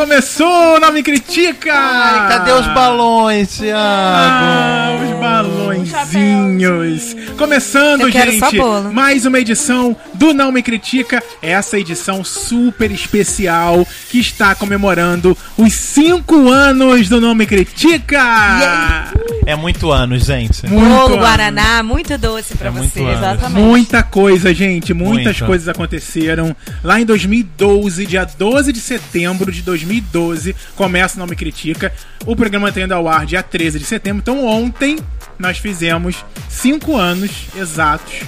Começou, 0.00 0.80
não 0.80 0.92
me 0.92 1.02
critica! 1.02 1.74
Ai, 1.74 2.28
cadê 2.30 2.52
os 2.52 2.66
balões, 2.68 3.58
Thiago? 3.58 3.76
Ah, 3.76 4.79
os 6.10 6.22
balõezinhos. 6.22 7.16
Começando, 7.36 8.02
Eu 8.02 8.10
quero 8.10 8.32
só 8.38 8.50
gente, 8.50 8.58
bolo. 8.60 8.92
mais 8.92 9.24
uma 9.24 9.38
edição 9.38 9.96
do 10.14 10.34
Não 10.34 10.50
Me 10.52 10.62
Critica. 10.62 11.22
Essa 11.40 11.78
edição 11.78 12.24
super 12.24 12.90
especial 12.90 13.86
que 14.08 14.18
está 14.18 14.54
comemorando 14.54 15.36
os 15.56 15.72
5 15.72 16.48
anos 16.48 17.08
do 17.08 17.20
Não 17.20 17.34
Me 17.34 17.46
Critica. 17.46 18.20
É 19.46 19.54
muito 19.56 19.90
anos, 19.90 20.24
gente. 20.24 20.66
Muito 20.66 20.84
Bolo, 20.88 21.14
ano. 21.14 21.18
Guaraná, 21.18 21.82
muito 21.82 22.16
doce 22.18 22.56
pra 22.56 22.68
É 22.68 22.70
muito 22.70 22.92
você. 22.92 23.02
Exatamente. 23.02 23.60
Muita 23.64 24.02
coisa, 24.02 24.52
gente. 24.54 24.92
Muitas 24.92 25.24
Muita. 25.24 25.46
coisas 25.46 25.68
aconteceram. 25.68 26.54
Lá 26.84 27.00
em 27.00 27.04
2012, 27.04 28.06
dia 28.06 28.24
12 28.24 28.72
de 28.72 28.80
setembro 28.80 29.50
de 29.50 29.62
2012, 29.62 30.54
começa 30.76 31.16
o 31.16 31.20
Não 31.20 31.26
Me 31.26 31.36
Critica. 31.36 31.92
O 32.26 32.36
programa 32.36 32.70
tá 32.70 32.80
indo 32.82 32.92
ao 32.92 33.08
ar 33.08 33.24
dia 33.24 33.42
13 33.42 33.78
de 33.78 33.84
setembro. 33.84 34.20
Então, 34.20 34.44
ontem, 34.46 34.98
nós 35.40 35.58
fizemos 35.58 36.24
cinco 36.48 36.96
anos 36.96 37.46
exatos 37.56 38.20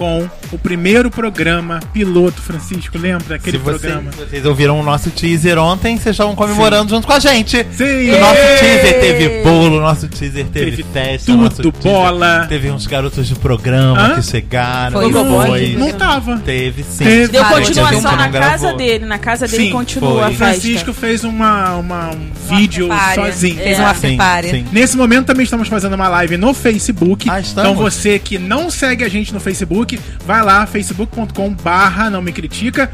com 0.00 0.26
o 0.50 0.56
primeiro 0.58 1.10
programa 1.10 1.78
piloto, 1.92 2.40
Francisco. 2.40 2.96
Lembra 2.96 3.36
aquele 3.36 3.58
Se 3.58 3.62
você- 3.62 3.78
programa? 3.88 4.10
vocês 4.12 4.46
ouviram 4.46 4.80
o 4.80 4.82
nosso 4.82 5.10
teaser 5.10 5.58
ontem, 5.58 5.98
vocês 5.98 6.14
estavam 6.14 6.34
comemorando 6.34 6.88
junto 6.88 7.06
com 7.06 7.12
a 7.12 7.18
gente. 7.18 7.66
Sim! 7.70 8.10
O 8.10 8.18
nosso 8.18 8.40
teaser 8.60 8.98
teve 8.98 9.42
bolo, 9.44 9.76
o 9.76 9.80
nosso 9.82 10.08
teaser 10.08 10.46
teve, 10.46 10.70
Teve 10.70 10.84
festa, 10.90 11.30
tudo, 11.54 11.70
bola. 11.82 12.46
Teve 12.48 12.70
uns 12.70 12.86
garotos 12.86 13.28
de 13.28 13.34
programa 13.34 14.00
Hã? 14.00 14.14
que 14.14 14.22
chegaram. 14.22 14.98
Foi 15.02 15.10
Não, 15.12 15.22
depois. 15.22 15.78
Não 15.78 15.92
tava. 15.92 16.38
Teve 16.38 16.82
sim. 16.82 17.04
Teve. 17.04 17.28
Deu 17.28 17.44
continuação 17.44 18.16
na 18.16 18.28
casa 18.30 18.30
gravou. 18.30 18.76
dele. 18.78 19.04
Na 19.04 19.18
casa 19.18 19.46
dele 19.46 19.64
Sim, 19.66 19.70
continua 19.70 20.12
foi. 20.12 20.22
a 20.22 20.28
O 20.28 20.34
festa. 20.34 20.44
Francisco 20.46 20.92
fez 20.94 21.24
uma, 21.24 21.76
uma- 21.76 22.08
um 22.10 22.30
vídeo 22.48 22.88
Party. 22.88 23.14
sozinho. 23.16 23.56
Fez 23.56 23.78
É. 23.78 23.82
um 23.82 23.86
after 23.86 24.10
Sim, 24.12 24.16
party. 24.16 24.50
sim. 24.50 24.64
Nesse 24.72 24.96
momento 24.96 25.26
também 25.26 25.44
estamos 25.44 25.68
fazendo 25.68 25.92
uma 25.92 26.08
live 26.08 26.38
no 26.38 26.54
Facebook. 26.54 27.28
Ah, 27.28 27.40
então 27.42 27.74
você 27.74 28.18
que 28.18 28.38
não 28.38 28.70
segue 28.70 29.04
a 29.04 29.08
gente 29.10 29.34
no 29.34 29.40
Facebook, 29.40 29.89
vai 30.24 30.42
lá, 30.42 30.66
facebook.com 30.66 31.50
barra 31.54 32.10
não 32.10 32.22
me 32.22 32.32
critica, 32.32 32.90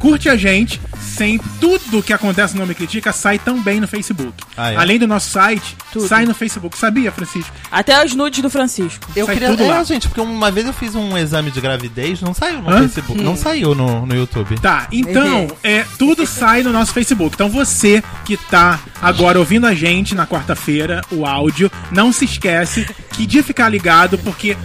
curte 0.00 0.28
a 0.28 0.36
gente. 0.36 0.80
Sempre, 1.00 1.48
tudo 1.60 2.02
que 2.02 2.12
acontece 2.12 2.56
no 2.56 2.66
Me 2.66 2.74
Critica 2.74 3.12
sai 3.12 3.38
também 3.38 3.80
no 3.80 3.86
Facebook. 3.86 4.32
Ah, 4.56 4.72
é? 4.72 4.76
Além 4.76 4.98
do 4.98 5.06
nosso 5.06 5.30
site, 5.30 5.76
Tudo. 5.92 6.08
sai 6.08 6.24
no 6.24 6.34
Facebook. 6.34 6.76
Sabia, 6.76 7.12
Francisco? 7.12 7.50
Até 7.70 8.04
os 8.04 8.14
nudes 8.14 8.42
do 8.42 8.50
Francisco. 8.50 9.06
Eu 9.14 9.26
Sai 9.26 9.34
queria. 9.34 9.50
tudo 9.50 9.66
lá. 9.66 9.80
É, 9.80 9.84
gente, 9.84 10.08
porque 10.08 10.20
uma 10.20 10.50
vez 10.50 10.66
eu 10.66 10.72
fiz 10.72 10.94
um 10.94 11.16
exame 11.16 11.50
de 11.50 11.60
gravidez, 11.60 12.20
não 12.20 12.34
saiu 12.34 12.60
no 12.62 12.70
Hã? 12.70 12.80
Facebook, 12.88 13.22
não 13.22 13.36
saiu 13.36 13.74
no, 13.74 14.06
no 14.06 14.14
YouTube. 14.14 14.58
Tá, 14.60 14.88
então, 14.92 15.48
é, 15.62 15.84
tudo 15.98 16.26
sai 16.26 16.62
no 16.62 16.72
nosso 16.72 16.92
Facebook. 16.92 17.34
Então 17.34 17.48
você 17.48 18.02
que 18.24 18.36
tá 18.36 18.78
agora 19.00 19.38
ouvindo 19.38 19.66
a 19.66 19.74
gente 19.74 20.14
na 20.14 20.26
quarta-feira, 20.26 21.02
o 21.10 21.26
áudio, 21.26 21.70
não 21.90 22.12
se 22.12 22.24
esquece 22.24 22.86
que 23.12 23.26
de 23.26 23.42
ficar 23.42 23.68
ligado, 23.68 24.18
porque 24.18 24.56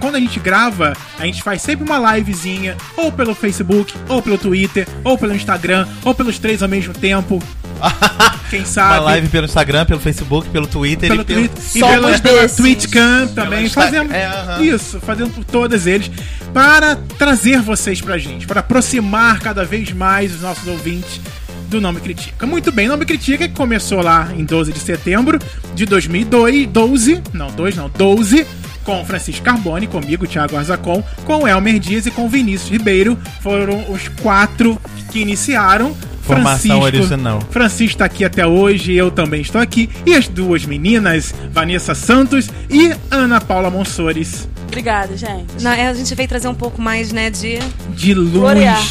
quando 0.00 0.16
a 0.16 0.20
gente 0.20 0.40
grava, 0.40 0.94
a 1.18 1.24
gente 1.26 1.42
faz 1.42 1.62
sempre 1.62 1.84
uma 1.86 2.16
livezinha, 2.16 2.76
ou 2.96 3.12
pelo 3.12 3.34
Facebook, 3.34 3.94
ou 4.08 4.20
pelo 4.20 4.36
Twitter, 4.38 4.73
ou 5.02 5.16
pelo 5.16 5.34
Instagram, 5.34 5.86
ou 6.04 6.14
pelos 6.14 6.38
três 6.38 6.62
ao 6.62 6.68
mesmo 6.68 6.92
tempo. 6.94 7.42
Quem 8.50 8.64
sabe? 8.64 8.94
Uma 8.94 9.00
live 9.00 9.28
pelo 9.28 9.46
Instagram, 9.46 9.84
pelo 9.84 10.00
Facebook, 10.00 10.48
pelo 10.48 10.66
Twitter 10.66 11.08
pelo 11.08 11.22
e 11.22 11.24
pelo. 11.24 11.48
Twitter 11.48 11.64
e 11.74 11.80
pela 11.80 12.18
desses. 12.18 12.56
TwitchCam 12.56 13.28
também. 13.34 13.68
Fazemos 13.68 14.12
é, 14.12 14.26
aham. 14.26 14.62
isso, 14.62 15.00
fazendo 15.00 15.30
por 15.30 15.44
todos 15.44 15.86
eles 15.86 16.10
para 16.52 16.96
trazer 17.18 17.60
vocês 17.60 18.00
pra 18.00 18.16
gente, 18.16 18.46
para 18.46 18.60
aproximar 18.60 19.40
cada 19.40 19.64
vez 19.64 19.92
mais 19.92 20.34
os 20.34 20.40
nossos 20.40 20.66
ouvintes 20.68 21.20
do 21.68 21.80
Não 21.80 21.92
Me 21.92 22.00
Critica. 22.00 22.46
Muito 22.46 22.70
bem, 22.70 22.86
Não 22.86 22.96
Me 22.96 23.04
Critica 23.04 23.48
que 23.48 23.54
começou 23.54 24.00
lá 24.00 24.28
em 24.36 24.44
12 24.44 24.72
de 24.72 24.78
setembro 24.78 25.38
de 25.74 25.84
2002, 25.86 26.68
12, 26.68 27.22
não, 27.32 27.48
2 27.48 27.76
não, 27.76 27.90
12, 27.90 28.46
com 28.84 29.04
Francisco 29.04 29.42
Carbone, 29.42 29.86
comigo, 29.86 30.26
Thiago 30.26 30.56
Arzacon, 30.56 31.02
com 31.24 31.48
Elmer 31.48 31.78
Dias 31.78 32.06
e 32.06 32.10
com 32.10 32.28
Vinícius 32.28 32.70
Ribeiro. 32.70 33.18
Foram 33.40 33.90
os 33.90 34.08
quatro 34.08 34.80
que 35.10 35.20
iniciaram. 35.20 35.94
Formação 36.22 36.80
original. 36.80 37.40
Francisco 37.50 37.96
está 37.96 38.06
aqui 38.06 38.24
até 38.24 38.46
hoje, 38.46 38.94
eu 38.94 39.10
também 39.10 39.42
estou 39.42 39.60
aqui. 39.60 39.90
E 40.06 40.14
as 40.14 40.26
duas 40.26 40.64
meninas, 40.64 41.34
Vanessa 41.50 41.94
Santos 41.94 42.48
e 42.70 42.94
Ana 43.10 43.40
Paula 43.40 43.70
Monsores, 43.70 44.48
Obrigada, 44.74 45.16
gente. 45.16 45.62
Não, 45.62 45.70
é, 45.70 45.86
a 45.86 45.94
gente 45.94 46.12
veio 46.16 46.28
trazer 46.28 46.48
um 46.48 46.54
pouco 46.54 46.82
mais, 46.82 47.12
né, 47.12 47.30
de 47.30 47.60
de 47.90 48.12
Florear. 48.12 48.82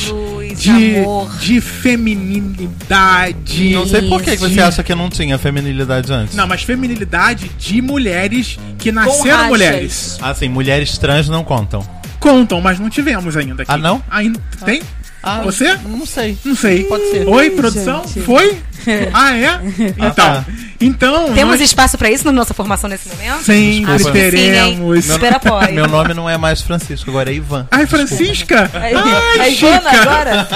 De, 0.53 0.97
amor. 0.97 1.29
de 1.37 1.61
feminilidade. 1.61 3.69
Não 3.71 3.87
sei 3.87 4.07
por 4.07 4.21
que 4.21 4.31
que 4.31 4.37
você 4.37 4.61
acha 4.61 4.83
que 4.83 4.93
não 4.95 5.09
tinha 5.09 5.37
feminilidade 5.37 6.11
antes. 6.11 6.35
Não, 6.35 6.47
mas 6.47 6.63
feminilidade 6.63 7.49
de 7.57 7.81
mulheres 7.81 8.57
que 8.77 8.91
nasceram 8.91 9.47
mulheres. 9.47 10.17
Ah, 10.21 10.33
sim, 10.33 10.49
mulheres 10.49 10.97
trans 10.97 11.29
não 11.29 11.43
contam. 11.43 11.87
Contam, 12.19 12.61
mas 12.61 12.79
não 12.79 12.89
tivemos 12.89 13.35
ainda 13.35 13.63
aqui. 13.63 13.71
Ah, 13.71 13.77
não? 13.77 14.01
Ainda 14.09 14.39
tem? 14.63 14.81
Ah, 15.21 15.41
Você? 15.41 15.77
Não 15.85 16.05
sei. 16.05 16.37
Não 16.43 16.55
sei. 16.55 16.83
Pode 16.83 17.09
ser. 17.09 17.27
Oi, 17.27 17.49
produção? 17.51 18.03
gente. 18.05 18.21
Foi? 18.21 18.57
ah, 19.13 19.35
é? 19.35 19.59
Então, 19.97 20.11
tá. 20.11 20.45
então 20.79 21.33
Temos 21.33 21.59
nós 21.59 21.61
espaço 21.61 21.97
pra 21.97 22.09
isso 22.11 22.25
na 22.25 22.31
nossa 22.31 22.53
formação 22.53 22.89
nesse 22.89 23.07
momento? 23.09 23.43
sempre 23.43 23.93
Desculpa. 23.93 24.11
teremos. 24.11 25.05
Super 25.05 25.35
apoio. 25.35 25.73
Meu 25.73 25.87
nome 25.87 26.13
não 26.13 26.29
é 26.29 26.37
mais 26.37 26.61
Francisco, 26.61 27.09
agora 27.09 27.31
é 27.31 27.35
Ivan. 27.35 27.67
Ai, 27.71 27.85
Francisca! 27.85 28.69
Aí, 28.73 28.93
Ai, 28.95 29.39
a 29.39 29.49
Ivana 29.49 29.89
Chica! 29.89 30.01
agora? 30.01 30.47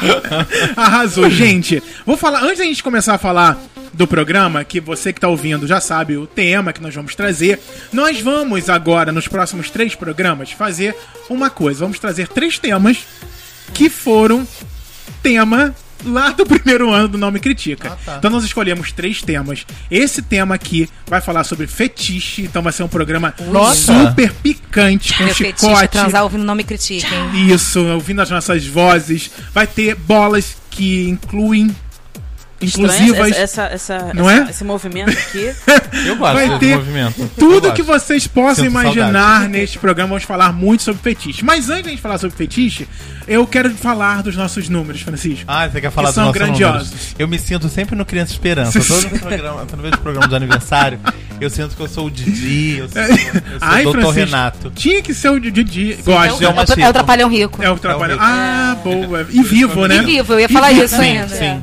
Arrasou, 0.76 1.30
gente. 1.30 1.82
Vou 2.06 2.16
falar, 2.16 2.42
antes 2.42 2.58
da 2.58 2.64
gente 2.64 2.82
começar 2.82 3.14
a 3.14 3.18
falar 3.18 3.58
do 3.92 4.06
programa, 4.06 4.64
que 4.64 4.80
você 4.80 5.12
que 5.12 5.20
tá 5.20 5.28
ouvindo 5.28 5.66
já 5.66 5.80
sabe 5.80 6.16
o 6.16 6.26
tema 6.26 6.72
que 6.72 6.80
nós 6.80 6.94
vamos 6.94 7.14
trazer, 7.14 7.60
nós 7.92 8.20
vamos 8.20 8.68
agora, 8.68 9.12
nos 9.12 9.28
próximos 9.28 9.70
três 9.70 9.94
programas, 9.94 10.52
fazer 10.52 10.94
uma 11.28 11.50
coisa. 11.50 11.80
Vamos 11.80 11.98
trazer 11.98 12.28
três 12.28 12.58
temas 12.58 12.98
que 13.74 13.88
foram 13.90 14.46
tema 15.22 15.74
lá 16.04 16.30
do 16.30 16.44
primeiro 16.46 16.90
ano 16.90 17.08
do 17.08 17.18
Não 17.18 17.30
Me 17.30 17.40
Critica. 17.40 17.92
Ah, 17.92 17.98
tá. 18.04 18.16
Então 18.18 18.30
nós 18.30 18.44
escolhemos 18.44 18.92
três 18.92 19.22
temas. 19.22 19.66
Esse 19.90 20.22
tema 20.22 20.54
aqui 20.54 20.88
vai 21.06 21.20
falar 21.20 21.44
sobre 21.44 21.66
fetiche, 21.66 22.42
então 22.42 22.62
vai 22.62 22.72
ser 22.72 22.82
um 22.82 22.88
programa 22.88 23.34
Nossa. 23.50 24.08
super 24.08 24.32
picante, 24.34 25.14
com 25.16 25.24
Meu 25.24 25.34
fetiche, 25.34 25.66
chicote. 25.66 25.88
transar 25.88 26.22
ouvindo 26.22 26.44
não 26.44 26.54
me 26.54 26.64
critiquem. 26.64 27.48
Isso, 27.48 27.84
ouvindo 27.86 28.20
as 28.22 28.30
nossas 28.30 28.66
vozes. 28.66 29.30
Vai 29.52 29.66
ter 29.66 29.94
bolas 29.94 30.56
que 30.70 31.08
incluem. 31.08 31.74
Inclusivas. 32.60 33.10
Estranho 33.30 33.34
essa, 33.34 33.62
essa, 33.64 34.12
Não 34.14 34.28
essa- 34.28 34.46
é? 34.46 34.50
esse 34.50 34.64
movimento 34.64 35.10
aqui. 35.10 35.50
Eu 36.06 36.16
gosto 36.16 36.34
Vai 36.34 36.46
desse 36.48 36.60
ter 36.60 36.76
movimento. 36.76 37.30
Tudo 37.38 37.72
que 37.72 37.82
vocês 37.82 38.26
possam 38.26 38.64
Sinto 38.64 38.70
imaginar 38.70 39.12
saudade. 39.12 39.48
neste 39.48 39.78
programa, 39.78 40.08
vamos 40.10 40.24
falar 40.24 40.52
muito 40.52 40.82
sobre 40.82 41.00
fetiche. 41.02 41.44
Mas 41.44 41.68
antes 41.70 41.82
de 41.84 41.88
a 41.88 41.90
gente 41.92 42.02
falar 42.02 42.18
sobre 42.18 42.36
fetiche, 42.36 42.86
eu 43.26 43.46
quero 43.46 43.70
falar 43.70 44.22
dos 44.22 44.36
nossos 44.36 44.68
números, 44.68 45.00
Francisco. 45.00 45.44
Ah, 45.48 45.68
você 45.68 45.80
quer 45.80 45.90
falar 45.90 46.08
Que 46.08 46.12
do 46.12 46.14
são 46.16 46.24
nosso 46.26 46.38
grandiosos. 46.38 46.88
números? 46.90 47.14
Eu 47.18 47.28
me 47.28 47.38
sinto 47.38 47.68
sempre 47.68 47.96
no 47.96 48.04
Criança 48.04 48.32
Esperança. 48.32 48.78
Todo 48.80 49.08
programa, 49.18 49.66
quando 49.66 49.84
eu 49.84 49.90
vejo 49.90 49.98
programa 49.98 50.28
de 50.28 50.34
aniversário, 50.36 51.00
eu 51.40 51.48
sinto 51.48 51.74
que 51.74 51.80
eu 51.82 51.88
sou 51.88 52.06
o 52.06 52.10
Didi, 52.10 52.76
eu 52.78 52.88
sou, 52.88 53.00
eu 53.02 53.08
sou 53.16 53.24
Ai, 53.62 53.86
o 53.86 53.90
Dr. 53.92 54.00
Francisco. 54.00 54.12
Renato. 54.26 54.70
Tinha 54.74 55.00
que 55.02 55.14
ser 55.14 55.30
o 55.30 55.40
Didi. 55.40 55.92
é 55.92 55.96
Gosto. 56.02 56.40
o- 56.40 56.44
É 56.44 56.48
o, 56.48 56.82
é 56.84 56.88
o 56.88 56.92
Trapalhão 56.92 57.28
Rico. 57.30 57.62
É 57.62 57.70
o 57.70 57.78
trabalho. 57.78 58.12
É 58.12 58.16
o 58.16 58.18
Ah, 58.20 58.76
boa. 58.84 59.26
E 59.30 59.42
vivo, 59.42 59.86
né? 59.88 59.96
E 59.96 60.00
vivo, 60.04 60.34
eu 60.34 60.40
ia 60.40 60.48
falar 60.48 60.72
E 60.72 60.80
isso 60.84 60.96
vivo. 60.96 61.02
ainda. 61.02 61.28
Sim. 61.28 61.60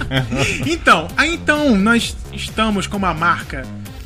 Então, 0.66 1.08
então 1.24 1.76
nós 1.76 2.16
estamos 2.32 2.86
com 2.86 2.96
uma 2.96 3.12
marca 3.14 3.64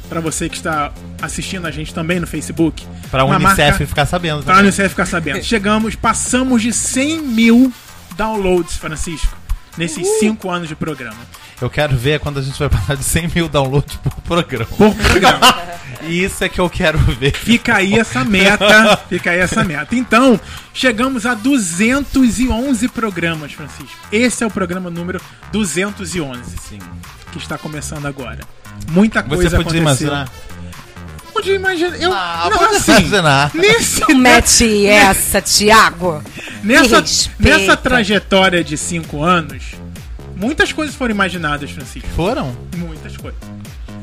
pra 0.09 0.21
você 0.21 0.49
que 0.49 0.57
está 0.57 0.93
assistindo 1.23 1.67
a 1.67 1.71
gente 1.71 1.95
também 1.95 2.19
no 2.21 2.27
Facebook. 2.27 2.87
Pra 3.11 3.25
uma 3.25 3.37
Unicef 3.37 3.71
marca- 3.71 3.87
ficar 3.87 4.07
sabendo. 4.07 4.43
Pra 4.43 4.55
também. 4.55 4.69
Unicef 4.69 4.89
ficar 4.91 5.07
sabendo. 5.07 5.43
Chegamos, 5.45 5.95
passamos 5.95 6.63
de 6.63 6.73
100 6.73 7.21
mil 7.23 7.73
downloads, 8.17 8.77
Francisco, 8.77 9.37
nesses 9.77 10.07
Uh! 10.07 10.19
5 10.21 10.51
anos 10.51 10.69
de 10.69 10.75
programa. 10.75 11.17
Eu 11.61 11.69
quero 11.69 11.95
ver 11.97 12.21
quando 12.21 12.39
a 12.39 12.43
gente 12.43 12.59
vai 12.59 12.69
passar 12.71 12.97
de 12.97 13.05
100 13.05 13.29
mil 13.35 13.49
downloads 13.49 13.97
por 13.97 14.15
programa. 14.23 14.67
Por 14.77 14.95
programa. 14.95 15.71
Isso 16.09 16.43
é 16.43 16.49
que 16.49 16.59
eu 16.59 16.71
quero 16.71 16.99
ver. 16.99 17.35
Fica 17.37 17.77
aí 17.77 17.99
essa 17.99 18.25
meta. 18.25 18.97
Fica 19.09 19.31
aí 19.33 19.39
essa 19.41 19.63
meta. 19.63 19.95
Então, 19.95 20.41
chegamos 20.73 21.27
a 21.27 21.35
211 21.35 22.89
programas, 22.89 23.53
Francisco. 23.53 23.95
Esse 24.11 24.43
é 24.43 24.47
o 24.47 24.51
programa 24.51 24.89
número 24.89 25.21
211, 25.53 26.41
Sim. 26.69 26.79
que 27.33 27.39
está 27.39 27.59
começando 27.59 28.07
agora. 28.07 28.41
Muita 28.89 29.21
Você 29.23 29.29
coisa 29.29 29.57
podia 29.63 29.83
aconteceu. 29.83 30.09
imaginar? 30.09 30.33
Podia 31.35 31.55
imaginar. 31.55 31.97
Eu, 32.01 32.13
Ah, 32.13 32.49
não, 32.51 32.59
pode 32.59 32.77
assim, 32.77 32.91
imaginar. 32.93 33.51
Nesse, 33.55 34.01
Não 34.01 34.15
mete 34.17 34.87
essa, 34.87 35.43
Thiago. 35.43 36.23
nessa, 36.65 36.89
Me 36.97 37.01
respeita. 37.03 37.59
nessa 37.59 37.77
trajetória 37.77 38.65
de 38.65 38.77
5 38.79 39.23
anos, 39.23 39.63
muitas 40.41 40.73
coisas 40.73 40.95
foram 40.95 41.15
imaginadas, 41.15 41.71
Francisco. 41.71 42.09
Foram? 42.17 42.57
Muitas 42.77 43.17
coisas. 43.17 43.41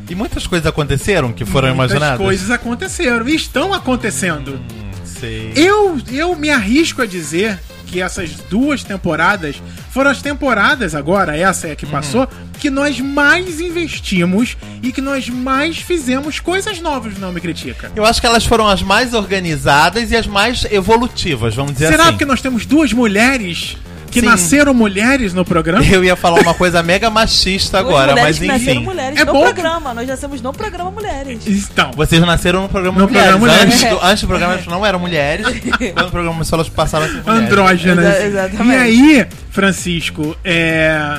E 0.10 0.16
muitas 0.16 0.48
coisas 0.48 0.66
aconteceram 0.66 1.34
que 1.34 1.44
foram 1.44 1.68
Muitas 1.76 1.92
imaginadas? 1.92 2.18
coisas 2.26 2.50
aconteceram 2.52 3.28
e 3.28 3.36
estão 3.36 3.74
acontecendo. 3.74 4.54
Hum, 4.54 4.92
sei. 5.04 5.52
Eu, 5.56 6.00
eu 6.12 6.34
me 6.36 6.50
arrisco 6.50 7.02
a 7.02 7.06
dizer 7.06 7.60
que 7.88 8.02
essas 8.02 8.32
duas 8.50 8.84
temporadas 8.84 9.62
foram 9.92 10.12
as 10.12 10.22
temporadas 10.22 10.94
agora, 10.94 11.38
essa 11.38 11.68
é 11.68 11.72
a 11.72 11.76
que 11.76 11.86
passou, 11.86 12.28
que 12.60 12.70
nós 12.70 13.00
mais 13.00 13.60
investimos 13.62 14.58
e 14.84 14.92
que 14.92 15.00
nós 15.02 15.30
mais 15.30 15.78
fizemos 15.78 16.40
coisas 16.40 16.80
novas 16.82 17.14
no 17.14 17.22
Não 17.22 17.32
Me 17.34 17.40
Critica. 17.40 17.90
Eu 17.96 18.06
acho 18.06 18.20
que 18.20 18.28
elas 18.28 18.46
foram 18.46 18.68
as 18.68 18.82
mais 18.82 19.14
organizadas 19.14 20.12
e 20.12 20.18
as 20.18 20.28
mais 20.28 20.66
evolutivas, 20.70 21.56
vamos 21.56 21.74
dizer 21.74 21.88
Será 21.88 22.04
assim. 22.04 22.12
porque 22.14 22.26
nós 22.26 22.42
temos 22.42 22.66
duas 22.66 22.92
mulheres 22.92 23.78
que 24.10 24.20
Sim. 24.22 24.26
nasceram 24.26 24.74
mulheres 24.74 25.34
no 25.34 25.44
programa? 25.46 25.86
Eu 25.86 26.04
ia 26.04 26.16
falar 26.16 26.42
uma 26.42 26.54
coisa 26.54 26.82
mega 26.82 27.10
machista 27.10 27.80
agora, 27.80 28.16
mas 28.16 28.40
que 28.40 28.46
nasceram 28.48 28.72
enfim. 28.78 28.84
mulheres 28.86 29.20
É 29.20 29.26
no 29.26 29.34
bom 29.34 29.40
que- 29.46 29.54
programa. 29.54 29.94
Nós 29.94 30.08
nascemos 30.08 30.42
no 30.42 30.54
programa 30.54 30.92
Mulheres. 30.92 31.44
Então, 31.48 31.92
Vocês 31.96 32.22
nasceram 32.22 32.64
no 32.64 32.70
programa 32.70 33.00
No 33.00 33.08
Mulheres. 33.08 33.30
programa 33.32 33.54
Mulheres. 33.54 33.84
Antes, 33.84 33.90
do, 34.00 34.06
antes 34.06 34.22
do 34.24 34.28
programa 34.28 34.60
não 34.68 34.86
eram 34.86 35.00
mulheres. 35.00 35.46
Quando 35.94 36.08
o 36.08 36.12
programa 36.12 36.32
começou, 36.34 36.58
elas 36.58 36.70
passaram 36.70 37.06
a 37.06 37.10
ser 37.10 37.22
mulheres. 37.24 37.44
andrógenas. 37.50 38.06
Exa- 38.06 38.26
exatamente. 38.26 38.70
E 38.72 38.76
aí, 38.76 39.28
Francisco, 39.52 40.36
é. 40.44 41.18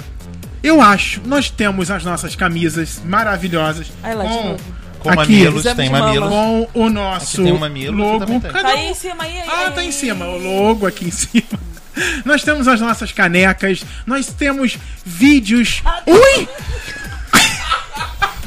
Eu 0.63 0.81
acho, 0.81 1.21
nós 1.25 1.51
temos 1.51 1.91
as 1.91 2.03
nossas 2.05 2.35
camisas 2.35 3.01
maravilhosas. 3.05 3.87
Lá, 4.03 4.25
com, 4.99 5.11
aqui, 5.11 5.17
mamilos, 5.45 5.63
tem 5.77 5.89
mamilos. 5.89 6.29
com 6.29 6.69
o 6.75 6.91
nosso 6.91 7.37
Aqui 7.37 7.45
tem 7.45 7.53
um 7.53 7.59
mamilo, 7.59 7.97
logo. 7.97 8.41
Tá 8.41 8.63
o- 8.63 8.67
aí 8.67 8.91
em 8.91 8.95
cima, 8.95 9.23
aí, 9.23 9.41
aí. 9.41 9.49
Ah, 9.49 9.67
aí, 9.69 9.71
tá 9.73 9.85
em 9.85 9.93
cima, 9.93 10.25
o 10.27 10.37
logo 10.37 10.85
aqui 10.87 11.07
em 11.07 11.11
cima. 11.13 11.45
Nós 12.25 12.43
temos 12.43 12.67
as 12.69 12.81
nossas 12.81 13.13
canecas, 13.13 13.85
nós 14.07 14.27
temos 14.27 14.77
vídeos. 15.05 15.83
Ui! 16.07 16.49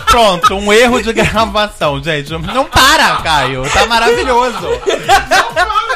Pronto, 0.06 0.56
um 0.56 0.74
erro 0.74 1.02
de 1.02 1.14
gravação, 1.14 2.04
gente. 2.04 2.32
Não 2.32 2.66
para, 2.66 3.18
Caio. 3.18 3.64
Tá 3.72 3.86
maravilhoso. 3.86 4.68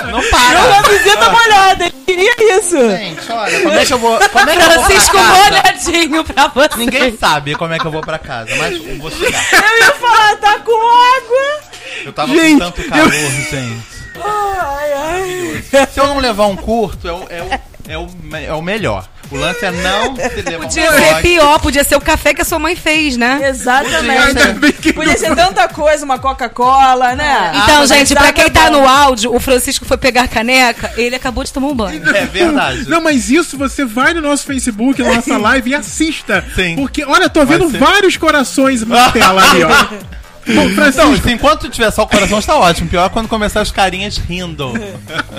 Não 0.10 0.20
Uma 0.20 0.30
para. 0.30 0.82
visita 0.90 1.30
molhada, 1.30 1.84
ele 1.86 1.96
queria 2.06 2.58
isso. 2.58 2.80
Gente, 2.92 3.30
olha, 3.32 3.60
como 3.62 3.74
é 3.74 3.86
que 3.86 3.94
eu 3.94 4.00
vou. 4.00 4.18
Como 4.30 4.50
é 4.50 4.56
que 4.56 4.62
eu 4.64 4.72
vou 4.72 4.84
pra 4.86 5.12
casa? 5.12 5.34
molhadinho 5.50 6.24
pra 6.24 6.48
você. 6.48 6.78
Ninguém 6.78 7.18
sabe 7.18 7.56
como 7.56 7.74
é 7.74 7.80
que 7.80 7.86
eu 7.86 7.92
vou 7.92 8.02
pra 8.02 8.18
casa, 8.20 8.56
mas 8.56 8.76
eu 8.76 8.98
vou 9.00 9.12
chegar. 9.12 9.44
Eu 9.52 9.78
ia 9.80 9.92
falar, 9.94 10.36
tá 10.38 10.60
com 10.60 10.72
água. 10.72 11.62
Eu 12.06 12.14
tava 12.14 12.34
Gente, 12.34 12.54
com 12.54 12.60
tanto 12.72 12.84
calor, 12.88 13.12
gente. 13.12 13.95
Ai, 14.24 14.94
ai. 14.94 15.64
Se 15.92 16.00
eu 16.00 16.08
não 16.08 16.20
levar 16.20 16.48
um 16.48 16.56
curto, 16.56 17.08
é 17.08 17.14
o, 17.14 17.26
é 17.30 17.42
o, 17.42 17.60
é 17.88 17.98
o, 17.98 18.08
é 18.38 18.54
o 18.54 18.62
melhor. 18.62 19.08
O 19.32 19.38
lance 19.38 19.66
é 19.66 19.72
não 19.72 20.16
se 20.16 20.42
levar 20.42 20.66
um 20.66 20.68
Podia 20.68 20.92
ser 20.92 21.22
pior, 21.22 21.60
podia 21.60 21.84
ser 21.84 21.96
o 21.96 22.02
café 22.02 22.34
que 22.34 22.42
a 22.42 22.46
sua 22.46 22.60
mãe 22.60 22.76
fez, 22.76 23.18
né? 23.18 23.40
Exatamente. 23.50 24.94
Podia 24.94 25.18
ser 25.18 25.36
tanta 25.36 25.68
coisa, 25.68 26.06
uma 26.06 26.20
Coca-Cola, 26.20 27.16
né? 27.16 27.52
Então, 27.56 27.80
mas 27.80 27.90
gente, 27.90 28.14
pra 28.14 28.32
quem 28.32 28.46
é 28.46 28.50
tá 28.50 28.70
no 28.70 28.88
áudio, 28.88 29.36
o 29.36 29.40
Francisco 29.40 29.86
foi 29.86 29.98
pegar 29.98 30.24
a 30.24 30.28
caneca, 30.28 30.92
ele 30.96 31.16
acabou 31.16 31.44
de 31.44 31.52
tomar 31.52 31.68
um 31.68 31.76
banho. 31.76 32.08
É 32.16 32.26
verdade. 32.26 32.88
Não, 32.88 33.02
mas 33.02 33.30
isso 33.30 33.58
você 33.58 33.84
vai 33.84 34.14
no 34.14 34.22
nosso 34.22 34.46
Facebook, 34.46 35.02
na 35.02 35.16
nossa 35.16 35.38
live 35.40 35.72
e 35.72 35.76
assista. 35.76 36.44
Sim. 36.56 36.76
Porque, 36.76 37.04
olha, 37.04 37.24
eu 37.24 37.30
tô 37.30 37.46
vendo 37.46 37.70
ser. 37.70 37.80
vários 37.80 38.18
corações 38.18 38.86
na 38.86 39.12
tela 39.12 39.44
ali, 39.50 39.64
ó. 39.64 40.16
Bom, 40.54 40.70
Francisco, 40.76 41.12
assim, 41.14 41.32
enquanto 41.32 41.70
tiver 41.70 41.90
só 41.92 42.04
o 42.04 42.08
coração, 42.08 42.38
está 42.40 42.56
ótimo. 42.56 42.88
Pior 42.90 43.06
é 43.06 43.10
quando 43.10 43.28
começar 43.28 43.62
as 43.62 43.72
carinhas 43.72 44.18
rindo. 44.18 44.74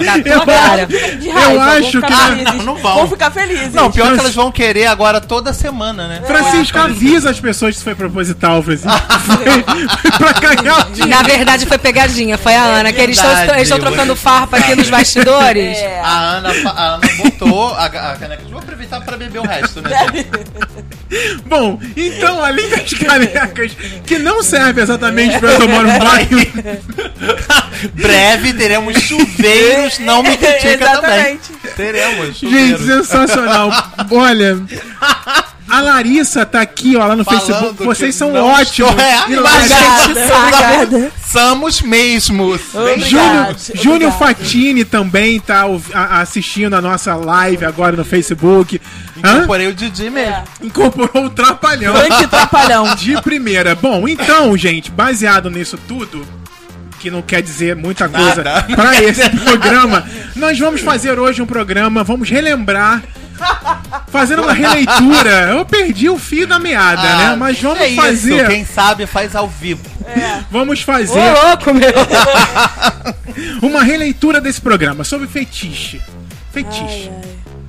Na 0.00 0.18
eu, 0.18 0.24
tua 0.24 0.46
cara. 0.46 0.86
De 0.86 1.28
eu 1.28 1.32
raiva, 1.32 1.64
acho 1.64 2.00
vão 2.00 2.10
que. 2.10 2.16
felizes. 2.16 2.64
não 2.64 2.74
vão. 2.76 2.94
Vão 2.96 3.08
ficar 3.08 3.30
felizes. 3.30 3.72
Não, 3.72 3.90
pior 3.90 4.12
que 4.14 4.20
elas 4.20 4.34
vão 4.34 4.50
querer 4.50 4.86
agora 4.86 5.20
toda 5.20 5.52
semana, 5.52 6.08
né? 6.08 6.22
Francisco, 6.26 6.78
avisa 6.78 7.30
as 7.30 7.38
pessoas 7.38 7.70
que 7.70 7.76
isso 7.76 7.84
foi 7.84 7.94
proposital, 7.94 8.62
Francisco. 8.62 8.86
Foi, 9.26 9.44
foi 10.12 10.34
pra 10.34 10.54
ganhar 10.54 10.78
o 10.78 10.90
dinheiro. 10.90 11.08
Na 11.08 11.22
verdade, 11.22 11.66
foi 11.66 11.78
pegadinha, 11.78 12.38
foi 12.38 12.54
a 12.54 12.62
Ana, 12.62 12.92
que 12.92 13.00
eles 13.00 13.16
estão 13.16 13.54
eles 13.54 13.62
estão 13.62 13.78
trocando 13.78 14.14
farpa 14.14 14.56
aqui 14.56 14.74
nos 14.74 14.88
bastidores. 14.88 15.76
É. 15.76 16.00
A 16.00 16.18
Ana, 16.36 16.50
a 16.70 16.94
Ana 16.94 17.08
botou 17.18 17.74
a, 17.74 17.84
a 17.86 18.16
caneca. 18.16 18.42
Vou 18.48 18.58
aproveitar 18.58 19.00
para 19.00 19.16
beber 19.16 19.40
o 19.40 19.46
resto, 19.46 19.82
né? 19.82 19.90
Bom, 21.46 21.80
então, 21.96 22.42
além 22.42 22.68
das 22.68 22.92
canecas, 22.94 23.76
que 24.06 24.18
não 24.18 24.42
servem 24.42 24.82
exatamente 24.82 25.38
pra 25.38 25.52
eu 25.52 25.60
tomar 25.60 25.84
um 25.84 25.98
banho, 25.98 26.46
Breve 27.94 28.52
teremos 28.54 28.96
chuveiros, 29.00 29.98
não 30.00 30.22
me 30.22 30.36
critica 30.36 30.78
também. 31.00 31.34
Exatamente. 31.34 31.52
Teremos 31.76 32.26
gente, 32.26 32.38
chuveiros. 32.40 32.86
sensacional. 32.86 33.70
Olha. 34.10 34.58
A 35.76 35.80
Larissa 35.82 36.46
tá 36.46 36.62
aqui, 36.62 36.96
ó, 36.96 37.04
lá 37.06 37.14
no 37.14 37.22
Falando 37.22 37.40
Facebook. 37.44 37.84
Vocês 37.84 38.14
são 38.14 38.32
ótimos. 38.34 38.94
É, 38.96 39.30
E 39.30 39.38
Obrigada. 39.38 41.12
Somos 41.26 41.82
mesmos. 41.82 42.60
Júnior, 42.72 42.92
Obrigado, 42.92 43.56
Júnior. 43.74 44.12
Fatini 44.12 44.84
também 44.86 45.38
tá 45.38 45.64
assistindo 46.12 46.74
a 46.74 46.80
nossa 46.80 47.14
live 47.14 47.64
agora 47.66 47.94
no 47.94 48.04
Facebook. 48.06 48.80
Hã? 49.22 49.34
Incorporei 49.34 49.66
o 49.66 49.74
Didi 49.74 50.08
mesmo. 50.08 50.44
Incorporou 50.62 51.26
o 51.26 51.30
Trapalhão. 51.30 51.92
Grande 51.92 52.26
trapalhão. 52.26 52.94
De 52.94 53.20
primeira. 53.20 53.74
Bom, 53.74 54.08
então, 54.08 54.56
gente, 54.56 54.90
baseado 54.90 55.50
nisso 55.50 55.78
tudo, 55.86 56.26
que 56.98 57.10
não 57.10 57.20
quer 57.20 57.42
dizer 57.42 57.76
muita 57.76 58.08
coisa 58.08 58.42
pra 58.74 58.94
esse 59.04 59.28
programa, 59.30 60.06
nós 60.34 60.58
vamos 60.58 60.80
fazer 60.80 61.18
hoje 61.18 61.42
um 61.42 61.46
programa, 61.46 62.02
vamos 62.02 62.30
relembrar. 62.30 63.02
Fazendo 64.08 64.42
uma 64.42 64.52
releitura. 64.52 65.50
Eu 65.50 65.64
perdi 65.64 66.08
o 66.08 66.18
fio 66.18 66.46
da 66.46 66.58
meada, 66.58 67.02
né? 67.02 67.24
Ah, 67.32 67.36
Mas 67.36 67.60
vamos 67.60 67.80
é 67.80 67.88
isso, 67.88 68.00
fazer. 68.02 68.48
Quem 68.48 68.64
sabe 68.64 69.06
faz 69.06 69.34
ao 69.36 69.48
vivo. 69.48 69.82
Vamos 70.50 70.80
Ô, 70.80 70.84
fazer 70.84 71.32
louco, 71.44 71.74
meu. 71.74 71.92
uma 73.62 73.82
releitura 73.82 74.40
desse 74.40 74.60
programa 74.60 75.04
sobre 75.04 75.26
fetiche. 75.26 76.00
Fetiche. 76.52 77.10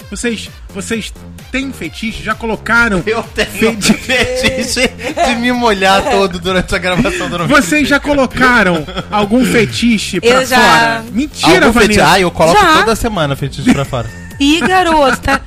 Vocês, 0.10 0.50
vocês 0.74 1.14
têm 1.52 1.74
fetiche? 1.74 2.24
Já 2.24 2.34
colocaram? 2.34 3.04
Eu 3.06 3.22
tenho 3.24 3.48
Feti- 3.52 3.92
fetiche 4.00 4.88
de 5.28 5.36
me 5.36 5.52
molhar 5.52 6.02
todo 6.04 6.40
durante 6.40 6.74
a 6.74 6.78
gravação 6.78 7.30
do 7.30 7.46
Vocês 7.48 7.88
já 7.90 8.00
colocaram 8.00 8.86
algum 9.12 9.44
fetiche 9.52 10.22
pra 10.22 10.30
Eu 10.30 10.46
já. 10.46 10.58
fora? 10.60 11.04
Mentira, 11.12 11.66
Algum 11.66 11.80
fetiche? 11.80 12.00
Vanessa. 12.00 12.14
Ah, 12.16 12.20
eu 12.22 12.32
coloco 12.32 12.62
Já. 12.62 12.74
toda 12.80 12.96
semana 12.96 13.36
fetiche 13.36 13.74
pra 13.74 13.84
fora. 13.84 14.10
Ih, 14.40 14.60
garoto, 14.62 15.20
tá, 15.22 15.40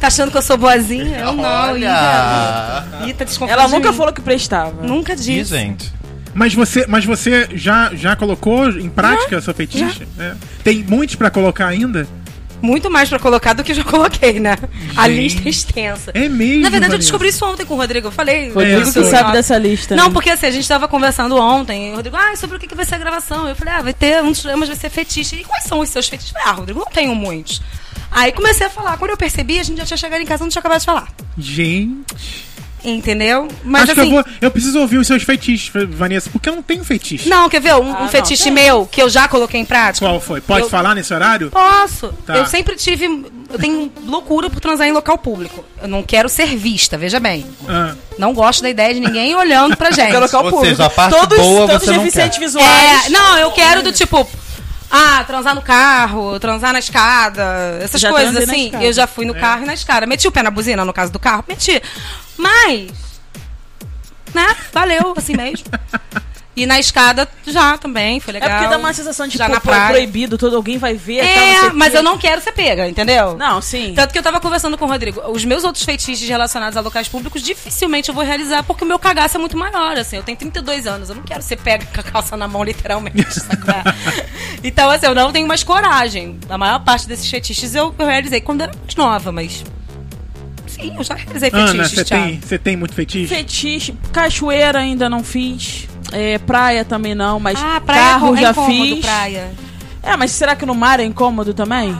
tá 0.00 0.06
achando 0.06 0.30
que 0.30 0.36
eu 0.38 0.42
sou 0.42 0.56
boazinha? 0.56 1.18
Eu 1.18 1.32
não, 1.34 1.76
ih, 1.76 1.80
garoto. 1.80 3.08
Ih, 3.08 3.12
tá 3.14 3.24
desconfiando 3.24 3.60
Ela 3.60 3.68
de 3.68 3.74
nunca 3.76 3.90
mim. 3.90 3.96
falou 3.96 4.12
que 4.12 4.20
prestava. 4.22 4.82
Nunca 4.82 5.14
disse. 5.14 5.50
gente. 5.56 5.92
Mas 6.34 6.54
você, 6.54 6.86
mas 6.86 7.04
você 7.04 7.48
já, 7.54 7.90
já 7.94 8.14
colocou 8.14 8.68
em 8.68 8.88
prática 8.88 9.40
seu 9.40 9.52
fetiche? 9.52 10.06
É. 10.18 10.34
Tem 10.62 10.84
muitos 10.84 11.16
pra 11.16 11.30
colocar 11.30 11.66
ainda? 11.66 12.06
Muito 12.60 12.90
mais 12.90 13.08
pra 13.08 13.18
colocar 13.18 13.52
do 13.52 13.62
que 13.62 13.72
eu 13.72 13.76
já 13.76 13.84
coloquei, 13.84 14.40
né? 14.40 14.56
A 14.96 15.08
Gente. 15.08 15.20
lista 15.20 15.42
é 15.44 15.50
extensa. 15.50 16.10
É 16.14 16.28
mesmo. 16.28 16.62
Na 16.62 16.70
verdade, 16.70 16.94
eu 16.94 16.98
descobri 16.98 17.28
isso 17.28 17.44
ontem 17.44 17.64
com 17.64 17.74
o 17.74 17.76
Rodrigo. 17.76 18.08
Eu 18.08 18.12
falei. 18.12 18.50
Rodrigo 18.50 18.82
isso 18.82 18.92
que 18.92 19.04
sabe 19.04 19.32
dessa 19.32 19.56
lista. 19.56 19.94
Não, 19.94 20.08
né? 20.08 20.12
porque 20.12 20.30
assim, 20.30 20.46
a 20.46 20.50
gente 20.50 20.66
tava 20.66 20.88
conversando 20.88 21.36
ontem, 21.36 21.88
e 21.88 21.92
o 21.92 21.96
Rodrigo, 21.96 22.16
ah, 22.16 22.34
sobre 22.36 22.56
o 22.56 22.60
que, 22.60 22.66
que 22.66 22.74
vai 22.74 22.84
ser 22.84 22.96
a 22.96 22.98
gravação? 22.98 23.48
Eu 23.48 23.56
falei, 23.56 23.74
ah, 23.74 23.82
vai 23.82 23.94
ter, 23.94 24.22
um 24.22 24.32
dos 24.32 24.42
temas 24.42 24.68
vai 24.68 24.76
ser 24.76 24.90
fetiche. 24.90 25.36
E 25.36 25.44
quais 25.44 25.64
são 25.64 25.80
os 25.80 25.88
seus 25.88 26.08
fetiches? 26.08 26.34
Eu 26.34 26.40
falei, 26.40 26.48
ah, 26.48 26.56
Rodrigo, 26.56 26.80
não 26.80 26.86
tenho 26.86 27.14
muitos. 27.14 27.62
Aí 28.10 28.32
comecei 28.32 28.66
a 28.66 28.70
falar. 28.70 28.96
Quando 28.96 29.12
eu 29.12 29.16
percebi, 29.16 29.58
a 29.58 29.62
gente 29.62 29.78
já 29.78 29.84
tinha 29.84 29.96
chegado 29.96 30.20
em 30.20 30.26
casa 30.26 30.42
e 30.42 30.44
não 30.44 30.50
tinha 30.50 30.60
acabado 30.60 30.80
de 30.80 30.86
falar. 30.86 31.08
Gente. 31.36 32.48
Entendeu? 32.84 33.48
Mas 33.64 33.82
acho 33.82 33.94
que 33.94 34.00
assim. 34.00 34.10
eu 34.10 34.22
vou. 34.22 34.32
Eu 34.40 34.50
preciso 34.52 34.78
ouvir 34.78 34.98
os 34.98 35.06
seus 35.06 35.24
fetiches, 35.24 35.70
Vanessa, 35.90 36.30
porque 36.30 36.48
eu 36.48 36.54
não 36.54 36.62
tenho 36.62 36.84
fetiche. 36.84 37.28
Não, 37.28 37.48
quer 37.48 37.60
ver? 37.60 37.74
Um, 37.74 37.80
um 37.90 37.96
Ah, 37.96 38.00
não, 38.02 38.08
fetiche 38.08 38.44
tem. 38.44 38.52
meu 38.52 38.86
que 38.86 39.02
eu 39.02 39.10
já 39.10 39.26
coloquei 39.26 39.60
em 39.60 39.64
prática? 39.64 40.06
Qual 40.06 40.20
foi? 40.20 40.40
Pode 40.40 40.62
Eu- 40.62 40.70
falar 40.70 40.94
nesse 40.94 41.12
horário? 41.12 41.50
Posso. 41.50 42.12
Tá. 42.24 42.36
Eu 42.36 42.46
sempre 42.46 42.76
tive. 42.76 43.04
Eu 43.50 43.58
tenho 43.58 43.92
loucura 44.06 44.48
por 44.48 44.60
transar 44.60 44.86
em 44.86 44.92
local 44.92 45.18
público. 45.18 45.64
Eu 45.82 45.88
não 45.88 46.02
quero 46.04 46.28
ser 46.28 46.56
vista, 46.56 46.96
veja 46.96 47.18
bem. 47.18 47.44
Ah. 47.68 47.94
Não 48.16 48.32
gosto 48.32 48.62
da 48.62 48.70
ideia 48.70 48.94
de 48.94 49.00
ninguém 49.00 49.34
olhando 49.34 49.76
pra 49.76 49.90
gente. 49.92 50.12
Quer 50.12 50.18
local 50.20 50.44
Ou 50.44 50.50
público. 50.50 50.76
seja, 50.76 50.86
a 50.86 50.90
parte 50.90 51.16
todos, 51.18 51.36
boa 51.38 51.66
todos 51.66 51.82
você 51.84 51.90
não 51.92 51.98
deficientes 52.04 52.38
quer. 52.38 52.44
visuais. 52.44 53.06
É, 53.06 53.10
não, 53.10 53.38
eu 53.38 53.50
quero 53.50 53.82
do 53.82 53.90
tipo. 53.92 54.26
Ah, 54.90 55.22
transar 55.26 55.54
no 55.54 55.60
carro, 55.60 56.40
transar 56.40 56.72
na 56.72 56.78
escada, 56.78 57.78
essas 57.82 58.00
Já 58.00 58.10
coisas 58.10 58.34
assim. 58.48 58.70
Eu 58.80 58.90
já 58.90 59.06
fui 59.06 59.26
no 59.26 59.34
carro 59.34 59.64
e 59.64 59.66
na 59.66 59.74
escada. 59.74 60.06
Meti 60.06 60.26
o 60.26 60.32
pé 60.32 60.42
na 60.42 60.50
buzina 60.50 60.82
no 60.82 60.94
caso 60.94 61.12
do 61.12 61.18
carro, 61.18 61.44
meti. 61.46 61.82
Mas. 62.38 62.90
Né? 64.34 64.56
Valeu, 64.72 65.14
assim 65.16 65.36
mesmo. 65.36 65.66
E 66.58 66.66
na 66.66 66.80
escada 66.80 67.28
já 67.46 67.78
também, 67.78 68.18
foi 68.18 68.32
É 68.34 68.40
legal. 68.40 68.50
porque 68.50 68.68
dá 68.68 68.76
uma 68.78 68.92
sensação 68.92 69.28
de 69.28 69.38
já 69.38 69.46
pô, 69.46 69.52
na 69.52 69.60
proibido, 69.60 70.36
todo 70.36 70.56
alguém 70.56 70.76
vai 70.76 70.94
ver. 70.94 71.20
tal, 71.22 71.28
É, 71.28 71.68
o 71.68 71.74
mas 71.76 71.94
eu 71.94 72.02
não 72.02 72.18
quero 72.18 72.40
ser 72.40 72.50
pega, 72.50 72.88
entendeu? 72.88 73.36
Não, 73.36 73.62
sim. 73.62 73.92
Tanto 73.94 74.12
que 74.12 74.18
eu 74.18 74.22
tava 74.24 74.40
conversando 74.40 74.76
com 74.76 74.84
o 74.84 74.88
Rodrigo. 74.88 75.20
Os 75.30 75.44
meus 75.44 75.62
outros 75.62 75.84
feitiços 75.84 76.28
relacionados 76.28 76.76
a 76.76 76.80
locais 76.80 77.08
públicos, 77.08 77.42
dificilmente 77.42 78.08
eu 78.08 78.14
vou 78.14 78.24
realizar, 78.24 78.64
porque 78.64 78.82
o 78.82 78.86
meu 78.88 78.98
cagaço 78.98 79.36
é 79.36 79.40
muito 79.40 79.56
maior, 79.56 79.96
assim. 79.96 80.16
Eu 80.16 80.24
tenho 80.24 80.36
32 80.36 80.84
anos, 80.88 81.10
eu 81.10 81.14
não 81.14 81.22
quero 81.22 81.42
ser 81.42 81.58
pega 81.58 81.86
com 81.86 82.00
a 82.00 82.02
calça 82.02 82.36
na 82.36 82.48
mão, 82.48 82.64
literalmente, 82.64 83.16
então, 84.64 84.90
assim, 84.90 85.06
eu 85.06 85.14
não 85.14 85.30
tenho 85.30 85.46
mais 85.46 85.62
coragem. 85.62 86.40
A 86.50 86.58
maior 86.58 86.80
parte 86.80 87.06
desses 87.06 87.30
fetiches 87.30 87.76
eu, 87.76 87.94
eu 87.96 88.06
realizei 88.06 88.40
quando 88.40 88.62
era 88.62 88.72
mais 88.82 88.96
nova, 88.96 89.30
mas... 89.30 89.62
Sim, 90.80 90.94
eu 90.96 91.04
já 91.04 91.14
realizei 91.14 91.50
Ana, 91.52 91.84
fetiches, 91.84 92.04
Thiago. 92.08 92.24
tem, 92.26 92.40
você 92.40 92.58
tem 92.58 92.76
muito 92.76 92.94
fetiche? 92.94 93.34
Fetiche, 93.34 93.94
cachoeira 94.12 94.78
ainda 94.78 95.08
não 95.08 95.22
fiz. 95.24 95.88
É, 96.12 96.38
praia 96.38 96.84
também 96.84 97.14
não, 97.14 97.38
mas 97.40 97.58
Ah, 97.62 97.80
praia 97.84 98.00
carro 98.02 98.36
é 98.36 98.40
já 98.40 98.50
incômodo, 98.50 98.94
fiz. 98.96 99.04
praia. 99.04 99.50
É, 100.02 100.16
mas 100.16 100.30
será 100.30 100.54
que 100.56 100.64
no 100.64 100.74
mar 100.74 101.00
é 101.00 101.04
incômodo 101.04 101.52
também? 101.52 101.94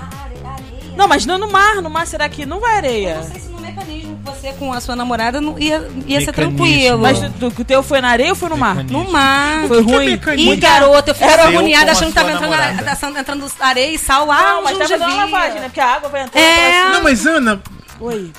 Não, 0.96 1.06
mas 1.06 1.26
não 1.26 1.38
no 1.38 1.50
mar. 1.50 1.76
No 1.82 1.90
mar, 1.90 2.06
será 2.06 2.28
que 2.28 2.44
não 2.46 2.58
vai 2.60 2.72
Eu 2.72 2.76
areia? 2.76 3.14
não 3.16 3.22
sei 3.24 3.40
se 3.40 3.48
no 3.48 3.60
mecanismo 3.60 4.18
você 4.24 4.52
com 4.58 4.72
a 4.72 4.80
sua 4.80 4.96
namorada 4.96 5.40
não 5.40 5.58
ia, 5.58 5.86
ia 6.06 6.20
ser 6.20 6.32
tranquilo. 6.32 6.98
Mas 7.00 7.18
o 7.22 7.64
teu 7.64 7.82
foi 7.82 8.00
na 8.00 8.08
areia 8.08 8.30
ou 8.30 8.34
foi 8.36 8.48
no 8.48 8.56
mar? 8.56 8.76
Mecanismo. 8.76 9.04
no 9.04 9.12
mar. 9.12 9.68
Foi 9.68 9.84
que 9.84 9.90
é 9.92 9.94
ruim. 9.96 10.06
mecanismo? 10.06 10.52
Ih, 10.54 10.56
garota, 10.56 11.10
eu 11.10 11.14
eu 11.42 11.48
agoniada 11.48 11.92
achando 11.92 12.08
que 12.08 12.14
tava 12.14 12.32
entrando, 12.32 12.50
na- 12.50 12.82
tá 12.84 13.20
entrando 13.20 13.52
areia 13.60 13.92
e 13.94 13.98
sal 13.98 14.26
lá 14.26 14.42
Não, 14.42 14.54
onde 14.60 14.64
mas 14.64 14.78
não 14.78 14.88
tava 14.88 14.98
dando 14.98 15.16
lavagem, 15.16 15.60
né? 15.60 15.66
Porque 15.68 15.80
a 15.80 15.86
água 15.94 16.08
vai 16.08 16.22
entrando. 16.24 16.42
É. 16.44 16.90
Não, 16.90 17.02
mas 17.02 17.26
Ana, 17.26 17.60
Oi. 18.00 18.32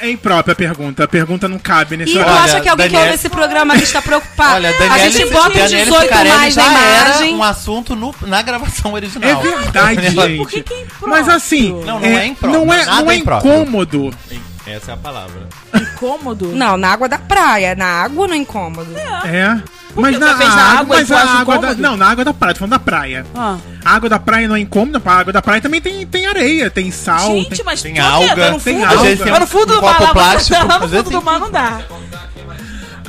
É 0.00 0.10
imprópria 0.10 0.52
a 0.52 0.56
pergunta. 0.56 1.04
A 1.04 1.08
pergunta 1.08 1.48
não 1.48 1.58
cabe 1.58 1.96
nesse 1.96 2.12
E 2.12 2.14
tu. 2.14 2.20
Olha, 2.20 2.30
acha 2.42 2.60
que 2.60 2.68
alguém 2.68 2.86
que 2.86 2.92
Daniele- 2.92 3.10
ouve 3.12 3.14
esse 3.14 3.28
programa 3.28 3.74
aqui 3.74 3.82
está 3.84 4.02
preocupado? 4.02 4.54
Olha, 4.56 4.68
a 4.70 4.72
Daniele, 4.72 5.10
gente 5.10 5.30
bota 5.32 5.48
os 5.48 5.54
Daniele 5.54 5.84
18 5.84 6.02
Ficarelli 6.02 6.36
mais 6.36 6.56
na 6.56 6.62
era 6.64 7.08
imagem. 7.10 7.34
um 7.36 7.42
assunto 7.42 7.96
no- 7.96 8.14
na 8.22 8.42
gravação 8.42 8.92
original. 8.92 9.30
É 9.30 9.34
verdade, 9.36 10.10
gente. 10.10 10.36
Por 10.36 10.48
que 10.48 10.62
que 10.62 10.74
é 10.74 10.80
impróprio? 10.82 11.08
Mas 11.10 11.28
assim, 11.28 11.72
Não, 11.84 11.98
não 12.00 12.06
é 12.06 12.26
impróprio, 12.26 12.64
Não 12.66 12.72
é, 12.72 12.84
não 12.86 13.10
é 13.10 13.14
é 13.14 13.18
incômodo. 13.18 14.14
Essa 14.66 14.92
é 14.92 14.94
a 14.94 14.96
palavra. 14.96 15.48
Incômodo? 15.74 16.48
Não, 16.54 16.76
na 16.76 16.92
água 16.92 17.08
da 17.08 17.18
praia. 17.18 17.74
Na 17.74 17.86
água 18.02 18.26
não 18.28 18.34
é 18.34 18.38
incômodo. 18.38 18.90
É. 18.96 19.62
Mas 19.94 20.18
na 20.18 20.36
fez 20.36 20.48
na 20.54 20.62
água, 20.62 20.80
água 20.80 20.96
mas 20.96 21.10
a 21.12 21.20
água 21.40 21.58
da, 21.58 21.74
não, 21.74 21.96
na 21.96 22.06
água 22.08 22.24
da 22.24 22.32
praia, 22.32 22.54
tô 22.54 22.58
falando 22.60 22.70
da 22.72 22.78
praia. 22.78 23.26
Ah. 23.34 23.56
A 23.84 23.94
água 23.96 24.08
da 24.08 24.18
praia 24.18 24.46
não 24.48 24.54
é 24.56 24.60
incômoda, 24.60 25.00
a 25.04 25.12
água 25.12 25.32
da 25.32 25.42
praia 25.42 25.60
também 25.60 25.80
tem, 25.80 26.06
tem 26.06 26.26
areia, 26.26 26.70
tem 26.70 26.90
sal. 26.90 27.32
Gente, 27.32 27.56
tem... 27.56 27.64
mas 27.64 27.82
Tem 27.82 27.98
alga, 27.98 28.28
Tá 28.28 28.50
no 28.52 28.60
tem 28.60 28.74
fundo, 28.76 28.84
alga. 28.86 29.02
Vezes 29.02 29.24
tem 29.24 29.32
Tá 29.32 29.40
no 29.40 29.46
fundo 29.46 29.72
um 29.72 29.76
do 29.76 29.82
mar, 29.82 30.12
plástico, 30.12 30.66
lá 30.66 30.78
no 30.78 30.88
fundo 30.88 31.02
do 31.02 31.10
tem- 31.10 31.20
mar 31.22 31.40
não 31.40 31.50
dá. 31.50 31.80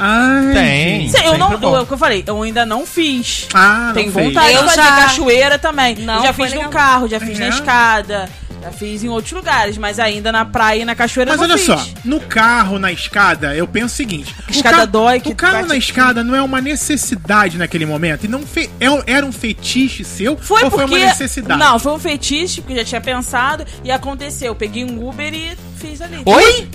Ai, 0.04 0.54
Tem. 0.54 1.12
eu 1.26 1.38
não, 1.38 1.52
eu, 1.52 1.82
o 1.82 1.86
que 1.86 1.94
eu 1.94 1.98
falei, 1.98 2.24
eu 2.26 2.42
ainda 2.42 2.66
não 2.66 2.88
fiz. 2.88 3.48
Ah, 3.54 3.86
não 3.88 3.94
Tem 3.94 4.12
fez. 4.12 4.26
vontade 4.26 4.54
Eu 4.54 4.64
de 4.64 4.70
fazer 4.70 4.82
já- 4.82 4.96
cachoeira 4.96 5.60
também. 5.60 5.96
Não, 5.98 6.16
Eu 6.16 6.24
já 6.24 6.34
fiz 6.34 6.50
legal. 6.50 6.64
no 6.64 6.70
carro, 6.72 7.08
já 7.08 7.20
fiz 7.20 7.40
É? 7.40 7.44
na 7.44 7.50
escada, 7.50 8.30
já 8.62 8.72
fiz 8.72 9.04
em 9.04 9.10
outros 9.10 9.32
lugares, 9.34 9.78
mas 9.78 10.00
ainda 10.00 10.32
na 10.32 10.46
praia 10.46 10.82
e 10.82 10.86
na 10.86 10.96
cachoeira 10.96 11.32
Mas 11.32 11.42
eu 11.42 11.48
não 11.48 11.56
olha 11.56 11.64
fiz. 11.64 11.94
só, 11.94 12.02
no 12.06 12.20
carro, 12.20 12.78
na 12.78 12.92
escada, 12.92 13.56
eu 13.56 13.68
penso 13.68 13.88
o 13.88 13.98
seguinte: 13.98 14.36
o 14.48 14.52
escada 14.52 14.78
ca- 14.78 14.86
dói, 14.86 15.20
que 15.20 15.30
O 15.30 15.36
carro 15.36 15.54
bate 15.58 15.70
na 15.70 15.76
escada 15.78 16.24
não 16.24 16.36
é 16.36 16.42
uma 16.42 16.62
necessidade 16.62 17.58
naquele 17.58 17.86
momento. 17.86 18.26
E 18.26 18.28
não 18.28 18.42
fe- 18.46 18.70
é- 18.80 19.14
era 19.14 19.26
um 19.26 19.32
fetiche 19.32 20.04
seu 20.04 20.38
Foi 20.38 20.64
ou 20.64 20.70
porque. 20.70 20.88
foi 20.88 21.00
uma 21.00 21.06
necessidade? 21.08 21.60
Não, 21.60 21.80
foi 21.80 21.92
um 21.94 22.00
fetiche, 22.00 22.62
porque 22.62 22.74
eu 22.74 22.78
já 22.78 22.84
tinha 22.86 23.02
pensado 23.02 23.66
e 23.84 23.92
aconteceu. 23.92 24.48
Eu 24.48 24.56
peguei 24.56 24.84
um 24.86 25.08
Uber 25.08 25.34
e 25.34 25.58
fiz 25.78 26.02
ali. 26.02 26.22
Oi? 26.26 26.70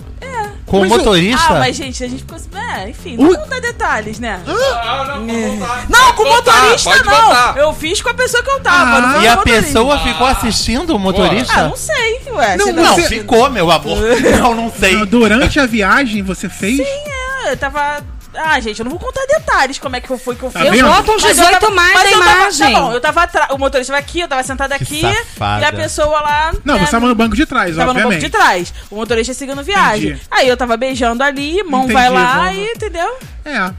Com 0.66 0.78
o 0.78 0.80
Mas 0.80 0.90
o- 0.90 0.96
motorista? 0.96 1.46
Ah, 1.54 1.58
mas 1.61 1.76
gente, 1.76 2.02
a 2.02 2.08
gente 2.08 2.20
ficou 2.20 2.37
assim. 2.37 2.49
É, 2.76 2.88
enfim, 2.90 3.16
não 3.16 3.32
conta 3.35 3.61
detalhes, 3.61 4.18
né? 4.18 4.42
Não, 4.44 4.54
não, 4.54 5.26
pode 5.26 5.58
contar. 5.58 5.87
Não, 5.88 6.12
com 6.12 6.23
o 6.25 6.28
motorista 6.28 6.90
pode 6.90 7.04
não. 7.04 7.56
Eu 7.56 7.73
fiz 7.73 8.02
com 8.02 8.08
a 8.08 8.14
pessoa 8.14 8.42
que 8.42 8.50
eu 8.50 8.61
tava. 8.61 8.96
Ah, 8.96 9.00
não 9.00 9.23
E 9.23 9.28
a 9.28 9.37
pessoa 9.37 9.99
ficou 10.00 10.26
assistindo 10.26 10.96
o 10.96 10.99
motorista? 10.99 11.52
Ah, 11.54 11.68
não 11.68 11.76
sei, 11.76 12.20
ué. 12.32 12.56
Não, 12.56 12.73
Não, 12.73 12.96
ficou, 12.99 13.49
meu 13.49 13.70
amor. 13.70 13.96
Não, 14.40 14.54
não 14.54 14.73
sei. 14.73 15.06
Durante 15.06 15.61
a 15.61 15.66
viagem 15.66 16.23
você 16.23 16.49
fez? 16.49 16.80
É, 16.80 17.52
eu 17.52 17.56
tava. 17.56 18.02
Ah, 18.37 18.61
gente, 18.61 18.78
eu 18.81 18.85
não 18.85 18.90
vou 18.90 18.99
contar 19.00 19.25
detalhes 19.26 19.78
como 19.78 19.97
é 19.97 20.00
que 20.00 20.16
foi 20.19 20.35
que 20.37 20.43
eu 20.43 20.50
Tá 20.50 20.61
fiz. 20.61 20.71
vendo? 20.71 20.87
Eu 20.87 20.93
boto 20.93 21.12
uns 21.12 21.23
Mas 21.23 21.38
eu 21.38 21.45
18 21.45 21.61
tava- 21.61 21.75
mais 21.75 21.95
mas 21.95 22.05
na 22.05 22.11
eu 22.11 22.19
tava- 22.19 22.37
imagem. 22.40 22.73
Tá 22.75 22.81
bom, 22.81 22.93
eu 22.93 23.00
tava 23.00 23.23
atrás. 23.23 23.50
O 23.52 23.59
motorista 23.59 23.93
tava 23.93 24.05
aqui, 24.05 24.21
eu 24.21 24.28
tava 24.28 24.43
sentada 24.43 24.76
Que 24.78 24.85
aqui. 24.85 25.00
safada. 25.00 25.62
E 25.62 25.64
a 25.64 25.73
pessoa 25.73 26.21
lá. 26.21 26.52
Não, 26.64 26.75
né, 26.75 26.85
você 26.85 26.90
tava 26.90 27.07
no 27.09 27.14
banco 27.14 27.35
de 27.37 27.47
trás, 27.47 27.75
Tava 27.76 27.87
no 27.88 27.95
banco 27.95 28.07
obviamente. 28.09 28.31
de 28.31 28.31
trás. 28.31 28.75
O 28.90 28.97
motorista 28.97 29.33
seguindo 29.35 29.62
viagem. 29.62 30.11
Entendi. 30.11 30.23
Aí 30.31 30.49
eu 30.49 30.57
tava 30.57 30.76
beijando 30.76 31.23
ali, 31.23 31.62
mão 31.62 31.81
Entendi, 31.81 31.93
vai 31.95 32.11
lá 32.11 32.45
vamos- 32.45 32.57
e 32.59 32.64
entendeu? 32.73 33.16
É. 33.45 33.73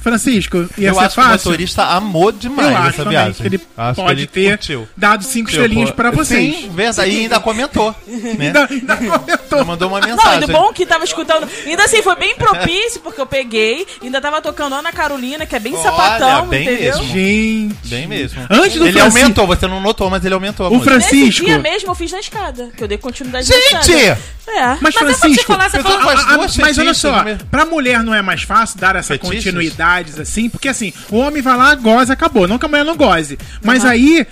Francisco, 0.00 0.58
ia 0.78 0.88
Eu 0.90 0.94
ser 0.94 1.00
acho 1.00 1.14
que 1.16 1.20
o 1.20 1.28
motorista 1.28 1.84
amou 1.84 2.30
demais 2.30 2.70
Eu 2.70 2.76
acho 2.78 2.88
essa 3.00 3.04
viagem. 3.10 3.32
que 3.34 3.42
ele 3.46 3.60
Acho 3.76 3.94
que 3.96 4.00
pode 4.06 4.20
ele 4.20 4.26
ter 4.28 4.50
curtiu. 4.50 4.88
dado 4.96 5.24
cinco 5.24 5.50
Tipo, 5.50 5.62
estrelinhas 5.62 5.90
pra 5.90 6.10
vocês. 6.12 6.54
Sim, 6.56 6.70
verdade. 6.72 7.10
E 7.10 7.18
ainda 7.22 7.40
comentou. 7.40 7.94
Né? 8.06 8.46
Ainda, 8.46 8.68
ainda 8.70 8.96
comentou. 8.96 9.47
Ainda 9.56 9.64
mandou 9.64 9.88
uma 9.88 10.00
Não, 10.00 10.08
mensagem. 10.08 10.42
e 10.42 10.46
do 10.46 10.52
bom 10.52 10.72
que 10.72 10.84
tava 10.86 11.04
escutando. 11.04 11.48
Ainda 11.66 11.84
assim, 11.84 12.02
foi 12.02 12.16
bem 12.16 12.34
propício, 12.36 13.00
porque 13.00 13.20
eu 13.20 13.26
peguei. 13.26 13.86
Ainda 14.02 14.20
tava 14.20 14.40
tocando 14.42 14.74
Ana 14.74 14.92
Carolina, 14.92 15.46
que 15.46 15.54
é 15.56 15.58
bem 15.58 15.74
Olha, 15.74 15.82
sapatão, 15.82 16.46
bem 16.48 16.62
entendeu? 16.62 16.98
mesmo. 16.98 17.04
Gente. 17.04 17.76
Bem 17.88 18.06
mesmo. 18.06 18.46
Antes 18.50 18.78
do 18.78 18.84
ele 18.86 18.92
Francisco- 18.98 19.22
aumentou, 19.22 19.46
você 19.46 19.66
não 19.66 19.80
notou, 19.80 20.10
mas 20.10 20.24
ele 20.24 20.34
aumentou 20.34 20.66
a 20.66 20.68
O 20.68 20.74
música. 20.74 20.90
Francisco. 20.92 21.24
Nesse 21.26 21.44
dia 21.44 21.58
mesmo 21.58 21.90
eu 21.90 21.94
fiz 21.94 22.12
na 22.12 22.20
escada, 22.20 22.70
que 22.76 22.82
eu 22.84 22.88
dei 22.88 22.98
continuidade 22.98 23.48
na 23.48 23.56
Gente! 23.56 23.92
escada. 23.92 24.18
É. 24.50 24.60
Mas, 24.80 24.80
Mas 24.80 24.94
te 24.94 24.98
Francisco, 25.00 25.44
falar, 25.52 25.68
você 25.68 25.76
a- 25.76 25.82
falou 25.82 25.98
a- 25.98 26.02
umas 26.02 26.20
a- 26.26 26.36
duas 26.36 26.56
mas 26.56 26.78
olha 26.78 26.94
só, 26.94 27.22
pra 27.50 27.66
mulher 27.66 28.02
não 28.02 28.14
é 28.14 28.22
mais 28.22 28.42
fácil 28.42 28.78
dar 28.78 28.96
essa 28.96 29.08
Fetiches? 29.12 29.44
continuidades 29.44 30.18
assim, 30.18 30.48
porque 30.48 30.68
assim, 30.68 30.90
o 31.10 31.18
homem 31.18 31.42
vai 31.42 31.54
lá, 31.56 31.74
goza, 31.74 32.14
acabou. 32.14 32.48
Não 32.48 32.58
que 32.58 32.64
a 32.64 32.68
mulher 32.68 32.84
não 32.84 32.96
goze. 32.96 33.38
Mas 33.62 33.84
aí, 33.84 34.26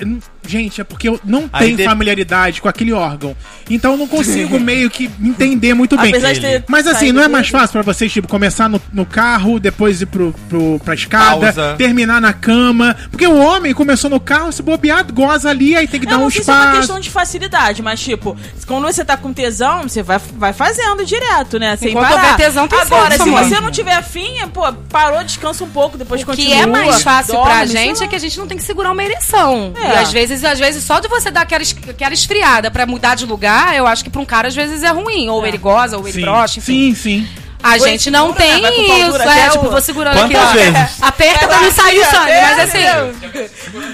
n- 0.00 0.20
gente, 0.48 0.80
é 0.80 0.84
porque 0.84 1.08
eu 1.08 1.20
não 1.24 1.48
Aí 1.52 1.66
tenho 1.66 1.76
de- 1.78 1.84
familiaridade 1.84 2.60
com 2.62 2.68
aquele 2.68 2.92
órgão. 2.92 3.36
Então 3.70 3.92
eu 3.92 3.98
não 3.98 4.06
consigo 4.08 4.58
meio 4.60 4.88
que 4.90 5.10
entender 5.22 5.74
muito 5.74 5.96
bem. 5.96 6.08
Apesar 6.10 6.32
de 6.32 6.40
ter 6.40 6.64
Mas 6.68 6.86
assim, 6.86 6.98
saído 7.00 7.18
não 7.18 7.22
é 7.24 7.28
mais 7.28 7.48
fácil 7.48 7.72
pra 7.72 7.82
vocês, 7.82 8.12
tipo, 8.12 8.26
começar 8.28 8.68
no, 8.68 8.80
no 8.92 9.04
carro, 9.04 9.60
depois 9.60 10.00
ir 10.00 10.06
pro, 10.06 10.34
pro, 10.48 10.80
pra 10.84 10.94
escada, 10.94 11.52
Pausa. 11.52 11.74
terminar 11.76 12.20
na 12.20 12.32
cama. 12.32 12.96
Porque 13.10 13.26
o 13.26 13.36
homem 13.36 13.74
começou 13.74 14.08
no 14.10 14.18
carro, 14.20 14.50
se 14.52 14.62
bobear, 14.62 15.04
goza 15.12 15.50
ali, 15.50 15.76
aí 15.76 15.86
tem 15.86 16.00
que 16.00 16.06
Eu 16.06 16.10
dar 16.10 16.18
um 16.18 16.22
não 16.22 16.30
sei 16.30 16.42
se 16.42 16.50
é 16.50 16.52
uma 16.54 16.60
espaço. 16.62 16.78
questão 16.78 17.00
de 17.00 17.10
facilidade, 17.10 17.82
mas 17.82 18.00
tipo, 18.00 18.36
quando 18.66 18.84
você 18.84 19.04
tá 19.04 19.16
com 19.16 19.32
tesão, 19.32 19.82
você 19.82 20.02
vai, 20.02 20.18
vai 20.36 20.52
fazendo 20.52 21.04
direto, 21.04 21.58
né? 21.58 21.76
Sem 21.76 21.90
Enquanto 21.90 22.08
parar. 22.08 22.22
houver 22.22 22.36
tesão, 22.36 22.66
tem 22.68 22.78
Agora, 22.80 23.10
sexo, 23.10 23.22
se 23.24 23.28
amor. 23.28 23.44
você 23.44 23.60
não 23.60 23.70
tiver 23.70 23.94
afim, 23.94 24.38
é, 24.40 24.46
pô, 24.46 24.72
parou, 24.90 25.22
descansa 25.24 25.64
um 25.64 25.68
pouco, 25.70 25.98
depois 25.98 26.22
O 26.22 26.24
que 26.24 26.30
continua. 26.30 26.54
é 26.62 26.66
mais 26.66 27.02
fácil 27.02 27.34
dorme, 27.34 27.50
pra 27.50 27.66
sei 27.66 27.76
gente 27.76 27.98
lá. 27.98 28.04
é 28.04 28.08
que 28.08 28.16
a 28.16 28.18
gente 28.18 28.38
não 28.38 28.46
tem 28.46 28.56
que 28.56 28.64
segurar 28.64 28.92
uma 28.92 29.02
ereção. 29.04 29.72
É. 29.76 29.88
E 29.88 29.92
às 29.98 30.12
vezes, 30.12 30.37
às 30.44 30.58
vezes, 30.58 30.84
só 30.84 31.00
de 31.00 31.08
você 31.08 31.30
dar 31.30 31.42
aquela, 31.42 31.62
es- 31.62 31.76
aquela 31.88 32.14
esfriada 32.14 32.70
pra 32.70 32.86
mudar 32.86 33.14
de 33.14 33.24
lugar, 33.26 33.74
eu 33.76 33.86
acho 33.86 34.02
que 34.04 34.10
pra 34.10 34.20
um 34.20 34.24
cara 34.26 34.48
às 34.48 34.54
vezes 34.54 34.82
é 34.82 34.90
ruim. 34.90 35.28
Ou 35.28 35.44
É. 35.44 35.48
ele 35.48 35.58
goza, 35.58 35.96
ou 35.98 36.04
ele 36.06 36.12
Sim, 36.14 36.20
brocha, 36.22 36.58
enfim. 36.58 36.94
sim, 36.94 37.24
sim. 37.24 37.28
A 37.60 37.72
Ou 37.72 37.80
gente 37.80 38.08
não 38.08 38.28
segura, 38.32 38.44
tem 38.44 38.62
com 38.62 38.68
o 38.68 38.86
pau 38.86 38.98
isso. 39.08 39.16
É, 39.16 39.22
até 39.40 39.48
tipo, 39.50 39.66
o- 39.66 39.70
vou 39.70 39.80
segurando 39.82 40.16
Quantas 40.16 40.36
aqui, 40.40 40.48
ó. 40.48 40.52
vezes? 40.52 41.02
Aperta 41.02 41.48
pra 41.48 41.60
não 41.60 41.72
sair 41.72 41.98
o 41.98 42.04
sangue. 42.04 42.32
Mas 42.40 42.58
assim. 42.60 42.78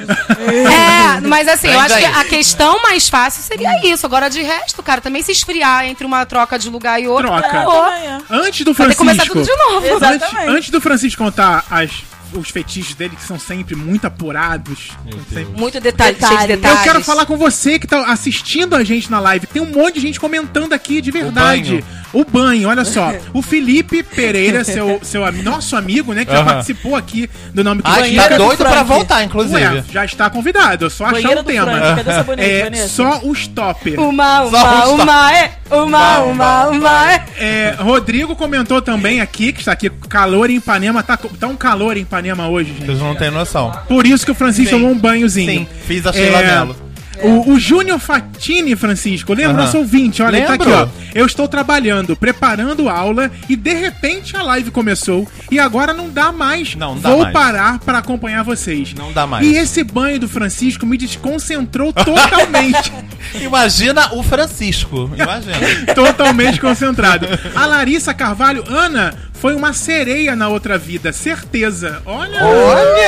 É, 0.05 1.21
mas 1.27 1.49
assim, 1.49 1.69
eu 1.69 1.81
acho 1.81 1.97
que 1.97 2.05
a 2.05 2.25
questão 2.25 2.83
mais 2.83 3.09
fácil 3.09 3.43
seria 3.43 3.81
isso. 3.87 4.05
Agora, 4.05 4.29
de 4.29 4.43
resto, 4.43 4.83
cara, 4.83 5.01
também 5.01 5.23
se 5.23 5.33
esfriar 5.33 5.87
entre 5.87 6.07
uma 6.07 6.27
troca 6.27 6.59
de 6.59 6.69
lugar 6.69 7.01
e 7.01 7.09
outra. 7.09 7.29
Troca. 7.29 7.47
acabou. 7.47 7.87
É. 7.87 8.19
Antes 8.31 8.65
do 8.65 8.75
Vai 8.75 8.89
ter 8.89 8.95
que 8.97 8.99
Francisco. 8.99 8.99
começar 8.99 9.27
tudo 9.27 9.43
de 9.45 9.57
novo. 9.57 9.87
Exato. 9.87 10.05
Antes, 10.05 10.27
Exatamente. 10.29 10.57
antes 10.57 10.71
do 10.71 10.81
Francisco 10.83 11.25
contar 11.25 11.65
as, 11.71 11.91
os 12.39 12.51
fetiches 12.51 12.95
dele, 12.95 13.17
que 13.17 13.25
são 13.25 13.39
sempre 13.39 13.75
muito 13.75 14.07
apurados. 14.07 14.91
sempre- 15.33 15.47
Muito 15.57 15.81
detalhe, 15.81 16.17
cheio 16.19 16.31
de 16.31 16.37
Detalhe. 16.37 16.57
detalhes. 16.57 16.79
Eu 16.79 16.85
quero 16.85 17.05
falar 17.05 17.27
com 17.27 17.37
você 17.37 17.79
que 17.79 17.87
tá 17.87 18.11
assistindo 18.11 18.75
a 18.75 18.83
gente 18.85 19.11
na 19.11 19.21
live. 19.21 19.47
Tem 19.47 19.63
um 19.63 19.71
monte 19.71 19.95
de 19.95 20.01
gente 20.01 20.19
comentando 20.21 20.73
aqui 20.73 21.01
de 21.01 21.11
verdade. 21.11 21.85
O 22.13 22.25
banho, 22.25 22.69
olha 22.69 22.85
só. 22.85 23.13
O 23.35 23.43
Felipe 23.43 24.03
Pereira, 24.03 24.63
seu, 24.65 25.01
seu 25.03 25.31
nosso 25.43 25.75
amigo, 25.77 26.13
né? 26.13 26.25
Que 26.25 26.31
já 26.33 26.39
Aham. 26.39 26.47
participou 26.47 26.95
aqui 26.95 27.29
do 27.53 27.65
nome 27.65 27.83
que 27.83 27.89
Ah, 27.91 27.95
Banheiro 27.97 28.23
está 28.23 28.37
do 28.37 28.45
doido 28.45 28.59
pra 28.59 28.83
voltar, 28.85 29.25
inclusive. 29.25 29.55
Ué, 29.57 29.85
já 29.91 30.05
está 30.05 30.31
convidado, 30.31 30.87
é 30.87 30.91
só 30.91 31.07
achar 31.07 31.31
um 31.31 31.35
do 31.37 31.45
tema. 31.45 31.67
Frank, 31.67 31.97
cadê 31.97 32.11
essa 32.11 32.23
bonita, 32.23 32.43
É 32.77 32.89
só 32.89 33.21
os 33.25 33.47
top. 33.49 33.97
Uma, 33.97 34.49
Só 34.49 34.65
uma, 34.65 34.89
um 34.89 34.95
uma, 35.03 35.37
é. 35.37 35.59
Uma, 35.83 36.19
uma, 36.21 36.67
uma, 36.69 37.13
é. 37.13 37.25
É, 37.37 37.77
Rodrigo 37.79 38.37
comentou 38.37 38.81
também 38.81 39.21
aqui, 39.21 39.53
que 39.53 39.61
está 39.61 39.73
aqui, 39.73 39.91
calor 39.91 40.51
em 40.51 40.57
Ipanema. 40.57 41.03
Tá, 41.03 41.17
tá 41.17 41.47
um 41.47 41.57
calor 41.57 41.97
em 41.97 42.03
Ipanema 42.03 42.49
hoje, 42.49 42.71
gente. 42.71 42.87
Vocês 42.87 42.99
não 43.01 43.15
têm 43.15 43.31
noção. 43.31 43.73
Por 43.89 44.07
isso 44.07 44.25
que 44.25 44.31
o 44.31 44.35
Francisco 44.35 44.71
Sim. 44.71 44.81
tomou 44.81 44.91
um 44.91 44.99
banhozinho. 44.99 45.61
Sim, 45.61 45.67
fiz 45.87 46.07
a 46.07 46.13
Sheila 46.13 46.43
Mello. 46.43 46.77
O, 47.23 47.53
o 47.53 47.61
Júnior 47.61 47.99
Fatini, 47.99 48.75
Francisco, 48.75 49.33
lembra 49.35 49.53
Aham. 49.53 49.63
nosso 49.63 49.79
ouvinte? 49.79 50.23
Olha, 50.23 50.37
ele 50.37 50.47
tá 50.47 50.55
aqui, 50.55 50.65
Lembro. 50.67 50.91
ó. 51.01 51.04
Eu 51.15 51.27
estou 51.27 51.47
trabalhando, 51.47 52.17
preparando 52.17 52.89
aula 52.89 53.31
e 53.49 53.55
de 53.57 53.73
repente 53.73 54.37
a 54.37 54.43
live 54.43 54.71
começou 54.71 55.27
e 55.51 55.59
agora 55.59 55.93
não 55.93 56.09
dá 56.11 56.33
mais. 56.33 56.75
Não 56.75 56.99
dá 56.99 57.11
Vou 57.11 57.21
mais. 57.21 57.33
parar 57.33 57.79
para 57.79 57.99
acompanhar 57.99 58.43
vocês. 58.43 58.93
Não 58.95 59.13
dá 59.13 59.27
mais. 59.27 59.47
E 59.47 59.57
esse 59.57 59.85
banho 59.85 60.19
do 60.19 60.29
Francisco 60.29 60.85
me 60.85 60.97
desconcentrou 60.99 61.93
totalmente. 61.93 62.93
Imagina 63.41 64.13
o 64.15 64.23
Francisco. 64.23 65.11
Imagina. 65.17 65.55
totalmente 65.95 66.61
concentrado. 66.61 67.27
A 67.55 67.67
Larissa 67.67 68.13
Carvalho, 68.13 68.65
Ana, 68.69 69.15
foi 69.35 69.55
uma 69.55 69.73
sereia 69.73 70.35
na 70.35 70.49
outra 70.49 70.77
vida, 70.79 71.13
certeza. 71.13 72.03
Olha! 72.07 72.41
Olha! 72.45 73.05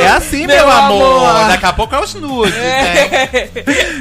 É 0.00 0.08
assim, 0.08 0.46
meu, 0.46 0.56
Meu 0.56 0.70
amor. 0.70 1.28
amor. 1.36 1.48
Daqui 1.48 1.66
a 1.66 1.72
pouco 1.72 1.94
é 1.94 2.00
os 2.02 2.14
nudes. 2.14 2.54
hein? 2.54 2.60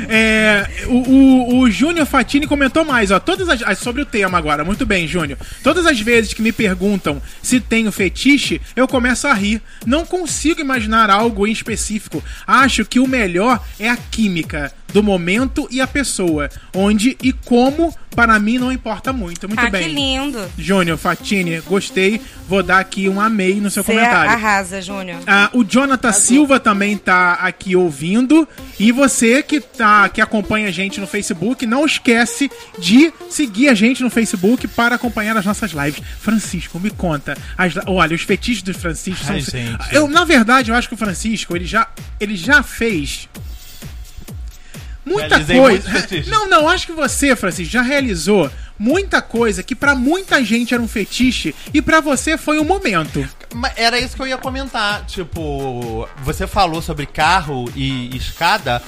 É, 0.09 0.65
o 0.87 1.09
o, 1.09 1.59
o 1.61 1.71
Júnior 1.89 2.05
Fatini 2.05 2.45
comentou 2.45 2.85
mais, 2.85 3.09
ó. 3.09 3.19
Todas 3.19 3.49
as, 3.49 3.63
as- 3.63 3.79
sobre 3.79 4.01
o 4.01 4.05
tema 4.05 4.37
agora. 4.37 4.63
Muito 4.63 4.85
bem, 4.85 5.07
Júnior. 5.07 5.39
Todas 5.63 5.85
as 5.87 5.99
vezes 5.99 6.33
que 6.33 6.41
me 6.41 6.51
perguntam 6.51 7.19
se 7.41 7.59
tenho 7.59 7.91
fetiche, 7.91 8.61
eu 8.75 8.87
começo 8.87 9.27
a 9.27 9.33
rir. 9.33 9.59
Não 9.85 10.05
consigo 10.05 10.61
imaginar 10.61 11.09
algo 11.09 11.47
em 11.47 11.51
específico. 11.51 12.23
Acho 12.45 12.85
que 12.85 12.99
o 12.99 13.07
melhor 13.07 13.63
é 13.79 13.89
a 13.89 13.97
química 13.97 14.71
do 14.93 15.01
momento 15.03 15.67
e 15.71 15.81
a 15.81 15.85
pessoa. 15.87 16.49
Onde 16.75 17.15
e 17.21 17.31
como, 17.31 17.93
para 18.15 18.39
mim, 18.39 18.57
não 18.57 18.71
importa 18.71 19.13
muito. 19.13 19.47
Muito 19.47 19.63
Ah, 19.63 19.69
bem. 19.69 19.83
que 19.87 19.93
lindo. 19.93 20.39
Júnior 20.57 20.97
Fatini, 20.97 21.59
gostei. 21.61 22.19
Vou 22.47 22.63
dar 22.63 22.79
aqui 22.79 23.07
um 23.07 23.21
amei 23.21 23.59
no 23.61 23.69
seu 23.69 23.83
Você 23.83 23.91
comentário. 23.93 24.31
arrasa, 24.31 24.81
Júnior. 24.81 25.19
Ah, 25.27 25.49
o 25.53 25.63
Jonathan 25.63 25.89
Jonathan 25.89 26.11
Silva 26.11 26.59
também 26.59 26.97
tá 26.97 27.33
aqui 27.33 27.75
ouvindo. 27.75 28.47
E 28.79 28.91
você 28.91 29.41
que, 29.43 29.59
tá, 29.59 30.07
que 30.09 30.21
acompanha 30.21 30.67
a 30.67 30.71
gente 30.71 30.99
no 30.99 31.05
Facebook, 31.07 31.65
não 31.67 31.78
esquece 31.85 32.49
de 32.77 33.11
seguir 33.29 33.69
a 33.69 33.73
gente 33.73 34.01
no 34.03 34.09
Facebook 34.09 34.67
para 34.69 34.95
acompanhar 34.95 35.35
as 35.37 35.45
nossas 35.45 35.71
lives. 35.71 36.01
Francisco, 36.19 36.79
me 36.79 36.89
conta. 36.89 37.37
as- 37.57 37.73
olha, 37.87 38.15
os 38.15 38.21
fetiches 38.21 38.61
do 38.63 38.73
Francisco 38.73 39.25
Ai, 39.29 39.41
são. 39.41 39.59
gente. 39.59 39.95
Eu, 39.95 40.07
na 40.07 40.23
verdade, 40.25 40.71
eu 40.71 40.75
acho 40.75 40.87
que 40.87 40.93
o 40.93 40.97
Francisco, 40.97 41.55
ele 41.55 41.65
já, 41.65 41.87
ele 42.19 42.35
já 42.35 42.61
fez. 42.63 43.27
Muita 45.05 45.37
Realizei 45.37 45.57
coisa. 45.59 45.89
Não, 46.27 46.47
não, 46.47 46.67
acho 46.69 46.85
que 46.85 46.91
você, 46.93 47.35
Francisco, 47.35 47.71
já 47.73 47.81
realizou 47.81 48.51
muita 48.77 49.21
coisa 49.21 49.63
que 49.63 49.73
pra 49.75 49.95
muita 49.95 50.43
gente 50.43 50.73
era 50.73 50.83
um 50.83 50.87
fetiche 50.87 51.55
e 51.73 51.81
pra 51.81 51.99
você 51.99 52.37
foi 52.37 52.59
um 52.59 52.63
momento. 52.63 53.27
Mas 53.55 53.73
Era 53.75 53.99
isso 53.99 54.15
que 54.15 54.21
eu 54.21 54.27
ia 54.27 54.37
comentar. 54.37 55.03
Tipo, 55.07 56.07
você 56.23 56.45
falou 56.45 56.81
sobre 56.81 57.07
carro 57.07 57.65
e 57.75 58.15
escada. 58.15 58.81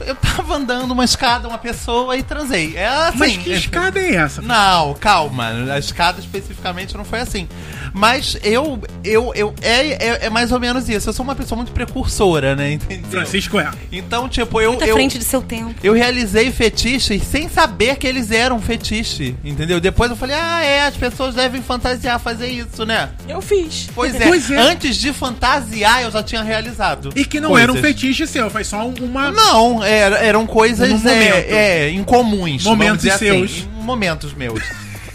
Eu 0.00 0.14
tava 0.14 0.54
andando 0.56 0.90
uma 0.90 1.04
escada, 1.04 1.48
uma 1.48 1.58
pessoa 1.58 2.16
e 2.16 2.22
transei. 2.22 2.74
É 2.76 2.86
assim. 2.86 3.18
Mas 3.18 3.36
que 3.36 3.52
escada 3.52 3.98
é 3.98 4.14
essa? 4.16 4.42
Não, 4.42 4.94
calma. 4.94 5.48
A 5.72 5.78
escada 5.78 6.20
especificamente 6.20 6.96
não 6.96 7.04
foi 7.04 7.20
assim. 7.20 7.48
Mas 7.92 8.36
eu. 8.42 8.78
eu, 9.02 9.32
eu 9.34 9.54
é, 9.62 9.86
é, 9.92 10.26
é 10.26 10.30
mais 10.30 10.52
ou 10.52 10.60
menos 10.60 10.88
isso. 10.88 11.08
Eu 11.08 11.12
sou 11.12 11.24
uma 11.24 11.34
pessoa 11.34 11.56
muito 11.56 11.72
precursora, 11.72 12.54
né? 12.54 12.72
Entendeu? 12.72 13.10
Francisco 13.10 13.58
é. 13.58 13.70
Então, 13.90 14.28
tipo, 14.28 14.60
eu. 14.60 14.72
Muito 14.72 14.84
à 14.84 14.86
eu 14.88 14.94
frente 14.96 15.18
de 15.18 15.24
seu 15.24 15.40
tempo. 15.40 15.74
eu 15.82 15.92
realizei 15.94 16.50
fetiches 16.50 17.22
sem 17.22 17.48
saber 17.48 17.96
que 17.96 18.06
eles 18.06 18.30
eram 18.30 18.60
fetiche, 18.60 19.34
entendeu? 19.44 19.80
Depois 19.80 20.10
eu 20.10 20.16
falei, 20.16 20.36
ah, 20.38 20.62
é, 20.62 20.82
as 20.86 20.96
pessoas 20.96 21.34
devem 21.34 21.62
fantasiar 21.62 22.18
fazer 22.20 22.48
isso, 22.48 22.84
né? 22.84 23.10
Eu 23.28 23.40
fiz. 23.40 23.88
Pois 23.94 24.14
é, 24.14 24.26
Pois 24.26 24.50
é. 24.50 24.56
antes 24.58 24.96
de 24.96 25.12
fantasiar 25.12 26.02
eu 26.02 26.10
já 26.10 26.22
tinha 26.22 26.42
realizado. 26.42 27.10
E 27.16 27.24
que 27.24 27.40
não 27.40 27.50
coisas. 27.50 27.68
era 27.70 27.78
um 27.78 27.80
fetiche 27.82 28.26
seu, 28.26 28.50
foi 28.50 28.64
só 28.64 28.86
um- 28.86 28.94
uma. 29.00 29.30
Não, 29.30 29.82
era- 29.86 30.18
eram 30.18 30.46
coisas 30.46 31.04
Um 31.04 31.08
é, 31.08 31.84
é, 31.86 31.90
incomuns. 31.90 32.64
Momentos 32.64 33.02
dizer 33.02 33.18
seus. 33.18 33.50
Assim, 33.50 33.68
momentos 33.82 34.32
meus. 34.34 34.62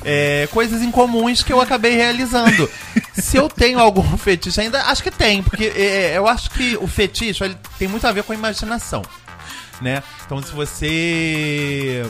É, 0.03 0.47
coisas 0.51 0.81
incomuns 0.81 1.43
que 1.43 1.53
eu 1.53 1.61
acabei 1.61 1.95
realizando. 1.95 2.67
Se 3.13 3.37
eu 3.37 3.47
tenho 3.47 3.79
algum 3.79 4.01
fetiche 4.17 4.59
ainda, 4.59 4.81
acho 4.85 5.03
que 5.03 5.11
tem, 5.11 5.43
porque 5.43 5.65
é, 5.75 6.13
eu 6.17 6.27
acho 6.27 6.49
que 6.51 6.75
o 6.81 6.87
fetiche 6.87 7.43
ele 7.43 7.55
tem 7.77 7.87
muito 7.87 8.07
a 8.07 8.11
ver 8.11 8.23
com 8.23 8.31
a 8.33 8.35
imaginação, 8.35 9.03
né? 9.79 10.01
Então 10.25 10.41
se 10.41 10.51
você 10.53 12.03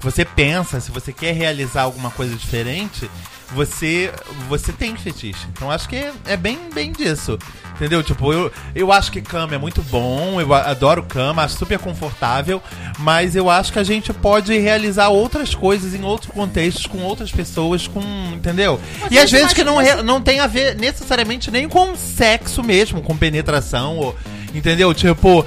você 0.00 0.24
pensa, 0.24 0.80
se 0.80 0.90
você 0.90 1.12
quer 1.12 1.32
realizar 1.34 1.82
alguma 1.82 2.10
coisa 2.10 2.34
diferente, 2.34 3.08
você 3.52 4.12
você 4.48 4.72
tem 4.72 4.96
fetiche. 4.96 5.46
Então 5.52 5.70
acho 5.70 5.88
que 5.88 5.96
é, 5.96 6.12
é 6.26 6.36
bem 6.36 6.58
bem 6.74 6.90
disso. 6.90 7.38
Entendeu? 7.80 8.02
Tipo, 8.02 8.30
eu, 8.30 8.52
eu 8.74 8.92
acho 8.92 9.10
que 9.10 9.22
cama 9.22 9.54
é 9.54 9.58
muito 9.58 9.80
bom, 9.80 10.38
eu 10.38 10.52
adoro 10.52 11.02
cama, 11.02 11.42
acho 11.44 11.56
super 11.56 11.78
confortável, 11.78 12.62
mas 12.98 13.34
eu 13.34 13.48
acho 13.48 13.72
que 13.72 13.78
a 13.78 13.82
gente 13.82 14.12
pode 14.12 14.54
realizar 14.58 15.08
outras 15.08 15.54
coisas 15.54 15.94
em 15.94 16.04
outros 16.04 16.30
contextos, 16.30 16.84
com 16.86 16.98
outras 16.98 17.32
pessoas, 17.32 17.86
com. 17.88 18.02
Entendeu? 18.34 18.78
e 19.10 19.18
às 19.18 19.30
vezes 19.30 19.54
que 19.54 19.64
não, 19.64 19.78
re- 19.78 20.02
não 20.02 20.20
tem 20.20 20.40
a 20.40 20.46
ver 20.46 20.76
necessariamente 20.76 21.50
nem 21.50 21.66
com 21.70 21.96
sexo 21.96 22.62
mesmo, 22.62 23.00
com 23.00 23.16
penetração, 23.16 23.96
ou, 23.96 24.14
entendeu? 24.54 24.92
Tipo, 24.92 25.46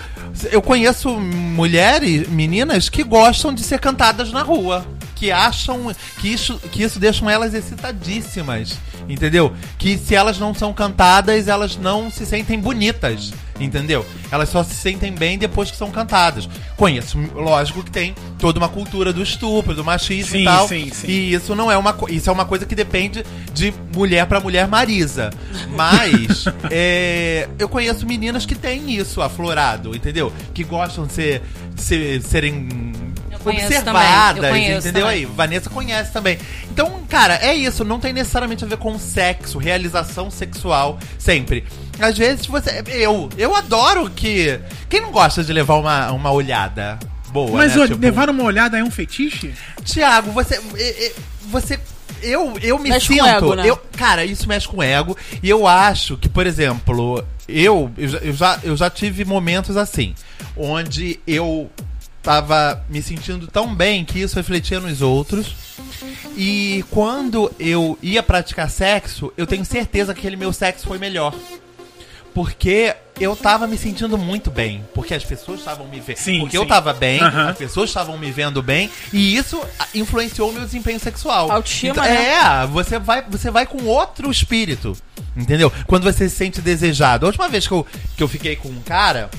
eu 0.52 0.62
conheço 0.62 1.10
mulheres, 1.20 2.28
meninas, 2.30 2.90
que 2.90 3.04
gostam 3.04 3.54
de 3.54 3.62
ser 3.62 3.80
cantadas 3.80 4.32
na 4.32 4.42
rua. 4.42 4.84
Que 5.24 5.32
acham 5.32 5.96
que 6.20 6.28
isso, 6.28 6.60
que 6.70 6.84
isso 6.84 7.00
deixam 7.00 7.30
elas 7.30 7.54
excitadíssimas. 7.54 8.78
Entendeu? 9.08 9.54
Que 9.78 9.98
se 9.98 10.14
elas 10.16 10.38
não 10.38 10.54
são 10.54 10.74
cantadas, 10.74 11.48
elas 11.48 11.78
não 11.78 12.12
se 12.12 12.26
sentem 12.26 12.60
bonitas. 12.60 13.32
Entendeu? 13.60 14.06
Elas 14.32 14.50
só 14.50 14.64
se 14.64 14.74
sentem 14.76 15.14
bem 15.14 15.38
depois 15.38 15.72
que 15.72 15.78
são 15.78 15.92
cantadas. 15.92 16.50
Conheço, 16.76 17.18
lógico 17.36 17.84
que 17.84 17.92
tem 17.92 18.14
toda 18.38 18.58
uma 18.60 18.68
cultura 18.68 19.14
do 19.14 19.22
estupro, 19.24 19.74
do 19.74 19.84
machismo 19.84 20.32
Sim, 20.34 20.42
e 20.42 20.46
tal. 20.46 20.68
sim, 20.68 20.90
sim. 20.92 21.08
E 21.08 21.34
isso 21.34 21.56
não 21.56 21.72
é 21.72 21.78
uma 21.78 21.96
isso 22.10 22.30
é 22.30 22.34
uma 22.34 22.46
coisa 22.46 22.66
que 22.66 22.76
depende 22.76 23.24
de 23.54 23.74
mulher 23.96 24.26
pra 24.26 24.40
mulher 24.42 24.68
Marisa. 24.68 25.30
Mas 25.70 26.46
é, 26.72 27.48
eu 27.60 27.70
conheço 27.70 28.06
meninas 28.06 28.46
que 28.46 28.56
têm 28.56 28.92
isso 28.98 29.22
aflorado, 29.22 29.96
entendeu? 29.96 30.34
Que 30.54 30.64
gostam 30.66 31.06
de 31.06 31.14
ser, 31.14 31.42
ser- 31.78 32.22
serem 32.24 32.68
conheço 33.44 33.66
observadas, 33.66 34.36
também, 34.36 34.44
eu 34.46 34.50
conheço 34.52 34.88
entendeu? 34.88 35.06
também. 35.08 35.20
Aí, 35.20 35.26
Vanessa 35.26 35.70
conhece 35.70 36.12
também. 36.12 36.38
Então, 36.72 37.02
cara, 37.10 37.36
é 37.36 37.54
isso. 37.54 37.84
Não 37.84 38.00
tem 38.00 38.14
necessariamente 38.14 38.64
a 38.64 38.68
ver 38.68 38.78
com 38.78 38.98
sexo, 38.98 39.58
realização 39.58 40.32
sexual, 40.32 40.98
sempre. 41.18 41.64
Às 42.00 42.18
vezes 42.18 42.46
você. 42.46 42.84
Eu, 42.88 43.30
eu 43.38 43.56
adoro 43.56 44.10
que. 44.10 44.60
Quem 44.90 45.02
não 45.02 45.12
gosta 45.12 45.44
de 45.44 45.54
levar 45.54 45.76
uma, 45.76 46.12
uma 46.12 46.32
olhada 46.32 46.98
boa? 47.30 47.58
Mas 47.58 47.76
né? 47.76 47.88
Tipo, 47.88 48.02
levar 48.02 48.30
uma 48.30 48.44
olhada 48.44 48.78
é 48.78 48.84
um 48.84 48.92
fetiche? 48.92 49.54
Tiago, 49.84 50.32
você. 50.32 50.60
Você. 51.50 51.80
Eu, 52.22 52.54
eu 52.62 52.80
me 52.80 52.90
Mexe 52.90 53.08
sinto. 53.08 53.26
ego, 53.26 53.54
né? 53.54 53.64
eu, 53.66 53.76
cara, 53.98 54.24
isso 54.24 54.48
mexe 54.48 54.66
com 54.66 54.78
o 54.78 54.84
ego. 54.84 55.18
E 55.42 55.50
eu 55.50 55.68
acho 55.68 56.16
que, 56.16 56.30
por 56.30 56.48
exemplo, 56.48 57.22
eu, 57.50 57.92
eu, 57.98 58.34
já, 58.34 58.60
eu 58.64 58.78
já 58.78 58.90
tive 58.90 59.26
momentos 59.26 59.76
assim. 59.76 60.16
Onde 60.56 61.20
eu 61.28 61.70
tava 62.24 62.82
me 62.90 63.04
sentindo 63.04 63.46
tão 63.48 63.76
bem 63.76 64.06
que 64.06 64.20
isso 64.20 64.38
refletia 64.38 64.80
nos 64.80 65.02
outros. 65.02 65.54
E 66.36 66.84
quando 66.90 67.52
eu 67.60 68.00
ia 68.02 68.24
praticar 68.24 68.70
sexo, 68.70 69.32
eu 69.38 69.46
tenho 69.46 69.66
certeza 69.66 70.14
que 70.14 70.22
aquele 70.22 70.38
meu 70.38 70.54
sexo 70.54 70.88
foi 70.88 70.98
melhor. 70.98 71.36
Porque 72.34 72.96
eu 73.20 73.36
tava 73.36 73.68
me 73.68 73.78
sentindo 73.78 74.18
muito 74.18 74.50
bem. 74.50 74.84
Porque 74.96 75.14
as 75.14 75.24
pessoas 75.24 75.60
estavam 75.60 75.88
me 75.88 76.00
vendo. 76.00 76.18
Sim, 76.18 76.40
porque 76.40 76.58
sim. 76.58 76.64
eu 76.64 76.68
tava 76.68 76.92
bem, 76.94 77.20
Aham. 77.20 77.50
as 77.50 77.58
pessoas 77.58 77.90
estavam 77.90 78.18
me 78.18 78.32
vendo 78.32 78.64
bem. 78.64 78.90
E 79.12 79.36
isso 79.36 79.62
influenciou 79.94 80.50
o 80.50 80.54
meu 80.54 80.64
desempenho 80.64 81.00
sexual. 81.00 81.52
Autoestima, 81.52 81.92
Então, 81.92 82.04
né? 82.06 82.30
É, 82.64 82.66
você 82.68 82.98
vai, 82.98 83.22
você 83.30 83.52
vai 83.52 83.68
com 83.68 83.84
outro 83.84 84.32
espírito. 84.32 84.98
Entendeu? 85.36 85.72
Quando 85.86 86.04
você 86.04 86.28
se 86.28 86.36
sente 86.36 86.62
desejado. 86.62 87.26
A 87.26 87.28
última 87.28 87.50
vez 87.50 87.68
que 87.68 87.74
eu, 87.74 87.86
que 88.16 88.24
eu 88.24 88.28
fiquei 88.28 88.56
com 88.56 88.70
um 88.70 88.82
cara, 88.82 89.30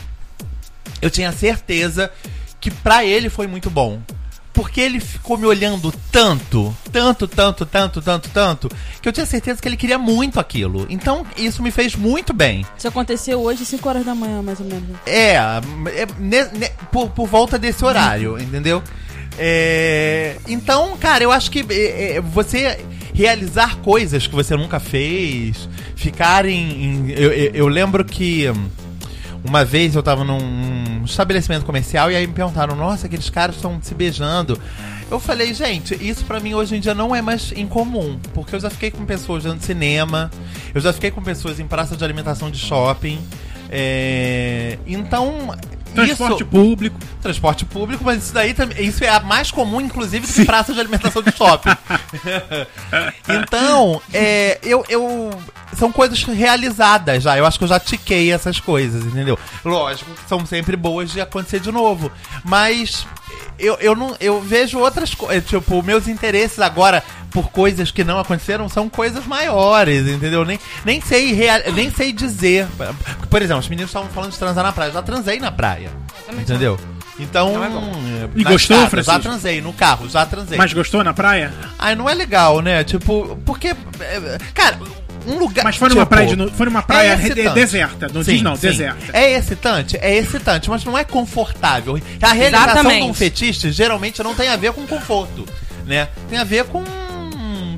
eu 1.02 1.10
tinha 1.10 1.32
certeza 1.32 2.12
que 2.64 2.70
pra 2.70 3.04
ele 3.04 3.28
foi 3.28 3.46
muito 3.46 3.68
bom. 3.68 4.00
Porque 4.54 4.80
ele 4.80 4.98
ficou 5.00 5.36
me 5.36 5.44
olhando 5.44 5.92
tanto, 6.10 6.74
tanto, 6.90 7.26
tanto, 7.28 7.66
tanto, 7.66 8.00
tanto, 8.00 8.30
tanto, 8.30 8.68
que 9.02 9.06
eu 9.08 9.12
tinha 9.12 9.26
certeza 9.26 9.60
que 9.60 9.68
ele 9.68 9.76
queria 9.76 9.98
muito 9.98 10.40
aquilo. 10.40 10.86
Então, 10.88 11.26
isso 11.36 11.62
me 11.62 11.70
fez 11.70 11.94
muito 11.94 12.32
bem. 12.32 12.64
Isso 12.78 12.88
aconteceu 12.88 13.40
hoje, 13.42 13.66
5 13.66 13.86
horas 13.86 14.04
da 14.06 14.14
manhã, 14.14 14.40
mais 14.40 14.60
ou 14.60 14.66
menos. 14.66 14.84
É, 15.04 15.34
é 15.34 16.06
ne- 16.18 16.44
ne- 16.56 16.70
por, 16.90 17.10
por 17.10 17.26
volta 17.28 17.58
desse 17.58 17.84
horário, 17.84 18.38
entendeu? 18.40 18.82
É, 19.36 20.36
então, 20.48 20.96
cara, 20.96 21.22
eu 21.24 21.32
acho 21.32 21.50
que 21.50 21.66
é, 21.68 22.16
é, 22.16 22.20
você 22.20 22.78
realizar 23.12 23.76
coisas 23.78 24.26
que 24.26 24.34
você 24.34 24.56
nunca 24.56 24.78
fez, 24.80 25.68
ficar 25.96 26.46
em. 26.46 26.84
em- 26.84 27.10
eu, 27.10 27.30
eu- 27.32 27.50
eu 27.54 27.68
lembro 27.68 28.04
que 28.04 28.48
hum, 28.48 28.68
uma 29.44 29.64
vez 29.64 29.94
eu 29.94 30.02
tava 30.02 30.24
num 30.24 31.04
estabelecimento 31.04 31.64
comercial 31.64 32.10
e 32.10 32.16
aí 32.16 32.26
me 32.26 32.32
perguntaram: 32.32 32.74
nossa, 32.74 33.06
aqueles 33.06 33.28
caras 33.30 33.56
estão 33.56 33.78
se 33.82 33.94
beijando. 33.94 34.58
Eu 35.10 35.20
falei, 35.20 35.52
gente, 35.52 35.94
isso 35.94 36.24
pra 36.24 36.40
mim 36.40 36.54
hoje 36.54 36.76
em 36.76 36.80
dia 36.80 36.94
não 36.94 37.14
é 37.14 37.20
mais 37.20 37.52
incomum, 37.52 38.18
porque 38.32 38.54
eu 38.54 38.60
já 38.60 38.70
fiquei 38.70 38.90
com 38.90 39.04
pessoas 39.04 39.44
dentro 39.44 39.58
de 39.58 39.66
cinema, 39.66 40.30
eu 40.74 40.80
já 40.80 40.92
fiquei 40.92 41.10
com 41.10 41.22
pessoas 41.22 41.60
em 41.60 41.66
praça 41.66 41.94
de 41.94 42.02
alimentação 42.02 42.50
de 42.50 42.58
shopping. 42.58 43.20
é, 43.70 44.78
então, 44.86 45.54
Transporte 45.94 46.42
isso, 46.42 46.46
público. 46.46 46.98
transporte 47.22 47.64
público, 47.64 48.04
mas 48.04 48.24
isso 48.24 48.34
daí 48.34 48.54
isso 48.78 49.04
é 49.04 49.20
mais 49.20 49.50
comum, 49.50 49.80
inclusive, 49.80 50.26
que 50.26 50.44
praça 50.44 50.74
de 50.74 50.80
alimentação 50.80 51.22
de 51.22 51.30
shopping. 51.30 51.70
então, 53.28 54.02
é, 54.12 54.58
eu, 54.62 54.84
eu. 54.88 55.30
São 55.76 55.90
coisas 55.92 56.22
realizadas 56.24 57.22
já. 57.22 57.36
Eu 57.36 57.46
acho 57.46 57.58
que 57.58 57.64
eu 57.64 57.68
já 57.68 57.80
tiquei 57.80 58.32
essas 58.32 58.60
coisas, 58.60 59.04
entendeu? 59.04 59.38
Lógico 59.64 60.10
que 60.12 60.28
são 60.28 60.44
sempre 60.46 60.76
boas 60.76 61.10
de 61.10 61.20
acontecer 61.20 61.60
de 61.60 61.72
novo. 61.72 62.10
Mas 62.44 63.06
eu, 63.58 63.76
eu 63.80 63.94
não. 63.94 64.16
Eu 64.20 64.40
vejo 64.40 64.78
outras 64.78 65.14
coisas. 65.14 65.44
Tipo, 65.48 65.82
meus 65.82 66.08
interesses 66.08 66.58
agora 66.60 67.02
por 67.30 67.50
coisas 67.50 67.90
que 67.90 68.04
não 68.04 68.18
aconteceram 68.18 68.68
são 68.68 68.88
coisas 68.88 69.26
maiores, 69.26 70.06
entendeu? 70.06 70.44
Nem, 70.44 70.58
nem, 70.84 71.00
sei, 71.00 71.32
real, 71.32 71.60
nem 71.74 71.90
sei 71.90 72.12
dizer. 72.12 72.66
Por 73.28 73.42
exemplo, 73.42 73.60
os 73.60 73.68
meninos 73.68 73.90
estavam 73.90 74.08
falando 74.10 74.30
de 74.32 74.38
transar 74.38 74.64
na 74.64 74.72
praia. 74.72 74.88
Eu 74.90 74.94
já 74.94 75.02
transei 75.02 75.40
na 75.40 75.50
praia. 75.50 75.90
Entendeu? 76.32 76.78
Então. 77.18 77.52
E 78.34 78.42
na 78.42 78.50
gostou, 78.50 78.76
estrada, 78.76 78.90
Francisco? 78.90 79.12
Já 79.12 79.18
transei, 79.20 79.60
no 79.60 79.72
carro, 79.72 80.08
já 80.08 80.26
transei. 80.26 80.58
Mas 80.58 80.72
gostou 80.72 81.04
na 81.04 81.12
praia? 81.12 81.52
Ai, 81.78 81.94
não 81.94 82.08
é 82.08 82.14
legal, 82.14 82.60
né? 82.60 82.82
Tipo, 82.82 83.38
porque. 83.44 83.68
é, 83.68 84.38
Cara, 84.52 84.78
um 85.26 85.38
lugar. 85.38 85.64
Mas 85.64 85.76
foi 85.76 85.88
numa 85.88 86.02
tipo, 86.02 86.10
praia, 86.14 86.36
de, 86.36 86.50
foi 86.52 86.66
numa 86.66 86.82
praia 86.82 87.08
é 87.12 87.16
de- 87.16 87.48
deserta. 87.50 88.08
Não 88.12 88.22
Sim, 88.22 88.32
diz 88.34 88.42
não, 88.42 88.56
sim. 88.56 88.68
deserta. 88.68 89.04
É 89.12 89.32
excitante? 89.36 89.96
É 90.00 90.16
excitante, 90.16 90.68
mas 90.70 90.84
não 90.84 90.96
é 90.96 91.04
confortável. 91.04 92.00
A 92.22 92.32
realização 92.32 92.72
Exatamente. 92.72 93.02
de 93.04 93.10
um 93.10 93.14
fetiche 93.14 93.70
geralmente 93.72 94.22
não 94.22 94.34
tem 94.34 94.48
a 94.48 94.56
ver 94.56 94.72
com 94.72 94.86
conforto, 94.86 95.44
né? 95.86 96.08
Tem 96.28 96.38
a 96.38 96.44
ver 96.44 96.64
com 96.64 96.82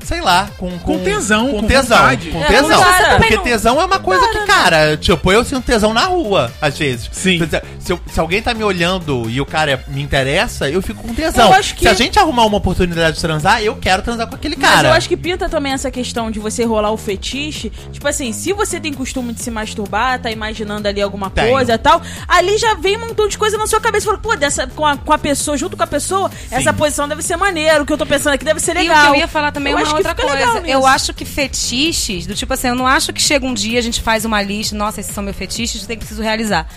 sei 0.07 0.21
lá, 0.21 0.47
com, 0.57 0.77
Com 0.79 0.99
tesão, 0.99 1.47
com, 1.51 1.59
com 1.61 1.67
tesão, 1.67 1.97
vontade. 1.97 2.29
com 2.29 2.41
É, 2.43 2.47
tesão. 2.47 2.81
também 2.83 3.17
Porque 3.17 3.37
tesão 3.39 3.81
é 3.81 3.85
uma 3.85 3.99
coisa 3.99 4.25
que, 4.29 4.39
cara, 4.45 4.95
tipo, 4.95 5.31
eu 5.31 5.43
sinto 5.43 5.63
tesão 5.65 5.93
na 5.93 6.05
rua, 6.05 6.49
às 6.61 6.77
vezes. 6.77 7.09
Sim. 7.11 7.39
Se, 7.79 7.91
eu- 7.91 7.99
se 8.07 8.19
alguém 8.19 8.41
tá 8.41 8.53
me 8.53 8.63
olhando 8.63 9.29
e 9.29 9.41
o 9.41 9.45
cara 9.45 9.71
é- 9.71 9.79
me 9.89 10.01
interessa, 10.01 10.69
eu 10.69 10.81
fico 10.81 11.03
com 11.03 11.13
tesão. 11.13 11.47
Eu 11.47 11.53
acho 11.53 11.75
que- 11.75 11.81
Se 11.81 11.87
a 11.89 11.93
gente 11.93 12.17
arrumar 12.17 12.45
uma 12.45 12.57
oportunidade 12.57 13.17
de 13.17 13.21
transar, 13.21 13.61
eu 13.61 13.75
quero 13.75 14.01
transar 14.01 14.27
com 14.27 14.35
aquele 14.35 14.55
Mas 14.57 14.69
cara. 14.69 14.87
eu 14.89 14.93
acho 14.93 15.09
que 15.09 15.17
pinta 15.17 15.49
também 15.49 15.73
essa 15.73 15.91
questão 15.91 16.31
de 16.31 16.39
você 16.39 16.63
rolar 16.63 16.91
o 16.91 16.97
fetiche. 16.97 17.69
Tipo 17.91 18.07
assim, 18.07 18.31
se 18.31 18.53
você 18.53 18.79
tem 18.79 18.93
costume 18.93 19.33
de 19.33 19.41
se 19.41 19.51
masturbar, 19.51 20.19
tá 20.21 20.31
imaginando 20.31 20.87
ali 20.87 21.01
alguma 21.01 21.29
Tenho. 21.29 21.51
coisa 21.51 21.73
e 21.73 21.77
tal, 21.77 22.01
ali 22.27 22.57
já 22.57 22.73
vem 22.75 22.95
um 22.97 23.07
montão 23.07 23.27
de 23.27 23.37
coisa 23.37 23.57
na 23.57 23.67
sua 23.67 23.81
cabeça. 23.81 24.05
Fala, 24.05 24.17
pô, 24.17 24.35
dessa, 24.35 24.67
com, 24.67 24.85
a, 24.85 24.95
com 24.97 25.11
a 25.13 25.17
pessoa, 25.17 25.57
junto 25.57 25.75
com 25.75 25.83
a 25.83 25.87
pessoa, 25.87 26.31
essa 26.49 26.71
posição 26.71 27.07
deve 27.07 27.21
ser 27.21 27.35
maneiro. 27.35 27.83
O 27.83 27.85
que 27.85 27.91
eu 27.93 27.97
tô 27.97 28.05
pensando 28.05 28.33
aqui 28.33 28.45
deve 28.45 28.59
ser 28.59 28.75
E 28.75 28.79
o 28.79 28.81
legal. 28.83 29.01
que 29.11 29.11
eu 29.11 29.15
ia 29.15 29.27
falar 29.27 29.51
também 29.51 29.71
é 29.71 29.73
Eu 29.73 29.77
uma 29.79 29.83
acho 29.83 29.95
que 29.95 29.96
outra 29.97 30.15
fica 30.15 30.27
coisa. 30.27 30.67
Eu 30.67 30.85
acho 30.85 31.13
que 31.13 31.25
fetiches, 31.25 32.25
do 32.25 32.35
tipo 32.35 32.53
assim, 32.53 32.67
eu 32.67 32.75
não 32.75 32.87
acho 32.87 33.11
que 33.13 33.21
chega 33.21 33.45
um 33.45 33.53
dia, 33.53 33.79
a 33.79 33.81
gente 33.83 34.01
faz 34.01 34.25
uma 34.25 34.41
lista, 34.41 34.75
nossa, 34.75 34.99
esses 34.99 35.13
são 35.13 35.23
meus 35.23 35.35
fetiches, 35.35 35.81
eu 35.81 35.87
tenho 35.87 35.99
preciso 35.99 36.21
realizar. 36.21 36.67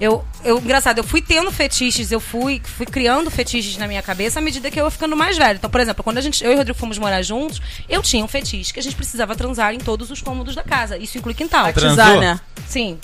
Eu, 0.00 0.24
eu, 0.44 0.58
engraçado, 0.58 0.98
eu 0.98 1.04
fui 1.04 1.20
tendo 1.20 1.50
fetiches, 1.50 2.12
eu 2.12 2.20
fui, 2.20 2.62
fui 2.76 2.86
criando 2.86 3.28
fetiches 3.30 3.76
na 3.76 3.88
minha 3.88 4.00
cabeça 4.00 4.38
à 4.38 4.42
medida 4.42 4.70
que 4.70 4.80
eu 4.80 4.84
ia 4.84 4.90
ficando 4.90 5.16
mais 5.16 5.36
velho. 5.36 5.56
Então, 5.56 5.68
por 5.68 5.80
exemplo, 5.80 6.04
quando 6.04 6.18
a 6.18 6.20
gente, 6.20 6.44
eu 6.44 6.52
e 6.52 6.54
o 6.54 6.58
Rodrigo 6.58 6.78
fomos 6.78 6.98
morar 6.98 7.20
juntos, 7.22 7.60
eu 7.88 8.00
tinha 8.00 8.24
um 8.24 8.28
fetiche 8.28 8.72
que 8.72 8.78
a 8.78 8.82
gente 8.82 8.94
precisava 8.94 9.34
transar 9.34 9.74
em 9.74 9.78
todos 9.78 10.08
os 10.10 10.22
cômodos 10.22 10.54
da 10.54 10.62
casa. 10.62 10.96
Isso 10.96 11.18
inclui 11.18 11.34
quintal. 11.34 11.72
Transou? 11.72 11.96
Batizar, 11.96 12.20
né? 12.20 12.40
Sim. 12.68 12.96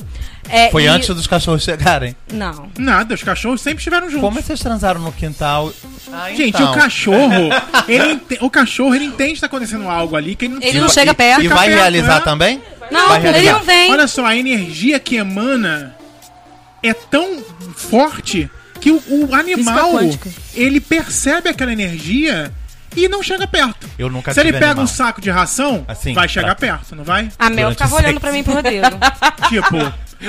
É, 0.49 0.71
Foi 0.71 0.85
e- 0.85 0.87
antes 0.87 1.09
dos 1.09 1.27
cachorros 1.27 1.63
chegarem. 1.65 2.15
Não. 2.33 2.69
Nada, 2.79 3.15
os 3.15 3.23
cachorros 3.23 3.61
sempre 3.61 3.79
estiveram 3.79 4.07
juntos. 4.09 4.21
Como 4.21 4.41
vocês 4.41 4.61
transaram 4.61 5.01
no 5.01 5.11
quintal? 5.11 5.73
Ah, 6.13 6.29
Gente, 6.31 6.51
então. 6.51 6.71
o 6.71 6.75
cachorro, 6.75 7.49
ele 7.89 8.13
ente- 8.13 8.39
o 8.41 8.51
cachorro, 8.51 8.95
ele 8.95 9.07
entende 9.07 9.35
que 9.35 9.41
tá 9.41 9.47
acontecendo 9.47 9.89
algo 9.89 10.15
ali 10.15 10.37
que 10.37 10.45
ele 10.45 10.55
não 10.55 10.63
Ele 10.63 10.81
não 10.81 10.89
chega 10.89 11.13
perto. 11.15 11.43
E 11.43 11.49
vai 11.49 11.67
perto, 11.69 11.81
realizar 11.81 12.17
né? 12.17 12.21
também? 12.21 12.63
Não, 12.91 13.09
Vai 13.09 13.27
ele 13.27 13.51
não 13.51 13.63
vem. 13.65 13.91
Olha 13.91 14.07
só, 14.07 14.25
a 14.27 14.37
energia 14.37 15.01
que 15.01 15.17
emana 15.17 15.97
é 16.85 16.95
tão 16.95 17.43
forte 17.75 18.49
que 18.81 18.91
o, 18.91 19.03
o 19.09 19.35
animal, 19.35 19.93
ele 20.55 20.81
percebe 20.81 21.49
aquela 21.49 21.73
energia 21.73 22.53
e 22.97 23.09
não 23.09 23.23
chega 23.23 23.47
perto. 23.47 23.89
Eu 23.99 24.09
nunca 24.11 24.33
Se 24.33 24.41
ele 24.41 24.53
pega 24.53 24.67
animal. 24.67 24.85
um 24.85 24.87
saco 24.87 25.21
de 25.21 25.31
ração, 25.31 25.85
Assim, 25.89 26.13
vai 26.15 26.29
chegar 26.29 26.55
pra- 26.55 26.69
perto, 26.69 26.95
não 26.95 27.03
vai? 27.05 27.29
A 27.39 27.51
Mel 27.51 27.71
ficava 27.73 27.97
olhando 27.97 28.21
pra 28.21 28.31
mim 28.31 28.43
pro 28.45 28.53
Rodrigo. 28.55 28.87
Tipo, 29.49 29.77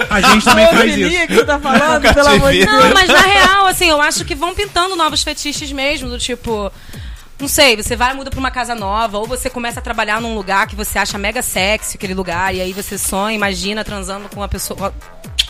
a 0.10 0.22
gente 0.22 0.44
também 0.44 0.68
faz 0.68 0.98
isso. 0.98 1.28
Que 1.28 1.36
você 1.36 1.46
tá 1.46 1.60
falando, 1.60 2.14
pelo 2.14 2.28
amor 2.28 2.52
de. 2.52 2.66
Deus. 2.66 2.72
Não, 2.72 2.94
mas 2.94 3.08
na 3.08 3.20
real, 3.22 3.68
assim, 3.68 3.90
eu 3.90 4.02
acho 4.02 4.26
que 4.26 4.36
vão 4.36 4.54
pintando 4.56 4.96
novos 4.96 5.22
fetiches 5.24 5.72
mesmo, 5.72 6.10
do 6.10 6.18
tipo. 6.18 6.72
Não 7.40 7.48
sei, 7.50 7.76
você 7.76 7.96
vai 7.98 8.14
e 8.14 8.16
muda 8.16 8.30
pra 8.30 8.40
uma 8.40 8.50
casa 8.50 8.74
nova, 8.74 9.18
ou 9.18 9.28
você 9.28 9.50
começa 9.50 9.80
a 9.80 9.84
trabalhar 9.84 10.22
num 10.22 10.36
lugar 10.36 10.68
que 10.68 10.76
você 10.76 10.98
acha 10.98 11.18
mega 11.18 11.42
sexy, 11.42 11.98
aquele 11.98 12.14
lugar, 12.14 12.56
e 12.56 12.62
aí 12.62 12.72
você 12.72 12.98
sonha, 12.98 13.36
imagina 13.36 13.84
transando 13.84 14.30
com 14.30 14.38
uma 14.40 14.48
pessoa. 14.48 14.94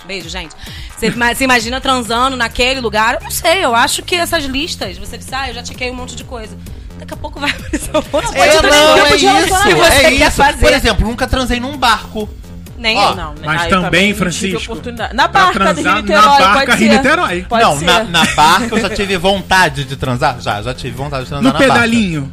Beijo, 0.06 0.28
gente. 0.28 0.56
Você, 0.98 1.08
ima- 1.08 1.34
você 1.34 1.44
imagina 1.44 1.80
transando 1.80 2.36
naquele 2.36 2.80
lugar. 2.80 3.16
Eu 3.16 3.22
não 3.22 3.32
sei, 3.32 3.64
eu 3.64 3.76
acho 3.76 4.02
que 4.04 4.16
essas 4.16 4.44
listas, 4.46 4.98
você 4.98 5.18
diz, 5.18 5.32
ah, 5.32 5.48
eu 5.50 5.54
já 5.54 5.62
tiquei 5.64 5.92
um 5.92 5.96
monte 5.96 6.16
de 6.16 6.24
coisa. 6.24 6.58
Daqui 6.98 7.14
a 7.14 7.18
pouco 7.18 7.40
vai 7.40 7.50
aparecer 7.54 7.92
um 7.92 8.04
monte 8.12 8.32
de 8.32 8.38
É, 8.40 8.52
coisa. 8.52 8.62
não, 8.62 8.98
é 9.06 9.18
de 9.18 9.26
relacionamento 9.26 9.54
isso, 9.54 9.64
que 9.64 9.76
você 9.76 9.94
é 10.06 10.12
quer 10.18 10.28
isso. 10.28 10.32
fazer. 10.38 10.58
Por 10.60 10.74
exemplo, 10.74 11.06
nunca 11.08 11.28
transei 11.28 11.60
num 11.60 11.78
barco. 11.78 12.28
Nem 12.78 12.98
Ó, 12.98 13.10
eu. 13.12 13.16
Não, 13.16 13.34
né? 13.34 13.42
Mas 13.46 13.62
Aí 13.64 13.70
também, 13.70 14.14
Francisco. 14.14 14.76
Na 15.14 15.28
barca 15.28 15.54
transar 15.60 15.96
Niterói, 16.02 16.40
na 16.40 16.54
barca 16.54 16.76
Rio. 16.76 16.92
Niterói. 16.92 17.46
Pode 17.48 17.64
não, 17.64 17.80
ser. 17.80 17.86
na, 17.86 18.04
na 18.04 18.26
barca 18.34 18.76
eu 18.76 18.82
já 18.82 18.90
tive 18.90 19.18
vontade 19.18 19.86
de 19.86 19.96
transar. 19.96 20.38
Já, 20.42 20.62
já 20.62 20.74
tive 20.74 20.96
vontade 20.96 21.24
de 21.24 21.30
transar 21.30 21.44
No 21.44 21.54
na 21.54 21.60
barca. 21.60 21.74
pedalinho. 21.74 22.32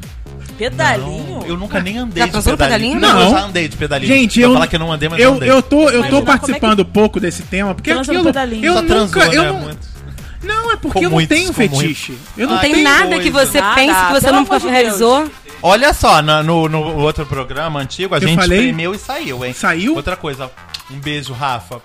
Pedalinho? 0.59 1.39
Não, 1.41 1.47
eu 1.47 1.57
nunca 1.57 1.81
nem 1.81 1.99
andei 1.99 2.23
Já 2.23 2.27
de 2.27 2.33
pedalinho. 2.33 2.57
pedalinho? 2.59 3.01
Não, 3.01 3.09
eu 3.21 3.25
Não. 3.25 3.31
já 3.31 3.45
andei 3.45 3.69
de 3.69 3.77
pedalinho. 3.77 4.13
Gente, 4.13 4.41
Vou 4.41 4.51
eu, 4.51 4.55
falar 4.55 4.67
que 4.67 4.77
eu 4.77 4.81
não 4.81 4.93
andei, 4.93 5.09
mas 5.09 5.21
eu, 5.21 5.35
andei. 5.35 5.51
eu 5.51 5.63
tô, 5.63 5.77
eu 5.89 6.01
Imagina 6.01 6.03
tô 6.09 6.17
como 6.17 6.23
é 6.23 6.25
participando 6.39 6.81
um 6.81 6.85
pouco 6.85 7.21
desse 7.21 7.43
tema, 7.43 7.75
porque 7.75 7.93
Transa 7.93 8.13
aquilo. 8.13 8.25
pedalinho. 8.25 8.65
Eu 8.65 8.75
Só 8.75 8.83
nunca. 8.83 8.95
transou, 8.95 9.23
eu 9.33 9.43
né? 9.43 9.49
não, 9.51 9.59
Muito. 9.61 9.79
não, 10.43 10.73
é 10.73 10.77
porque 10.77 10.99
Com 10.99 11.05
eu 11.05 11.11
não 11.11 11.17
muitos, 11.17 11.37
tenho 11.37 11.53
fetiche. 11.53 12.19
Eu 12.37 12.49
não 12.49 12.59
tenho. 12.59 12.83
nada 12.85 13.19
que 13.19 13.31
você 13.31 13.61
pense 13.75 13.95
que 14.07 14.13
você 14.13 14.31
não 14.31 14.45
de 14.45 14.69
realizou. 14.69 15.29
Olha 15.63 15.95
só, 15.95 16.21
na- 16.21 16.43
no, 16.43 16.69
no 16.69 16.97
outro 16.99 17.25
programa 17.25 17.81
antigo, 17.81 18.15
a 18.15 18.19
Eu 18.19 18.23
gente 18.29 18.37
falei? 18.41 18.59
e 18.95 18.99
saiu, 18.99 19.45
hein? 19.45 19.53
Saiu? 19.53 19.95
Outra 19.95 20.17
coisa. 20.17 20.51
Um 20.91 20.99
beijo, 20.99 21.33
Rafa. 21.33 21.81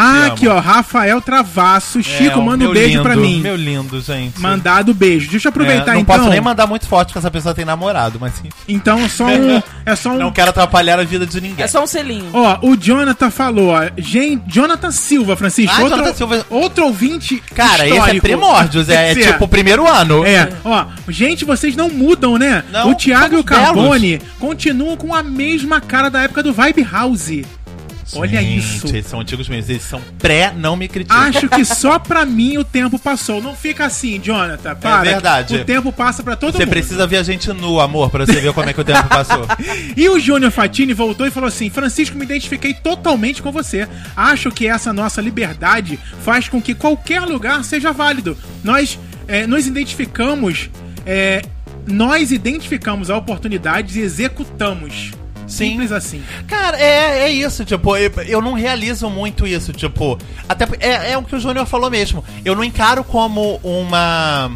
Ah, 0.00 0.26
aqui, 0.26 0.46
ó. 0.48 0.58
Rafael 0.60 1.20
Travasso. 1.20 2.02
Chico, 2.02 2.38
É, 2.38 2.42
manda 2.42 2.68
um 2.68 2.72
beijo 2.72 2.88
lindo, 2.90 3.02
pra 3.02 3.16
mim. 3.16 3.40
Meu 3.40 3.56
lindo, 3.56 4.00
gente. 4.00 4.40
Mandado 4.40 4.94
beijo. 4.94 5.30
Deixa 5.30 5.48
eu 5.48 5.50
aproveitar 5.50 5.92
É, 5.92 5.94
não 5.94 6.00
então. 6.00 6.16
posso 6.16 6.28
nem 6.30 6.40
mandar 6.40 6.66
muito 6.66 6.86
forte, 6.86 7.08
porque 7.08 7.18
essa 7.18 7.30
pessoa 7.30 7.54
tem 7.54 7.64
namorado, 7.64 8.18
mas 8.20 8.38
enfim. 8.38 8.50
Então 8.68 8.98
é 9.00 9.08
só 9.08 9.26
um. 9.26 9.62
É 9.84 9.96
só 9.96 10.10
um. 10.10 10.18
Não 10.18 10.30
quero 10.32 10.50
atrapalhar 10.50 10.98
a 11.00 11.04
vida 11.04 11.26
de 11.26 11.40
ninguém. 11.40 11.64
É 11.64 11.68
só 11.68 11.82
um 11.82 11.86
selinho. 11.86 12.30
Ó, 12.32 12.58
o 12.62 12.76
Jonathan 12.76 13.30
falou, 13.30 13.70
ó. 13.70 13.88
Gente, 13.96 14.42
Jonathan 14.46 14.90
Silva, 14.90 15.36
Francisco. 15.36 15.74
Ah, 15.76 15.82
outro, 15.82 15.98
Jonathan 15.98 16.16
Silva. 16.16 16.46
outro 16.50 16.84
ouvinte. 16.84 17.42
Cara, 17.54 17.84
esse 17.86 17.94
é 17.94 17.98
histórico. 17.98 18.22
primórdios, 18.26 18.88
é, 18.88 19.12
é 19.12 19.14
tipo 19.14 19.44
o 19.44 19.48
primeiro 19.48 19.86
ano. 19.88 20.24
É, 20.24 20.48
ó, 20.64 20.86
gente, 21.08 21.44
vocês 21.44 21.74
não 21.74 21.88
mudam, 21.88 22.38
né? 22.38 22.62
Não, 22.70 22.90
o 22.90 22.94
Thiago 22.94 23.34
e 23.36 23.38
o 23.40 23.42
belos. 23.42 23.64
Carbone 23.64 24.20
continuam 24.38 24.96
com 24.96 25.14
a 25.14 25.22
mesma 25.22 25.80
cara 25.80 26.08
da 26.08 26.22
época 26.22 26.42
do 26.42 26.52
Vibe 26.52 26.82
House. 26.90 27.30
Olha 28.14 28.40
Gente, 28.40 28.58
isso. 28.58 28.88
Eles 28.88 29.06
são 29.06 29.20
antigos 29.20 29.48
mesmo, 29.48 29.70
eles 29.70 29.82
são 29.82 30.00
pré, 30.18 30.52
não 30.56 30.76
me 30.76 30.88
critica. 30.88 31.14
Acho 31.14 31.48
que 31.48 31.64
só 31.64 31.98
pra 31.98 32.24
mim 32.24 32.56
o 32.58 32.64
tempo 32.64 32.98
passou. 32.98 33.42
Não 33.42 33.54
fica 33.54 33.84
assim, 33.86 34.20
Jonathan. 34.20 34.74
Para. 34.76 35.02
verdade. 35.02 35.56
O 35.56 35.64
tempo 35.64 35.92
passa 35.92 36.22
pra 36.22 36.36
todo 36.36 36.52
Você 36.52 36.64
mundo. 36.64 36.70
precisa 36.70 37.06
ver 37.06 37.18
a 37.18 37.22
gente 37.22 37.52
nu, 37.52 37.80
amor, 37.80 38.10
pra 38.10 38.24
você 38.24 38.40
ver 38.40 38.52
como 38.52 38.68
é 38.68 38.72
que 38.72 38.80
o 38.80 38.84
tempo 38.84 39.08
passou. 39.08 39.46
E 39.96 40.08
o 40.08 40.18
Júnior 40.18 40.50
Fatini 40.50 40.92
voltou 40.92 41.26
e 41.26 41.30
falou 41.30 41.48
assim: 41.48 41.68
Francisco, 41.70 42.16
me 42.16 42.24
identifiquei 42.24 42.72
totalmente 42.74 43.42
com 43.42 43.50
você. 43.50 43.88
Acho 44.16 44.50
que 44.50 44.66
essa 44.66 44.92
nossa 44.92 45.20
liberdade 45.20 45.98
faz 46.22 46.48
com 46.48 46.60
que 46.60 46.74
qualquer 46.74 47.20
lugar 47.22 47.64
seja 47.64 47.92
válido. 47.92 48.36
Nós 48.62 48.98
é, 49.26 49.46
nos 49.46 49.66
identificamos, 49.66 50.70
é, 51.04 51.42
nós 51.86 52.32
identificamos 52.32 53.10
a 53.10 53.16
oportunidade 53.16 53.98
e 53.98 54.02
executamos. 54.02 55.12
Sim. 55.48 55.70
Simples 55.70 55.92
assim. 55.92 56.22
Cara, 56.46 56.78
é, 56.78 57.20
é 57.22 57.30
isso, 57.30 57.64
tipo, 57.64 57.96
eu, 57.96 58.12
eu 58.26 58.40
não 58.40 58.52
realizo 58.52 59.08
muito 59.08 59.46
isso, 59.46 59.72
tipo. 59.72 60.18
Até 60.48 60.66
é, 60.80 61.12
é 61.12 61.18
o 61.18 61.22
que 61.22 61.34
o 61.34 61.40
Júnior 61.40 61.66
falou 61.66 61.90
mesmo. 61.90 62.24
Eu 62.44 62.54
não 62.54 62.62
encaro 62.62 63.02
como 63.02 63.58
uma. 63.62 64.50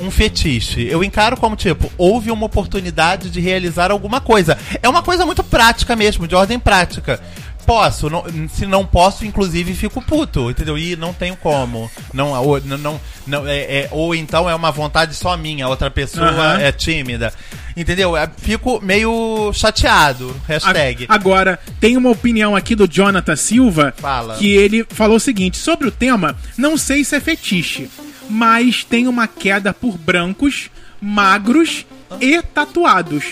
Um 0.00 0.12
fetiche. 0.12 0.86
Eu 0.88 1.02
encaro 1.02 1.36
como, 1.36 1.56
tipo, 1.56 1.90
houve 1.98 2.30
uma 2.30 2.46
oportunidade 2.46 3.30
de 3.30 3.40
realizar 3.40 3.90
alguma 3.90 4.20
coisa. 4.20 4.56
É 4.80 4.88
uma 4.88 5.02
coisa 5.02 5.26
muito 5.26 5.42
prática 5.42 5.96
mesmo, 5.96 6.28
de 6.28 6.36
ordem 6.36 6.58
prática. 6.58 7.20
Posso, 7.68 8.08
não- 8.08 8.24
se 8.48 8.64
não 8.64 8.82
posso, 8.86 9.26
inclusive, 9.26 9.74
fico 9.74 10.00
puto, 10.00 10.50
entendeu? 10.50 10.78
E 10.78 10.96
não 10.96 11.12
tenho 11.12 11.36
como. 11.36 11.90
Não, 12.14 12.32
ou, 12.42 12.58
não, 12.62 12.98
não, 13.26 13.46
é, 13.46 13.58
é- 13.58 13.88
ou 13.90 14.14
então 14.14 14.48
é 14.48 14.54
uma 14.54 14.70
vontade 14.72 15.14
só 15.14 15.36
minha, 15.36 15.68
outra 15.68 15.90
pessoa 15.90 16.28
Aham. 16.28 16.58
é 16.60 16.72
tímida. 16.72 17.30
Entendeu? 17.76 18.16
É, 18.16 18.26
Fico 18.38 18.80
meio 18.82 19.52
chateado. 19.52 20.34
Hashtag. 20.48 21.04
Agora, 21.10 21.58
tem 21.78 21.96
uma 21.98 22.08
opinião 22.08 22.56
aqui 22.56 22.74
do 22.74 22.88
Jonathan 22.88 23.36
Silva 23.36 23.92
Fala. 23.98 24.36
que 24.36 24.48
ele 24.48 24.86
falou 24.88 25.18
o 25.18 25.20
seguinte: 25.20 25.58
sobre 25.58 25.86
o 25.88 25.92
tema, 25.92 26.34
não 26.56 26.78
sei 26.78 27.04
se 27.04 27.14
é 27.16 27.20
fetiche, 27.20 27.90
mas 28.30 28.82
tem 28.82 29.06
uma 29.06 29.28
queda 29.28 29.74
por 29.74 29.98
brancos, 29.98 30.70
magros 31.00 31.84
e 32.18 32.40
tatuados. 32.42 33.24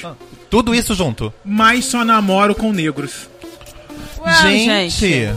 Tudo 0.50 0.74
isso 0.74 0.94
junto. 0.94 1.32
Mas 1.44 1.86
só 1.86 2.04
namoro 2.04 2.54
com 2.54 2.70
negros. 2.72 3.28
Gente. 4.42 5.30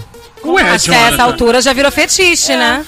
Ué, 0.44 0.62
Acho 0.70 0.86
que 0.90 0.96
a 0.96 1.08
essa 1.12 1.24
altura 1.24 1.62
já 1.62 1.74
virou 1.74 1.92
fetiche, 1.92 2.56
né? 2.56 2.86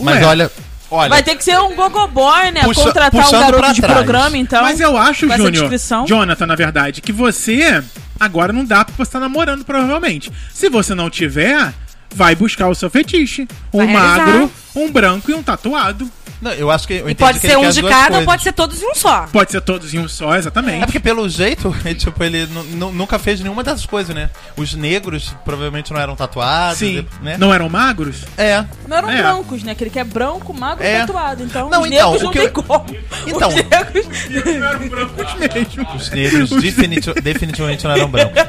Mas 0.00 0.16
Ué. 0.16 0.24
olha. 0.26 0.50
Olha. 0.92 1.08
Vai 1.08 1.22
ter 1.22 1.36
que 1.36 1.44
ser 1.44 1.56
um 1.60 1.74
gogoboy, 1.76 2.50
né? 2.50 2.62
Puxa- 2.64 2.82
Contratar 2.82 3.28
um 3.28 3.30
garoto 3.30 3.72
de 3.74 3.80
trás. 3.80 3.94
programa, 3.96 4.36
então. 4.36 4.60
Mas 4.62 4.80
eu 4.80 4.96
acho, 4.96 5.28
Júnior. 5.28 5.70
Jonathan, 6.06 6.46
na 6.46 6.56
verdade, 6.56 7.00
que 7.00 7.12
você 7.12 7.80
agora 8.18 8.52
não 8.52 8.64
dá 8.64 8.84
pra 8.84 8.92
você 8.96 9.02
estar 9.02 9.20
namorando, 9.20 9.64
provavelmente. 9.64 10.32
Se 10.52 10.68
você 10.68 10.92
não 10.92 11.08
tiver, 11.08 11.72
vai 12.12 12.34
buscar 12.34 12.68
o 12.68 12.74
seu 12.74 12.90
fetiche. 12.90 13.46
Um 13.72 13.78
Vai 13.78 13.86
realizar. 13.86 14.26
magro, 14.26 14.52
um 14.74 14.90
branco 14.90 15.30
e 15.30 15.34
um 15.34 15.42
tatuado. 15.44 16.10
Não, 16.40 16.52
eu 16.52 16.70
acho 16.70 16.86
que. 16.86 16.94
Eu 16.94 17.08
E 17.10 17.14
pode 17.14 17.38
que 17.38 17.46
ser 17.48 17.56
um 17.58 17.68
de 17.68 17.82
cada 17.82 18.18
ou 18.18 18.24
pode 18.24 18.42
ser 18.42 18.52
todos 18.52 18.80
em 18.82 18.86
um 18.90 18.94
só. 18.94 19.26
Pode 19.32 19.50
ser 19.52 19.60
todos 19.60 19.92
em 19.92 19.98
um 19.98 20.08
só, 20.08 20.34
É 20.34 20.38
exatamente. 20.38 20.84
porque 20.86 20.98
pelo 21.00 21.28
jeito, 21.28 21.74
ele, 21.84 21.94
tipo, 22.00 22.22
ele 22.24 22.46
nu- 22.46 22.64
nu- 22.64 22.92
nunca 22.92 23.18
fez 23.18 23.40
nenhuma 23.40 23.62
dessas 23.62 23.84
coisas, 23.86 24.14
né? 24.14 24.30
Os 24.56 24.74
negros 24.74 25.34
provavelmente 25.44 25.92
não 25.92 26.00
eram 26.00 26.16
tatuados, 26.16 26.78
Sim. 26.78 27.06
né? 27.22 27.36
Não 27.38 27.52
eram 27.52 27.68
magros? 27.68 28.24
É. 28.38 28.64
Não 28.88 28.96
eram 28.96 29.10
É. 29.10 29.18
brancos, 29.18 29.62
né? 29.62 29.72
Aquele 29.72 29.90
que 29.90 29.98
é 29.98 30.04
branco, 30.04 30.54
magro 30.54 30.82
É. 30.84 30.96
e 30.96 31.00
tatuado. 31.00 31.42
Então, 31.44 31.68
Não, 31.68 31.82
os 31.82 31.86
então, 31.90 32.10
negros 32.12 32.22
não 32.22 32.32
tem 32.32 32.42
eu- 32.42 32.50
como. 32.52 32.86
Então. 33.26 33.48
Os 33.48 33.54
negros... 33.54 34.06
Não 34.30 34.66
eram 34.66 34.88
brancos 34.88 35.34
mesmo. 35.38 35.94
Os 35.96 36.10
negros 36.10 36.50
definiti- 36.50 37.20
definitivamente 37.20 37.84
não 37.84 37.90
eram 37.92 38.08
brancos. 38.08 38.42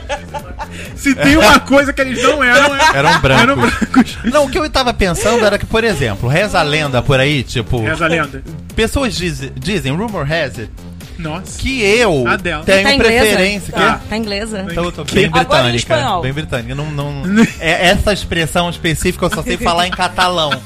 Se 0.95 1.13
tem 1.15 1.36
uma 1.38 1.60
coisa 1.60 1.91
que 1.91 2.01
eles 2.01 2.21
não 2.23 2.43
eram, 2.43 2.75
é- 2.75 2.97
Eram 2.97 3.19
brancos. 3.19 3.41
eram 3.43 3.56
brancos. 3.58 4.17
Não, 4.25 4.45
o 4.45 4.49
que 4.49 4.58
eu 4.58 4.69
tava 4.69 4.93
pensando 4.93 5.43
era 5.45 5.58
que, 5.58 5.65
por 5.65 5.84
exemplo, 5.84 6.30
reza 6.30 6.60
a 6.60 6.63
lenda 6.63 7.01
por 7.01 7.19
aí, 7.19 7.43
tipo. 7.43 7.80
Reza 7.83 8.05
a 8.05 8.07
lenda. 8.07 8.43
Pessoas 8.75 9.15
diz- 9.15 9.51
dizem, 9.55 9.91
rumor 9.93 10.23
has 10.23 10.57
it, 10.59 10.69
Nossa. 11.17 11.59
Que 11.59 11.81
eu 11.83 12.27
Adele. 12.27 12.63
tenho 12.63 12.89
Tá 12.89 12.97
preferência. 12.97 13.73
Tá, 13.73 14.01
tá 14.09 14.17
inglesa. 14.17 14.65
Então 14.69 14.85
eu 14.85 14.91
tô 14.91 15.05
Que? 15.05 15.15
bem 15.15 15.25
em 15.25 15.29
britânica. 15.29 16.19
Bem 16.21 16.33
britânica. 16.33 16.73
Não, 16.75 16.89
não, 16.91 17.23
é, 17.59 17.87
essa 17.89 18.11
expressão 18.13 18.69
específica 18.69 19.25
eu 19.25 19.29
só 19.33 19.43
sei 19.43 19.57
falar 19.57 19.87
em 19.87 19.91
catalão. 19.91 20.49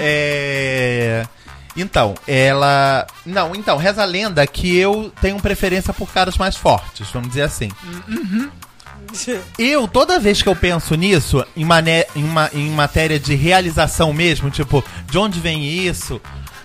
É, 0.00 1.24
Então, 1.76 2.14
ela. 2.26 3.06
Não, 3.24 3.54
então, 3.54 3.76
reza 3.78 4.02
a 4.02 4.04
lenda 4.04 4.46
que 4.46 4.76
eu 4.76 5.10
tenho 5.20 5.38
preferência 5.40 5.92
por 5.94 6.12
caras 6.12 6.36
mais 6.36 6.56
fortes, 6.56 7.08
vamos 7.12 7.28
dizer 7.28 7.42
assim. 7.42 7.70
Eu, 9.58 9.86
toda 9.88 10.18
vez 10.18 10.42
que 10.42 10.48
eu 10.48 10.56
penso 10.56 10.94
nisso, 10.94 11.44
em, 11.56 11.64
mané, 11.64 12.06
em, 12.16 12.24
ma- 12.24 12.50
em 12.52 12.70
matéria 12.70 13.18
de 13.20 13.34
realização 13.34 14.12
mesmo, 14.12 14.50
tipo, 14.50 14.82
de 15.10 15.18
onde 15.18 15.38
vem 15.40 15.62
isso, 15.86 16.20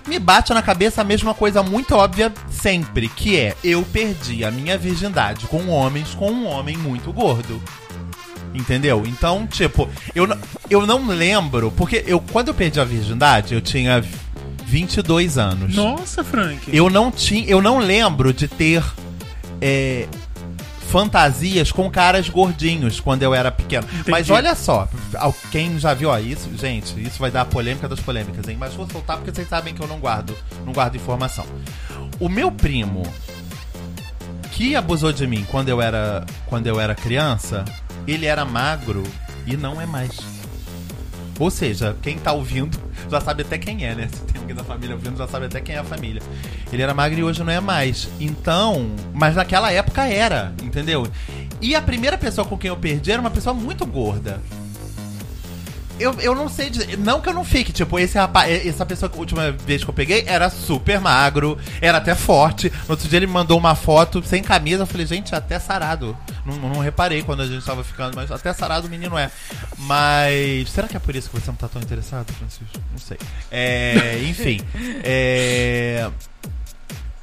me 0.08 0.17
bate 0.19 0.54
na 0.54 0.62
cabeça 0.62 1.02
a 1.02 1.04
mesma 1.04 1.34
coisa 1.34 1.62
muito 1.62 1.93
óbvia 1.95 2.32
sempre, 2.50 3.10
que 3.10 3.38
é 3.38 3.56
eu 3.63 3.84
perdi 3.84 4.45
a 4.45 4.52
minha 4.52 4.78
virgindade 4.78 5.45
com 5.47 5.67
homens 5.67 6.15
com 6.15 6.32
um 6.32 6.47
homem 6.47 6.78
muito 6.78 7.12
gordo. 7.12 7.62
Entendeu? 8.54 9.04
Então, 9.06 9.45
tipo, 9.45 9.89
eu, 10.15 10.26
eu 10.69 10.88
não 10.88 11.06
lembro, 11.08 11.71
porque 11.76 12.04
eu 12.08 12.19
quando 12.19 12.47
eu 12.47 12.54
perdi 12.54 12.80
a 12.80 12.84
virgindade, 12.86 13.54
eu 13.54 13.62
tinha 13.62 14.04
22 14.65 15.38
anos. 15.38 15.76
Nossa, 15.76 16.23
Frank. 16.23 16.62
Eu 16.73 16.89
não 16.89 17.12
tinha, 17.12 17.45
eu 17.47 17.62
não 17.62 17.78
lembro 17.80 18.34
de 18.34 18.47
ter 18.47 18.84
é, 19.62 20.08
fantasias 20.88 21.71
com 21.71 21.89
caras 21.89 22.30
gordinhos 22.30 23.00
quando 23.00 23.23
eu 23.23 23.34
era 23.34 23.52
pequeno. 23.52 23.88
Mas 24.08 24.30
olha 24.30 24.56
só, 24.56 24.88
quem 25.52 25.78
já 25.78 25.93
viu, 25.93 26.10
ó, 26.10 26.17
isso, 26.17 26.50
gente, 26.58 27.00
isso 27.02 27.19
vai 27.19 27.30
dar 27.30 27.41
a 27.41 27.45
polêmica 27.45 27.88
das 27.88 28.00
polêmicas, 28.00 28.47
hein? 28.47 28.58
Mas 28.58 28.73
vou 28.73 28.89
soltar 28.89 29.17
porque 29.17 29.32
vocês 29.32 29.47
sabem 29.47 29.73
que 29.73 29.82
eu 29.82 29.88
não 29.88 30.00
guardo, 30.00 30.36
não 30.65 30.73
guardo 30.73 30.95
informação. 30.95 31.45
O 32.19 32.30
meu 32.30 32.52
primo 32.52 33.04
que 34.52 34.76
abusou 34.76 35.13
de 35.13 35.28
mim 35.28 35.45
quando 35.52 35.69
eu 35.69 35.82
era 35.82 36.26
quando 36.47 36.67
eu 36.67 36.80
era 36.80 36.95
criança, 36.95 37.63
ele 38.08 38.26
era 38.26 38.43
magro 38.43 39.04
e 39.45 39.56
não 39.56 39.80
é 39.80 39.86
mais. 39.86 40.37
Ou 41.39 41.52
seja, 41.52 41.95
quem 42.02 42.17
tá 42.17 42.32
ouvindo 42.32 42.78
já 43.10 43.21
sabe 43.21 43.43
até 43.43 43.58
quem 43.58 43.86
é, 43.86 43.93
né? 43.93 44.10
Se 44.12 44.21
tem 44.23 44.41
alguém 44.41 44.56
da 44.56 44.63
família 44.63 44.95
ouvindo, 44.95 45.17
já 45.17 45.28
sabe 45.28 45.45
até 45.45 45.62
quem 45.62 45.76
é 45.76 45.80
a 45.80 45.84
família. 45.84 46.21
Ele 46.71 46.82
era 46.82 46.93
magro 46.93 47.19
e 47.19 47.23
hoje 47.23 47.43
não 47.43 47.52
é 47.52 47.60
mais. 47.60 48.10
Então, 48.19 48.89
mas 49.13 49.36
naquela 49.36 49.71
época 49.71 50.06
era, 50.08 50.54
entendeu? 50.63 51.08
E 51.62 51.76
a 51.76 51.82
primeira 51.82 52.17
pessoa 52.17 52.45
com 52.45 52.58
quem 52.58 52.69
eu 52.69 52.78
perdi 52.78 53.12
era 53.12 53.21
uma 53.21 53.32
pessoa 53.32 53.54
muito 53.54 53.86
gorda. 53.86 54.41
Eu, 55.99 56.13
eu 56.19 56.36
não 56.36 56.47
sei 56.47 56.69
dizer. 56.69 56.97
Não 56.97 57.19
que 57.21 57.29
eu 57.29 57.33
não 57.33 57.43
fique, 57.43 57.71
tipo, 57.71 57.97
esse 57.99 58.17
rapaz, 58.17 58.65
essa 58.65 58.86
pessoa 58.86 59.10
que 59.10 59.15
a 59.15 59.19
última 59.19 59.51
vez 59.51 59.83
que 59.83 59.89
eu 59.89 59.93
peguei 59.93 60.23
era 60.27 60.49
super 60.49 60.99
magro, 60.99 61.57
era 61.81 61.97
até 61.97 62.15
forte. 62.15 62.71
No 62.86 62.91
outro 62.91 63.07
dia 63.07 63.17
ele 63.17 63.27
me 63.27 63.33
mandou 63.33 63.57
uma 63.57 63.75
foto 63.75 64.23
sem 64.23 64.43
camisa. 64.43 64.83
Eu 64.83 64.88
falei, 64.88 65.05
gente, 65.05 65.33
até 65.33 65.60
sarado. 65.60 66.17
Não, 66.45 66.55
não 66.55 66.79
reparei 66.79 67.23
quando 67.23 67.41
a 67.41 67.47
gente 67.47 67.65
tava 67.65 67.83
ficando, 67.83 68.15
mas 68.15 68.31
até 68.31 68.53
sarado 68.53 68.88
o 68.88 68.89
menino 68.89 69.17
é. 69.17 69.31
Mas. 69.77 70.69
Será 70.69 70.88
que 70.88 70.95
é 70.95 70.99
por 70.99 71.15
isso 71.15 71.29
que 71.29 71.39
você 71.39 71.47
não 71.47 71.55
tá 71.55 71.67
tão 71.67 71.81
interessado, 71.81 72.31
Francisco? 72.33 72.79
Não 72.91 72.99
sei. 72.99 73.17
É. 73.51 74.19
Enfim. 74.27 74.62
É. 75.03 76.10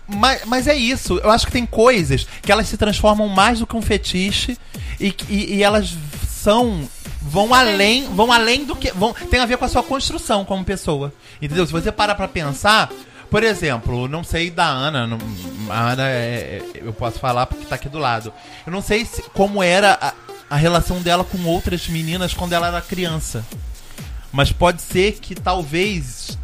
Mas, 0.06 0.44
mas 0.44 0.66
é 0.66 0.74
isso. 0.74 1.18
Eu 1.18 1.30
acho 1.30 1.46
que 1.46 1.52
tem 1.52 1.64
coisas 1.64 2.26
que 2.42 2.52
elas 2.52 2.68
se 2.68 2.76
transformam 2.76 3.28
mais 3.28 3.60
do 3.60 3.66
que 3.66 3.76
um 3.76 3.82
fetiche 3.82 4.58
e, 5.00 5.14
e, 5.28 5.54
e 5.56 5.62
elas 5.62 5.96
são. 6.44 6.88
Vão 7.22 7.52
além, 7.54 8.04
vão 8.14 8.30
além 8.30 8.64
do 8.64 8.76
que. 8.76 8.90
Vão, 8.92 9.12
tem 9.14 9.40
a 9.40 9.46
ver 9.46 9.56
com 9.56 9.64
a 9.64 9.68
sua 9.68 9.82
construção 9.82 10.44
como 10.44 10.62
pessoa. 10.64 11.12
Entendeu? 11.40 11.66
Se 11.66 11.72
você 11.72 11.90
parar 11.90 12.14
pra 12.14 12.28
pensar. 12.28 12.90
Por 13.30 13.42
exemplo, 13.42 14.06
não 14.06 14.22
sei 14.22 14.48
da 14.48 14.66
Ana. 14.66 15.06
não- 15.08 15.18
a 15.68 15.90
Ana 15.92 16.08
é, 16.08 16.62
é- 16.62 16.62
eu 16.76 16.92
posso 16.92 17.18
falar 17.18 17.46
porque 17.46 17.64
tá 17.64 17.74
aqui 17.74 17.88
do 17.88 17.98
lado. 17.98 18.32
Eu 18.64 18.70
não 18.70 18.80
sei 18.80 19.04
se- 19.04 19.22
como 19.32 19.60
era 19.60 19.98
a, 20.00 20.12
a 20.50 20.56
relação 20.56 21.00
dela 21.02 21.24
com 21.24 21.42
outras 21.46 21.88
meninas 21.88 22.32
quando 22.32 22.52
ela 22.52 22.68
era 22.68 22.80
criança. 22.80 23.44
Mas 24.30 24.52
pode 24.52 24.82
ser 24.82 25.12
que 25.14 25.34
talvez 25.34 26.38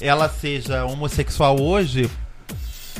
ela 0.00 0.28
seja 0.28 0.84
homossexual 0.86 1.60
hoje 1.60 2.10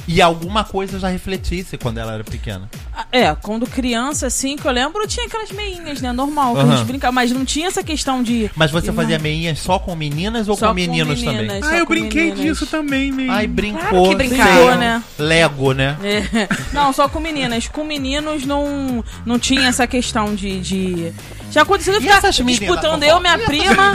e 0.06 0.20
alguma 0.22 0.64
coisa 0.64 0.98
já 0.98 1.08
refletisse 1.08 1.76
quando 1.78 1.98
ela 1.98 2.14
era 2.14 2.24
pequena. 2.24 2.68
É, 3.12 3.34
quando 3.34 3.66
criança, 3.66 4.26
assim, 4.26 4.56
que 4.56 4.66
eu 4.66 4.72
lembro, 4.72 5.06
tinha 5.06 5.26
aquelas 5.26 5.50
meinhas, 5.50 6.00
né? 6.00 6.12
Normal, 6.12 6.54
que 6.54 6.60
a 6.60 6.76
gente 6.76 6.84
brincava, 6.84 7.12
mas 7.12 7.30
não 7.30 7.44
tinha 7.44 7.68
essa 7.68 7.82
questão 7.82 8.22
de. 8.22 8.50
Mas 8.56 8.70
você 8.70 8.88
Não. 8.88 8.94
fazia 8.94 9.18
meinhas 9.18 9.58
só 9.58 9.78
com 9.78 9.94
meninas 9.94 10.48
ou 10.48 10.56
Só 10.56 10.66
com 10.66 10.72
com 10.72 10.74
meninos 10.74 11.20
também? 11.20 11.36
meninas. 11.42 11.62
Ah, 11.64 11.70
só 11.70 11.76
eu 11.76 11.86
com 11.86 11.92
brinquei 11.94 12.30
meninas. 12.30 12.40
disso 12.58 12.66
também, 12.66 13.12
meio. 13.12 13.30
Ai, 13.30 13.46
brincou, 13.46 13.80
Claro 13.88 14.08
que. 14.08 14.14
Brincou, 14.28 14.74
né? 14.76 15.02
Lego, 15.18 15.72
né? 15.72 15.96
É. 16.02 16.48
Não, 16.72 16.92
só 16.92 17.08
com 17.08 17.20
meninas. 17.20 17.68
Com 17.68 17.84
meninos 17.84 18.44
não, 18.44 19.04
não 19.24 19.38
tinha 19.38 19.68
essa 19.68 19.86
questão 19.86 20.34
de. 20.34 20.60
de... 20.60 21.12
Já 21.50 21.62
aconteceu 21.62 21.94
de 21.98 22.00
ficar 22.06 22.20
disputando 22.30 23.02
eu 23.02 23.16
e 23.16 23.20
minha 23.20 23.38
prima. 23.38 23.94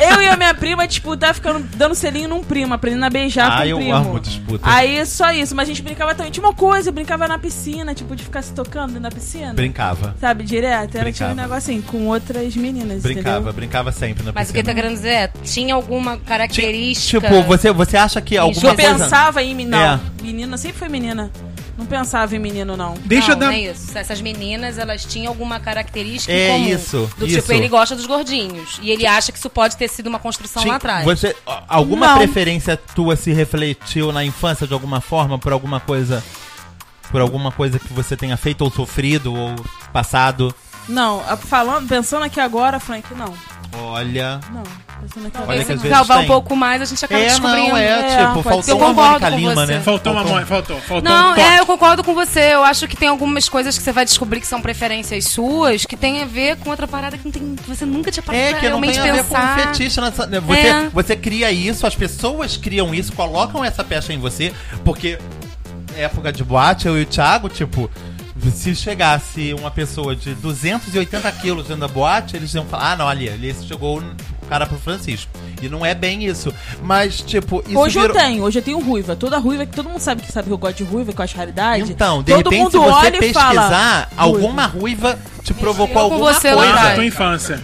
Eu 0.00 0.22
e 0.22 0.28
a 0.28 0.36
minha 0.36 0.54
prima 0.54 0.86
disputar, 0.86 1.34
ficando 1.34 1.66
dando 1.76 1.94
selinho 1.94 2.28
num 2.28 2.42
primo, 2.44 2.74
aprendendo 2.74 3.04
a 3.04 3.10
beijar 3.10 3.50
Ah, 3.50 3.56
com 3.56 3.62
o 3.62 3.66
eu 3.66 3.76
primo. 3.78 3.94
amo 3.94 4.20
disputa. 4.20 4.60
Aí 4.68 5.04
só 5.06 5.32
isso, 5.32 5.54
mas 5.56 5.68
a 5.68 5.72
gente 5.72 5.82
brincava 5.82 6.14
também. 6.14 6.30
Tinha 6.30 6.44
uma 6.46 6.54
coisa, 6.54 6.92
brincava 6.92 7.26
na 7.26 7.38
piscina, 7.38 7.94
tipo, 7.94 8.14
de 8.14 8.22
ficar 8.22 8.42
se 8.42 8.52
tocando 8.52 8.88
dentro 8.88 9.02
da 9.02 9.10
piscina. 9.10 9.52
Brincava. 9.52 10.14
Sabe, 10.20 10.44
direto. 10.44 10.96
Era 10.96 11.12
tinha 11.12 11.30
um 11.30 11.34
negócio 11.34 11.56
assim, 11.72 11.80
com 11.80 12.06
outras 12.06 12.54
meninas. 12.54 13.02
Brincava, 13.02 13.36
entendeu? 13.36 13.52
brincava 13.52 13.90
sempre 13.92 14.22
na 14.22 14.32
Mas 14.32 14.50
o 14.50 14.52
que 14.52 14.60
piscina. 14.62 14.74
tá 14.74 14.80
querendo 14.80 14.96
dizer 14.96 15.08
é, 15.12 15.30
tinha 15.42 15.74
alguma 15.74 16.18
característica... 16.18 17.20
Tipo, 17.28 17.42
você, 17.42 17.72
você 17.72 17.96
acha 17.96 18.20
que 18.20 18.36
alguma 18.36 18.70
Eu 18.70 18.76
coisa... 18.76 18.94
pensava 18.98 19.42
em 19.42 19.54
menina. 19.54 19.76
É. 19.76 19.88
Não, 19.88 20.00
menina 20.22 20.56
sempre 20.56 20.78
foi 20.78 20.88
menina. 20.88 21.30
Não 21.76 21.86
pensava 21.86 22.36
em 22.36 22.38
menino, 22.38 22.76
não. 22.76 22.94
Deixa 23.04 23.28
não, 23.28 23.34
eu 23.34 23.40
dar. 23.40 23.46
não 23.46 23.52
é 23.54 23.60
isso. 23.60 23.96
Essas 23.96 24.20
meninas, 24.20 24.76
elas 24.78 25.04
tinham 25.04 25.28
alguma 25.32 25.58
característica 25.58 26.32
É 26.32 26.48
comum. 26.52 26.68
isso, 26.68 27.10
Do 27.16 27.26
isso. 27.26 27.36
tipo, 27.40 27.52
ele 27.52 27.68
gosta 27.68 27.96
dos 27.96 28.04
gordinhos. 28.06 28.78
E 28.82 28.90
ele 28.90 29.06
acha 29.06 29.32
que 29.32 29.38
isso 29.38 29.48
pode 29.48 29.76
ter 29.76 29.88
sido 29.88 30.06
uma 30.06 30.18
construção 30.18 30.62
Tinha- 30.62 30.72
lá 30.72 30.76
atrás. 30.76 31.04
Você, 31.04 31.34
alguma 31.66 32.08
Não. 32.08 32.18
preferência 32.18 32.76
tua 32.76 33.16
se 33.16 33.32
refletiu 33.32 34.12
na 34.12 34.22
infância 34.24 34.66
de 34.66 34.74
alguma 34.74 35.00
forma 35.00 35.38
por 35.38 35.52
alguma 35.52 35.80
coisa, 35.80 36.22
por 37.10 37.20
alguma 37.20 37.50
coisa 37.50 37.78
que 37.78 37.92
você 37.92 38.16
tenha 38.16 38.36
feito 38.36 38.62
ou 38.62 38.70
sofrido 38.70 39.34
ou 39.34 39.54
passado? 39.92 40.54
Não, 40.88 41.20
falando, 41.38 41.88
pensando 41.88 42.24
aqui 42.24 42.40
agora, 42.40 42.78
Frank, 42.80 43.14
não. 43.14 43.32
Olha, 43.74 44.40
Não. 44.52 44.62
Aqui 45.02 45.38
Olha 45.48 45.58
que 45.60 45.64
se 45.66 45.72
às 45.72 45.82
vezes 45.82 45.96
calvar 45.96 46.18
um 46.20 46.26
pouco 46.26 46.54
mais, 46.54 46.80
a 46.80 46.84
gente 46.84 47.04
acaba 47.04 47.20
é 47.20 47.26
descobrindo. 47.28 47.68
não 47.70 47.76
é, 47.76 47.88
É, 47.88 48.16
tipo 48.18 48.32
pode 48.34 48.42
faltou 48.44 48.76
uma 48.76 48.86
concordo 48.88 49.10
Mônica 49.10 49.30
com 49.30 49.36
Lima, 49.36 49.54
você. 49.66 49.72
né? 49.72 49.80
Faltou 49.80 50.12
uma 50.12 50.24
mãe, 50.24 50.44
faltou. 50.44 50.80
Faltou 50.80 51.02
Não, 51.10 51.32
um 51.32 51.36
é, 51.36 51.58
eu 51.60 51.66
concordo 51.66 52.04
com 52.04 52.14
você. 52.14 52.40
Eu 52.54 52.62
acho 52.62 52.86
que 52.86 52.96
tem 52.96 53.08
algumas 53.08 53.48
coisas 53.48 53.76
que 53.76 53.82
você 53.82 53.90
vai 53.92 54.04
descobrir 54.04 54.40
que 54.40 54.46
são 54.46 54.60
preferências 54.60 55.24
suas 55.24 55.84
que 55.84 55.96
tem 55.96 56.22
a 56.22 56.26
ver 56.26 56.56
com 56.58 56.70
outra 56.70 56.86
parada 56.86 57.18
que, 57.18 57.24
não 57.24 57.32
tem, 57.32 57.56
que 57.56 57.68
você 57.68 57.84
nunca 57.84 58.12
tinha 58.12 58.22
parado 58.22 58.44
É, 58.44 58.52
que 58.54 58.68
não 58.68 58.80
tem 58.80 58.96
a 58.98 59.02
ver 59.02 59.24
pensar. 59.24 59.56
com 59.56 59.62
fetiche. 59.62 60.00
Nessa, 60.00 60.26
né? 60.26 60.38
você, 60.40 60.60
É. 60.60 60.88
você 60.92 61.16
cria 61.16 61.50
isso, 61.50 61.86
as 61.86 61.96
pessoas 61.96 62.56
criam 62.56 62.94
isso, 62.94 63.12
colocam 63.12 63.64
essa 63.64 63.82
pecha 63.82 64.12
em 64.12 64.18
você, 64.18 64.52
porque 64.84 65.18
época 65.96 66.32
de 66.32 66.44
boate, 66.44 66.86
eu 66.86 66.98
e 66.98 67.02
o 67.02 67.06
Thiago, 67.06 67.48
tipo, 67.48 67.90
se 68.50 68.74
chegasse 68.74 69.54
uma 69.54 69.70
pessoa 69.70 70.16
de 70.16 70.34
280 70.34 71.30
quilos 71.32 71.66
dentro 71.68 71.80
da 71.80 71.88
boate, 71.88 72.36
eles 72.36 72.52
iam 72.54 72.64
falar, 72.64 72.92
ah, 72.92 72.96
não, 72.96 73.08
ali, 73.08 73.28
ali 73.28 73.54
chegou 73.66 73.98
o 74.00 74.46
cara 74.48 74.66
pro 74.66 74.78
Francisco. 74.78 75.30
E 75.62 75.68
não 75.68 75.86
é 75.86 75.94
bem 75.94 76.24
isso. 76.24 76.52
Mas, 76.82 77.20
tipo, 77.20 77.62
isso 77.66 77.78
Hoje 77.78 78.00
virou- 78.00 78.16
eu 78.16 78.20
tenho, 78.22 78.42
hoje 78.42 78.58
eu 78.58 78.62
tenho 78.62 78.80
ruiva. 78.80 79.14
Toda 79.14 79.38
ruiva, 79.38 79.64
que 79.64 79.74
todo 79.76 79.88
mundo 79.88 80.00
sabe 80.00 80.22
que 80.22 80.32
sabe 80.32 80.48
que 80.48 80.52
eu 80.52 80.58
gosto 80.58 80.78
de 80.78 80.84
ruiva, 80.84 81.12
que 81.12 81.20
eu 81.20 81.24
acho 81.24 81.36
raridade. 81.36 81.92
Então, 81.92 82.22
de 82.22 82.32
todo 82.32 82.50
repente, 82.50 82.70
se 82.72 82.76
mundo 82.78 82.88
você 82.90 83.06
olha 83.06 83.16
e 83.16 83.20
pesquisar, 83.20 84.08
fala. 84.08 84.08
alguma 84.16 84.66
ruiva 84.66 85.18
te 85.44 85.54
provocou 85.54 85.94
com 85.94 86.14
alguma 86.14 86.32
você 86.34 86.52
coisa. 86.52 86.72
Da 86.72 86.94
tua 86.94 87.04
infância. 87.06 87.62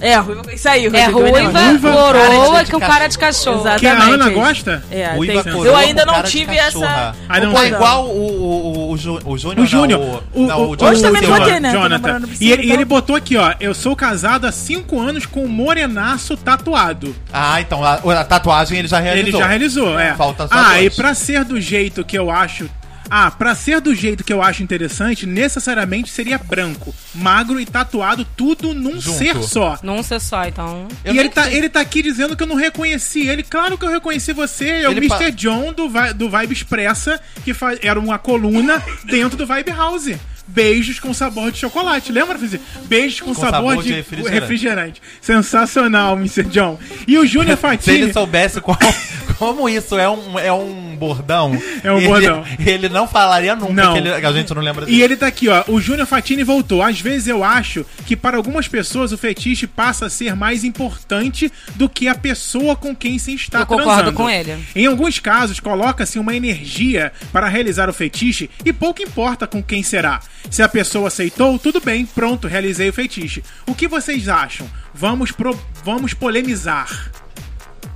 É, 0.00 0.16
ruiva, 0.16 0.42
isso 0.54 0.68
aí, 0.68 0.86
É 0.86 1.06
ruiva. 1.06 1.30
ruiva, 1.30 1.60
Ruiva, 1.60 1.92
coroa 1.92 2.52
cara 2.52 2.64
de 2.64 2.70
com 2.70 2.80
cara 2.80 3.06
de 3.06 3.18
cachorro. 3.18 3.60
Exato. 3.60 3.78
Que 3.80 3.86
a 3.86 3.92
Exatamente. 3.94 4.14
Ana 4.22 4.30
gosta? 4.30 4.84
É, 4.90 5.06
Ruiva 5.14 5.42
tem- 5.44 5.52
coroa 5.52 5.66
eu 5.66 5.76
ainda 5.76 6.06
não 6.06 6.22
tive 6.22 6.56
essa. 6.56 7.14
Ah, 7.28 7.40
não, 7.40 7.66
igual 7.66 8.06
o, 8.06 8.10
o, 8.10 8.90
o, 8.90 8.92
o 8.92 8.96
Júnior. 9.38 9.58
O 9.60 9.66
Júnior. 9.66 10.00
não, 10.00 10.42
O, 10.42 10.46
não, 10.46 10.58
o, 10.60 10.62
o 10.62 10.76
o, 10.76 10.84
Hoje 10.84 11.02
também 11.02 11.22
Jonathan. 11.22 11.44
botei, 11.44 11.60
né? 11.60 11.72
Jonathan. 11.72 11.88
namorando 11.88 12.28
E 12.40 12.50
ele, 12.52 12.62
então. 12.64 12.74
ele 12.74 12.84
botou 12.84 13.16
aqui, 13.16 13.36
ó. 13.36 13.54
Eu 13.60 13.74
sou 13.74 13.94
casado 13.94 14.46
há 14.46 14.52
5 14.52 14.98
anos 14.98 15.26
com 15.26 15.44
um 15.44 15.48
morenaço 15.48 16.36
tatuado. 16.36 17.14
Ah, 17.32 17.60
então 17.60 17.84
a, 17.84 17.94
a 17.94 18.24
tatuagem 18.24 18.78
ele 18.78 18.88
já 18.88 18.98
realizou. 19.00 19.28
Ele 19.28 19.38
já 19.38 19.46
realizou, 19.46 19.98
é. 19.98 20.14
Falta 20.14 20.48
só 20.48 20.54
ah, 20.54 20.70
dois. 20.74 20.86
e 20.86 20.96
pra 20.96 21.14
ser 21.14 21.44
do 21.44 21.60
jeito 21.60 22.04
que 22.04 22.16
eu 22.18 22.30
acho. 22.30 22.68
Ah, 23.10 23.30
pra 23.30 23.54
ser 23.56 23.80
do 23.80 23.92
jeito 23.94 24.22
que 24.22 24.32
eu 24.32 24.40
acho 24.40 24.62
interessante, 24.62 25.26
necessariamente 25.26 26.10
seria 26.10 26.38
branco, 26.38 26.94
magro 27.14 27.58
e 27.60 27.66
tatuado, 27.66 28.24
tudo 28.36 28.72
num 28.72 29.00
Junto. 29.00 29.18
ser 29.18 29.42
só. 29.42 29.78
Não 29.82 30.02
ser 30.02 30.20
só, 30.20 30.44
então. 30.44 30.86
Eu 31.04 31.14
e 31.14 31.18
ele 31.18 31.28
tá, 31.28 31.50
ele 31.50 31.68
tá 31.68 31.80
aqui 31.80 32.02
dizendo 32.02 32.36
que 32.36 32.42
eu 32.42 32.46
não 32.46 32.54
reconheci 32.56 33.26
ele. 33.28 33.42
Claro 33.42 33.76
que 33.76 33.84
eu 33.84 33.90
reconheci 33.90 34.32
você. 34.32 34.68
É 34.82 34.88
o 34.88 34.92
Ele 34.92 35.06
Mr. 35.06 35.08
pa- 35.24 35.30
John 35.30 35.72
do, 35.72 35.88
Vi- 35.88 36.14
do 36.14 36.30
Vibe 36.30 36.52
Expressa, 36.52 37.20
que 37.44 37.52
fa- 37.52 37.76
era 37.82 37.98
uma 37.98 38.18
coluna 38.18 38.82
dentro 39.04 39.36
do 39.36 39.46
Vibe 39.46 39.70
House. 39.72 40.10
Beijos 40.50 40.98
com 41.00 41.12
sabor 41.14 41.50
de 41.52 41.58
chocolate. 41.58 42.10
Lembra, 42.12 42.38
Francisco? 42.38 42.64
Beijos 42.86 43.20
com, 43.20 43.34
Com 43.34 43.40
sabor, 43.40 43.70
sabor 43.70 43.82
de, 43.82 43.88
de 43.90 43.94
refrigerante. 43.96 44.40
refrigerante. 44.40 45.02
Sensacional, 45.20 46.16
Mr. 46.16 46.42
John. 46.44 46.78
E 47.06 47.16
o 47.18 47.26
Júnior 47.26 47.56
Se 47.60 47.66
ele 47.66 47.76
Fatini... 47.78 48.12
soubesse 48.12 48.60
qual- 48.60 48.78
como 49.38 49.68
isso 49.68 49.98
é 49.98 50.08
um, 50.08 50.38
é 50.38 50.52
um 50.52 50.94
bordão, 50.96 51.56
É 51.82 51.90
um 51.90 51.96
ele, 51.96 52.06
bordão. 52.06 52.44
ele 52.58 52.88
não 52.90 53.08
falaria 53.08 53.56
nunca 53.56 53.72
Não. 53.72 53.92
que 53.94 53.98
ele- 54.00 54.10
a 54.26 54.32
gente 54.32 54.52
não 54.54 54.60
lembra 54.60 54.84
E 54.90 55.00
ele 55.02 55.16
tá 55.16 55.26
aqui, 55.26 55.48
ó. 55.48 55.64
O 55.68 55.80
Júnior 55.80 56.06
Fatini 56.06 56.42
voltou. 56.42 56.82
Às 56.82 57.00
vezes 57.00 57.26
eu 57.28 57.42
acho 57.42 57.86
que 58.06 58.14
para 58.16 58.36
algumas 58.36 58.68
pessoas 58.68 59.12
o 59.12 59.18
fetiche 59.18 59.66
passa 59.66 60.06
a 60.06 60.10
ser 60.10 60.34
mais 60.36 60.62
importante 60.64 61.50
do 61.76 61.88
que 61.88 62.06
a 62.08 62.14
pessoa 62.14 62.76
com 62.76 62.94
quem 62.94 63.18
se 63.18 63.34
está 63.34 63.60
Eu 63.60 63.66
concordo 63.66 63.86
transando. 63.94 64.12
com 64.16 64.28
ele. 64.28 64.56
Em 64.74 64.86
alguns 64.86 65.18
casos, 65.18 65.58
coloca-se 65.60 66.18
uma 66.18 66.34
energia 66.34 67.12
para 67.32 67.48
realizar 67.48 67.88
o 67.88 67.92
fetiche 67.92 68.50
e 68.64 68.72
pouco 68.72 69.02
importa 69.02 69.46
com 69.46 69.62
quem 69.62 69.82
será. 69.82 70.20
Se 70.48 70.62
a 70.62 70.68
pessoa 70.68 71.08
aceitou, 71.08 71.58
tudo 71.58 71.80
bem, 71.80 72.06
pronto, 72.06 72.48
realizei 72.48 72.88
o 72.88 72.92
fetiche. 72.92 73.42
O 73.66 73.74
que 73.74 73.88
vocês 73.88 74.28
acham? 74.28 74.68
Vamos, 74.94 75.32
pro... 75.32 75.58
Vamos 75.84 76.14
polemizar. 76.14 77.10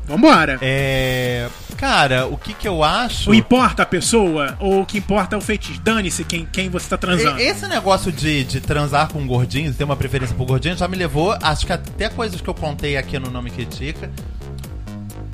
Vambora. 0.06 0.58
É. 0.60 1.48
Cara, 1.76 2.26
o 2.26 2.36
que 2.36 2.54
que 2.54 2.68
eu 2.68 2.84
acho. 2.84 3.30
O 3.30 3.34
importa 3.34 3.82
a 3.82 3.86
pessoa 3.86 4.56
ou 4.60 4.82
o 4.82 4.86
que 4.86 4.98
importa 4.98 5.34
é 5.34 5.38
o 5.38 5.40
fetiche? 5.40 5.80
Dane-se 5.80 6.24
quem, 6.24 6.46
quem 6.46 6.68
você 6.68 6.86
está 6.86 6.96
transando. 6.96 7.40
Esse 7.40 7.66
negócio 7.66 8.12
de, 8.12 8.44
de 8.44 8.60
transar 8.60 9.08
com 9.08 9.26
gordinhos, 9.26 9.76
ter 9.76 9.84
uma 9.84 9.96
preferência 9.96 10.36
por 10.36 10.46
gordinhos, 10.46 10.78
já 10.78 10.88
me 10.88 10.96
levou, 10.96 11.36
acho 11.42 11.66
que 11.66 11.72
até 11.72 12.08
coisas 12.08 12.40
que 12.40 12.48
eu 12.48 12.54
contei 12.54 12.96
aqui 12.96 13.18
no 13.18 13.30
Nome 13.30 13.50
Critica, 13.50 14.10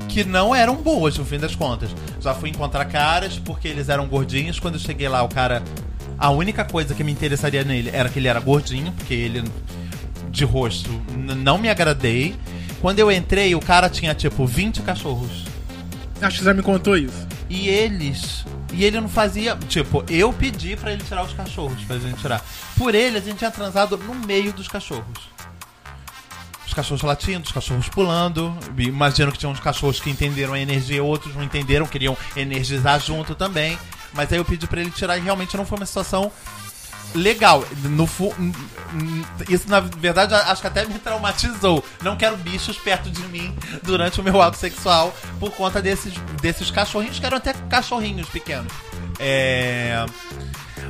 que 0.07 0.23
não 0.23 0.53
eram 0.55 0.75
boas, 0.75 1.17
no 1.17 1.25
fim 1.25 1.37
das 1.37 1.55
contas. 1.55 1.89
Já 2.19 2.33
fui 2.33 2.49
encontrar 2.49 2.85
caras 2.85 3.37
porque 3.37 3.67
eles 3.67 3.89
eram 3.89 4.07
gordinhos. 4.07 4.59
Quando 4.59 4.75
eu 4.75 4.79
cheguei 4.79 5.07
lá, 5.07 5.21
o 5.23 5.29
cara. 5.29 5.61
A 6.21 6.29
única 6.29 6.63
coisa 6.63 6.93
que 6.93 7.03
me 7.03 7.11
interessaria 7.11 7.63
nele 7.63 7.89
era 7.91 8.07
que 8.07 8.19
ele 8.19 8.27
era 8.27 8.39
gordinho, 8.39 8.91
porque 8.91 9.11
ele, 9.11 9.43
de 10.29 10.45
rosto, 10.45 10.91
não 11.17 11.57
me 11.57 11.67
agradei. 11.67 12.35
Quando 12.79 12.99
eu 12.99 13.11
entrei, 13.11 13.55
o 13.55 13.59
cara 13.59 13.89
tinha 13.89 14.13
tipo 14.13 14.45
20 14.45 14.83
cachorros. 14.83 15.45
Acho 16.21 16.37
que 16.37 16.43
você 16.43 16.45
já 16.45 16.53
me 16.53 16.61
contou 16.61 16.95
isso. 16.95 17.27
E 17.49 17.67
eles. 17.67 18.45
E 18.71 18.85
ele 18.85 19.01
não 19.01 19.09
fazia. 19.09 19.55
Tipo, 19.67 20.05
eu 20.07 20.31
pedi 20.31 20.75
pra 20.75 20.93
ele 20.93 21.03
tirar 21.03 21.23
os 21.23 21.33
cachorros, 21.33 21.83
pra 21.85 21.97
gente 21.97 22.21
tirar. 22.21 22.45
Por 22.77 22.93
ele, 22.93 23.17
a 23.17 23.21
gente 23.21 23.39
tinha 23.39 23.49
transado 23.49 23.97
no 23.97 24.13
meio 24.13 24.53
dos 24.53 24.67
cachorros. 24.67 25.31
Os 26.67 26.71
cachorros 26.71 27.01
latindo, 27.01 27.45
os 27.45 27.51
cachorros 27.51 27.89
pulando. 27.89 28.55
Imagino 28.77 29.31
que 29.31 29.39
tinha 29.39 29.49
uns 29.49 29.59
cachorros 29.59 29.99
que 29.99 30.11
entenderam 30.11 30.53
a 30.53 30.59
energia, 30.59 31.03
outros 31.03 31.33
não 31.33 31.41
entenderam, 31.41 31.87
queriam 31.87 32.15
energizar 32.35 32.99
junto 32.99 33.33
também. 33.33 33.75
Mas 34.13 34.31
aí 34.31 34.37
eu 34.37 34.45
pedi 34.45 34.67
pra 34.67 34.81
ele 34.81 34.91
tirar 34.91 35.17
e 35.17 35.21
realmente 35.21 35.55
não 35.57 35.65
foi 35.65 35.77
uma 35.79 35.85
situação 35.85 36.31
legal. 37.15 37.65
No 37.83 38.05
fu- 38.07 38.33
isso, 39.49 39.69
na 39.69 39.79
verdade, 39.79 40.33
acho 40.33 40.61
que 40.61 40.67
até 40.67 40.85
me 40.85 40.97
traumatizou. 40.99 41.83
Não 42.01 42.15
quero 42.15 42.37
bichos 42.37 42.77
perto 42.77 43.09
de 43.09 43.21
mim 43.23 43.55
durante 43.83 44.19
o 44.19 44.23
meu 44.23 44.41
ato 44.41 44.57
sexual 44.57 45.13
por 45.39 45.51
conta 45.51 45.81
desses, 45.81 46.13
desses 46.41 46.69
cachorrinhos, 46.71 47.19
que 47.19 47.25
eram 47.25 47.37
até 47.37 47.53
cachorrinhos 47.69 48.27
pequenos. 48.29 48.71
É. 49.19 50.05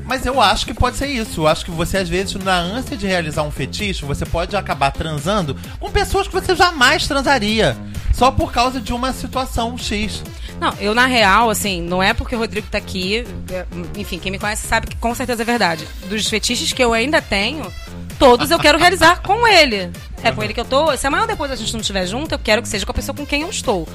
Mas 0.05 0.25
eu 0.25 0.41
acho 0.41 0.65
que 0.65 0.73
pode 0.73 0.97
ser 0.97 1.07
isso. 1.07 1.41
Eu 1.41 1.47
acho 1.47 1.65
que 1.65 1.71
você, 1.71 1.97
às 1.97 2.09
vezes, 2.09 2.35
na 2.35 2.57
ânsia 2.57 2.97
de 2.97 3.07
realizar 3.07 3.43
um 3.43 3.51
fetiche, 3.51 4.05
você 4.05 4.25
pode 4.25 4.55
acabar 4.55 4.91
transando 4.91 5.55
com 5.79 5.89
pessoas 5.91 6.27
que 6.27 6.33
você 6.33 6.55
jamais 6.55 7.07
transaria. 7.07 7.77
Só 8.13 8.29
por 8.29 8.51
causa 8.51 8.79
de 8.79 8.93
uma 8.93 9.13
situação 9.13 9.77
X. 9.77 10.21
Não, 10.59 10.73
eu 10.79 10.93
na 10.93 11.07
real, 11.07 11.49
assim, 11.49 11.81
não 11.81 12.03
é 12.03 12.13
porque 12.13 12.35
o 12.35 12.37
Rodrigo 12.37 12.67
tá 12.69 12.77
aqui. 12.77 13.25
é, 13.51 13.65
Enfim, 13.97 14.19
quem 14.19 14.31
me 14.31 14.37
conhece 14.37 14.67
sabe 14.67 14.87
que 14.87 14.95
com 14.95 15.15
certeza 15.15 15.41
é 15.41 15.45
verdade. 15.45 15.87
Dos 16.07 16.27
fetiches 16.27 16.71
que 16.71 16.83
eu 16.83 16.93
ainda 16.93 17.19
tenho, 17.21 17.65
todos 18.19 18.51
eu 18.51 18.59
quero 18.59 18.77
realizar 18.77 19.21
com 19.23 19.47
ele. 19.47 19.89
É 20.23 20.31
com 20.31 20.43
ele 20.43 20.53
que 20.53 20.59
eu 20.59 20.65
tô. 20.65 20.95
Se 20.97 21.07
amanhã 21.07 21.21
ou 21.23 21.27
depois 21.27 21.51
a 21.51 21.55
gente 21.55 21.73
não 21.73 21.81
estiver 21.81 22.05
junto, 22.05 22.33
eu 22.33 22.39
quero 22.39 22.61
que 22.61 22.67
seja 22.67 22.85
com 22.85 22.91
a 22.91 22.95
pessoa 22.95 23.15
com 23.15 23.25
quem 23.25 23.41
eu 23.41 23.49
estou. 23.49 23.87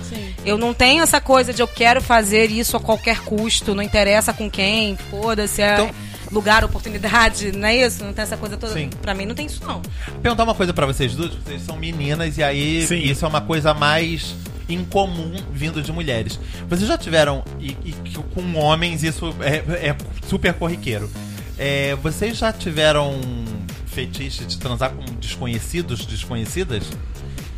Eu 0.44 0.58
não 0.58 0.72
tenho 0.74 1.02
essa 1.02 1.20
coisa 1.20 1.52
de 1.52 1.62
eu 1.62 1.68
quero 1.68 2.00
fazer 2.00 2.50
isso 2.50 2.76
a 2.76 2.80
qualquer 2.80 3.20
custo, 3.20 3.74
não 3.74 3.82
interessa 3.82 4.32
com 4.32 4.50
quem, 4.50 4.96
foda-se, 5.10 5.62
é 5.62 5.74
Então- 5.74 5.90
lugar, 6.30 6.64
oportunidade, 6.64 7.52
não 7.52 7.68
é 7.68 7.76
isso? 7.76 8.04
Não 8.04 8.12
tem 8.12 8.22
essa 8.24 8.36
coisa 8.36 8.56
toda. 8.56 8.72
Sim. 8.72 8.90
Pra 9.00 9.14
mim 9.14 9.26
não 9.26 9.34
tem 9.34 9.46
isso, 9.46 9.62
não. 9.64 9.80
perguntar 10.22 10.42
uma 10.44 10.54
coisa 10.54 10.72
pra 10.74 10.84
vocês 10.86 11.14
duas. 11.14 11.32
Vocês 11.34 11.62
são 11.62 11.76
meninas 11.76 12.36
e 12.38 12.42
aí 12.42 12.84
Sim. 12.86 12.96
isso 12.98 13.24
é 13.24 13.28
uma 13.28 13.40
coisa 13.40 13.72
mais 13.72 14.34
incomum 14.68 15.32
vindo 15.52 15.80
de 15.80 15.92
mulheres. 15.92 16.40
Vocês 16.68 16.88
já 16.88 16.98
tiveram, 16.98 17.44
e, 17.60 17.76
e 17.84 17.94
com 18.34 18.54
homens 18.58 19.04
isso 19.04 19.32
é, 19.40 19.88
é 19.90 19.96
super 20.28 20.52
corriqueiro. 20.54 21.08
É, 21.58 21.94
vocês 22.02 22.36
já 22.36 22.52
tiveram 22.52 23.18
fetiche 23.96 24.44
de 24.44 24.58
transar 24.58 24.90
com 24.90 25.02
desconhecidos, 25.14 26.04
desconhecidas? 26.04 26.84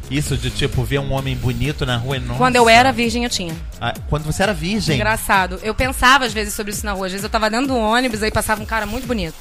Isso 0.08 0.36
de 0.36 0.50
tipo 0.50 0.84
ver 0.84 1.00
um 1.00 1.12
homem 1.12 1.36
bonito 1.36 1.84
na 1.84 1.96
rua 1.96 2.16
e 2.16 2.20
nossa. 2.20 2.38
Quando 2.38 2.54
eu 2.54 2.68
era 2.68 2.92
virgem, 2.92 3.24
eu 3.24 3.30
tinha. 3.30 3.54
Ah, 3.80 3.92
quando 4.08 4.22
você 4.22 4.44
era 4.44 4.54
virgem. 4.54 4.94
Engraçado. 4.94 5.58
Eu 5.62 5.74
pensava 5.74 6.24
às 6.24 6.32
vezes 6.32 6.54
sobre 6.54 6.72
isso 6.72 6.86
na 6.86 6.92
rua. 6.92 7.06
Às 7.06 7.12
vezes 7.12 7.24
eu 7.24 7.28
tava 7.28 7.50
dentro 7.50 7.66
do 7.66 7.76
ônibus, 7.76 8.22
aí 8.22 8.30
passava 8.30 8.62
um 8.62 8.66
cara 8.66 8.86
muito 8.86 9.06
bonito. 9.06 9.34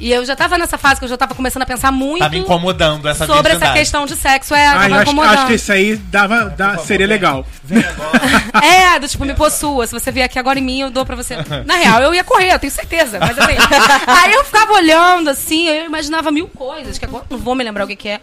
E 0.00 0.12
eu 0.12 0.24
já 0.24 0.36
tava 0.36 0.56
nessa 0.56 0.78
fase 0.78 1.00
que 1.00 1.04
eu 1.04 1.08
já 1.08 1.16
tava 1.16 1.34
começando 1.34 1.62
a 1.62 1.66
pensar 1.66 1.90
muito 1.90 2.20
Tá 2.20 2.28
me 2.28 2.38
incomodando 2.38 3.08
essa 3.08 3.26
sobre 3.26 3.52
essa 3.52 3.72
questão 3.72 4.06
de 4.06 4.14
sexo. 4.16 4.54
É, 4.54 4.66
Ah, 4.66 4.88
eu 4.88 4.94
acho, 4.94 5.20
acho 5.20 5.46
que 5.48 5.54
isso 5.54 5.72
aí 5.72 5.96
dava, 5.96 6.50
dá- 6.50 6.78
seria 6.78 7.06
legal. 7.06 7.44
Vem 7.64 7.84
agora. 7.84 8.18
É, 8.64 8.98
do 8.98 9.08
tipo, 9.08 9.24
me 9.24 9.34
possua. 9.34 9.86
Se 9.86 9.92
você 9.92 10.10
vier 10.12 10.24
aqui 10.26 10.38
agora 10.38 10.58
em 10.58 10.62
mim, 10.62 10.80
eu 10.80 10.90
dou 10.90 11.04
pra 11.04 11.16
você. 11.16 11.36
Na 11.66 11.74
real, 11.76 12.00
eu 12.02 12.14
ia 12.14 12.22
correr, 12.24 12.52
eu 12.52 12.58
tenho 12.58 12.72
certeza. 12.72 13.18
Mas 13.18 13.38
assim, 13.38 13.54
aí 14.06 14.32
eu 14.32 14.44
ficava 14.44 14.72
olhando 14.72 15.28
assim, 15.30 15.66
eu 15.68 15.84
imaginava 15.86 16.30
mil 16.30 16.48
coisas, 16.48 16.98
que 16.98 17.04
agora 17.04 17.24
não 17.28 17.38
vou 17.38 17.54
me 17.54 17.64
lembrar 17.64 17.84
o 17.84 17.88
que, 17.88 17.96
que 17.96 18.08
é. 18.08 18.20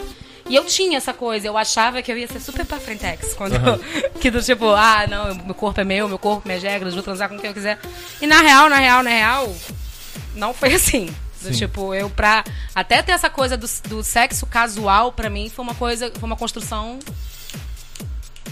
E 0.48 0.56
eu 0.56 0.64
tinha 0.66 0.98
essa 0.98 1.12
coisa, 1.14 1.48
eu 1.48 1.58
achava 1.58 2.02
que 2.04 2.12
eu 2.12 2.18
ia 2.18 2.28
ser 2.28 2.40
super 2.40 2.66
pra 2.66 2.78
frentex. 2.80 3.34
Quando 3.34 3.56
eu- 3.56 3.80
que 4.22 4.30
do 4.32 4.42
tipo, 4.42 4.70
ah, 4.70 5.06
não, 5.10 5.34
meu 5.44 5.56
corpo 5.56 5.82
é 5.82 5.84
meu, 5.84 6.08
meu 6.08 6.20
corpo, 6.20 6.48
minhas 6.48 6.62
regras, 6.64 6.94
vou 6.94 7.02
transar 7.04 7.28
com 7.30 7.38
quem 7.38 7.50
eu 7.50 7.54
quiser. 7.54 7.80
E 8.22 8.28
na 8.28 8.42
real, 8.42 8.70
na 8.70 8.78
real, 8.78 9.02
na 9.04 9.10
real, 9.10 9.56
não 10.36 10.54
foi 10.54 10.74
assim. 10.74 11.10
Do 11.50 11.58
tipo, 11.58 11.94
eu 11.94 12.10
pra. 12.10 12.44
Até 12.74 13.02
ter 13.02 13.12
essa 13.12 13.30
coisa 13.30 13.58
do, 13.58 13.68
do 13.88 14.04
sexo 14.04 14.46
casual, 14.46 15.12
pra 15.12 15.30
mim, 15.30 15.50
foi 15.50 15.64
uma 15.64 15.76
coisa. 15.76 16.12
Foi 16.12 16.28
uma 16.28 16.36
construção 16.36 17.00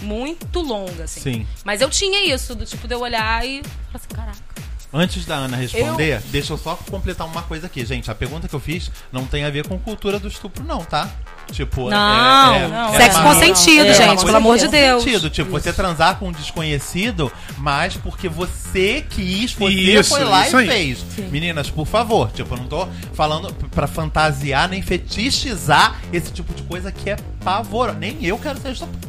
muito 0.00 0.60
longa, 0.60 1.04
assim. 1.04 1.20
Sim. 1.20 1.46
Mas 1.64 1.80
eu 1.80 1.90
tinha 1.90 2.24
isso, 2.32 2.54
do 2.54 2.64
tipo 2.64 2.86
de 2.86 2.94
eu 2.94 3.00
olhar 3.00 3.44
e 3.46 3.62
falar 3.62 3.94
assim, 3.94 4.08
caraca. 4.14 4.54
Antes 4.92 5.24
da 5.24 5.34
Ana 5.34 5.56
responder, 5.56 6.20
deixa 6.26 6.52
eu 6.52 6.58
só 6.58 6.76
completar 6.76 7.26
uma 7.26 7.42
coisa 7.42 7.66
aqui, 7.66 7.84
gente. 7.84 8.08
A 8.10 8.14
pergunta 8.14 8.46
que 8.46 8.54
eu 8.54 8.60
fiz 8.60 8.92
não 9.10 9.26
tem 9.26 9.44
a 9.44 9.50
ver 9.50 9.66
com 9.66 9.76
cultura 9.76 10.20
do 10.20 10.28
estupro, 10.28 10.62
não, 10.62 10.84
tá? 10.84 11.10
Tipo, 11.52 11.88
Não, 11.90 12.54
é, 12.54 12.58
é, 12.64 12.68
não. 12.68 12.94
é 12.94 12.96
Sexo 12.98 13.20
uma- 13.20 13.34
consentido, 13.34 13.86
é 13.86 13.94
gente, 13.94 14.24
pelo 14.24 14.36
amor 14.36 14.58
de 14.58 14.64
com 14.64 14.70
Deus. 14.70 15.02
sentido. 15.04 15.30
Tipo, 15.30 15.50
você 15.52 15.72
transar 15.72 16.16
com 16.18 16.28
um 16.28 16.32
desconhecido, 16.32 17.30
mas 17.58 17.96
porque 17.96 18.28
você 18.28 19.04
quis, 19.08 19.52
você 19.52 19.70
Isso, 19.72 20.10
foi 20.10 20.24
lá 20.24 20.46
isso 20.46 20.60
e 20.60 20.70
aí. 20.70 20.94
fez. 20.96 21.30
Meninas, 21.30 21.70
por 21.70 21.86
favor, 21.86 22.30
tipo, 22.32 22.54
eu 22.54 22.58
não 22.58 22.66
tô 22.66 22.88
falando 23.14 23.52
pra 23.70 23.86
fantasiar 23.86 24.68
nem 24.68 24.82
fetichizar 24.82 25.96
esse 26.12 26.32
tipo 26.32 26.52
de 26.54 26.62
coisa 26.62 26.90
que 26.90 27.10
é 27.10 27.16
pavor. 27.44 27.94
Nem 27.94 28.16
eu 28.24 28.38
quero 28.38 28.60
ser 28.60 28.72
estuprado. 28.72 29.08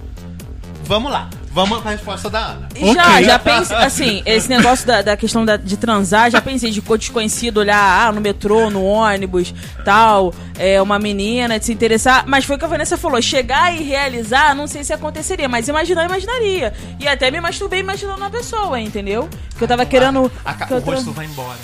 Vamos 0.83 1.11
lá, 1.11 1.29
vamos 1.55 1.79
pra 1.81 1.91
resposta 1.91 2.29
da 2.29 2.39
Ana. 2.39 2.67
Já, 2.75 3.11
Ok. 3.15 3.23
já 3.23 3.39
pensei, 3.39 3.77
assim, 3.77 4.23
esse 4.25 4.49
negócio 4.49 4.85
da, 4.85 5.01
da 5.01 5.15
questão 5.17 5.45
da- 5.45 5.55
de 5.57 5.77
transar, 5.77 6.29
já 6.29 6.41
pensei 6.41 6.69
de 6.69 6.81
cor 6.81 6.97
desconhecido, 6.97 7.57
olhar 7.59 8.07
ah, 8.07 8.11
no 8.11 8.19
metrô, 8.19 8.69
no 8.69 8.83
ônibus, 8.83 9.53
tal, 9.85 10.33
é, 10.59 10.81
uma 10.81 10.99
menina, 10.99 11.57
de 11.57 11.65
se 11.65 11.71
interessar. 11.73 12.25
Mas 12.27 12.43
foi 12.43 12.57
o 12.57 12.59
que 12.59 12.65
a 12.65 12.67
Vanessa 12.67 12.97
falou, 12.97 13.21
chegar 13.21 13.73
e 13.73 13.81
realizar, 13.81 14.53
não 14.53 14.67
sei 14.67 14.83
se 14.83 14.91
aconteceria, 14.93 15.47
mas 15.47 15.67
imaginar, 15.69 16.01
eu 16.03 16.07
imaginaria. 16.07 16.73
E 16.99 17.07
até 17.07 17.31
me 17.31 17.39
masturbei 17.39 17.79
imaginando 17.79 18.17
uma 18.19 18.29
pessoa, 18.29 18.79
entendeu? 18.79 19.29
Que 19.57 19.63
eu 19.63 19.67
tava 19.67 19.85
querendo... 19.85 20.29
A 20.43 20.53
ca- 20.53 20.65
que 20.65 20.73
eu 20.73 20.77
o 20.77 20.81
rosto 20.81 21.13
vai 21.13 21.25
embora. 21.25 21.57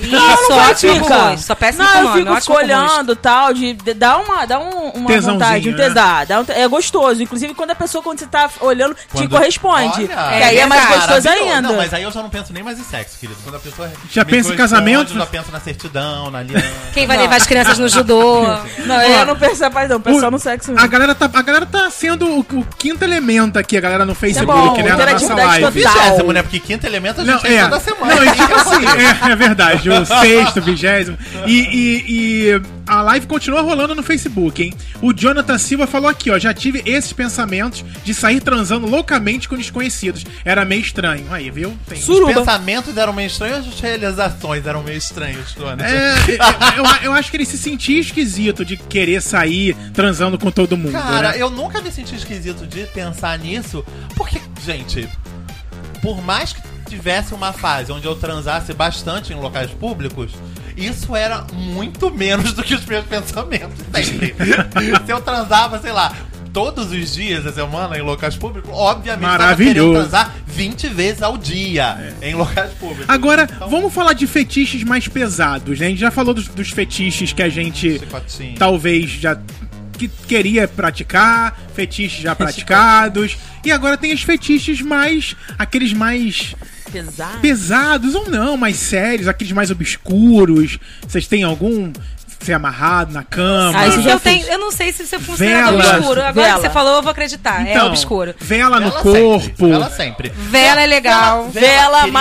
Isso, 0.00 0.48
não 0.50 0.58
ótimo 0.70 0.94
fica. 0.94 1.06
com 1.06 1.14
rosto. 1.14 1.46
Só 1.46 1.54
péssimo 1.54 1.84
Não, 1.84 2.02
eu 2.04 2.12
fico 2.12 2.32
rosto. 2.34 2.52
olhando 2.54 3.14
tal, 3.16 3.52
de, 3.52 3.74
de 3.74 3.94
dá 3.94 4.16
uma, 4.18 4.46
dá 4.46 4.58
um, 4.58 4.88
uma 4.90 5.20
vontade, 5.20 5.68
um 5.68 5.72
né? 5.72 5.78
tesar, 5.88 6.26
dá 6.26 6.40
um 6.40 6.44
te- 6.44 6.52
é 6.52 6.66
gostoso. 6.68 7.22
Inclusive 7.22 7.52
quando 7.54 7.70
a 7.72 7.74
pessoa 7.74 8.02
quando 8.02 8.18
você 8.18 8.26
tá 8.26 8.48
olhando 8.60 8.94
te 8.94 9.00
Quando- 9.12 9.30
corresponde, 9.30 10.04
Olha, 10.04 10.08
que 10.08 10.12
aí 10.44 10.58
é 10.58 10.66
mais 10.66 10.80
verdade. 10.82 11.00
gostoso 11.06 11.24
Maravilhoso. 11.28 11.54
ainda. 11.56 11.68
Não, 11.68 11.76
mas 11.76 11.94
aí 11.94 12.02
eu 12.02 12.10
já 12.10 12.22
não 12.22 12.30
penso 12.30 12.52
nem 12.52 12.62
mais 12.62 12.78
em 12.78 12.84
sexo, 12.84 13.18
querido. 13.18 13.38
Quando 13.44 13.56
a 13.56 13.60
pessoa 13.60 13.90
Já 14.10 14.24
pensa 14.24 14.52
em 14.52 14.56
casamento? 14.56 15.12
Eu 15.12 15.18
já 15.18 15.26
penso 15.26 15.50
na 15.52 15.60
certidão, 15.60 16.30
na 16.30 16.38
aliança. 16.38 16.66
Quem 16.94 17.06
vai 17.06 17.16
levar 17.18 17.36
as 17.36 17.46
crianças 17.46 17.78
no 17.78 17.88
judô? 17.88 18.42
Não, 18.86 19.00
eu 19.02 19.26
não 19.26 19.36
penso 19.36 19.70
paz 19.70 19.88
não, 19.88 20.00
penso 20.00 20.20
só 20.20 20.30
no 20.30 20.38
sexo 20.38 20.70
A 20.70 20.74
mesmo. 20.74 20.88
galera 20.88 21.14
tá, 21.14 21.30
a 21.32 21.42
galera 21.42 21.66
tá 21.66 21.90
sendo 21.90 22.26
o, 22.26 22.40
o 22.40 22.64
quinto 22.78 23.04
elemento 23.04 23.58
aqui, 23.58 23.76
a 23.76 23.80
galera 23.80 24.04
no 24.04 24.14
Facebook, 24.14 24.52
bom, 24.52 24.76
né? 24.82 24.96
Na 24.96 25.12
nossa 25.12 25.34
live. 25.34 25.82
total. 25.82 26.32
Né? 26.32 26.42
Porque 26.42 26.58
quinto 26.60 26.86
elemento 26.86 27.20
a 27.20 27.24
gente 27.24 27.44
Não, 27.44 27.50
é. 27.50 27.62
toda 27.64 27.80
semana. 27.80 28.14
Não, 28.14 28.24
e 28.24 28.28
assim, 28.28 29.26
é, 29.28 29.32
é 29.32 29.36
verdade. 29.36 29.59
Verdade, 29.66 29.90
o 29.90 30.04
sexto, 30.06 30.60
vigésimo. 30.62 31.18
E, 31.46 31.52
e- 31.60 32.04
e 32.08 32.62
a 32.86 33.02
live 33.02 33.26
continua 33.26 33.60
rolando 33.62 33.94
no 33.94 34.02
Facebook, 34.02 34.62
hein? 34.62 34.72
O 35.00 35.12
Jonathan 35.12 35.58
Silva 35.58 35.86
falou 35.86 36.08
aqui, 36.08 36.30
ó. 36.30 36.38
Já 36.38 36.52
tive 36.52 36.82
esses 36.84 37.12
pensamentos 37.12 37.84
de 38.04 38.12
sair 38.14 38.40
transando 38.40 38.86
loucamente 38.86 39.48
com 39.48 39.56
desconhecidos. 39.56 40.24
Era 40.44 40.64
meio 40.64 40.80
estranho. 40.80 41.26
Aí, 41.30 41.50
viu? 41.50 41.76
Tem. 41.88 41.98
Os 41.98 42.34
pensamentos 42.34 42.96
eram 42.96 43.12
meio 43.12 43.26
estranhos, 43.28 43.66
as 43.68 43.80
realizações 43.80 44.66
eram 44.66 44.82
meio 44.82 44.98
estranhas, 44.98 45.52
Tony. 45.54 45.82
É, 45.82 46.14
eu, 46.78 46.84
eu- 46.84 47.02
eu 47.04 47.12
acho 47.12 47.30
que 47.30 47.36
ele 47.36 47.46
se 47.46 47.56
sentia 47.58 48.00
esquisito 48.00 48.64
de 48.64 48.76
querer 48.76 49.20
sair 49.22 49.76
transando 49.92 50.38
com 50.38 50.50
todo 50.50 50.76
mundo. 50.76 50.92
Cara, 50.92 51.32
né? 51.32 51.36
eu 51.38 51.50
nunca 51.50 51.80
me 51.80 51.90
senti 51.92 52.14
esquisito 52.14 52.66
de 52.66 52.84
pensar 52.86 53.38
nisso, 53.38 53.84
porque, 54.16 54.40
gente, 54.64 55.08
por 56.02 56.22
mais 56.22 56.52
que 56.52 56.60
tivesse 56.90 57.32
uma 57.34 57.52
fase 57.52 57.92
onde 57.92 58.06
eu 58.06 58.14
transasse 58.16 58.72
bastante 58.74 59.32
em 59.32 59.36
locais 59.36 59.70
públicos, 59.70 60.32
isso 60.76 61.14
era 61.14 61.46
muito 61.52 62.10
menos 62.10 62.52
do 62.52 62.62
que 62.62 62.74
os 62.74 62.84
meus 62.84 63.04
pensamentos 63.04 63.78
sempre. 63.92 64.34
Se 65.06 65.12
eu 65.12 65.20
transava, 65.20 65.78
sei 65.80 65.92
lá, 65.92 66.14
todos 66.52 66.90
os 66.90 67.14
dias 67.14 67.44
da 67.44 67.52
semana 67.52 67.96
em 67.96 68.02
locais 68.02 68.36
públicos, 68.36 68.70
obviamente 68.72 69.22
Maravilhoso. 69.22 70.00
transar 70.00 70.34
20 70.46 70.88
vezes 70.88 71.22
ao 71.22 71.38
dia 71.38 72.14
em 72.20 72.34
locais 72.34 72.72
públicos. 72.72 73.04
Agora, 73.08 73.48
Então, 73.50 73.68
vamos 73.68 73.92
falar 73.94 74.14
de 74.14 74.26
fetiches 74.26 74.82
mais 74.82 75.06
pesados, 75.06 75.78
né? 75.78 75.86
A 75.86 75.88
gente 75.90 76.00
já 76.00 76.10
falou 76.10 76.34
dos, 76.34 76.48
dos 76.48 76.70
fetiches 76.70 77.32
que 77.32 77.42
a 77.42 77.48
gente 77.48 77.98
Chicotinho. 78.00 78.58
talvez 78.58 79.10
já 79.10 79.38
que 79.96 80.08
queria 80.08 80.66
praticar, 80.66 81.60
fetiches 81.74 82.22
já 82.22 82.34
praticados. 82.34 83.36
E 83.62 83.70
agora 83.70 83.98
tem 83.98 84.14
os 84.14 84.22
fetiches 84.22 84.80
mais. 84.80 85.36
aqueles 85.58 85.92
mais 85.92 86.54
Pesado. 86.90 87.38
pesados 87.40 88.14
ou 88.14 88.28
não, 88.28 88.56
mais 88.56 88.76
sérios, 88.76 89.28
aqueles 89.28 89.52
mais 89.52 89.70
obscuros. 89.70 90.78
Vocês 91.06 91.26
têm 91.26 91.42
algum 91.42 91.92
ser 92.40 92.54
amarrado 92.54 93.12
na 93.12 93.22
cama? 93.22 93.78
Ah, 93.78 93.86
eu, 93.86 94.42
eu 94.52 94.58
não 94.58 94.72
sei 94.72 94.92
se 94.92 95.06
você 95.06 95.18
funciona 95.18 95.70
Vela. 95.70 95.96
obscuro. 95.96 96.20
Agora 96.22 96.32
Vela. 96.32 96.54
que 96.54 96.60
você 96.62 96.70
falou, 96.70 96.96
eu 96.96 97.02
vou 97.02 97.10
acreditar. 97.10 97.66
é 97.66 97.82
obscuro. 97.84 98.34
Vela 98.40 98.80
no 98.80 98.90
Vela 98.90 99.02
corpo. 99.02 99.40
Sempre, 99.40 99.66
vela 99.68 99.90
sempre. 99.90 100.28
Vela 100.50 100.82
é 100.82 100.86
legal. 100.86 101.48
Vela, 101.50 101.66
Vela, 101.66 101.98
querido. 102.00 102.14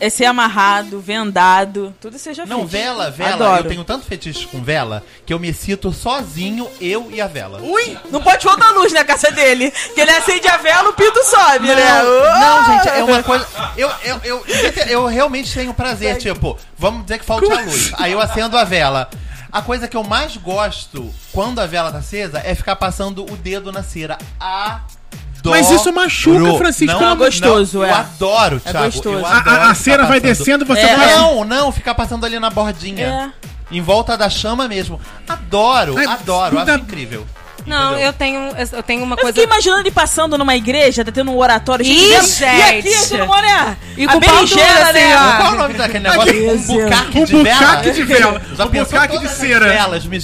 É 0.00 0.08
ser 0.08 0.24
amarrado, 0.24 0.98
vendado, 0.98 1.94
tudo 2.00 2.16
eu 2.24 2.34
já 2.34 2.46
Não, 2.46 2.66
vela, 2.66 3.10
vela. 3.10 3.34
Adoro. 3.34 3.64
Eu 3.64 3.68
tenho 3.68 3.84
tanto 3.84 4.06
fetiche 4.06 4.46
com 4.46 4.62
vela 4.62 5.04
que 5.26 5.32
eu 5.32 5.38
me 5.38 5.52
cito 5.52 5.92
sozinho, 5.92 6.66
eu 6.80 7.10
e 7.10 7.20
a 7.20 7.26
vela. 7.26 7.60
Ui! 7.60 7.98
Não 8.10 8.22
pode 8.22 8.42
faltar 8.42 8.72
luz 8.72 8.92
na 8.92 9.04
casa 9.04 9.30
dele. 9.30 9.70
Que 9.94 10.00
ele 10.00 10.10
acende 10.10 10.48
a 10.48 10.56
vela, 10.56 10.88
o 10.88 10.92
pinto 10.94 11.22
sobe, 11.24 11.68
né? 11.68 12.02
Não, 12.02 12.40
não, 12.40 12.66
gente, 12.66 12.88
é 12.88 13.04
uma 13.04 13.22
coisa. 13.22 13.46
Eu, 13.76 13.90
eu, 14.02 14.20
eu, 14.24 14.44
eu 14.88 15.06
realmente 15.06 15.52
tenho 15.52 15.74
prazer, 15.74 16.16
tipo, 16.16 16.58
vamos 16.78 17.02
dizer 17.02 17.18
que 17.18 17.24
falte 17.24 17.52
a 17.52 17.60
luz. 17.60 17.92
Aí 17.98 18.12
eu 18.12 18.20
acendo 18.20 18.56
a 18.56 18.64
vela. 18.64 19.10
A 19.52 19.60
coisa 19.60 19.88
que 19.88 19.96
eu 19.96 20.04
mais 20.04 20.36
gosto 20.36 21.12
quando 21.32 21.58
a 21.58 21.66
vela 21.66 21.90
tá 21.90 21.98
acesa 21.98 22.40
é 22.44 22.54
ficar 22.54 22.76
passando 22.76 23.24
o 23.24 23.36
dedo 23.36 23.70
na 23.72 23.82
cera. 23.82 24.16
Adoro. 24.38 24.99
Mas 25.44 25.70
isso 25.70 25.92
machuca, 25.92 26.58
Francisco, 26.58 27.00
Não, 27.00 27.12
é 27.12 27.16
gostoso, 27.16 27.78
não, 27.78 27.84
é. 27.84 27.90
Eu 27.90 27.94
adoro, 27.94 28.62
É 28.64 28.70
Thiago. 28.70 28.86
gostoso. 28.86 29.18
eu 29.18 29.26
A, 29.26 29.38
adoro 29.38 29.60
a- 29.62 29.70
a 29.70 29.74
cera 29.74 30.06
vai 30.06 30.20
passando. 30.20 30.36
descendo, 30.38 30.64
você 30.66 30.80
É. 30.80 30.96
vai. 30.96 31.16
Não, 31.16 31.44
não, 31.44 31.72
ficar 31.72 31.94
passando 31.94 32.26
ali 32.26 32.38
na 32.38 32.50
bordinha. 32.50 33.32
Em 33.70 33.80
volta 33.80 34.16
da 34.18 34.28
chama 34.28 34.66
mesmo. 34.66 35.00
Adoro, 35.28 35.96
Ai, 35.96 36.04
adoro, 36.04 36.58
acho 36.58 36.72
incrível. 36.72 37.24
Não, 37.66 37.90
Entendeu? 37.92 38.06
eu 38.06 38.12
tenho, 38.12 38.40
eu 38.72 38.82
tenho 38.82 39.02
uma 39.04 39.14
Eu 39.14 39.18
coisa. 39.18 39.32
fiquei 39.32 39.44
imaginando 39.44 39.80
ele 39.82 39.90
passando 39.90 40.36
numa 40.38 40.56
igreja, 40.56 41.04
tá 41.04 41.12
tendo 41.12 41.30
um 41.30 41.36
oratório 41.36 41.84
cheio 41.84 41.98
de 41.98 42.04
Ih, 42.26 42.38
vela, 42.38 42.56
E 42.58 42.78
aqui, 42.78 42.90
gente. 42.90 43.22
mundo 43.22 43.44
é. 43.46 43.76
E 43.96 44.06
com 44.06 44.18
berinjela, 44.20 44.92
né? 44.92 45.16
ó. 45.16 45.36
Qual 45.36 45.46
é 45.52 45.54
o 45.54 45.58
nome 45.58 45.74
daquele 45.74 46.08
negócio? 46.08 46.32
Um 46.32 46.56
Deus. 46.56 46.66
bucaque 46.66 47.18
Um 47.20 47.24
de 47.24 47.42
vela? 47.42 47.58
bucaque 47.60 47.90
de 47.92 48.02
vela. 48.04 48.42
Já 48.56 48.64
Um 48.64 48.68
bucaque 48.68 49.18
de 49.18 49.28
cera. 49.28 49.68
velas 49.68 50.04
me 50.06 50.18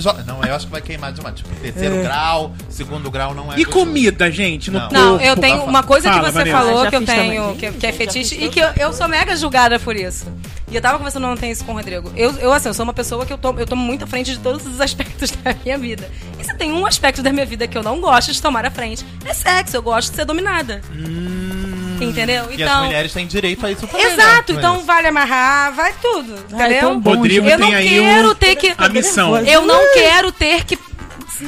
jo- 0.00 0.12
Não, 0.26 0.42
eu 0.44 0.54
acho 0.54 0.66
que 0.66 0.72
vai 0.72 0.80
queimar 0.80 1.12
demais. 1.12 1.34
Tipo, 1.36 1.48
terceiro 1.56 2.02
grau, 2.02 2.52
segundo 2.68 3.10
grau 3.10 3.34
não 3.34 3.52
é 3.52 3.58
E 3.58 3.64
gostoso. 3.64 3.86
comida, 3.86 4.30
gente, 4.30 4.70
no 4.70 4.78
Não. 4.80 4.88
corpo. 4.88 4.94
Não, 5.02 5.20
eu 5.20 5.36
tenho 5.36 5.64
uma 5.64 5.82
coisa 5.82 6.08
Fala, 6.10 6.20
que 6.20 6.26
você 6.32 6.38
Vanessa. 6.38 6.56
falou 6.58 6.84
Já 6.84 6.90
que 6.90 6.96
eu 6.96 7.04
tenho, 7.04 7.54
que, 7.56 7.72
que 7.72 7.86
é 7.86 7.92
fetiche, 7.92 8.34
e 8.44 8.48
que 8.48 8.60
eu, 8.60 8.68
eu 8.76 8.92
sou 8.92 9.08
mega 9.08 9.34
julgada 9.36 9.78
por 9.78 9.96
isso. 9.96 10.26
E 10.72 10.76
eu 10.76 10.80
tava 10.80 10.96
conversando 10.96 11.26
ontem 11.26 11.50
isso 11.50 11.64
com 11.64 11.72
o 11.72 11.74
Rodrigo. 11.76 12.10
Eu, 12.16 12.32
eu, 12.38 12.50
assim, 12.52 12.66
eu 12.68 12.74
sou 12.74 12.82
uma 12.84 12.94
pessoa 12.94 13.26
que 13.26 13.32
eu 13.32 13.36
tomo, 13.36 13.60
eu 13.60 13.66
tomo 13.66 13.82
muito 13.82 14.04
à 14.04 14.06
frente 14.06 14.32
de 14.32 14.38
todos 14.38 14.66
os 14.66 14.80
aspectos 14.80 15.30
da 15.30 15.54
minha 15.62 15.76
vida. 15.78 16.10
E 16.40 16.44
se 16.44 16.56
tem 16.56 16.72
um 16.72 16.86
aspecto 16.86 17.22
da 17.22 17.30
minha 17.30 17.44
vida 17.44 17.68
que 17.68 17.76
eu 17.76 17.82
não 17.82 18.00
gosto 18.00 18.32
de 18.32 18.40
tomar 18.40 18.64
à 18.64 18.70
frente, 18.70 19.04
é 19.26 19.34
sexo. 19.34 19.76
Eu 19.76 19.82
gosto 19.82 20.08
de 20.10 20.16
ser 20.16 20.24
dominada. 20.24 20.80
Entendeu? 22.00 22.48
E 22.50 22.62
as 22.62 22.84
mulheres 22.84 23.12
têm 23.12 23.26
direito 23.26 23.64
a 23.64 23.70
isso 23.70 23.86
também, 23.86 24.06
Exato, 24.06 24.52
né? 24.54 24.58
então 24.58 24.76
Mas- 24.78 24.86
vale 24.86 25.08
amarrar, 25.08 25.72
vai 25.72 25.92
tudo. 26.02 26.34
Ai, 26.54 26.70
Entendeu? 26.72 26.98
bom, 26.98 27.14
Rodrigo 27.16 27.46
eu 27.48 27.58
não 27.58 27.70
quero 27.70 28.28
o- 28.30 28.34
ter 28.34 28.56
que. 28.56 28.74
a 28.76 28.88
missão. 28.88 29.36
Eu 29.38 29.62
não 29.64 29.92
quero 29.94 30.32
ter 30.32 30.64
que. 30.64 30.76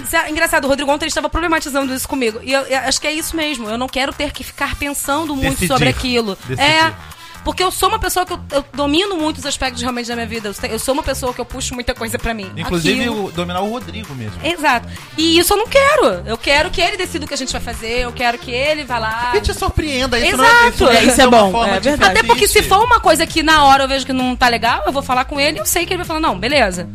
Se- 0.08 0.30
Engraçado, 0.30 0.64
o 0.66 0.68
Rodrigo 0.68 0.90
ontem 0.92 1.04
ele 1.06 1.10
estava 1.10 1.28
problematizando 1.28 1.92
isso 1.92 2.06
comigo. 2.06 2.38
E 2.42 2.52
eu, 2.52 2.60
eu 2.62 2.78
acho 2.80 3.00
que 3.00 3.06
é 3.06 3.12
isso 3.12 3.34
mesmo. 3.34 3.68
Eu 3.68 3.76
não 3.78 3.88
quero 3.88 4.12
ter 4.12 4.30
que 4.32 4.44
ficar 4.44 4.76
pensando 4.76 5.34
muito 5.34 5.50
Decidir. 5.54 5.68
sobre 5.68 5.88
aquilo. 5.88 6.38
Decidir. 6.46 6.62
É. 6.70 6.92
Porque 7.44 7.62
eu 7.62 7.70
sou 7.70 7.88
uma 7.90 7.98
pessoa 7.98 8.24
que 8.24 8.32
eu, 8.32 8.40
eu 8.50 8.64
domino 8.72 9.16
muitos 9.16 9.44
aspectos 9.44 9.80
realmente 9.82 10.08
da 10.08 10.14
minha 10.14 10.26
vida. 10.26 10.48
Eu, 10.48 10.70
eu 10.70 10.78
sou 10.78 10.94
uma 10.94 11.02
pessoa 11.02 11.32
que 11.34 11.40
eu 11.40 11.44
puxo 11.44 11.74
muita 11.74 11.94
coisa 11.94 12.18
pra 12.18 12.32
mim. 12.32 12.50
Inclusive 12.56 13.08
o- 13.10 13.30
dominar 13.30 13.60
o 13.60 13.68
Rodrigo 13.70 14.14
mesmo. 14.14 14.38
Exato. 14.44 14.88
E 15.18 15.38
isso 15.38 15.52
eu 15.52 15.56
não 15.58 15.66
quero. 15.68 16.22
Eu 16.26 16.38
quero 16.38 16.70
que 16.70 16.80
ele 16.80 16.96
decida 16.96 17.24
o 17.24 17.28
que 17.28 17.34
a 17.34 17.36
gente 17.36 17.52
vai 17.52 17.60
fazer. 17.60 18.00
Eu 18.00 18.12
quero 18.12 18.38
que 18.38 18.50
ele 18.50 18.84
vá 18.84 18.98
lá. 18.98 19.32
E 19.34 19.40
te 19.40 19.52
surpreenda, 19.52 20.18
isso 20.18 20.34
Exato. 20.34 20.42
não 20.42 20.54
é 20.64 20.68
isso, 20.70 20.88
É, 20.88 21.04
isso 21.04 21.20
é 21.20 21.26
uma 21.26 21.38
bom, 21.42 21.52
forma 21.52 21.76
é 21.76 21.80
verdade. 21.80 22.18
Até 22.18 22.26
porque 22.26 22.48
se 22.48 22.62
for 22.62 22.82
uma 22.84 22.98
coisa 23.00 23.26
que 23.26 23.42
na 23.42 23.64
hora 23.64 23.84
eu 23.84 23.88
vejo 23.88 24.06
que 24.06 24.12
não 24.12 24.34
tá 24.34 24.48
legal, 24.48 24.82
eu 24.86 24.92
vou 24.92 25.02
falar 25.02 25.26
com 25.26 25.38
ele 25.38 25.58
e 25.58 25.60
eu 25.60 25.66
sei 25.66 25.84
que 25.84 25.92
ele 25.92 25.98
vai 25.98 26.06
falar, 26.06 26.20
não, 26.20 26.38
beleza. 26.38 26.88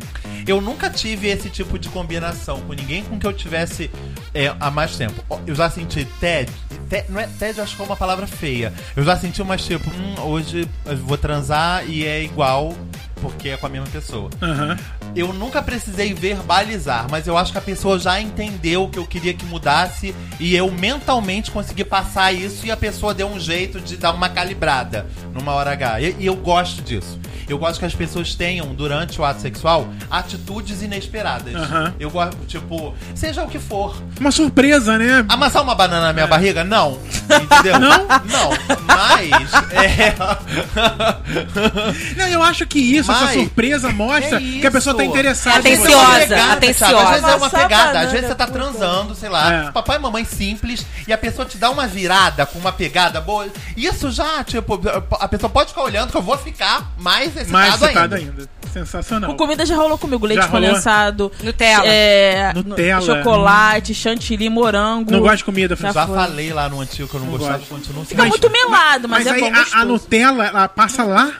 Eu 0.48 0.60
nunca 0.62 0.90
tive 0.90 1.28
esse 1.28 1.48
tipo 1.50 1.78
de 1.78 1.90
combinação 1.90 2.62
com 2.62 2.74
ninguém 2.74 3.04
com 3.04 3.20
que 3.20 3.28
eu 3.28 3.34
tivesse 3.34 3.92
é, 4.34 4.54
há 4.60 4.70
mais 4.72 4.96
tempo. 4.96 5.24
Eu 5.46 5.56
já 5.56 5.70
senti 5.70 6.06
TED. 6.20 6.52
te- 6.90 7.06
não 7.10 7.20
é, 7.20 7.28
TED 7.40 7.60
acho 7.62 7.76
que 7.76 7.82
é 7.82 7.86
uma 7.86 7.96
palavra 7.98 8.28
feia. 8.28 8.74
Eu 8.96 9.04
já 9.04 9.16
senti 9.18 9.42
umas 9.42 9.64
tipo, 9.66 9.90
hum, 9.90 10.16
hoje 10.24 10.68
eu 10.86 10.98
vou 10.98 11.18
transar 11.18 11.84
e 11.90 12.06
é 12.06 12.24
igual 12.24 12.74
porque 13.22 13.50
é 13.50 13.58
com 13.58 13.66
a 13.66 13.70
mesma 13.70 13.88
pessoa. 13.88 14.30
Aham. 14.42 14.78
Eu 15.14 15.34
nunca 15.34 15.62
precisei 15.62 16.14
verbalizar, 16.14 17.06
mas 17.12 17.28
eu 17.28 17.38
acho 17.38 17.52
que 17.52 17.58
a 17.58 17.62
pessoa 17.62 18.00
já 18.00 18.22
entendeu 18.22 18.84
o 18.86 18.90
que 18.90 18.98
eu 18.98 19.06
queria 19.06 19.34
que 19.34 19.44
mudasse 19.46 20.16
e 20.40 20.56
eu 20.56 20.72
mentalmente 20.72 21.52
consegui 21.52 21.84
passar 21.84 22.32
isso 22.32 22.66
e 22.66 22.72
a 22.72 22.78
pessoa 22.78 23.14
deu 23.14 23.28
um 23.28 23.38
jeito 23.40 23.82
de 23.82 23.98
dar 23.98 24.14
uma 24.14 24.30
calibrada 24.30 25.06
numa 25.34 25.52
hora 25.54 25.72
H. 25.72 26.00
E, 26.02 26.16
e 26.20 26.26
eu 26.28 26.36
gosto 26.36 26.82
disso. 26.82 27.20
Eu 27.48 27.58
gosto 27.58 27.80
que 27.80 27.86
as 27.86 27.96
pessoas 27.96 28.36
tenham, 28.36 28.74
durante 28.76 29.20
o 29.20 29.26
ato 29.26 29.42
sexual, 29.42 29.88
atitudes 30.10 30.82
inesperadas. 30.84 31.56
Aham. 31.56 31.94
Eu 32.00 32.10
gosto, 32.12 32.38
tipo, 32.46 32.94
seja 33.16 33.44
o 33.44 33.48
que 33.50 33.58
for. 33.60 34.00
Uma 34.20 34.32
surpresa, 34.32 34.98
né? 34.98 35.24
Amassar 35.30 35.62
uma 35.64 35.76
banana 35.76 36.08
na 36.08 36.14
minha 36.14 36.28
barriga? 36.28 36.64
Não. 36.64 37.00
Entendeu? 37.30 37.78
Não? 37.80 38.08
Não. 38.08 38.50
Mas. 38.86 39.54
É... 39.74 40.16
Não, 42.18 42.28
eu 42.28 42.42
acho 42.44 42.66
que 42.66 42.80
isso, 42.80 43.12
essa 43.12 43.26
Mas- 43.26 43.34
surpresa 43.34 43.90
mostra 43.92 44.38
É 44.38 44.42
que 44.42 44.68
a 44.68 44.72
pessoa 44.72 44.96
tá 44.96 45.04
interessada. 45.04 45.68
em 45.70 45.76
você. 45.76 45.94
Atenciosa, 45.94 46.36
é 46.36 46.44
uma 46.44 46.50
pegada, 46.50 46.54
atenciosa. 46.54 46.96
sabe? 46.96 47.04
Às 47.04 47.10
vezes 47.12 47.30
é 47.30 47.36
uma 47.36 47.50
pegada. 47.50 48.00
Às 48.00 48.12
vezes 48.12 48.28
você 48.28 48.36
tá 48.36 48.48
puta. 48.48 48.60
transando, 48.60 49.16
sei 49.16 49.30
lá, 49.30 49.54
É. 49.54 49.72
papai 49.72 49.98
e 49.98 50.00
mamãe 50.00 50.26
simples, 50.26 50.86
e 51.08 51.14
a 51.14 51.18
pessoa 51.18 51.46
te 51.46 51.58
dá 51.58 51.70
uma 51.70 51.88
virada 51.88 52.46
com 52.46 52.60
uma 52.60 52.72
pegada 52.72 53.22
boa. 53.22 53.48
Isso 53.78 54.12
já, 54.12 54.44
tipo, 54.44 54.80
a 55.20 55.28
pessoa 55.28 55.50
pode 55.50 55.70
ficar 55.70 55.84
olhando 55.84 56.12
que 56.12 56.18
eu 56.18 56.22
vou 56.22 56.38
ficar 56.38 56.92
mais 56.98 57.28
excitado, 57.28 57.52
Mais 57.52 57.82
excitado 57.82 58.16
ainda. 58.16 58.32
ainda. 58.34 58.50
Sensacional. 58.74 59.32
Com 59.32 59.38
comida 59.38 59.66
já 59.66 59.76
rolou 59.76 59.98
comigo. 59.98 60.26
Leite 60.28 60.42
Já 60.44 60.48
rolou? 60.48 60.68
condensado. 60.70 61.32
Nutella. 61.44 61.84
É, 61.88 62.54
Nutella. 62.54 63.02
Chocolate, 63.02 63.94
chantilly, 64.10 64.50
morango. 64.50 65.12
Não 65.12 65.20
gosto 65.22 65.38
de 65.38 65.44
comida, 65.46 65.76
Já 65.76 65.92
Francisco. 65.92 66.16
Já 66.16 66.22
falei 66.28 66.54
lá 66.54 66.68
no 66.70 66.82
antigo 66.82 67.08
que 67.08 67.16
eu 67.16 67.20
não, 67.20 67.28
Não 67.28 67.38
gostava, 67.38 67.58
gosto. 67.60 67.70
continuo 67.70 67.98
sem 68.02 68.06
Fica 68.10 68.22
Mas- 68.24 68.30
muito 68.30 68.50
melado, 68.50 69.08
mas, 69.10 69.26
Mas 69.26 69.28
é 69.28 69.32
aí 69.32 69.42
bom, 69.52 69.58
a, 69.76 69.82
a. 69.82 69.86
Nutella, 69.86 70.46
ela 70.46 70.68
passa 70.68 71.04
lá? 71.04 71.32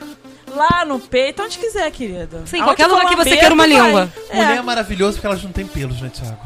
Lá 0.54 0.84
no 0.84 0.98
peito, 0.98 1.42
onde 1.42 1.58
quiser, 1.58 1.88
querida. 1.92 2.42
Sim, 2.46 2.56
Aonde 2.56 2.64
qualquer 2.64 2.86
lugar 2.88 3.06
que 3.08 3.16
você 3.16 3.36
queira 3.36 3.54
uma 3.54 3.66
língua. 3.66 4.10
Mulher 4.32 4.52
é 4.52 4.56
É. 4.56 4.62
maravilhoso 4.62 5.14
porque 5.14 5.26
elas 5.28 5.42
não 5.44 5.52
têm 5.52 5.66
pelos, 5.66 6.00
né, 6.00 6.10
Thiago? 6.12 6.38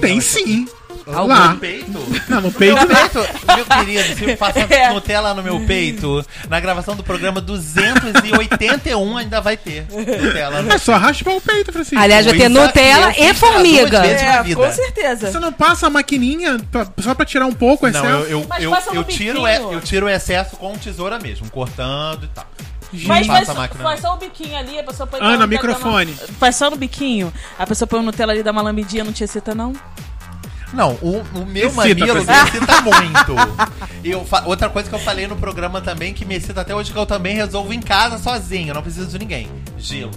Tem 0.00 0.20
sim. 0.20 0.66
No 1.06 1.26
Lá. 1.26 1.54
peito? 1.60 1.90
Não, 2.30 2.40
no 2.40 2.50
peito 2.50 2.74
Meu 2.76 2.86
não. 2.88 2.96
peito, 2.96 3.18
meu 3.54 3.64
querido, 3.66 4.16
se 4.16 4.24
eu 4.30 4.36
passar 4.38 4.70
É. 4.72 4.90
Nutella 4.90 5.34
no 5.34 5.42
meu 5.42 5.60
peito, 5.66 6.24
na 6.48 6.58
gravação 6.58 6.96
do 6.96 7.02
programa 7.04 7.42
281 7.42 9.16
ainda 9.18 9.40
vai 9.40 9.54
ter 9.56 9.86
Nutella 9.90 10.62
no 10.62 10.72
É 10.72 10.78
só 10.78 10.96
raspar 10.96 11.32
o 11.34 11.40
peito, 11.42 11.72
Francisco. 11.72 12.02
Aliás, 12.02 12.24
vai 12.24 12.36
ter 12.38 12.48
Nutella 12.48 13.12
eu 13.18 13.30
e 13.30 13.34
formiga. 13.34 13.98
É, 14.06 14.42
vida. 14.42 14.56
com 14.66 14.72
certeza. 14.72 15.30
Você 15.30 15.38
não 15.38 15.52
passa 15.52 15.86
a 15.88 15.90
maquininha 15.90 16.58
pra- 16.70 16.86
só 17.00 17.14
pra 17.14 17.26
tirar 17.26 17.44
um 17.46 17.52
pouco 17.52 17.86
o 17.86 17.90
Não, 17.90 18.00
excesso? 18.00 18.14
eu, 18.30 18.40
eu, 18.40 18.46
eu, 18.60 18.70
no 18.70 18.94
eu 18.94 19.04
tiro, 19.04 19.46
eu 19.46 19.80
tiro 19.82 20.06
o 20.06 20.08
excesso 20.08 20.56
com 20.56 20.72
tesoura 20.78 21.18
mesmo, 21.18 21.50
cortando 21.50 22.24
e 22.24 22.28
tal. 22.28 22.46
Mas 23.06 23.26
faz, 23.26 23.46
faz 23.82 24.00
só 24.00 24.14
o 24.14 24.16
biquinho 24.18 24.56
ali, 24.56 24.78
a 24.78 24.82
pessoa 24.84 25.06
põe... 25.06 25.20
Ana, 25.20 25.46
microfone. 25.46 26.12
uma- 26.12 26.28
Faz 26.38 26.56
só 26.56 26.70
no 26.70 26.76
biquinho. 26.76 27.32
A 27.58 27.66
pessoa 27.66 27.86
põe 27.86 28.00
o 28.00 28.02
Nutella 28.02 28.32
ali, 28.32 28.42
dá 28.42 28.50
uma 28.52 28.62
lambidinha, 28.62 29.04
não 29.04 29.12
te 29.12 29.24
excita, 29.24 29.54
não? 29.54 29.72
Não, 30.72 30.94
o, 31.00 31.20
o 31.34 31.46
meu 31.46 31.68
Excita, 31.68 31.76
mamilo 31.76 32.14
me 32.24 32.32
excita 32.32 32.80
muito. 32.82 33.34
E 34.02 34.10
eu 34.10 34.26
outra 34.44 34.68
coisa 34.68 34.88
que 34.88 34.94
eu 34.94 34.98
falei 34.98 35.26
no 35.28 35.36
programa 35.36 35.80
também, 35.80 36.12
que 36.12 36.24
me 36.24 36.34
excita 36.34 36.62
até 36.62 36.74
hoje, 36.74 36.92
que 36.92 36.98
eu 36.98 37.06
também 37.06 37.36
resolvo 37.36 37.72
em 37.72 37.80
casa 37.80 38.18
sozinho, 38.18 38.70
eu 38.70 38.74
não 38.74 38.82
preciso 38.82 39.06
de 39.06 39.18
ninguém. 39.18 39.48
Gelo. 39.78 40.10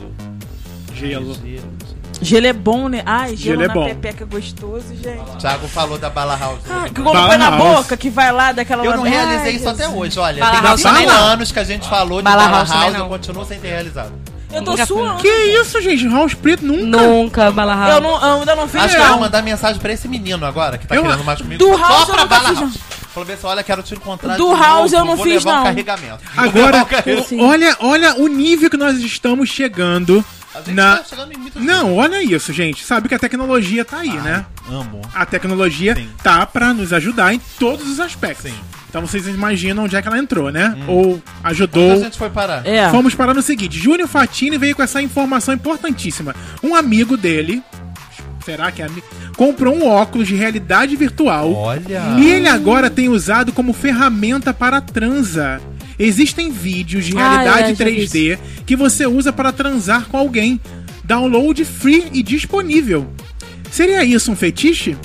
Gelo. 0.96 1.36
Gelo. 1.36 1.78
Gelo 2.22 2.48
é 2.48 2.54
bom, 2.54 2.88
né? 2.90 3.04
Ai, 3.06 3.36
gelo, 3.36 3.60
Gelo 3.60 3.64
é 3.64 3.68
na 3.68 3.74
bom. 3.74 3.86
pepeca 3.88 4.24
é 4.24 4.28
gostoso, 4.28 4.86
gente. 5.02 5.38
Thiago 5.40 5.68
falou 5.68 5.98
da 5.98 6.10
Bala 6.10 6.36
House. 6.38 6.60
Ah, 6.70 6.86
que 6.94 7.02
quando 7.02 7.28
põe 7.28 7.38
na 7.38 7.50
House. 7.50 7.64
boca, 7.78 7.96
que 7.98 8.10
vai 8.10 8.32
lá 8.32 8.52
daquela 8.52 8.84
Eu 8.84 8.96
não 8.98 9.04
Ai, 9.04 9.10
realizei 9.12 9.54
isso 9.56 9.70
até 9.70 9.88
hoje, 9.88 10.18
olha. 10.20 10.40
Bala 10.40 10.54
tem 10.56 10.62
House 10.64 10.82
5 10.82 10.94
também 10.94 11.08
não. 11.08 11.16
anos 11.16 11.52
que 11.52 11.60
a 11.60 11.64
gente 11.64 11.88
falou 11.88 12.18
de 12.20 12.24
Bala 12.24 12.44
Bala, 12.46 12.58
House 12.58 12.70
House, 12.70 12.80
também 12.86 12.94
eu 12.96 13.00
não. 13.00 13.10
continuo 13.10 13.46
sem 13.46 13.60
ter 13.60 13.68
realizado. 13.70 14.12
Eu 14.52 14.64
tô 14.64 14.78
suando. 14.86 15.22
Que 15.22 15.28
isso, 15.28 15.80
gente? 15.82 16.08
House 16.08 16.34
Preto 16.34 16.66
nunca. 16.66 16.98
Nunca, 17.02 17.52
Bala 17.52 17.76
House. 17.76 17.94
Eu, 17.96 18.02
não, 18.02 18.12
eu 18.26 18.40
ainda 18.40 18.56
não 18.56 18.68
fiz, 18.68 18.82
Acho 18.82 18.96
que 18.96 19.02
eu 19.02 19.04
não. 19.06 19.12
vou 19.14 19.20
mandar 19.22 19.44
mensagem 19.44 19.80
pra 19.80 19.92
esse 19.94 20.08
menino 20.08 20.46
agora, 20.46 20.78
que 20.78 20.88
tá 20.88 20.96
Eu- 20.96 21.04
querendo 21.04 21.24
mais 21.24 21.42
comigo. 21.42 21.60
Do 21.64 21.78
só 21.78 21.78
House 21.88 22.00
eu 22.10 22.16
pra 22.16 22.24
nunca 22.24 22.36
Bala 22.36 22.50
fiz, 22.50 22.60
House. 22.60 22.78
Falou 23.14 23.34
assim, 23.34 23.48
olha, 23.48 23.64
quero 23.64 23.82
te 23.84 23.94
encontrar 23.96 24.38
Do 24.38 24.54
House 24.56 24.94
eu 24.94 25.00
novo, 25.00 25.10
não 25.12 25.16
vou 25.18 25.26
fiz, 25.26 25.44
não. 25.44 25.62
um 25.62 25.64
carregamento. 25.64 26.20
Vou 26.36 26.44
Agora, 26.46 26.66
levar 26.66 26.82
um 26.82 26.86
carregamento. 26.86 27.38
Olha, 27.44 27.78
olha 27.82 28.16
o 28.22 28.28
nível 28.28 28.70
que 28.70 28.78
nós 28.78 28.98
estamos 29.00 29.50
chegando 29.50 30.24
na. 30.68 30.98
tá 30.98 31.04
chegando 31.04 31.34
em 31.34 31.38
muitas 31.38 31.64
Não, 31.64 31.96
olha 31.96 32.22
isso, 32.24 32.52
gente. 32.54 32.84
Sabe 32.84 33.08
que 33.10 33.16
a 33.16 33.20
tecnologia 33.20 33.84
tá 33.86 34.00
aí, 34.00 34.12
né? 34.12 34.46
Amo. 34.70 35.02
A 35.14 35.26
tecnologia 35.26 35.96
Sim. 35.96 36.10
tá 36.24 36.46
pra 36.46 36.74
nos 36.74 36.92
ajudar 36.94 37.34
em 37.34 37.42
todos 37.60 37.88
os 37.90 38.00
aspectos. 38.00 38.52
Sim. 38.52 38.58
Então 38.90 39.06
vocês 39.06 39.28
imaginam 39.28 39.84
onde 39.84 39.96
é 39.96 40.02
que 40.02 40.08
ela 40.08 40.18
entrou, 40.18 40.52
né? 40.52 40.76
Hum. 40.78 40.84
Ou 40.88 41.06
Onde 41.14 41.24
ajudou. 41.44 41.92
a 41.94 41.98
gente 41.98 42.18
foi 42.18 42.30
parar? 42.30 42.66
É. 42.66 42.88
Vamos 42.90 43.14
parar 43.14 43.34
no 43.34 43.42
seguinte: 43.42 43.78
Júnior 43.78 44.08
Fatini 44.08 44.58
veio 44.58 44.76
com 44.76 44.82
essa 44.84 45.02
informação 45.02 45.54
importantíssima. 45.54 46.36
Um 46.64 46.74
amigo 46.74 47.18
dele, 47.18 47.62
será 48.46 48.72
que 48.72 48.82
é 48.82 48.86
amigo? 48.86 49.06
Comprou 49.36 49.76
um 49.76 49.88
óculos 49.88 50.28
de 50.28 50.36
realidade 50.36 50.96
virtual. 50.96 51.54
Olha. 51.54 52.02
E 52.18 52.30
ele 52.32 52.48
agora 52.48 52.90
tem 52.90 53.10
usado 53.10 53.52
como 53.52 53.74
ferramenta 53.74 54.54
para 54.54 54.82
transa. 54.82 55.62
Existem 56.00 56.52
vídeos 56.52 57.06
de 57.06 57.18
Ah, 57.18 57.30
realidade 57.42 57.72
é, 57.72 57.76
já 57.76 57.86
vi 57.86 58.06
3D 58.08 58.40
que 58.66 58.76
você 58.76 59.06
usa 59.08 59.34
para 59.34 59.52
transar 59.52 60.06
com 60.08 60.18
alguém. 60.18 60.60
Download 61.04 61.64
free 61.66 62.08
e 62.14 62.22
disponível. 62.22 63.08
Seria 63.72 64.04
isso 64.04 64.32
um 64.32 64.36
fetiche? 64.36 64.98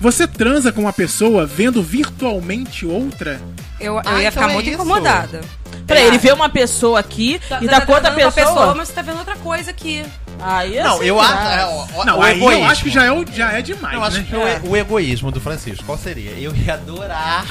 Você 0.00 0.26
transa 0.26 0.70
com 0.72 0.82
uma 0.82 0.92
pessoa 0.92 1.46
vendo 1.46 1.82
virtualmente 1.82 2.84
outra? 2.84 3.40
Eu, 3.80 3.94
eu 3.94 4.02
Ah, 4.04 4.20
ia 4.20 4.28
então 4.28 4.32
ficar 4.32 4.50
é 4.50 4.52
muito 4.54 4.66
isso. 4.66 4.74
incomodada. 4.74 5.40
Peraí, 5.86 6.04
ele 6.06 6.18
vê 6.18 6.32
uma 6.32 6.48
pessoa 6.48 6.98
aqui 6.98 7.40
Tá- 7.48 7.60
e 7.62 7.66
tá 7.66 7.80
tá 7.80 7.86
com 7.86 7.92
outra 7.92 8.10
transando 8.10 8.34
com 8.34 8.40
a 8.40 8.44
pessoa? 8.44 8.74
mas 8.74 8.88
você 8.88 8.94
tá 8.94 9.02
vendo 9.02 9.18
outra 9.18 9.36
coisa 9.36 9.70
aqui. 9.70 10.04
Aí 10.40 10.76
é 10.76 10.82
Não, 10.82 10.98
sem 10.98 11.06
eu 11.06 11.14
graça. 11.16 11.34
acho. 11.34 11.48
é, 12.02 12.04
Não, 12.04 12.18
o 12.18 12.22
aí 12.22 12.36
egoísmo. 12.36 12.64
eu 12.64 12.68
acho 12.70 12.82
que 12.84 12.90
já 12.90 13.04
é, 13.06 13.24
já 13.32 13.52
é 13.52 13.62
demais, 13.62 13.94
Eu 13.94 14.02
acho 14.04 14.18
né? 14.18 14.26
que 14.28 14.36
o, 14.36 14.48
e- 14.48 14.68
o 14.70 14.76
egoísmo 14.76 15.30
do 15.30 15.40
Francisco, 15.40 15.84
qual 15.84 15.96
seria? 15.96 16.32
Eu 16.32 16.54
ia 16.54 16.74
adorar 16.74 17.46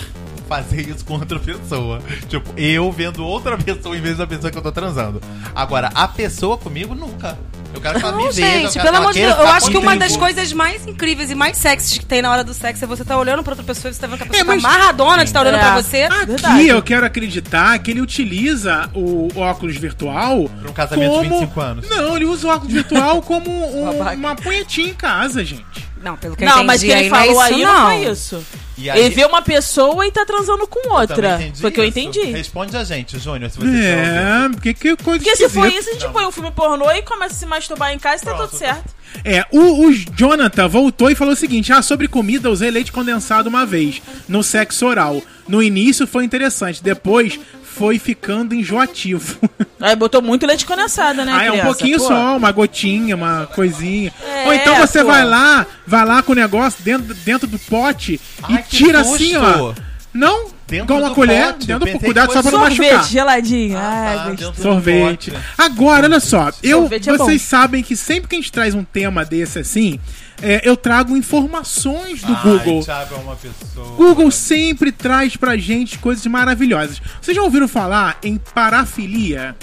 fazer 0.48 0.82
isso 0.90 1.04
com 1.06 1.16
outra 1.16 1.40
pessoa. 1.40 2.02
Tipo, 2.30 2.50
eu 2.58 2.92
vendo 2.92 3.26
outra 3.26 3.58
pessoa 3.58 3.98
em 3.98 4.02
vez 4.02 4.18
da 4.18 4.28
pessoa 4.28 4.52
que 4.52 4.58
eu 4.58 4.62
tô 4.62 4.72
transando. 4.72 5.22
Agora, 5.56 5.92
a 5.94 6.08
pessoa 6.08 6.58
comigo, 6.58 6.94
nunca. 6.96 7.38
Eu 7.74 7.82
quero 7.82 8.00
que 8.00 8.06
ela 8.06 8.16
me 8.16 8.24
Não, 8.24 8.32
veja. 8.32 8.48
eu 8.48 8.62
gente, 8.72 8.80
pelo 8.82 8.96
amor 8.98 9.12
de 9.12 9.20
Deus, 9.20 9.38
eu 9.38 9.48
acho 9.48 9.70
que 9.70 9.78
uma 9.78 9.98
das 9.98 10.16
coisas 10.16 10.54
mais 10.54 10.88
incríveis 10.88 11.30
e 11.30 11.36
mais 11.36 11.58
sexys 11.58 11.98
que 11.98 12.06
tem 12.06 12.22
na 12.22 12.32
hora 12.32 12.42
do 12.42 12.54
sexo 12.54 12.86
é 12.86 12.88
você 12.88 13.04
tá 13.04 13.18
olhando 13.18 13.44
pra 13.44 13.52
outra 13.52 13.66
pessoa 13.66 13.92
e 13.92 13.94
você 13.94 14.00
tá 14.00 14.08
vendo 14.08 14.18
que 14.18 14.24
a 14.24 14.28
pessoa 14.28 14.42
É, 14.42 14.44
mas- 14.46 14.62
tá 14.64 14.70
amarradona 14.70 15.26
de 15.26 15.34
tá 15.34 15.42
olhando 15.42 15.56
É. 15.56 15.60
pra 15.60 15.82
você. 15.82 16.04
Aqui 16.04 16.26
Verdade. 16.26 16.68
eu 16.70 16.82
quero 16.82 17.06
acreditar 17.06 17.78
que 17.80 17.92
ele 17.92 18.00
utiliza 18.00 18.90
o 18.94 19.28
óculos 19.38 19.76
virtual 19.76 20.48
Pra 20.62 20.70
um 20.72 20.74
casamento 20.74 21.22
de 21.22 21.28
25 21.30 21.60
anos. 21.62 21.90
Não, 21.90 22.16
ele 22.16 22.26
usa 22.26 22.48
o 22.48 22.50
óculos 22.52 22.72
virtual 22.74 23.22
como 23.22 23.50
um- 23.52 23.90
uma 24.16 24.36
punhetinha 24.38 24.88
em 24.90 24.94
casa, 24.94 25.44
gente. 25.44 25.86
Não, 26.02 26.16
pelo 26.16 26.34
que 26.36 26.44
eu 26.44 26.48
Não, 26.48 26.54
entendi 26.64 26.68
mas 26.68 26.82
que 26.82 26.88
ele 26.92 27.00
aí 27.02 27.10
falou 27.10 27.34
não 27.34 27.42
é 27.42 27.46
aí 27.46 27.52
isso, 27.52 27.66
não 27.66 27.74
não. 27.74 27.86
foi 27.88 28.12
isso. 28.12 28.46
E 28.78 28.90
aí- 28.90 29.00
Ele 29.06 29.16
vê 29.16 29.26
uma 29.26 29.42
pessoa 29.42 30.06
e 30.06 30.12
tá 30.12 30.26
transando 30.26 30.68
com 30.68 30.94
outra. 30.94 31.40
Foi 31.60 31.70
o 31.70 31.74
que 31.74 31.80
eu 31.80 31.86
entendi. 31.86 32.24
Responde 32.26 32.76
a 32.76 32.84
gente, 32.84 33.18
Júnior, 33.18 33.50
se 33.50 33.58
você. 33.58 33.68
É, 33.68 34.50
porque 34.52 34.74
que 34.74 34.96
coisa 34.98 35.20
Porque 35.24 35.36
se 35.36 35.48
for 35.50 35.68
isso, 35.68 35.90
a 35.90 35.94
gente 35.94 36.08
põe 36.10 36.26
um 36.26 36.32
filme 36.32 36.52
pornô 36.52 36.90
e 36.92 37.02
começa 37.02 37.34
a 37.36 37.38
se 37.38 37.46
masturbar 37.46 37.94
em 37.94 38.00
casa 38.00 38.24
e 38.24 38.26
tá 38.26 38.34
Pronto. 38.34 38.50
tudo 38.50 38.60
certo. 38.60 38.94
É, 39.24 39.46
o, 39.52 39.88
o 39.88 39.94
Jonathan 39.94 40.68
voltou 40.68 41.10
e 41.10 41.16
falou 41.16 41.34
o 41.34 41.38
seguinte: 41.38 41.72
ah, 41.72 41.82
sobre 41.82 42.08
comida, 42.08 42.50
usei 42.52 42.70
leite 42.70 42.92
condensado 42.92 43.48
uma 43.48 43.66
vez, 43.66 44.02
no 44.28 44.44
sexo 44.44 44.86
oral. 44.86 45.22
No 45.48 45.62
início 45.64 46.06
foi 46.06 46.26
interessante, 46.26 46.84
depois 46.84 47.40
foi 47.78 48.00
ficando 48.00 48.56
enjoativo. 48.56 49.38
Aí 49.80 49.96
botou 49.96 50.22
muito 50.22 50.46
leite 50.46 50.66
condensado, 50.66 51.26
né, 51.26 51.32
Ah, 51.34 51.44
é 51.46 51.50
um 51.50 51.54
criança? 51.54 51.68
pouquinho 51.68 51.98
Pô. 51.98 52.08
só, 52.08 52.38
uma 52.38 52.52
gotinha, 52.52 53.16
uma 53.16 53.48
coisinha. 53.54 54.14
É, 54.24 54.48
Ou 54.48 54.54
então 54.54 54.76
você 54.78 55.00
pô. 55.02 55.08
vai 55.08 55.26
lá, 55.26 55.66
vai 55.86 56.06
lá 56.06 56.24
com 56.24 56.32
o 56.32 56.36
negócio 56.36 56.84
dentro, 56.84 57.14
dentro 57.14 57.48
do 57.48 57.60
pote 57.60 58.20
Ai, 58.44 58.56
e 58.56 58.64
tira 58.64 59.02
assim, 59.02 59.36
ó. 59.36 59.74
Não? 60.16 60.48
Dentro 60.66 60.86
igual 60.96 61.00
uma 61.02 61.14
colher, 61.14 61.54
pote, 61.54 61.68
dentro 61.68 61.92
do 61.92 62.00
cuidado 62.00 62.32
só 62.32 62.42
pra 62.42 62.50
não 62.52 62.60
Sorvete, 62.62 62.80
machucar. 62.80 63.04
geladinho. 63.04 63.78
Ah, 63.78 64.36
tá, 64.38 64.50
do 64.50 64.62
Sorvete. 64.62 65.34
Agora, 65.58 66.06
olha 66.08 66.20
só, 66.22 66.52
eu, 66.64 66.80
Sorvete 66.80 67.10
é 67.10 67.18
vocês 67.18 67.42
bom. 67.42 67.48
sabem 67.48 67.84
que 67.84 67.96
sempre 67.98 68.30
que 68.30 68.36
a 68.36 68.40
gente 68.40 68.52
traz 68.52 68.74
um 68.74 68.84
tema 68.84 69.26
desse 69.26 69.60
assim, 69.60 70.00
é, 70.42 70.62
eu 70.64 70.78
trago 70.78 71.18
informações 71.18 72.22
do 72.24 72.34
Ai, 72.34 72.42
Google. 72.42 72.82
Thiago 72.84 73.14
é 73.14 73.18
uma 73.18 73.36
pessoa. 73.36 73.96
Google 73.98 74.32
sempre 74.32 74.92
traz 74.92 75.36
pra 75.36 75.58
gente 75.58 76.00
coisas 76.00 76.26
maravilhosas. 76.26 77.02
Vocês 77.22 77.36
já 77.36 77.44
ouviram 77.44 77.68
falar 77.68 78.18
em 78.24 78.38
parafilia? 78.38 79.54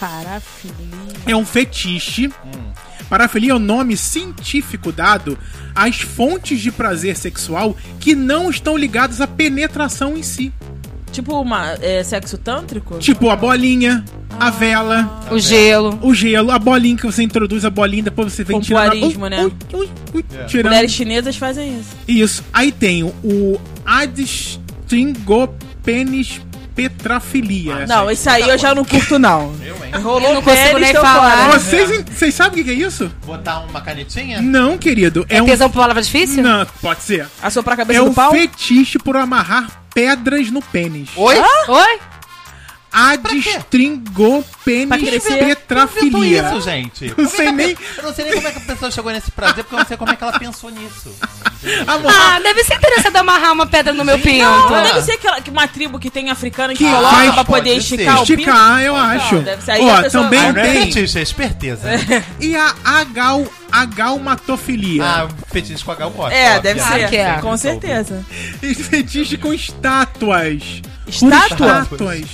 Parafilia. 0.00 0.74
É 1.26 1.36
um 1.36 1.44
fetiche. 1.44 2.32
Parafilia 3.08 3.52
é 3.52 3.54
o 3.54 3.58
nome 3.58 3.96
científico 3.96 4.90
dado 4.92 5.38
às 5.74 6.00
fontes 6.00 6.60
de 6.60 6.70
prazer 6.72 7.16
sexual 7.16 7.76
que 8.00 8.14
não 8.14 8.50
estão 8.50 8.76
ligadas 8.76 9.20
à 9.20 9.26
penetração 9.26 10.16
em 10.16 10.22
si. 10.22 10.52
Tipo 11.12 11.40
uma, 11.40 11.72
é, 11.80 12.02
sexo 12.02 12.36
tântrico? 12.36 12.98
Tipo 12.98 13.30
a 13.30 13.36
bolinha, 13.36 14.04
a 14.40 14.50
vela, 14.50 15.22
O 15.30 15.38
gelo. 15.38 15.96
o 16.02 16.12
gelo, 16.12 16.50
a 16.50 16.58
bolinha 16.58 16.96
que 16.96 17.06
você 17.06 17.22
introduz 17.22 17.64
a 17.64 17.70
bolinha, 17.70 18.02
depois 18.02 18.32
você 18.32 18.42
vem 18.42 18.58
tirando. 18.58 18.90
Pompoarismo, 18.90 19.22
Ui, 19.24 19.30
né? 19.30 19.44
ui, 19.44 19.52
ui, 19.74 19.88
ui, 20.14 20.24
É. 20.36 20.44
tirando. 20.46 20.72
Mulheres 20.72 20.90
chinesas 20.90 21.36
fazem 21.36 21.78
isso. 21.78 21.90
Isso. 22.08 22.42
Aí 22.52 22.72
tem 22.72 23.04
o 23.04 23.60
adstringopenis 23.86 26.40
petrafilia. 26.74 27.86
Não, 27.86 28.10
isso 28.10 28.28
aí 28.28 28.48
eu 28.48 28.58
já 28.58 28.74
não 28.74 28.84
curto, 28.84 29.18
não. 29.18 29.54
Eu, 29.62 29.76
hein? 29.84 29.92
Rolou 30.02 30.28
Eu 30.28 30.34
não 30.34 30.42
consigo 30.42 30.78
nem 30.78 30.92
falar. 30.94 31.52
Vocês, 31.52 32.04
vocês 32.04 32.34
sabem 32.34 32.62
o 32.62 32.64
que 32.64 32.70
é 32.70 32.74
isso? 32.74 33.10
Botar 33.24 33.60
uma 33.60 33.80
canetinha? 33.80 34.40
Não, 34.42 34.76
querido. 34.76 35.24
É, 35.28 35.36
É 35.36 35.42
um. 35.42 35.46
tesão 35.46 35.70
por 35.70 35.80
palavra 35.80 36.02
difícil? 36.02 36.42
Não, 36.42 36.66
pode 36.82 37.02
ser. 37.02 37.26
Assoprar 37.42 37.74
a 37.74 37.76
cabeça 37.78 38.00
É 38.00 38.02
do 38.02 38.10
um 38.10 38.14
pau? 38.14 38.32
fetiche 38.32 38.98
por 38.98 39.16
amarrar 39.16 39.68
pedras 39.94 40.50
no 40.50 40.60
pênis. 40.60 41.08
Oi? 41.16 41.36
Oi? 41.68 41.98
Adstringopenis 42.94 44.88
Pra 44.88 44.98
crescer? 44.98 45.32
Inventou 45.42 45.46
petrafilia. 45.56 46.42
isso, 46.48 46.60
gente. 46.60 47.14
Não 47.16 47.28
sei 47.28 47.50
nem. 47.52 47.76
Eu 47.96 48.02
não 48.04 48.14
sei 48.14 48.24
nem 48.24 48.34
como 48.34 48.48
é 48.48 48.50
que 48.52 48.58
a 48.58 48.60
pessoa 48.60 48.90
chegou 48.90 49.12
nesse 49.12 49.30
prazer, 49.32 49.64
porque 49.64 49.74
eu 49.74 49.78
não 49.80 49.86
sei 49.86 49.96
como 49.96 50.12
é 50.12 50.16
que 50.16 50.22
ela 50.22 50.38
pensou 50.38 50.70
nisso. 50.70 51.14
Amor, 51.86 52.12
Ah, 52.14 52.38
deve 52.40 52.62
ser 52.64 52.74
interessante 52.74 53.16
amarrar 53.16 53.52
uma 53.52 53.66
pedra 53.66 53.92
no 53.92 54.04
meu 54.04 54.18
pinto. 54.18 54.44
Não, 54.44 54.74
Ah. 54.74 54.82
deve 54.82 55.02
ser 55.02 55.12
aquela, 55.12 55.40
que 55.40 55.50
uma 55.50 55.66
tribo 55.66 55.98
que 55.98 56.10
tem 56.10 56.30
africana 56.30 56.72
que, 56.74 56.84
Que 56.84 56.90
coloca 56.90 57.14
faz- 57.16 57.34
pra 57.34 57.44
poder 57.44 57.70
pode 57.70 57.80
esticar 57.80 58.16
ser. 58.18 58.22
o 58.22 58.26
pinto. 58.26 58.40
esticar, 58.40 58.82
eu 58.82 58.94
acho. 58.96 59.38
deve 59.40 59.62
ser 59.62 59.70
aí 59.72 59.80
Ó, 59.82 59.94
a 59.96 60.02
pessoa- 60.02 60.24
também 60.24 60.40
Ah, 60.40 60.52
não 60.52 60.60
é 60.60 60.72
tem. 60.72 60.92
fetiche, 60.92 61.18
é 61.18 61.22
esperteza. 61.22 61.88
E 62.40 62.54
a 62.54 62.74
agal, 62.84 63.44
agalmatofilia. 63.70 65.04
Ah, 65.04 65.28
fetiche 65.52 65.84
com 65.84 65.92
gosto. 66.10 66.32
É, 66.32 66.60
deve 66.60 66.80
ser. 66.80 67.08
que 67.08 67.16
é. 67.16 67.34
Com 67.40 67.56
certeza. 67.56 68.24
E 68.62 68.74
fetiche 68.74 69.36
com 69.36 69.52
estátuas. 69.52 70.82
Estátua? 71.06 71.80
Estátuas. 71.82 72.24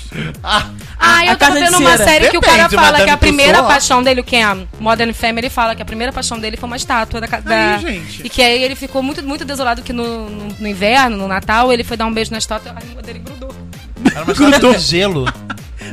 Ah, 0.45 0.67
Ah, 0.99 1.27
eu 1.27 1.33
de 1.37 1.51
vendo 1.53 1.79
uma 1.79 1.97
série 1.97 2.29
que 2.31 2.39
o 2.39 2.41
Depende, 2.41 2.57
cara 2.59 2.69
fala 2.71 2.87
Madame 2.93 3.05
que 3.05 3.11
a 3.11 3.17
primeira 3.17 3.53
Tussauds. 3.55 3.73
paixão 3.75 4.03
dele, 4.03 4.21
o 4.21 4.25
que 4.25 4.37
é 4.37 4.57
Modern 4.79 5.13
Family, 5.13 5.51
fala 5.51 5.75
que 5.75 5.83
a 5.83 5.85
primeira 5.85 6.13
paixão 6.13 6.39
dele 6.39 6.57
foi 6.57 6.67
uma 6.69 6.77
estátua 6.77 7.21
da, 7.21 7.27
ca- 7.27 7.41
da- 7.41 7.79
gente. 7.79 8.23
E 8.25 8.29
que 8.29 8.41
aí 8.43 8.63
ele 8.63 8.77
ficou 8.77 9.03
muito, 9.03 9.27
muito 9.27 9.45
desolado 9.45 9.83
que 9.83 9.93
no, 9.93 10.31
no, 10.31 10.49
no 10.61 10.69
inverno, 10.69 11.17
no 11.17 11.27
Natal, 11.27 11.73
ele 11.73 11.83
foi 11.83 11.97
dar 11.97 12.07
um 12.07 12.13
beijo 12.13 12.31
na 12.31 12.39
estátua 12.39 12.73
e 12.73 12.77
a 12.77 12.81
língua 12.87 13.03
dele 13.03 13.19
grudou. 13.19 13.53
era 14.15 14.23
uma 14.23 14.33
estátua 14.33 14.75
de 14.75 14.79
gelo. 14.85 15.25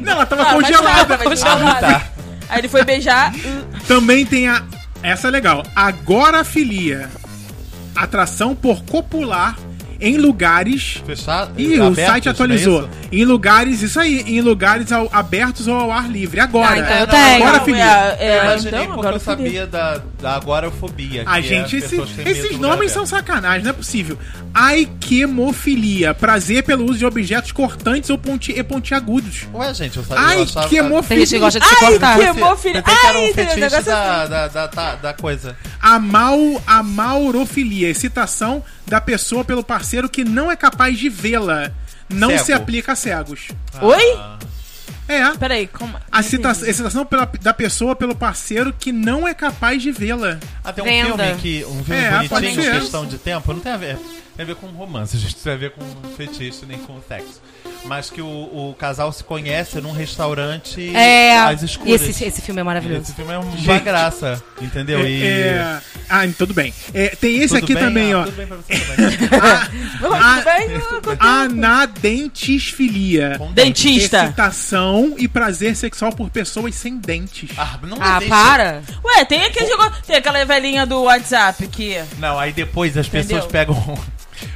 Não, 0.02 0.12
ela 0.14 0.26
tava 0.28 0.44
Ah, 0.44 0.46
mas 0.54 0.68
congelada. 0.68 1.06
tava 1.18 1.24
congelada. 1.24 1.88
Ah, 1.88 2.00
tá. 2.00 2.04
Aí 2.50 2.60
ele 2.60 2.70
foi 2.70 2.84
beijar. 2.84 3.34
Também 3.88 4.24
tem 4.26 4.48
a. 4.48 4.62
Essa 5.04 5.28
é 5.28 5.32
legal. 5.32 5.64
Agorafilia. 5.76 7.10
Atração 7.96 8.56
por 8.56 8.84
copular 8.84 9.58
em 10.00 10.18
lugares. 10.18 11.02
Fechado? 11.06 11.60
Ih, 11.60 11.80
o 11.80 11.96
site 11.96 12.28
é 12.28 12.32
atualizou. 12.32 12.90
Em 13.12 13.24
lugares, 13.26 13.82
isso 13.82 14.00
aí, 14.00 14.22
em 14.28 14.42
lugares 14.42 14.92
ao- 14.92 15.10
abertos 15.14 15.68
ou 15.68 15.76
ao 15.76 15.92
ar 15.92 16.10
livre. 16.10 16.40
Agora. 16.40 16.74
Ah, 16.74 16.78
então 16.80 16.98
eu 17.00 17.08
tenho. 17.08 17.44
Agora, 17.44 17.60
filia. 17.64 17.84
é, 17.84 18.18
é, 18.20 18.38
eu 18.40 18.44
imaginei 18.44 18.70
então, 18.82 18.86
porque 18.86 19.00
agora 19.00 19.16
eu 19.16 19.20
sabia 19.20 19.68
da, 19.68 20.02
da 20.22 20.36
agorafobia. 20.36 21.24
A 21.26 21.34
que 21.34 21.40
é 21.40 21.42
gente, 21.42 21.76
esse- 21.78 21.96
esses 22.26 22.58
nomes 22.60 22.92
são 22.92 23.06
sacanagem, 23.06 23.64
não 23.64 23.70
é 23.70 23.74
possível. 23.74 24.18
Aiquemofilia, 24.54 26.14
prazer 26.14 26.64
pelo 26.64 26.86
uso 26.86 27.00
de 27.00 27.06
objetos 27.06 27.52
cortantes 27.52 28.10
ou 28.10 28.18
ponti 28.18 28.52
e 28.52 28.64
pontiagudos. 28.64 29.48
Ué, 29.54 29.74
gente, 29.74 29.98
eu 29.98 30.04
sabia. 30.04 30.24
eu 30.24 30.44
achava- 30.44 30.44
Tem 30.44 30.46
gente 30.48 30.70
que 30.70 30.76
Aiquemofilia. 30.78 31.40
gosta 31.40 31.60
de 31.60 31.66
se 31.68 31.76
cortar. 31.76 32.18
que 32.18 32.22
era 32.24 33.20
um 33.20 33.34
fetiche 33.34 33.34
entendeu? 33.34 33.58
Negócio 33.70 33.86
da, 33.86 34.22
assim. 34.22 34.30
da, 34.32 34.48
da, 34.48 34.68
da, 34.68 34.96
da 34.96 35.14
coisa. 35.14 35.56
Amal, 35.80 36.38
amaurofilia, 36.66 37.90
excitação 37.90 38.64
da 38.88 39.00
pessoa 39.02 39.44
pelo 39.44 39.64
parceiro 39.64 40.10
que 40.10 40.24
não 40.24 40.52
é 40.52 40.56
capaz 40.56 40.98
de 40.98 41.10
vê-la. 41.10 41.72
Não 42.10 42.30
Cego. 42.30 42.46
se 42.46 42.54
aplica 42.54 42.92
a 42.94 42.96
cegos. 42.96 43.48
Oi? 43.82 44.20
É. 45.10 45.30
Peraí, 45.38 45.68
como. 45.68 45.98
A 46.12 46.22
citação, 46.22 46.68
a 46.70 46.74
citação 46.74 47.06
pela- 47.06 47.30
da 47.42 47.54
pessoa 47.54 47.96
pelo 47.96 48.14
parceiro 48.16 48.74
que 48.78 48.92
não 48.92 49.26
é 49.28 49.34
capaz 49.34 49.82
de 49.82 49.90
vê-la. 49.92 50.38
Ah, 50.64 50.74
tem 50.74 50.84
um 50.84 50.88
Venda. 50.88 51.24
filme 51.26 51.42
que. 51.42 51.66
Um 51.66 51.84
filme 51.84 52.02
É, 52.02 52.28
bonitinho, 52.28 52.72
questão 52.80 53.06
de 53.06 53.18
tempo, 53.18 53.54
não 53.54 53.62
tem 53.62 53.72
a 53.72 53.78
ver. 53.78 53.98
Tem 54.36 54.44
a 54.44 54.48
ver 54.48 54.56
com 54.56 54.68
romance, 54.68 55.18
gente. 55.18 55.36
Não 55.38 55.44
tem 55.44 55.54
a 55.54 55.58
ver 55.58 55.72
com 55.72 55.82
fetiche 56.18 56.66
nem 56.68 56.78
com 56.80 57.00
sexo. 57.08 57.42
Mas 57.86 58.10
que 58.10 58.22
o, 58.22 58.28
o 58.28 58.76
casal 58.78 59.12
se 59.14 59.24
conhece 59.24 59.80
num 59.80 59.92
restaurante 59.92 60.94
É. 60.96 61.38
às 61.40 61.62
E 61.62 61.66
escuras. 61.66 62.02
esse, 62.02 62.24
esse 62.26 62.42
filme 62.42 62.60
é 62.62 62.64
maravilhoso. 62.64 63.04
Esse 63.04 63.14
filme 63.14 63.32
é 63.34 63.38
uma 63.38 63.56
Gente. 63.58 63.84
graça, 63.84 64.42
entendeu? 64.62 65.00
É, 65.00 65.10
E. 65.10 65.24
é- 65.24 65.80
Ah, 66.10 66.22
tudo 66.38 66.54
bem. 66.54 66.74
É, 66.94 67.10
tem 67.10 67.38
esse 67.38 67.48
Tudo 67.54 67.64
aqui 67.64 67.74
bem? 67.74 67.84
também, 67.84 68.14
Ah, 68.14 68.20
ó. 68.20 68.24
Tudo 68.26 68.36
bem 68.38 68.48
pra 68.48 68.58
você 68.58 68.80
também. 68.80 69.08
A- 69.42 69.68
Tudo 70.00 70.44
bem? 70.44 70.68
Anadentisfilia. 71.20 73.36
Com 73.38 73.52
Dentista. 73.54 74.24
Excitação 74.26 75.14
e 75.18 75.28
prazer 75.28 75.76
sexual 75.76 76.12
por 76.12 76.30
pessoas 76.30 76.76
sem 76.76 76.98
dentes. 76.98 77.50
Ah, 77.58 77.78
não 77.84 77.98
Ah, 78.00 78.20
deixa- 78.20 78.34
para! 78.36 78.82
Ué, 79.04 79.26
tem 79.26 79.44
aquele. 79.46 79.68
Tem 80.06 80.16
aquela 80.16 80.44
velhinha 80.46 80.86
do 80.86 81.02
WhatsApp 81.04 81.66
que. 81.68 81.98
Não, 82.20 82.38
aí 82.40 82.52
depois 82.54 82.96
as 82.98 83.08
pessoas 83.08 83.46
Entendeu? 83.46 83.50
pegam. 83.50 83.98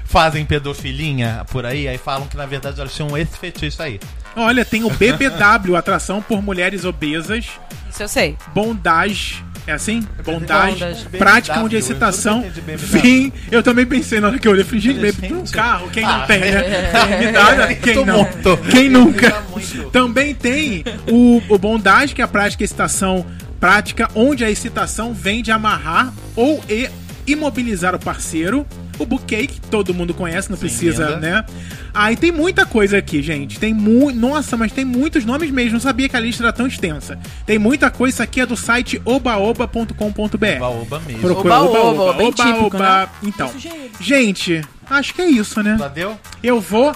Fazem 0.05 0.45
pedofilinha 0.45 1.45
por 1.51 1.65
aí, 1.65 1.87
aí 1.87 1.97
falam 1.97 2.27
que 2.27 2.35
na 2.37 2.45
verdade 2.45 2.79
elas 2.79 2.93
tinham 2.93 3.17
esse 3.17 3.37
fetiche 3.37 3.81
aí. 3.81 3.99
Olha, 4.35 4.63
tem 4.63 4.83
o 4.83 4.89
BBW, 4.89 5.75
atração 5.75 6.21
por 6.21 6.41
mulheres 6.41 6.85
obesas, 6.85 7.45
Isso 7.89 8.03
eu 8.03 8.07
sei. 8.07 8.37
bondage. 8.53 9.43
É 9.67 9.73
assim? 9.73 10.01
Bondage. 10.25 10.79
Bondage. 10.79 11.05
Prática 11.19 11.53
BMW, 11.53 11.65
onde 11.65 11.75
a 11.75 11.77
eu 11.77 11.79
excitação 11.81 12.41
BMW. 12.41 12.77
vem. 12.77 13.33
Eu 13.51 13.61
também 13.61 13.85
pensei 13.85 14.19
na 14.19 14.29
hora 14.29 14.39
que 14.39 14.47
eu 14.47 14.51
olhei, 14.53 14.63
falei, 14.63 14.79
gente, 14.79 14.99
baby, 14.99 15.33
um 15.33 15.45
carro, 15.45 15.87
quem 15.91 16.03
Ah, 16.03 16.17
não 16.17 16.25
tem, 16.25 16.39
né? 16.39 16.47
é. 17.69 17.75
Quem 17.75 17.95
não? 18.05 18.17
morto. 18.17 18.57
Quem 18.71 18.89
nunca? 18.89 19.29
Tá. 19.31 19.43
Também 19.91 20.33
tem 20.33 20.83
o, 21.07 21.41
o 21.47 21.57
bondage, 21.59 22.15
que 22.15 22.21
é 22.21 22.25
a 22.25 22.27
prática 22.27 22.63
excitação 22.63 23.23
prática, 23.59 24.09
onde 24.15 24.43
a 24.43 24.49
excitação 24.49 25.13
vem 25.13 25.43
de 25.43 25.51
amarrar 25.51 26.11
ou 26.35 26.63
e 26.67 26.89
imobilizar 27.27 27.93
o 27.93 27.99
parceiro. 27.99 28.65
O 29.01 29.05
bouquet, 29.05 29.47
que 29.47 29.59
todo 29.61 29.93
mundo 29.93 30.13
conhece, 30.13 30.49
não 30.49 30.55
Sim, 30.57 30.61
precisa, 30.61 31.05
linda. 31.05 31.19
né? 31.19 31.45
Aí 31.93 32.15
tem 32.15 32.31
muita 32.31 32.65
coisa 32.65 32.97
aqui, 32.97 33.21
gente. 33.21 33.59
Tem 33.59 33.73
mu 33.73 34.11
Nossa, 34.11 34.55
mas 34.55 34.71
tem 34.71 34.85
muitos 34.85 35.25
nomes 35.25 35.49
mesmo. 35.51 35.73
Não 35.73 35.79
sabia 35.79 36.07
que 36.07 36.15
a 36.15 36.19
lista 36.19 36.43
era 36.43 36.53
tão 36.53 36.67
extensa. 36.67 37.17
Tem 37.45 37.57
muita 37.59 37.89
coisa. 37.89 38.15
Isso 38.15 38.23
aqui 38.23 38.41
é 38.41 38.45
do 38.45 38.55
site 38.55 39.01
obaoba.com.br. 39.03 40.59
Baoba 40.59 40.99
mesmo. 40.99 41.21
Procura 41.21 41.55
Oba, 41.61 41.69
oba, 41.69 41.79
oba, 41.79 42.01
oba, 42.03 42.13
bem 42.13 42.27
oba, 42.27 42.43
típico, 42.43 42.65
oba. 42.77 42.79
né? 42.79 43.09
Então, 43.23 43.51
gente, 43.99 44.61
acho 44.89 45.13
que 45.13 45.21
é 45.21 45.27
isso, 45.29 45.61
né? 45.63 45.75
Já 45.77 45.87
deu? 45.87 46.19
Eu 46.43 46.59
vou 46.61 46.91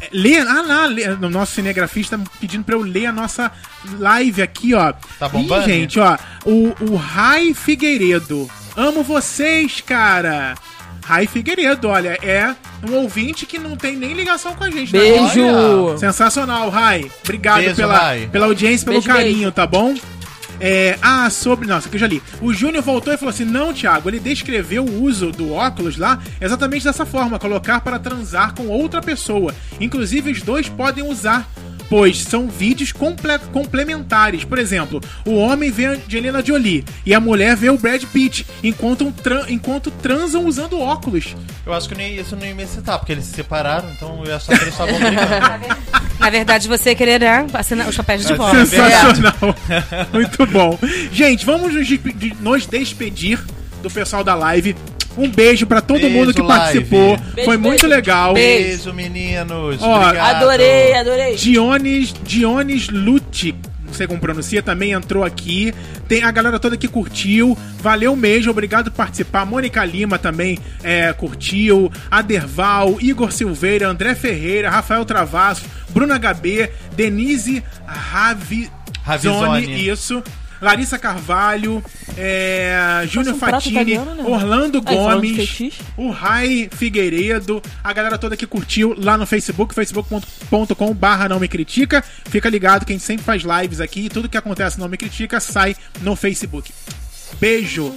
eh, 0.00 0.08
ler. 0.12 0.46
Ah, 0.46 0.62
lá, 0.62 0.86
o 1.26 1.30
nosso 1.30 1.54
cinegrafista 1.54 2.18
pedindo 2.40 2.64
pra 2.64 2.74
eu 2.74 2.82
ler 2.82 3.06
a 3.06 3.12
nossa 3.12 3.50
live 3.98 4.42
aqui, 4.42 4.74
ó. 4.74 4.92
Tá 5.18 5.28
bombando? 5.28 5.62
Ih, 5.68 5.72
gente, 5.72 5.98
ó. 5.98 6.16
O, 6.44 6.74
o 6.92 6.96
Rai 6.96 7.54
Figueiredo. 7.54 8.48
Amo 8.76 9.02
vocês, 9.02 9.80
cara. 9.80 10.54
Rai 11.06 11.24
Figueiredo, 11.28 11.86
olha, 11.88 12.18
é 12.20 12.52
um 12.88 12.94
ouvinte 12.96 13.46
que 13.46 13.60
não 13.60 13.76
tem 13.76 13.94
nem 13.96 14.12
ligação 14.12 14.52
com 14.56 14.64
a 14.64 14.70
gente. 14.70 14.92
né? 14.92 14.98
Beijo! 14.98 15.40
Olha. 15.46 15.98
Sensacional, 15.98 16.68
Rai. 16.68 17.08
Obrigado 17.22 17.60
Beijo, 17.60 17.76
pela, 17.76 17.96
Rai. 17.96 18.28
pela 18.32 18.46
audiência, 18.46 18.84
pelo 18.84 19.00
Beijo, 19.00 19.08
carinho, 19.16 19.36
beijo. 19.38 19.52
tá 19.52 19.64
bom? 19.68 19.94
É, 20.58 20.98
ah, 21.00 21.30
sobre. 21.30 21.68
Nossa, 21.68 21.88
que 21.88 21.94
eu 21.94 22.00
já 22.00 22.06
li. 22.08 22.20
O 22.40 22.52
Júnior 22.52 22.82
voltou 22.82 23.12
e 23.12 23.16
falou 23.16 23.30
assim: 23.30 23.44
Não, 23.44 23.72
Thiago, 23.72 24.08
ele 24.08 24.18
descreveu 24.18 24.84
o 24.84 25.02
uso 25.04 25.30
do 25.30 25.52
óculos 25.52 25.96
lá 25.96 26.18
exatamente 26.40 26.84
dessa 26.84 27.06
forma: 27.06 27.38
colocar 27.38 27.80
para 27.82 27.98
transar 27.98 28.52
com 28.54 28.66
outra 28.66 29.00
pessoa. 29.00 29.54
Inclusive, 29.80 30.32
os 30.32 30.42
dois 30.42 30.68
podem 30.68 31.04
usar. 31.04 31.46
Pois 31.88 32.20
são 32.22 32.48
vídeos 32.48 32.90
comple- 32.92 33.38
complementares. 33.52 34.44
Por 34.44 34.58
exemplo, 34.58 35.00
o 35.24 35.34
homem 35.36 35.70
vê 35.70 35.86
a 35.86 35.90
Angelina 35.90 36.44
Jolie 36.44 36.84
e 37.04 37.14
a 37.14 37.20
mulher 37.20 37.54
vê 37.56 37.70
o 37.70 37.78
Brad 37.78 38.02
Pitt 38.04 38.46
enquanto, 38.62 39.04
um 39.06 39.12
tran- 39.12 39.44
enquanto 39.48 39.90
transam 39.90 40.44
usando 40.46 40.78
óculos. 40.80 41.34
Eu 41.64 41.72
acho 41.72 41.88
que 41.88 41.94
nem- 41.94 42.16
isso 42.18 42.34
não 42.36 42.44
ia 42.46 42.54
me 42.54 42.62
excitar, 42.64 42.98
porque 42.98 43.12
eles 43.12 43.24
se 43.24 43.32
separaram, 43.34 43.88
então 43.90 44.20
eu 44.20 44.26
ia 44.30 44.36
achar 44.36 44.56
que 44.56 44.64
eles 44.64 44.74
estavam 44.74 44.98
brigando. 44.98 45.76
Na 46.18 46.30
verdade, 46.30 46.66
você 46.66 46.94
querer 46.94 47.20
né, 47.20 47.46
assinar 47.52 47.86
os 47.88 47.96
papéis 47.96 48.26
de 48.26 48.32
volta. 48.34 48.56
É 48.56 48.64
Sensacional. 48.64 49.34
Muito 50.12 50.46
bom. 50.46 50.78
Gente, 51.12 51.44
vamos 51.44 51.72
nos 52.40 52.66
despedir 52.66 53.38
do 53.82 53.90
pessoal 53.90 54.24
da 54.24 54.34
live. 54.34 54.74
Um 55.16 55.30
beijo 55.30 55.66
pra 55.66 55.80
todo 55.80 56.00
Beijo, 56.00 56.14
mundo 56.14 56.34
que 56.34 56.42
participou. 56.42 57.16
Beijo, 57.16 57.44
Foi 57.44 57.56
muito 57.56 57.82
beijo. 57.82 57.86
legal. 57.94 58.34
Beijo, 58.34 58.92
meninos. 58.92 59.82
Ó, 59.82 60.02
Obrigado. 60.02 60.36
Adorei, 60.36 60.94
adorei. 60.94 61.34
Dionis, 61.36 62.14
Dionis 62.22 62.88
Lute, 62.88 63.54
não 63.86 63.94
sei 63.94 64.06
como 64.06 64.20
pronuncia, 64.20 64.62
também 64.62 64.92
entrou 64.92 65.24
aqui. 65.24 65.72
Tem 66.08 66.22
a 66.22 66.30
galera 66.30 66.58
toda 66.58 66.76
que 66.76 66.86
curtiu. 66.88 67.56
Valeu 67.80 68.14
mesmo, 68.14 68.50
obrigado 68.50 68.90
por 68.90 68.98
participar. 68.98 69.46
Mônica 69.46 69.82
Lima 69.84 70.18
também 70.18 70.58
é, 70.82 71.12
curtiu. 71.12 71.90
Aderval, 72.10 72.96
Igor 73.00 73.32
Silveira, 73.32 73.88
André 73.88 74.14
Ferreira, 74.14 74.68
Rafael 74.70 75.04
Travasso, 75.04 75.64
Bruna 75.90 76.18
HB, 76.18 76.70
Denise 76.96 77.62
Ravi... 77.86 78.70
Ravizone. 79.04 79.64
Zone, 79.64 79.88
isso. 79.88 80.22
Larissa 80.60 80.98
Carvalho, 80.98 81.82
é, 82.16 83.04
Júnior 83.06 83.34
um 83.34 83.38
Fatini, 83.38 83.96
né? 83.96 84.00
Orlando 84.00 84.22
Aí, 84.26 84.40
falando 84.40 84.80
de 84.80 84.94
Gomes, 84.94 85.80
o 85.96 86.10
Rai 86.10 86.68
Figueiredo, 86.72 87.62
a 87.82 87.92
galera 87.92 88.18
toda 88.18 88.36
que 88.36 88.46
curtiu 88.46 88.94
lá 88.96 89.16
no 89.16 89.26
Facebook, 89.26 89.74
facebook.com 89.74 90.94
barra 90.94 91.28
não 91.28 91.40
me 91.40 91.48
critica. 91.48 92.02
Fica 92.26 92.48
ligado 92.48 92.84
que 92.84 92.92
a 92.92 92.96
gente 92.96 93.04
sempre 93.04 93.24
faz 93.24 93.42
lives 93.42 93.80
aqui 93.80 94.06
e 94.06 94.08
tudo 94.08 94.28
que 94.28 94.36
acontece 94.36 94.78
não 94.78 94.88
me 94.88 94.96
critica 94.96 95.40
sai 95.40 95.76
no 96.00 96.16
Facebook. 96.16 96.72
Beijo. 97.40 97.94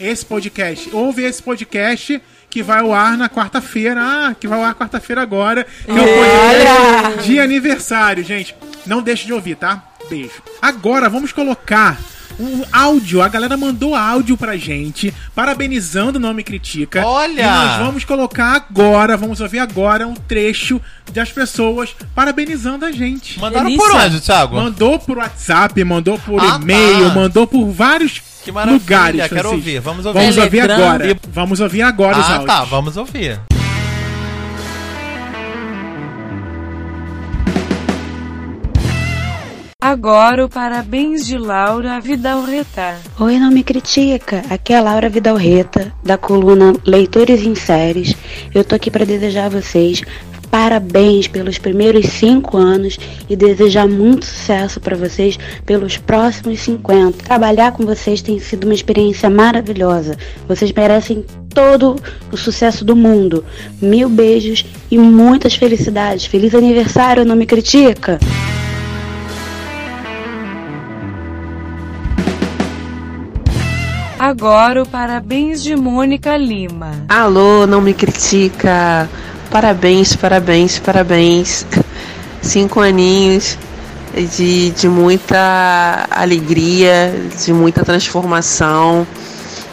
Esse 0.00 0.26
podcast, 0.26 0.90
ouve 0.92 1.22
esse 1.22 1.40
podcast 1.40 2.20
que 2.50 2.62
vai 2.62 2.80
ao 2.80 2.92
ar 2.92 3.16
na 3.16 3.28
quarta-feira. 3.28 4.00
Ah, 4.00 4.34
que 4.34 4.46
vai 4.46 4.58
ao 4.58 4.64
ar 4.64 4.74
quarta-feira 4.74 5.22
agora. 5.22 5.64
Que 5.84 5.90
é 5.90 5.94
o 5.94 7.08
podcast 7.08 7.28
de 7.28 7.38
aniversário, 7.40 8.24
gente. 8.24 8.54
Não 8.86 9.02
deixe 9.02 9.26
de 9.26 9.32
ouvir, 9.32 9.56
tá? 9.56 9.93
Beijo. 10.08 10.30
Agora 10.60 11.08
vamos 11.08 11.32
colocar 11.32 11.98
um 12.38 12.62
áudio. 12.72 13.22
A 13.22 13.28
galera 13.28 13.56
mandou 13.56 13.94
áudio 13.94 14.36
pra 14.36 14.56
gente, 14.56 15.14
parabenizando 15.34 16.18
o 16.18 16.20
Nome 16.20 16.42
Critica. 16.42 17.04
Olha! 17.06 17.42
E 17.42 17.46
nós 17.46 17.78
vamos 17.86 18.04
colocar 18.04 18.54
agora, 18.54 19.16
vamos 19.16 19.40
ouvir 19.40 19.60
agora 19.60 20.06
um 20.06 20.14
trecho 20.14 20.80
das 21.12 21.30
pessoas 21.30 21.94
parabenizando 22.14 22.84
a 22.84 22.90
gente. 22.92 23.38
Mandaram 23.38 23.66
Delícia. 23.66 23.88
por 23.88 23.96
onde, 23.96 24.20
Thiago? 24.20 24.56
Mandou 24.56 24.98
por 24.98 25.18
WhatsApp, 25.18 25.84
mandou 25.84 26.18
por 26.18 26.40
Ah, 26.40 26.58
e-mail, 26.60 27.08
tá. 27.08 27.14
mandou 27.14 27.46
por 27.46 27.70
vários 27.70 28.20
lugares. 28.68 29.28
quero 29.28 29.50
ouvir, 29.52 29.80
vamos 29.80 30.04
ouvir. 30.04 30.18
Vamos 30.20 30.36
ouvir 30.38 30.60
agora. 30.70 31.18
Vamos 31.32 31.60
ouvir 31.60 31.82
agora 31.82 32.18
os 32.18 32.28
Ah, 32.30 32.38
tá, 32.44 32.64
vamos 32.64 32.96
ouvir. 32.96 33.38
Agora 39.84 40.42
o 40.42 40.48
parabéns 40.48 41.26
de 41.26 41.36
Laura 41.36 42.00
Vidal-Retar. 42.00 42.98
Oi, 43.20 43.38
não 43.38 43.50
me 43.50 43.62
critica. 43.62 44.42
Aqui 44.48 44.72
é 44.72 44.78
a 44.78 44.80
Laura 44.80 45.10
Vidalreta, 45.10 45.92
da 46.02 46.16
coluna 46.16 46.72
Leitores 46.86 47.42
em 47.42 47.54
Séries. 47.54 48.16
Eu 48.54 48.64
tô 48.64 48.74
aqui 48.74 48.90
para 48.90 49.04
desejar 49.04 49.44
a 49.44 49.48
vocês 49.50 50.00
parabéns 50.50 51.28
pelos 51.28 51.58
primeiros 51.58 52.06
cinco 52.06 52.56
anos 52.56 52.96
e 53.28 53.36
desejar 53.36 53.86
muito 53.86 54.24
sucesso 54.24 54.80
para 54.80 54.96
vocês 54.96 55.38
pelos 55.66 55.98
próximos 55.98 56.60
50. 56.60 57.22
Trabalhar 57.22 57.72
com 57.72 57.84
vocês 57.84 58.22
tem 58.22 58.38
sido 58.38 58.64
uma 58.64 58.72
experiência 58.72 59.28
maravilhosa. 59.28 60.16
Vocês 60.48 60.72
merecem 60.72 61.26
todo 61.50 61.96
o 62.32 62.38
sucesso 62.38 62.86
do 62.86 62.96
mundo. 62.96 63.44
Mil 63.82 64.08
beijos 64.08 64.64
e 64.90 64.96
muitas 64.96 65.54
felicidades. 65.54 66.24
Feliz 66.24 66.54
aniversário, 66.54 67.26
não 67.26 67.36
me 67.36 67.44
critica. 67.44 68.18
Agora 74.24 74.82
o 74.82 74.88
parabéns 74.88 75.62
de 75.62 75.76
Mônica 75.76 76.34
Lima. 76.34 76.92
Alô, 77.10 77.66
não 77.66 77.82
me 77.82 77.92
critica. 77.92 79.06
Parabéns, 79.50 80.16
parabéns, 80.16 80.78
parabéns. 80.78 81.66
Cinco 82.40 82.80
aninhos 82.80 83.58
de, 84.34 84.70
de 84.70 84.88
muita 84.88 86.06
alegria, 86.10 87.14
de 87.44 87.52
muita 87.52 87.84
transformação, 87.84 89.06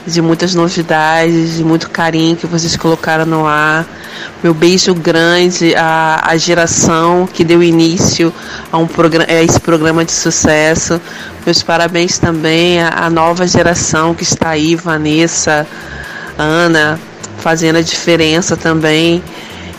de 0.06 0.22
muitas 0.22 0.56
novidades, 0.56 1.58
de 1.58 1.64
muito 1.64 1.90
carinho 1.90 2.36
que 2.36 2.48
vocês 2.48 2.76
colocaram 2.76 3.26
no 3.26 3.46
ar. 3.46 3.86
Meu 4.44 4.54
beijo 4.54 4.94
grande 4.94 5.76
à, 5.76 6.22
à 6.24 6.38
geração 6.38 7.28
que 7.32 7.44
deu 7.44 7.62
início 7.62 8.34
a, 8.72 8.78
um 8.78 8.88
programa, 8.88 9.32
a 9.32 9.44
esse 9.44 9.60
programa 9.60 10.04
de 10.04 10.12
sucesso. 10.12 11.00
Meus 11.46 11.62
parabéns 11.62 12.18
também 12.18 12.82
à, 12.82 13.06
à 13.06 13.10
nova 13.10 13.48
geração 13.48 14.14
que 14.14 14.24
está 14.24 14.50
aí, 14.50 14.76
Vanessa, 14.76 15.68
Ana, 16.38 17.00
fazendo 17.40 17.78
a 17.78 17.82
diferença 17.82 18.58
também. 18.58 19.24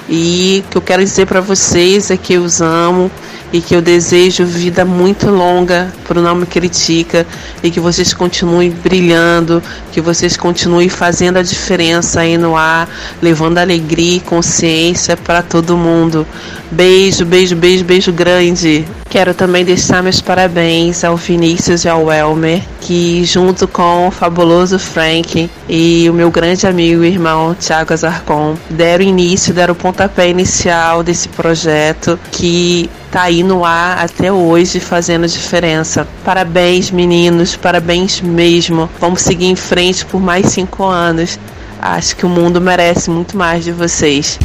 E 0.09 0.65
o 0.67 0.71
que 0.71 0.77
eu 0.77 0.83
quero 0.83 1.05
dizer 1.05 1.27
para 1.27 1.41
vocês 1.41 2.11
é 2.11 2.17
que 2.17 2.35
eu 2.35 2.43
os 2.43 2.61
amo 2.61 3.11
e 3.53 3.61
que 3.61 3.75
eu 3.75 3.83
desejo 3.83 4.47
vida 4.47 4.85
muito 4.85 5.29
longa 5.31 5.93
para 6.05 6.19
o 6.19 6.23
Não 6.23 6.35
Me 6.35 6.47
Critica 6.47 7.27
e 7.63 7.71
que 7.71 7.79
vocês 7.79 8.15
continuem 8.15 8.71
brilhando, 8.71 9.63
que 9.93 10.01
vocês 10.01 10.37
continuem 10.37 10.89
fazendo 10.89 11.37
a 11.37 11.43
diferença 11.43 12.21
aí 12.21 12.39
no 12.39 12.57
ar, 12.57 12.89
levando 13.21 13.59
alegria 13.59 14.17
e 14.17 14.21
consciência 14.21 15.17
para 15.17 15.43
todo 15.43 15.77
mundo. 15.77 16.27
Beijo, 16.71 17.27
beijo, 17.27 17.55
beijo, 17.55 17.85
beijo 17.85 18.13
grande. 18.13 18.87
Quero 19.11 19.35
também 19.35 19.63
deixar 19.63 20.03
meus 20.03 20.23
parabéns 20.23 21.05
ao 21.05 21.19
Vinícius 21.19 21.85
e 21.85 21.89
ao 21.89 22.11
Elmer, 22.11 22.63
que 22.81 23.23
junto 23.27 23.69
com 23.69 24.09
o 24.09 24.11
fabuloso 24.11 24.79
Frank 24.79 25.51
e 25.69 26.09
o 26.09 26.15
meu 26.15 26.31
grande 26.31 26.67
amigo 26.67 27.05
e 27.05 27.09
irmão 27.09 27.55
Thiago 27.55 27.93
Azarcon 27.93 28.57
deram 28.71 29.05
início, 29.05 29.53
deram 29.53 29.75
o 29.75 29.77
pontapé 29.77 30.31
inicial 30.31 31.03
desse 31.03 31.29
projeto 31.29 32.19
que 32.31 32.89
tá 33.13 33.25
aí 33.25 33.43
no 33.43 33.63
ar 33.63 33.99
até 33.99 34.33
hoje 34.33 34.81
fazendo 34.81 35.29
diferença. 35.29 36.09
Parabéns, 36.25 36.91
meninos, 36.91 37.55
parabéns 37.55 38.23
mesmo. 38.23 38.89
Vamos 38.99 39.21
seguir 39.21 39.49
em 39.49 39.55
frente 39.55 40.07
por 40.07 40.19
mais 40.19 40.47
cinco 40.47 40.85
anos. 40.85 41.39
Acho 41.79 42.17
que 42.17 42.25
o 42.25 42.29
mundo 42.29 42.59
merece 42.59 43.11
muito 43.11 43.37
mais 43.37 43.65
de 43.65 43.71
vocês. 43.71 44.39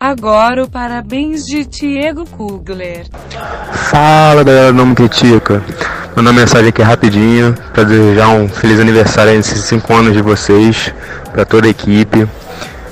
Agora 0.00 0.64
o 0.64 0.70
parabéns 0.70 1.44
de 1.44 1.66
Diego 1.66 2.24
Kugler. 2.24 3.06
Fala 3.72 4.42
galera, 4.42 4.72
não 4.72 4.86
me 4.86 4.94
critica. 4.94 5.62
Mandar 6.16 6.30
uma 6.30 6.40
mensagem 6.40 6.68
aqui 6.68 6.80
rapidinho 6.80 7.54
para 7.74 7.84
desejar 7.84 8.28
um 8.28 8.48
feliz 8.48 8.80
aniversário 8.80 9.34
nesses 9.34 9.64
5 9.64 9.92
anos 9.92 10.12
de 10.14 10.22
vocês, 10.22 10.94
para 11.32 11.44
toda 11.44 11.66
a 11.66 11.70
equipe. 11.70 12.26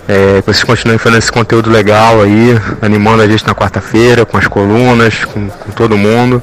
É, 0.09 0.41
que 0.41 0.47
vocês 0.47 0.65
continuem 0.65 0.99
fazendo 0.99 1.19
esse 1.19 1.31
conteúdo 1.31 1.71
legal 1.71 2.23
aí, 2.23 2.59
animando 2.81 3.23
a 3.23 3.29
gente 3.29 3.47
na 3.47 3.55
quarta-feira, 3.55 4.27
com 4.27 4.37
as 4.37 4.49
colunas, 4.49 5.25
com, 5.25 5.49
com 5.49 5.71
todo 5.71 5.97
mundo. 5.97 6.43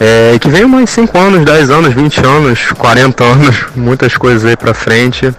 É, 0.00 0.32
e 0.34 0.38
que 0.38 0.48
venham 0.48 0.68
mais 0.68 0.88
5 0.88 1.16
anos, 1.18 1.44
10 1.44 1.70
anos, 1.70 1.92
20 1.92 2.24
anos, 2.24 2.72
40 2.72 3.22
anos, 3.22 3.66
muitas 3.76 4.16
coisas 4.16 4.46
aí 4.46 4.56
pra 4.56 4.72
frente 4.72 5.30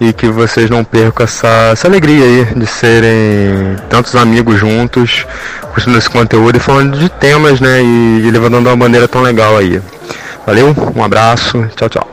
e 0.00 0.12
que 0.12 0.26
vocês 0.26 0.68
não 0.68 0.82
percam 0.82 1.22
essa, 1.22 1.70
essa 1.72 1.86
alegria 1.86 2.24
aí 2.24 2.44
de 2.56 2.66
serem 2.66 3.76
tantos 3.88 4.16
amigos 4.16 4.58
juntos, 4.58 5.26
curtindo 5.72 5.96
esse 5.96 6.10
conteúdo 6.10 6.56
e 6.56 6.60
falando 6.60 6.98
de 6.98 7.08
temas, 7.08 7.60
né, 7.60 7.82
e, 7.82 8.26
e 8.26 8.30
levantando 8.32 8.68
uma 8.68 8.76
bandeira 8.76 9.06
tão 9.06 9.22
legal 9.22 9.56
aí. 9.56 9.80
Valeu, 10.44 10.74
um 10.96 11.04
abraço, 11.04 11.64
tchau, 11.76 11.88
tchau. 11.88 12.09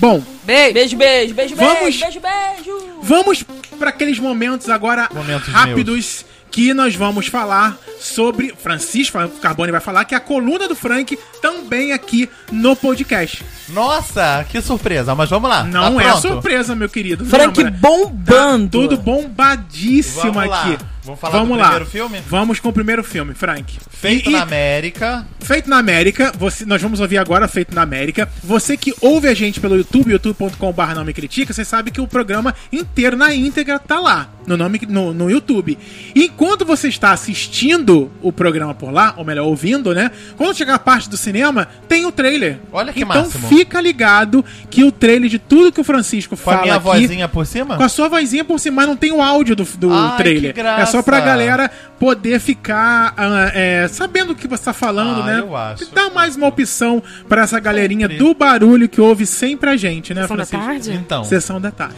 Bom, 0.00 0.22
Beijo. 0.44 0.72
Beijo, 0.74 0.96
beijo, 0.96 1.34
beijo, 1.34 1.54
Vamos- 1.56 1.80
beijo, 1.80 2.00
beijo, 2.00 2.20
beijo. 2.20 2.98
vamos 3.02 3.44
para 3.78 3.90
aqueles 3.90 4.18
momentos 4.18 4.68
agora 4.68 5.08
Momentos 5.14 5.48
rápidos 5.48 6.24
que 6.50 6.74
nós 6.74 6.96
vamos 6.96 7.28
falar 7.28 7.78
sobre. 8.00 8.52
Francisco 8.60 9.16
Carbone 9.40 9.70
vai 9.70 9.80
falar 9.80 10.04
que 10.04 10.16
a 10.16 10.20
coluna 10.20 10.66
do 10.66 10.74
Frank 10.74 11.16
também 11.40 11.92
aqui 11.92 12.28
no 12.50 12.74
podcast. 12.74 13.44
Nossa, 13.68 14.44
que 14.50 14.60
surpresa. 14.60 15.14
Mas 15.14 15.30
vamos 15.30 15.48
lá. 15.48 15.62
Não 15.62 15.94
tá 15.96 16.02
é 16.02 16.06
pronto? 16.08 16.20
surpresa, 16.22 16.74
meu 16.74 16.88
querido. 16.88 17.24
Frank 17.24 17.56
Lembra? 17.62 17.78
bombando. 17.78 18.66
Tá 18.82 18.88
tudo 18.88 18.96
bombadíssimo 18.96 20.32
Vamos 20.32 20.48
lá. 20.50 20.76
Aqui. 21.00 21.06
Vamos 21.06 21.20
falar 21.20 21.32
Vamos 21.38 21.48
do 21.56 21.58
lá. 21.58 21.64
primeiro 21.68 21.86
filme? 21.90 22.20
Vamos 22.28 22.60
com 22.60 22.68
o 22.68 22.72
primeiro 22.72 23.02
filme, 23.04 23.34
Frank. 23.34 23.78
Feito 23.90 24.30
E- 24.30 24.32
na 24.32 24.42
América. 24.42 25.26
Feito 25.40 25.68
na 25.68 25.78
América, 25.78 26.32
você, 26.38 26.64
nós 26.64 26.80
vamos 26.80 27.00
ouvir 27.00 27.18
agora 27.18 27.48
Feito 27.48 27.74
na 27.74 27.82
América. 27.82 28.28
Você 28.44 28.76
que 28.76 28.94
ouve 29.00 29.26
a 29.28 29.34
gente 29.34 29.58
pelo 29.60 29.76
YouTube, 29.76 30.12
youtube.com.br 30.12 30.94
não 30.94 31.04
me 31.04 31.12
critica, 31.12 31.52
você 31.52 31.64
sabe 31.64 31.90
que 31.90 32.00
o 32.00 32.06
programa 32.06 32.54
inteiro 32.72 33.16
na 33.16 33.34
íntegra 33.34 33.78
tá 33.78 33.98
lá, 33.98 34.28
no, 34.46 34.56
nome, 34.56 34.80
no, 34.88 35.12
no 35.12 35.30
YouTube. 35.30 35.76
E 36.14 36.24
enquanto 36.26 36.64
você 36.64 36.88
está 36.88 37.12
assistindo 37.12 38.10
o 38.22 38.32
programa 38.32 38.74
por 38.74 38.92
lá, 38.92 39.14
ou 39.16 39.24
melhor, 39.24 39.46
ouvindo, 39.46 39.92
né? 39.94 40.10
Quando 40.36 40.56
chegar 40.56 40.74
a 40.74 40.78
parte 40.78 41.08
do 41.08 41.16
cinema, 41.16 41.66
tem 41.88 42.04
o 42.06 42.12
trailer. 42.12 42.58
Olha 42.72 42.92
que 42.92 43.02
então 43.02 43.22
máximo. 43.24 43.48
fica 43.48 43.80
ligado 43.80 44.44
que 44.70 44.84
o 44.84 44.92
trailer 44.92 45.28
de 45.28 45.38
tudo 45.38 45.72
que 45.72 45.80
o 45.80 45.84
Francisco 45.84 46.36
Com 46.36 46.42
a 46.50 46.52
fala 46.54 46.62
minha 46.62 46.74
aqui... 46.76 46.84
vozinha 46.84 47.28
por 47.28 47.44
cima? 47.46 47.76
Com 47.76 47.82
a 47.82 47.88
sua 47.88 48.08
vozinha 48.08 48.44
por 48.44 48.58
cima, 48.60 48.76
mas 48.76 48.86
não 48.88 48.96
tem 48.96 49.10
o 49.12 49.20
áudio 49.22 49.56
do, 49.56 49.64
do 49.64 49.92
Ai, 49.92 50.16
trailer. 50.18 50.54
que 50.54 50.60
graça. 50.62 50.82
É 50.82 50.86
só 50.90 51.02
pra 51.02 51.20
galera 51.20 51.70
poder 51.98 52.38
ficar 52.40 53.14
ah, 53.16 53.50
é, 53.54 53.88
sabendo 53.88 54.32
o 54.32 54.34
que 54.34 54.46
você 54.48 54.64
tá 54.64 54.72
falando, 54.72 55.22
Ah, 55.22 55.26
né? 55.26 55.40
eu 55.40 55.56
acho. 55.56 55.92
Dá 55.94 56.10
mais 56.10 56.36
uma 56.36 56.46
opção 56.48 57.02
pra 57.28 57.42
essa 57.42 57.58
galerinha 57.60 58.08
Sempre. 58.08 58.18
do 58.24 58.34
barulho 58.34 58.88
que 58.88 59.00
ouve 59.00 59.26
sempre 59.26 59.70
a 59.70 59.76
gente, 59.76 60.12
né, 60.14 60.22
Sessão 60.22 60.36
da 60.36 60.46
Francisco? 60.46 60.72
tarde? 60.72 60.92
Então. 60.92 61.24
Sessão 61.24 61.60
da 61.60 61.70
tarde. 61.70 61.96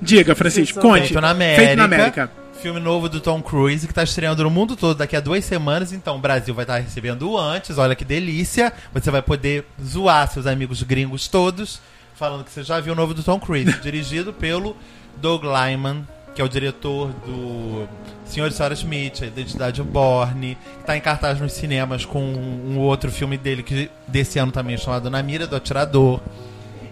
Diga, 0.00 0.34
Francisco, 0.34 0.80
conte. 0.80 1.08
Feito 1.08 1.20
na 1.20 1.30
América. 1.30 1.62
Feito 1.66 1.78
na 1.78 1.84
América. 1.84 2.30
Filme 2.60 2.78
novo 2.78 3.08
do 3.08 3.20
Tom 3.20 3.42
Cruise 3.42 3.86
que 3.86 3.92
tá 3.94 4.04
estreando 4.04 4.42
no 4.44 4.50
mundo 4.50 4.76
todo 4.76 4.96
daqui 4.96 5.16
a 5.16 5.20
duas 5.20 5.44
semanas. 5.44 5.92
Então 5.92 6.16
o 6.16 6.18
Brasil 6.20 6.54
vai 6.54 6.62
estar 6.64 6.78
recebendo 6.78 7.36
antes. 7.36 7.76
Olha 7.78 7.94
que 7.94 8.04
delícia. 8.04 8.72
Você 8.94 9.10
vai 9.10 9.20
poder 9.22 9.64
zoar 9.84 10.28
seus 10.30 10.46
amigos 10.46 10.82
gringos 10.82 11.26
todos. 11.28 11.80
Falando 12.14 12.44
que 12.44 12.50
você 12.52 12.62
já 12.62 12.78
viu 12.78 12.92
o 12.92 12.96
novo 12.96 13.14
do 13.14 13.22
Tom 13.22 13.38
Cruise. 13.40 13.72
dirigido 13.82 14.32
pelo 14.32 14.76
Doug 15.16 15.42
Lyman, 15.44 16.06
que 16.34 16.40
é 16.40 16.44
o 16.44 16.48
diretor 16.48 17.10
do 17.26 17.86
Senhor 18.24 18.48
e 18.48 18.52
Sarah 18.52 18.74
Smith, 18.74 19.22
A 19.22 19.26
Identidade 19.26 19.82
Borne. 19.82 20.56
Que 20.80 20.84
tá 20.84 20.96
em 20.96 21.00
cartaz 21.00 21.40
nos 21.40 21.52
cinemas 21.52 22.04
com 22.04 22.22
um 22.22 22.78
outro 22.78 23.10
filme 23.10 23.36
dele 23.36 23.62
que 23.62 23.90
desse 24.06 24.38
ano 24.38 24.52
também 24.52 24.76
chamado 24.76 25.10
Na 25.10 25.22
Mira 25.22 25.46
do 25.46 25.56
Atirador. 25.56 26.20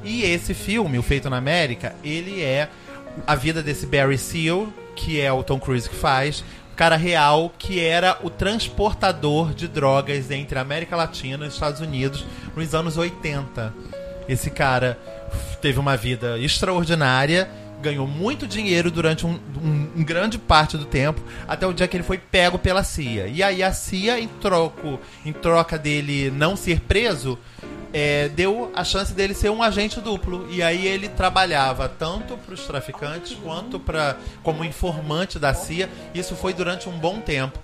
E 0.05 0.22
esse 0.22 0.55
filme, 0.55 0.99
o 0.99 1.03
Feito 1.03 1.28
na 1.28 1.36
América, 1.36 1.95
ele 2.03 2.43
é 2.43 2.68
a 3.26 3.34
vida 3.34 3.62
desse 3.62 3.86
Barry 3.86 4.18
Seal, 4.18 4.72
que 4.95 5.20
é 5.20 5.32
o 5.32 5.43
Tom 5.43 5.59
Cruise 5.59 5.88
que 5.88 5.95
faz, 5.95 6.45
cara 6.76 6.97
real 6.97 7.53
que 7.59 7.78
era 7.78 8.18
o 8.22 8.30
transportador 8.30 9.53
de 9.53 9.68
drogas 9.68 10.30
entre 10.30 10.59
a 10.59 10.62
América 10.62 10.97
Latina 10.97 11.45
e 11.45 11.49
os 11.49 11.55
Estados 11.55 11.80
Unidos 11.80 12.24
nos 12.57 12.74
anos 12.74 12.97
80. 12.97 13.74
Esse 14.26 14.51
cara 14.51 14.99
teve 15.61 15.78
uma 15.78 15.97
vida 15.97 16.38
extraordinária, 16.38 17.51
ganhou 17.81 18.07
muito 18.07 18.47
dinheiro 18.47 18.91
durante 18.91 19.26
um, 19.26 19.39
um- 19.62 19.91
um 19.97 20.05
grande 20.05 20.39
parte 20.39 20.76
do 20.76 20.85
tempo, 20.85 21.20
até 21.49 21.66
o 21.66 21.72
dia 21.72 21.89
que 21.89 21.97
ele 21.97 22.05
foi 22.05 22.18
pego 22.18 22.59
pela 22.59 22.83
CIA. 22.85 23.26
E 23.28 23.43
aí 23.43 23.62
a 23.62 23.72
CIA, 23.72 24.20
em, 24.20 24.28
troco, 24.28 24.99
em 25.24 25.33
troca 25.33 25.78
dele 25.78 26.31
não 26.31 26.57
ser 26.57 26.81
preso, 26.81 27.39
é, 27.93 28.28
deu 28.28 28.70
a 28.74 28.85
chance 28.85 29.12
dele 29.12 29.35
ser 29.35 29.51
um 29.51 29.62
agente 29.62 30.01
duplo. 30.01 30.47
E 30.51 30.62
aí 30.62 30.87
ele 30.87 31.09
trabalhava 31.09 31.89
tanto 31.89 32.37
para 32.37 32.55
os 32.55 32.64
traficantes 32.66 33.37
quanto 33.43 33.81
para 33.81 34.16
como 34.43 34.64
informante 34.64 35.39
da 35.39 35.53
CIA. 35.55 35.89
Isso 36.14 36.37
foi 36.37 36.53
durante 36.55 36.89
um 36.89 36.99
bom 36.99 37.18
tempo. 37.20 37.59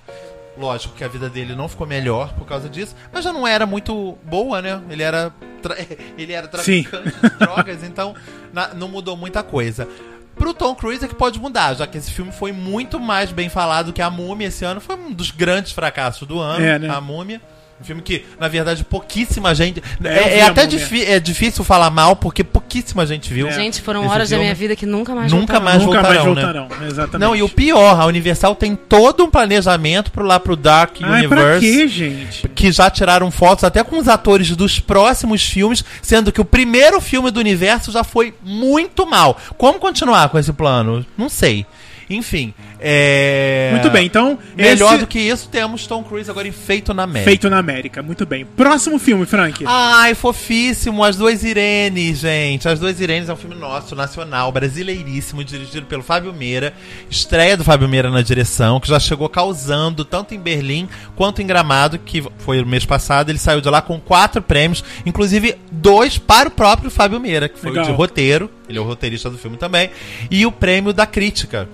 Lógico 0.59 0.95
que 0.95 1.05
a 1.05 1.09
vida 1.09 1.29
dele 1.29 1.55
não 1.55 1.69
ficou 1.69 1.87
melhor 1.87 2.33
por 2.35 2.47
causa 2.47 2.69
disso, 2.69 2.95
mas 3.13 3.25
já 3.25 3.33
não 3.33 3.47
era 3.47 3.67
muito 3.67 4.17
boa, 4.25 4.63
né? 4.63 4.81
Ele 4.89 5.03
era, 5.03 5.33
tra- 5.63 5.77
ele 6.17 6.33
era 6.33 6.49
traficante 6.49 7.13
de 7.15 7.29
drogas, 7.39 7.83
então 7.83 8.15
na- 8.53 8.73
não 8.75 8.89
mudou 8.89 9.17
muita 9.17 9.43
coisa. 9.43 9.87
Pro 10.35 10.53
Tom 10.53 10.75
Cruise 10.75 11.03
é 11.05 11.09
que 11.09 11.15
pode 11.15 11.39
mudar, 11.41 11.75
já 11.75 11.87
que 11.87 11.97
esse 11.97 12.11
filme 12.11 12.31
foi 12.31 12.53
muito 12.53 13.01
mais 13.01 13.33
bem 13.33 13.49
falado 13.49 13.93
que 13.93 14.03
A 14.03 14.11
Múmia 14.11 14.49
esse 14.49 14.65
ano. 14.67 14.81
Foi 14.81 14.95
um 14.97 15.11
dos 15.13 15.31
grandes 15.31 15.73
fracassos 15.73 16.29
do 16.29 16.39
ano, 16.39 16.65
É, 16.65 16.79
né? 16.79 16.89
A 16.91 17.01
Múmia. 17.01 17.41
Um 17.79 17.85
filme 17.85 18.01
que, 18.01 18.25
na 18.41 18.49
verdade, 18.49 18.83
pouquíssima 18.85 19.55
gente. 19.55 19.83
É, 20.03 20.09
eu 20.09 20.13
É, 20.13 20.39
é 20.39 20.43
até 20.43 20.63
é 20.63 21.21
difícil 21.21 21.63
falar 21.63 21.91
mal, 21.91 22.17
porque 22.17 22.43
pouquíssima 22.43 23.05
gente 23.05 23.33
viu. 23.33 23.51
Gente, 23.53 23.83
foram 23.83 24.01
Esse 24.01 24.11
horas 24.11 24.31
da 24.31 24.37
filme. 24.37 24.45
minha 24.45 24.55
vida 24.55 24.75
que 24.75 24.87
nunca 24.87 25.15
mais 25.15 25.31
Nunca 25.31 25.61
voltarão. 25.61 25.65
mais 25.65 25.83
Nunca 25.83 26.03
mais 26.03 26.25
voltarão, 26.25 26.35
né? 26.35 26.63
voltarão, 26.63 26.87
exatamente. 26.89 27.19
Não, 27.21 27.37
e 27.37 27.43
o 27.43 27.49
pior, 27.51 28.01
a 28.01 28.07
Universal 28.07 28.55
tem 28.55 28.75
todo 28.75 29.25
um 29.25 29.31
planejamento 29.31 30.11
pro 30.11 30.25
lá 30.25 30.41
pro 30.41 30.57
Dark 30.57 30.97
Ai, 31.03 31.29
pra 31.29 31.37
Universe. 31.39 31.61
quê, 31.61 31.87
gente? 31.89 32.49
Que 32.49 32.73
já 32.73 32.89
tiraram 32.89 33.31
fotos 33.31 33.63
até 33.65 33.85
com 33.85 33.99
os 33.99 34.09
atores 34.09 34.57
dos 34.57 34.81
próximos 34.81 35.45
filmes, 35.45 35.85
sendo 36.01 36.33
que 36.33 36.41
o 36.41 36.45
primeiro 36.47 36.99
filme 36.99 37.31
do 37.31 37.41
universo 37.41 37.93
já 37.93 38.03
foi 38.03 38.33
muito 38.43 39.07
mal. 39.07 39.37
Como 39.59 39.79
continuar 39.79 40.31
com 40.31 40.39
esse 40.39 40.53
plano? 40.53 41.05
Não 41.17 41.29
sei. 41.29 41.67
Enfim, 42.09 42.55
é. 42.79 43.71
Muito 43.73 43.91
bem, 43.91 44.07
então... 44.07 44.39
Melhor 44.57 44.93
esse- 44.93 45.01
do 45.01 45.07
que 45.09 45.19
isso, 45.19 45.49
temos 45.49 45.87
Tom 45.89 46.05
Cruise 46.05 46.31
agora 46.31 46.47
em 46.47 46.53
Feito 46.53 46.95
na 46.95 47.03
América. 47.03 47.31
Feito 47.31 47.51
na 47.51 47.59
América, 47.59 48.03
muito 48.03 48.25
bem. 48.25 48.45
Próximo 48.45 48.97
filme, 48.99 49.27
Frank. 49.27 49.65
Ai, 49.67 50.15
fofíssimo, 50.15 51.03
As 51.03 51.17
Duas 51.17 51.43
Irenes, 51.43 52.19
gente. 52.19 52.69
As 52.69 52.79
Duas 52.79 53.01
Irenes 53.01 53.29
é 53.29 53.33
um 53.33 53.37
filme 53.37 53.57
nosso, 53.57 53.97
nacional, 53.97 54.53
brasileiríssimo, 54.53 55.43
dirigido 55.43 55.87
pelo 55.87 56.03
Fábio 56.03 56.33
Meira. 56.33 56.73
Estreia 57.11 57.57
do 57.57 57.65
Fábio 57.65 57.89
Meira 57.89 58.11
na 58.11 58.23
direção, 58.23 58.79
que 58.79 58.87
já 58.89 59.01
chegou 59.01 59.29
causando 59.29 60.05
tanto 60.05 60.33
em 60.35 60.39
Berlim 60.39 60.89
quanto 61.17 61.43
em 61.43 61.47
Gramado, 61.47 61.99
que 61.99 62.23
foi 62.39 62.61
o 62.61 62.67
mês 62.67 62.85
passado. 62.87 63.31
Ele 63.31 63.39
saiu 63.39 63.61
de 63.61 63.69
lá 63.69 63.83
com 63.83 63.99
quatro 63.99 64.41
prêmios, 64.41 64.85
inclusive 65.05 65.57
dois 65.73 66.19
para 66.19 66.49
o 66.49 66.53
próprio 66.53 66.91
Fábio 66.91 67.19
Meira, 67.19 67.49
que 67.49 67.59
foi 67.59 67.71
Legal. 67.71 67.85
o 67.85 67.89
de 67.89 67.95
roteiro, 67.95 68.51
ele 68.69 68.79
é 68.79 68.81
o 68.81 68.85
roteirista 68.85 69.29
do 69.29 69.37
filme 69.39 69.57
também, 69.57 69.91
e 70.31 70.47
o 70.47 70.53
prêmio 70.53 70.93
da 70.93 71.05
crítica. 71.07 71.69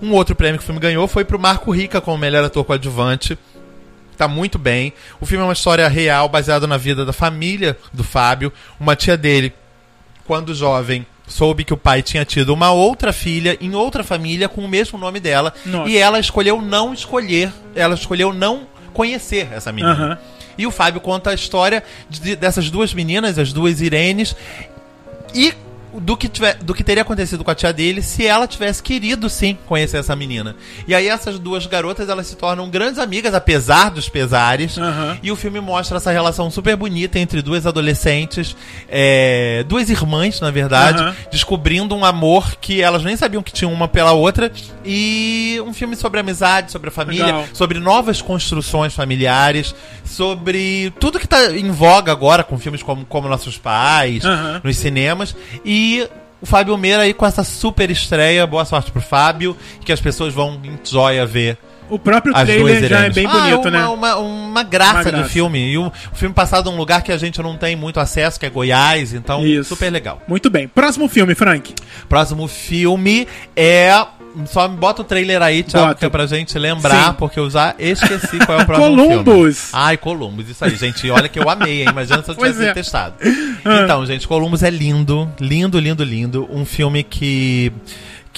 Um 0.00 0.12
outro 0.12 0.34
prêmio 0.36 0.58
que 0.58 0.62
o 0.62 0.66
filme 0.66 0.80
ganhou 0.80 1.06
foi 1.08 1.24
pro 1.24 1.38
Marco 1.38 1.70
Rica 1.70 2.00
como 2.00 2.16
melhor 2.18 2.44
ator 2.44 2.64
coadjuvante. 2.64 3.36
Tá 4.16 4.26
muito 4.28 4.58
bem. 4.58 4.92
O 5.20 5.26
filme 5.26 5.42
é 5.42 5.46
uma 5.46 5.52
história 5.52 5.86
real, 5.88 6.28
baseada 6.28 6.66
na 6.66 6.76
vida 6.76 7.04
da 7.04 7.12
família 7.12 7.76
do 7.92 8.02
Fábio. 8.04 8.52
Uma 8.78 8.96
tia 8.96 9.16
dele, 9.16 9.52
quando 10.26 10.54
jovem, 10.54 11.06
soube 11.26 11.62
que 11.64 11.72
o 11.74 11.76
pai 11.76 12.02
tinha 12.02 12.24
tido 12.24 12.52
uma 12.54 12.70
outra 12.72 13.12
filha 13.12 13.56
em 13.60 13.74
outra 13.74 14.02
família 14.02 14.48
com 14.48 14.64
o 14.64 14.68
mesmo 14.68 14.98
nome 14.98 15.20
dela. 15.20 15.52
Nossa. 15.66 15.88
E 15.90 15.96
ela 15.96 16.18
escolheu 16.18 16.60
não 16.60 16.92
escolher, 16.92 17.52
ela 17.74 17.94
escolheu 17.94 18.32
não 18.32 18.66
conhecer 18.92 19.48
essa 19.52 19.70
menina. 19.70 19.92
Aham. 19.94 20.18
E 20.56 20.66
o 20.66 20.70
Fábio 20.72 21.00
conta 21.00 21.30
a 21.30 21.34
história 21.34 21.84
de- 22.10 22.34
dessas 22.34 22.68
duas 22.70 22.92
meninas, 22.92 23.38
as 23.38 23.52
duas 23.52 23.80
Irenes, 23.80 24.34
e 25.32 25.54
do 25.94 26.16
que, 26.16 26.28
tiver, 26.28 26.54
do 26.56 26.74
que 26.74 26.84
teria 26.84 27.02
acontecido 27.02 27.42
com 27.42 27.50
a 27.50 27.54
tia 27.54 27.72
dele 27.72 28.02
se 28.02 28.26
ela 28.26 28.46
tivesse 28.46 28.82
querido 28.82 29.28
sim 29.30 29.56
conhecer 29.66 29.98
essa 29.98 30.14
menina. 30.14 30.54
E 30.86 30.94
aí 30.94 31.08
essas 31.08 31.38
duas 31.38 31.66
garotas 31.66 32.08
elas 32.08 32.26
se 32.26 32.36
tornam 32.36 32.68
grandes 32.68 32.98
amigas, 32.98 33.34
apesar 33.34 33.90
dos 33.90 34.08
pesares. 34.08 34.76
Aham. 34.78 35.18
E 35.22 35.30
o 35.32 35.36
filme 35.36 35.60
mostra 35.60 35.96
essa 35.96 36.10
relação 36.10 36.50
super 36.50 36.76
bonita 36.76 37.18
entre 37.18 37.40
duas 37.42 37.66
adolescentes, 37.66 38.56
é, 38.88 39.64
duas 39.68 39.88
irmãs, 39.90 40.40
na 40.40 40.50
verdade, 40.50 41.02
Aham. 41.02 41.16
descobrindo 41.30 41.94
um 41.94 42.04
amor 42.04 42.56
que 42.56 42.82
elas 42.82 43.02
nem 43.02 43.16
sabiam 43.16 43.42
que 43.42 43.52
tinham 43.52 43.72
uma 43.72 43.88
pela 43.88 44.12
outra. 44.12 44.50
E 44.84 45.60
um 45.66 45.72
filme 45.72 45.96
sobre 45.96 46.20
amizade, 46.20 46.70
sobre 46.72 46.88
a 46.88 46.92
família, 46.92 47.26
Legal. 47.26 47.44
sobre 47.52 47.78
novas 47.78 48.22
construções 48.22 48.94
familiares, 48.94 49.74
sobre 50.04 50.92
tudo 50.98 51.18
que 51.18 51.28
tá 51.28 51.52
em 51.56 51.70
voga 51.70 52.10
agora 52.12 52.42
com 52.42 52.58
filmes 52.58 52.82
como, 52.82 53.04
como 53.04 53.28
Nossos 53.28 53.58
Pais, 53.58 54.24
Aham. 54.24 54.60
nos 54.64 54.76
cinemas. 54.76 55.34
E 55.64 55.78
o 56.40 56.46
Fábio 56.46 56.76
Meira 56.76 57.02
aí 57.02 57.12
com 57.14 57.26
essa 57.26 57.42
super 57.44 57.90
estreia. 57.90 58.46
Boa 58.46 58.64
sorte 58.64 58.90
pro 58.90 59.00
Fábio, 59.00 59.56
que 59.84 59.92
as 59.92 60.00
pessoas 60.00 60.32
vão 60.34 60.60
em 60.64 60.78
joia 60.84 61.24
ver. 61.26 61.58
O 61.90 61.98
próprio 61.98 62.36
As 62.36 62.44
trailer 62.44 62.86
já 62.86 63.06
é 63.06 63.10
bem 63.10 63.26
Ah, 63.26 63.30
bonito, 63.30 63.60
uma, 63.62 63.70
né? 63.70 63.86
Uma, 63.86 64.16
uma 64.16 64.62
graça 64.62 64.92
Uma 64.96 65.02
graça. 65.04 65.22
do 65.22 65.28
filme. 65.30 65.58
E 65.72 65.78
o, 65.78 65.86
o 65.86 66.14
filme 66.14 66.34
passado 66.34 66.70
num 66.70 66.76
lugar 66.76 67.00
que 67.02 67.10
a 67.10 67.16
gente 67.16 67.40
não 67.42 67.56
tem 67.56 67.74
muito 67.76 67.98
acesso, 67.98 68.38
que 68.38 68.44
é 68.44 68.50
Goiás, 68.50 69.14
então 69.14 69.42
Isso. 69.46 69.70
super 69.70 69.90
legal. 69.90 70.20
Muito 70.28 70.50
bem. 70.50 70.68
Próximo 70.68 71.08
filme, 71.08 71.34
Frank. 71.34 71.74
Próximo 72.06 72.46
filme 72.46 73.26
é. 73.56 73.90
Só 74.46 74.68
me 74.68 74.76
bota 74.76 75.02
o 75.02 75.04
trailer 75.04 75.42
aí, 75.42 75.62
Thiago, 75.62 75.94
que 75.94 76.04
é 76.04 76.08
pra 76.08 76.26
gente 76.26 76.58
lembrar, 76.58 77.08
Sim. 77.08 77.12
porque 77.18 77.38
eu 77.38 77.50
já 77.50 77.74
esqueci 77.78 78.38
qual 78.44 78.60
é 78.60 78.62
o 78.62 78.66
próximo 78.66 78.96
Columbus. 78.96 79.58
filme. 79.58 79.70
Ai, 79.72 79.96
Columbus, 79.96 80.48
isso 80.48 80.64
aí, 80.64 80.76
gente. 80.76 81.10
Olha 81.10 81.28
que 81.28 81.38
eu 81.38 81.48
amei, 81.48 81.82
hein? 81.82 81.88
Imagina 81.90 82.22
se 82.22 82.30
eu 82.30 82.34
tivesse 82.34 82.64
é. 82.64 82.72
testado. 82.72 83.16
Então, 83.84 84.06
gente, 84.06 84.26
Columbus 84.26 84.62
é 84.62 84.70
lindo, 84.70 85.30
lindo, 85.40 85.78
lindo, 85.78 86.04
lindo. 86.04 86.48
Um 86.50 86.64
filme 86.64 87.02
que 87.02 87.72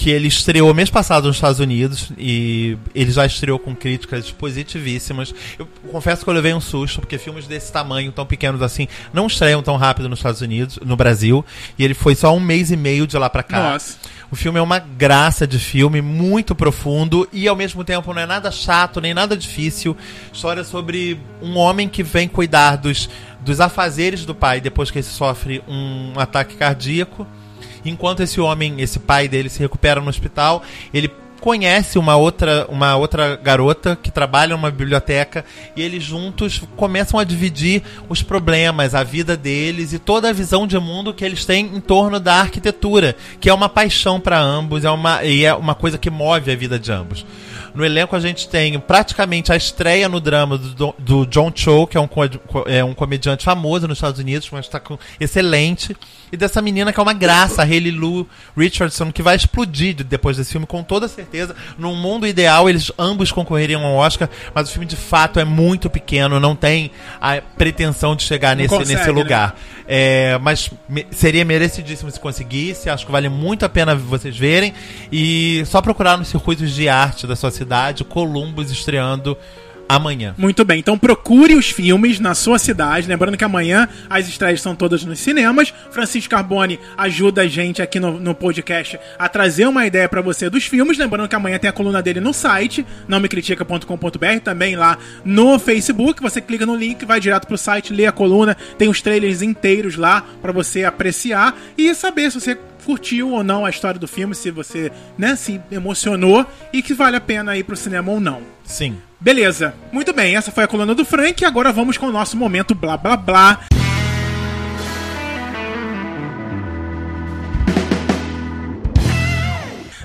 que 0.01 0.09
ele 0.09 0.27
estreou 0.27 0.73
mês 0.73 0.89
passado 0.89 1.27
nos 1.27 1.35
Estados 1.37 1.59
Unidos 1.59 2.11
e 2.17 2.75
ele 2.95 3.11
já 3.11 3.23
estreou 3.23 3.59
com 3.59 3.75
críticas 3.75 4.31
positivíssimas. 4.31 5.31
Eu 5.59 5.67
confesso 5.91 6.23
que 6.23 6.29
eu 6.29 6.33
levei 6.33 6.53
um 6.55 6.59
susto, 6.59 6.99
porque 7.01 7.19
filmes 7.19 7.45
desse 7.45 7.71
tamanho, 7.71 8.11
tão 8.11 8.25
pequenos 8.25 8.63
assim, 8.63 8.87
não 9.13 9.27
estreiam 9.27 9.61
tão 9.61 9.77
rápido 9.77 10.09
nos 10.09 10.17
Estados 10.17 10.41
Unidos, 10.41 10.79
no 10.83 10.95
Brasil, 10.95 11.45
e 11.77 11.83
ele 11.83 11.93
foi 11.93 12.15
só 12.15 12.35
um 12.35 12.39
mês 12.39 12.71
e 12.71 12.77
meio 12.77 13.05
de 13.05 13.15
lá 13.15 13.29
pra 13.29 13.43
cá. 13.43 13.73
Nossa. 13.73 13.97
O 14.31 14.35
filme 14.35 14.57
é 14.57 14.61
uma 14.61 14.79
graça 14.79 15.45
de 15.45 15.59
filme, 15.59 16.01
muito 16.01 16.55
profundo 16.55 17.27
e 17.33 17.49
ao 17.49 17.55
mesmo 17.55 17.83
tempo 17.83 18.13
não 18.13 18.21
é 18.21 18.25
nada 18.25 18.49
chato 18.49 19.01
nem 19.01 19.13
nada 19.13 19.35
difícil. 19.35 19.95
História 20.31 20.63
sobre 20.63 21.19
um 21.41 21.57
homem 21.57 21.89
que 21.89 22.01
vem 22.01 22.29
cuidar 22.29 22.77
dos, 22.77 23.09
dos 23.41 23.59
afazeres 23.59 24.25
do 24.25 24.33
pai 24.33 24.61
depois 24.61 24.89
que 24.89 24.99
ele 24.99 25.03
sofre 25.03 25.61
um 25.67 26.13
ataque 26.15 26.55
cardíaco. 26.55 27.27
Enquanto 27.83 28.21
esse 28.21 28.39
homem, 28.39 28.79
esse 28.79 28.99
pai 28.99 29.27
dele, 29.27 29.49
se 29.49 29.59
recupera 29.59 29.99
no 29.99 30.07
hospital, 30.07 30.63
ele 30.93 31.11
conhece 31.41 31.97
uma 31.97 32.15
outra, 32.15 32.67
uma 32.69 32.95
outra 32.95 33.35
garota 33.35 33.97
que 34.01 34.11
trabalha 34.11 34.55
numa 34.55 34.69
biblioteca 34.69 35.43
e 35.75 35.81
eles 35.81 36.03
juntos 36.03 36.61
começam 36.77 37.19
a 37.19 37.23
dividir 37.23 37.81
os 38.07 38.21
problemas, 38.21 38.93
a 38.93 39.03
vida 39.03 39.35
deles 39.35 39.91
e 39.91 39.99
toda 39.99 40.29
a 40.29 40.33
visão 40.33 40.67
de 40.67 40.77
mundo 40.77 41.13
que 41.13 41.25
eles 41.25 41.43
têm 41.43 41.65
em 41.65 41.81
torno 41.81 42.19
da 42.19 42.35
arquitetura, 42.35 43.15
que 43.39 43.49
é 43.49 43.53
uma 43.53 43.67
paixão 43.67 44.19
para 44.19 44.39
ambos, 44.39 44.85
é 44.85 44.91
uma, 44.91 45.23
e 45.23 45.43
é 45.43 45.53
uma 45.53 45.73
coisa 45.73 45.97
que 45.97 46.11
move 46.11 46.51
a 46.51 46.55
vida 46.55 46.77
de 46.77 46.91
ambos. 46.91 47.25
No 47.73 47.85
elenco 47.85 48.15
a 48.15 48.19
gente 48.19 48.47
tem 48.49 48.79
praticamente 48.79 49.51
a 49.51 49.55
estreia 49.55 50.09
no 50.09 50.19
drama 50.19 50.57
do, 50.57 50.93
do 50.97 51.25
John 51.25 51.51
Cho, 51.55 51.87
que 51.87 51.97
é 51.97 52.01
um, 52.01 52.09
é 52.67 52.83
um 52.83 52.93
comediante 52.93 53.43
famoso 53.45 53.87
nos 53.87 53.97
Estados 53.97 54.19
Unidos, 54.19 54.49
mas 54.51 54.65
está 54.65 54.81
excelente. 55.19 55.95
E 56.31 56.37
dessa 56.37 56.61
menina 56.61 56.91
que 56.93 56.99
é 56.99 57.03
uma 57.03 57.13
graça, 57.13 57.61
a 57.61 57.65
Hayley 57.65 57.91
Lou 57.91 58.27
Richardson, 58.57 59.11
que 59.11 59.21
vai 59.21 59.35
explodir 59.35 59.93
de- 59.95 60.03
depois 60.03 60.37
desse 60.37 60.51
filme, 60.51 60.65
com 60.65 60.83
toda 60.83 61.07
certeza. 61.07 61.55
Num 61.77 61.95
mundo 61.95 62.25
ideal, 62.25 62.69
eles 62.69 62.91
ambos 62.97 63.31
concorreriam 63.31 63.85
ao 63.85 63.95
Oscar, 63.95 64.29
mas 64.53 64.69
o 64.69 64.71
filme 64.71 64.85
de 64.85 64.95
fato 64.95 65.39
é 65.39 65.45
muito 65.45 65.89
pequeno, 65.89 66.39
não 66.39 66.55
tem 66.55 66.91
a 67.19 67.41
pretensão 67.41 68.15
de 68.15 68.23
chegar 68.23 68.55
Não 68.55 68.63
nesse, 68.63 68.69
consegue, 68.75 68.95
nesse 68.95 69.07
né? 69.07 69.13
É, 69.93 70.37
mas 70.41 70.69
me- 70.87 71.05
seria 71.11 71.43
merecidíssimo 71.43 72.09
se 72.09 72.17
conseguisse. 72.17 72.89
Acho 72.89 73.05
que 73.05 73.11
vale 73.11 73.27
muito 73.27 73.65
a 73.65 73.69
pena 73.69 73.93
vocês 73.93 74.37
verem. 74.37 74.73
E 75.11 75.63
só 75.65 75.81
procurar 75.81 76.17
nos 76.17 76.29
circuitos 76.29 76.71
de 76.73 76.87
arte 76.87 77.27
da 77.27 77.35
sua 77.35 77.51
cidade, 77.51 78.05
Columbus 78.05 78.71
estreando 78.71 79.37
amanhã. 79.95 80.33
Muito 80.37 80.63
bem, 80.63 80.79
então 80.79 80.97
procure 80.97 81.55
os 81.55 81.69
filmes 81.69 82.19
na 82.19 82.33
sua 82.33 82.57
cidade. 82.57 83.07
Lembrando 83.07 83.37
que 83.37 83.43
amanhã 83.43 83.87
as 84.09 84.27
estreias 84.27 84.61
são 84.61 84.75
todas 84.75 85.03
nos 85.03 85.19
cinemas. 85.19 85.73
Francisco 85.91 86.31
Carbone 86.31 86.79
ajuda 86.97 87.41
a 87.41 87.47
gente 87.47 87.81
aqui 87.81 87.99
no, 87.99 88.19
no 88.19 88.33
podcast 88.33 88.99
a 89.17 89.27
trazer 89.27 89.67
uma 89.67 89.85
ideia 89.85 90.07
pra 90.07 90.21
você 90.21 90.49
dos 90.49 90.65
filmes. 90.65 90.97
Lembrando 90.97 91.27
que 91.27 91.35
amanhã 91.35 91.59
tem 91.59 91.69
a 91.69 91.73
coluna 91.73 92.01
dele 92.01 92.19
no 92.19 92.33
site, 92.33 92.85
nãomecritica.com.br, 93.07 94.39
também 94.43 94.75
lá 94.75 94.97
no 95.25 95.59
Facebook. 95.59 96.21
Você 96.21 96.41
clica 96.41 96.65
no 96.65 96.75
link, 96.75 97.05
vai 97.05 97.19
direto 97.19 97.47
pro 97.47 97.57
site, 97.57 97.93
lê 97.93 98.05
a 98.05 98.11
coluna, 98.11 98.55
tem 98.77 98.89
os 98.89 99.01
trailers 99.01 99.41
inteiros 99.41 99.95
lá 99.95 100.23
pra 100.41 100.51
você 100.51 100.83
apreciar 100.83 101.55
e 101.77 101.93
saber 101.93 102.31
se 102.31 102.39
você 102.39 102.57
curtiu 102.85 103.31
ou 103.31 103.43
não 103.43 103.65
a 103.65 103.69
história 103.69 103.99
do 103.99 104.07
filme, 104.07 104.33
se 104.33 104.49
você 104.51 104.91
né, 105.17 105.35
se 105.35 105.61
emocionou 105.71 106.45
e 106.73 106.81
que 106.81 106.93
vale 106.93 107.15
a 107.15 107.21
pena 107.21 107.55
ir 107.57 107.63
pro 107.63 107.75
cinema 107.75 108.11
ou 108.11 108.19
não. 108.19 108.41
Sim. 108.63 108.97
Beleza, 109.21 109.75
muito 109.91 110.11
bem, 110.13 110.35
essa 110.35 110.51
foi 110.51 110.63
a 110.63 110.67
coluna 110.67 110.95
do 110.95 111.05
Frank. 111.05 111.45
Agora 111.45 111.71
vamos 111.71 111.95
com 111.95 112.07
o 112.07 112.11
nosso 112.11 112.35
momento 112.35 112.73
blá 112.73 112.97
blá 112.97 113.15
blá. 113.15 113.59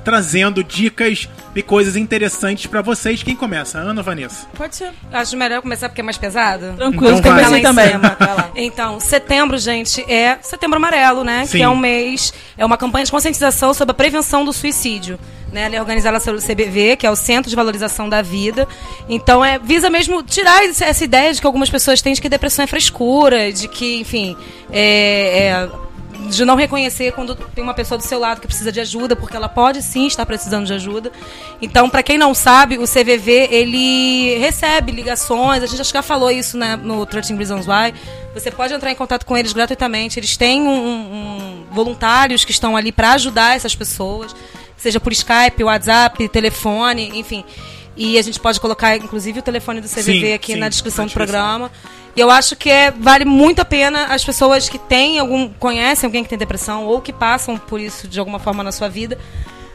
Trazendo 0.04 0.62
dicas 0.62 1.28
e 1.52 1.62
coisas 1.62 1.96
interessantes 1.96 2.66
pra 2.66 2.80
vocês. 2.80 3.24
Quem 3.24 3.34
começa? 3.34 3.78
Ana 3.78 4.00
ou 4.00 4.04
Vanessa? 4.04 4.46
Pode 4.54 4.76
ser. 4.76 4.90
Acho 5.12 5.36
melhor 5.36 5.60
começar 5.60 5.88
porque 5.88 6.00
é 6.00 6.04
mais 6.04 6.16
pesado. 6.16 6.74
Tranquilo, 6.76 7.18
Então 7.18 7.56
em 7.56 7.62
também. 7.62 7.90
cima. 7.90 8.16
Então, 8.54 9.00
setembro, 9.00 9.58
gente, 9.58 10.00
é 10.08 10.38
setembro 10.42 10.76
amarelo, 10.76 11.24
né? 11.24 11.44
Sim. 11.44 11.58
Que 11.58 11.62
é 11.64 11.68
um 11.68 11.76
mês, 11.76 12.32
é 12.56 12.64
uma 12.64 12.76
campanha 12.76 13.04
de 13.04 13.10
conscientização 13.10 13.74
sobre 13.74 13.90
a 13.90 13.94
prevenção 13.94 14.44
do 14.44 14.52
suicídio. 14.52 15.18
Né? 15.56 15.62
Ela 15.62 15.76
é 15.76 15.80
organizada 15.80 16.20
pelo 16.20 16.38
CBV, 16.38 16.96
que 16.96 17.06
é 17.06 17.10
o 17.10 17.16
Centro 17.16 17.48
de 17.48 17.56
Valorização 17.56 18.10
da 18.10 18.20
Vida. 18.20 18.68
Então, 19.08 19.42
é, 19.42 19.58
visa 19.58 19.88
mesmo 19.88 20.22
tirar 20.22 20.62
essa 20.62 21.02
ideia 21.02 21.32
de 21.32 21.40
que 21.40 21.46
algumas 21.46 21.70
pessoas 21.70 22.02
têm 22.02 22.12
de 22.12 22.20
que 22.20 22.28
depressão 22.28 22.62
é 22.62 22.66
frescura, 22.66 23.50
de 23.50 23.66
que, 23.66 23.96
enfim, 23.98 24.36
é- 24.70 25.48
é 25.72 25.86
de 26.28 26.44
não 26.44 26.56
reconhecer 26.56 27.12
quando 27.12 27.34
tem 27.36 27.62
uma 27.62 27.72
pessoa 27.74 27.96
do 27.96 28.02
seu 28.04 28.18
lado 28.18 28.40
que 28.40 28.46
precisa 28.46 28.70
de 28.72 28.80
ajuda, 28.80 29.14
porque 29.16 29.36
ela 29.36 29.48
pode 29.48 29.80
sim 29.82 30.06
estar 30.06 30.26
precisando 30.26 30.66
de 30.66 30.72
ajuda. 30.74 31.10
Então, 31.62 31.88
para 31.88 32.02
quem 32.02 32.18
não 32.18 32.34
sabe, 32.34 32.76
o 32.78 32.86
CVV 32.86 33.48
ele 33.50 34.36
recebe 34.38 34.92
ligações. 34.92 35.62
A 35.62 35.66
gente 35.66 35.80
acho 35.80 35.90
que 35.92 35.96
já 35.98 36.02
falou 36.02 36.30
isso 36.30 36.58
né, 36.58 36.76
no 36.76 37.06
13 37.06 37.34
Reasons 37.34 37.66
Why. 37.66 37.94
Você 38.34 38.50
pode 38.50 38.74
entrar 38.74 38.90
em 38.90 38.94
contato 38.94 39.24
com 39.24 39.36
eles 39.36 39.52
gratuitamente. 39.54 40.18
Eles 40.18 40.36
têm 40.36 40.62
um, 40.62 40.68
um- 40.70 41.64
voluntários 41.70 42.44
que 42.44 42.50
estão 42.50 42.76
ali 42.76 42.90
para 42.90 43.12
ajudar 43.12 43.54
essas 43.56 43.74
pessoas, 43.74 44.34
seja 44.76 45.00
por 45.00 45.12
Skype, 45.12 45.64
WhatsApp, 45.64 46.28
telefone, 46.28 47.18
enfim. 47.18 47.44
E 47.96 48.18
a 48.18 48.22
gente 48.22 48.38
pode 48.38 48.60
colocar, 48.60 48.96
inclusive, 48.96 49.38
o 49.38 49.42
telefone 49.42 49.80
do 49.80 49.88
CVV 49.88 50.02
Sim, 50.02 50.32
aqui 50.34 50.52
sim, 50.52 50.58
na 50.58 50.68
descrição 50.68 51.06
do 51.06 51.12
programa. 51.12 51.70
E 52.14 52.20
eu 52.20 52.30
acho 52.30 52.54
que 52.54 52.68
é, 52.68 52.90
vale 52.90 53.24
muito 53.24 53.60
a 53.60 53.64
pena 53.64 54.06
as 54.06 54.24
pessoas 54.24 54.68
que 54.68 54.78
têm 54.78 55.18
algum. 55.18 55.48
conhecem 55.48 56.06
alguém 56.06 56.22
que 56.22 56.28
tem 56.28 56.38
depressão 56.38 56.84
ou 56.84 57.00
que 57.00 57.12
passam 57.12 57.56
por 57.56 57.80
isso 57.80 58.06
de 58.06 58.18
alguma 58.18 58.38
forma 58.38 58.62
na 58.62 58.72
sua 58.72 58.88
vida. 58.88 59.18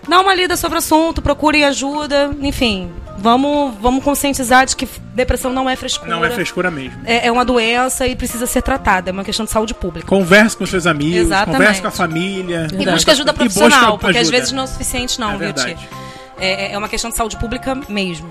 Dá 0.07 0.19
uma 0.19 0.33
lida 0.33 0.55
sobre 0.57 0.77
o 0.77 0.79
assunto, 0.79 1.21
procurem 1.21 1.63
ajuda, 1.65 2.31
enfim. 2.41 2.91
Vamos, 3.17 3.75
vamos 3.79 4.03
conscientizar 4.03 4.65
de 4.65 4.75
que 4.75 4.87
depressão 5.13 5.53
não 5.53 5.69
é 5.69 5.75
frescura. 5.75 6.09
Não 6.09 6.25
é 6.25 6.31
frescura 6.31 6.71
mesmo. 6.71 6.99
É, 7.05 7.27
é 7.27 7.31
uma 7.31 7.45
doença 7.45 8.07
e 8.07 8.15
precisa 8.15 8.47
ser 8.47 8.63
tratada. 8.63 9.11
É 9.11 9.13
uma 9.13 9.23
questão 9.23 9.45
de 9.45 9.51
saúde 9.51 9.75
pública. 9.75 10.07
Converse 10.07 10.57
com 10.57 10.65
seus 10.65 10.87
amigos, 10.87 11.17
Exatamente. 11.19 11.57
converse 11.59 11.81
com 11.81 11.87
a 11.87 11.91
família. 11.91 12.67
E 12.71 12.85
busca 12.85 13.11
ajuda 13.11 13.31
E 13.31 13.33
busca 13.33 13.33
profissional, 13.33 13.99
porque 13.99 14.17
às 14.17 14.23
ajuda. 14.23 14.37
vezes 14.37 14.51
não 14.51 14.61
é 14.61 14.65
o 14.65 14.67
suficiente, 14.67 15.19
não, 15.19 15.33
É 15.33 15.37
viu, 15.37 15.53
Tia? 15.53 15.77
Verdade. 16.41 16.61
É, 16.61 16.71
é 16.73 16.77
uma 16.77 16.89
questão 16.89 17.09
de 17.09 17.15
saúde 17.17 17.37
pública 17.37 17.77
mesmo. 17.87 18.27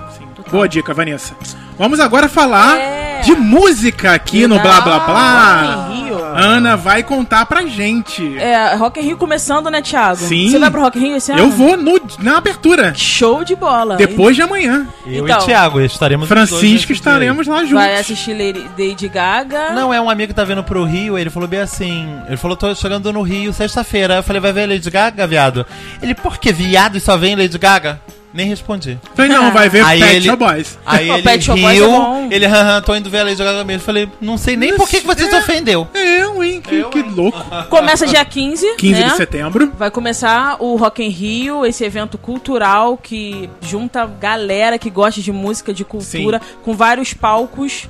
Boa 0.50 0.68
dica, 0.68 0.92
Vanessa. 0.92 1.34
Vamos 1.78 2.00
agora 2.00 2.28
falar 2.28 2.76
É. 2.78 3.20
de 3.22 3.32
música 3.34 4.12
aqui 4.12 4.46
no 4.46 4.58
Blá 4.58 4.80
Blá 4.80 5.00
Blá. 5.00 5.62
Rock 5.62 5.92
in 5.92 6.04
Rio. 6.04 6.20
Ana 6.32 6.76
vai 6.76 7.02
contar 7.02 7.44
pra 7.46 7.64
gente. 7.66 8.36
É, 8.38 8.74
Rock 8.74 9.00
in 9.00 9.02
Rio 9.04 9.16
começando, 9.16 9.70
né, 9.70 9.80
Thiago? 9.82 10.16
Sim. 10.16 10.50
Você 10.50 10.58
vai 10.58 10.70
pro 10.70 10.80
Rock 10.80 10.98
in 10.98 11.02
Rio 11.02 11.16
esse 11.16 11.32
ano? 11.32 11.40
Eu 11.40 11.50
vou 11.50 11.76
no, 11.76 12.00
na 12.20 12.36
abertura. 12.38 12.92
Show 12.94 13.44
de 13.44 13.54
bola. 13.54 13.96
Depois 13.96 14.36
de 14.36 14.42
amanhã. 14.42 14.86
Eu 15.06 15.24
Então, 15.24 15.40
e 15.40 15.44
Thiago 15.46 15.80
estaremos 15.80 16.28
Francisco 16.28 16.88
dia 16.88 16.96
estaremos 16.96 17.46
lá 17.46 17.58
juntos. 17.60 17.72
Vai 17.72 17.96
assistir 17.96 18.32
Lady 18.78 19.08
Gaga. 19.08 19.70
Não, 19.70 19.92
é 19.92 20.00
um 20.00 20.08
amigo 20.10 20.28
que 20.28 20.34
tá 20.34 20.44
vindo 20.44 20.62
pro 20.62 20.84
Rio, 20.84 21.18
ele 21.18 21.30
falou 21.30 21.48
bem 21.48 21.60
assim. 21.60 22.08
Ele 22.26 22.36
falou, 22.36 22.56
tô 22.56 22.74
chegando 22.74 23.12
no 23.12 23.22
Rio 23.22 23.52
sexta-feira. 23.52 24.16
Eu 24.16 24.22
falei, 24.22 24.40
vai 24.40 24.52
ver 24.52 24.68
Lady 24.68 24.90
Gaga, 24.90 25.26
viado? 25.26 25.66
Ele, 26.02 26.14
por 26.14 26.38
que 26.38 26.52
viado 26.52 26.96
e 26.96 27.00
só 27.00 27.16
vem 27.16 27.34
Lady 27.36 27.58
Gaga? 27.58 27.99
Nem 28.32 28.46
respondi. 28.46 28.96
Falei, 29.14 29.30
não, 29.32 29.50
vai 29.52 29.68
ver 29.68 29.82
Aí 29.86 29.98
Pet 30.00 30.16
ele- 30.16 30.26
Shop 30.26 30.36
Boys. 30.44 30.78
Aí 30.86 31.10
ele 31.10 31.22
Pet 31.22 31.44
Shop 31.44 31.60
Boys 31.60 31.72
é 31.76 31.80
riu, 31.80 31.90
bom. 31.90 32.28
ele, 32.30 32.46
haha, 32.46 32.80
tô 32.80 32.94
indo 32.94 33.10
ver 33.10 33.18
a 33.20 33.24
Lady 33.24 33.36
Gaga 33.42 33.64
mesmo. 33.64 33.80
Eu 33.82 33.84
falei, 33.84 34.08
não 34.20 34.38
sei 34.38 34.56
nem 34.56 34.76
por 34.76 34.88
que, 34.88 35.00
que 35.00 35.06
você 35.06 35.28
se 35.28 35.34
ofendeu. 35.34 35.88
Eu, 35.94 36.42
hein? 36.44 36.60
Que, 36.60 36.84
que 36.84 37.02
louco. 37.02 37.38
Começa 37.68 38.06
dia 38.06 38.24
15, 38.24 38.76
15 38.76 39.00
né? 39.00 39.08
de 39.08 39.16
setembro. 39.16 39.72
Vai 39.76 39.90
começar 39.90 40.56
o 40.60 40.76
Rock 40.76 41.02
in 41.02 41.08
Rio, 41.08 41.66
esse 41.66 41.84
evento 41.84 42.16
cultural 42.16 42.96
que 42.96 43.50
junta 43.62 44.06
galera 44.06 44.78
que 44.78 44.90
gosta 44.90 45.20
de 45.20 45.32
música, 45.32 45.74
de 45.74 45.84
cultura, 45.84 46.40
com 46.62 46.74
vários 46.74 47.12
palcos. 47.12 47.88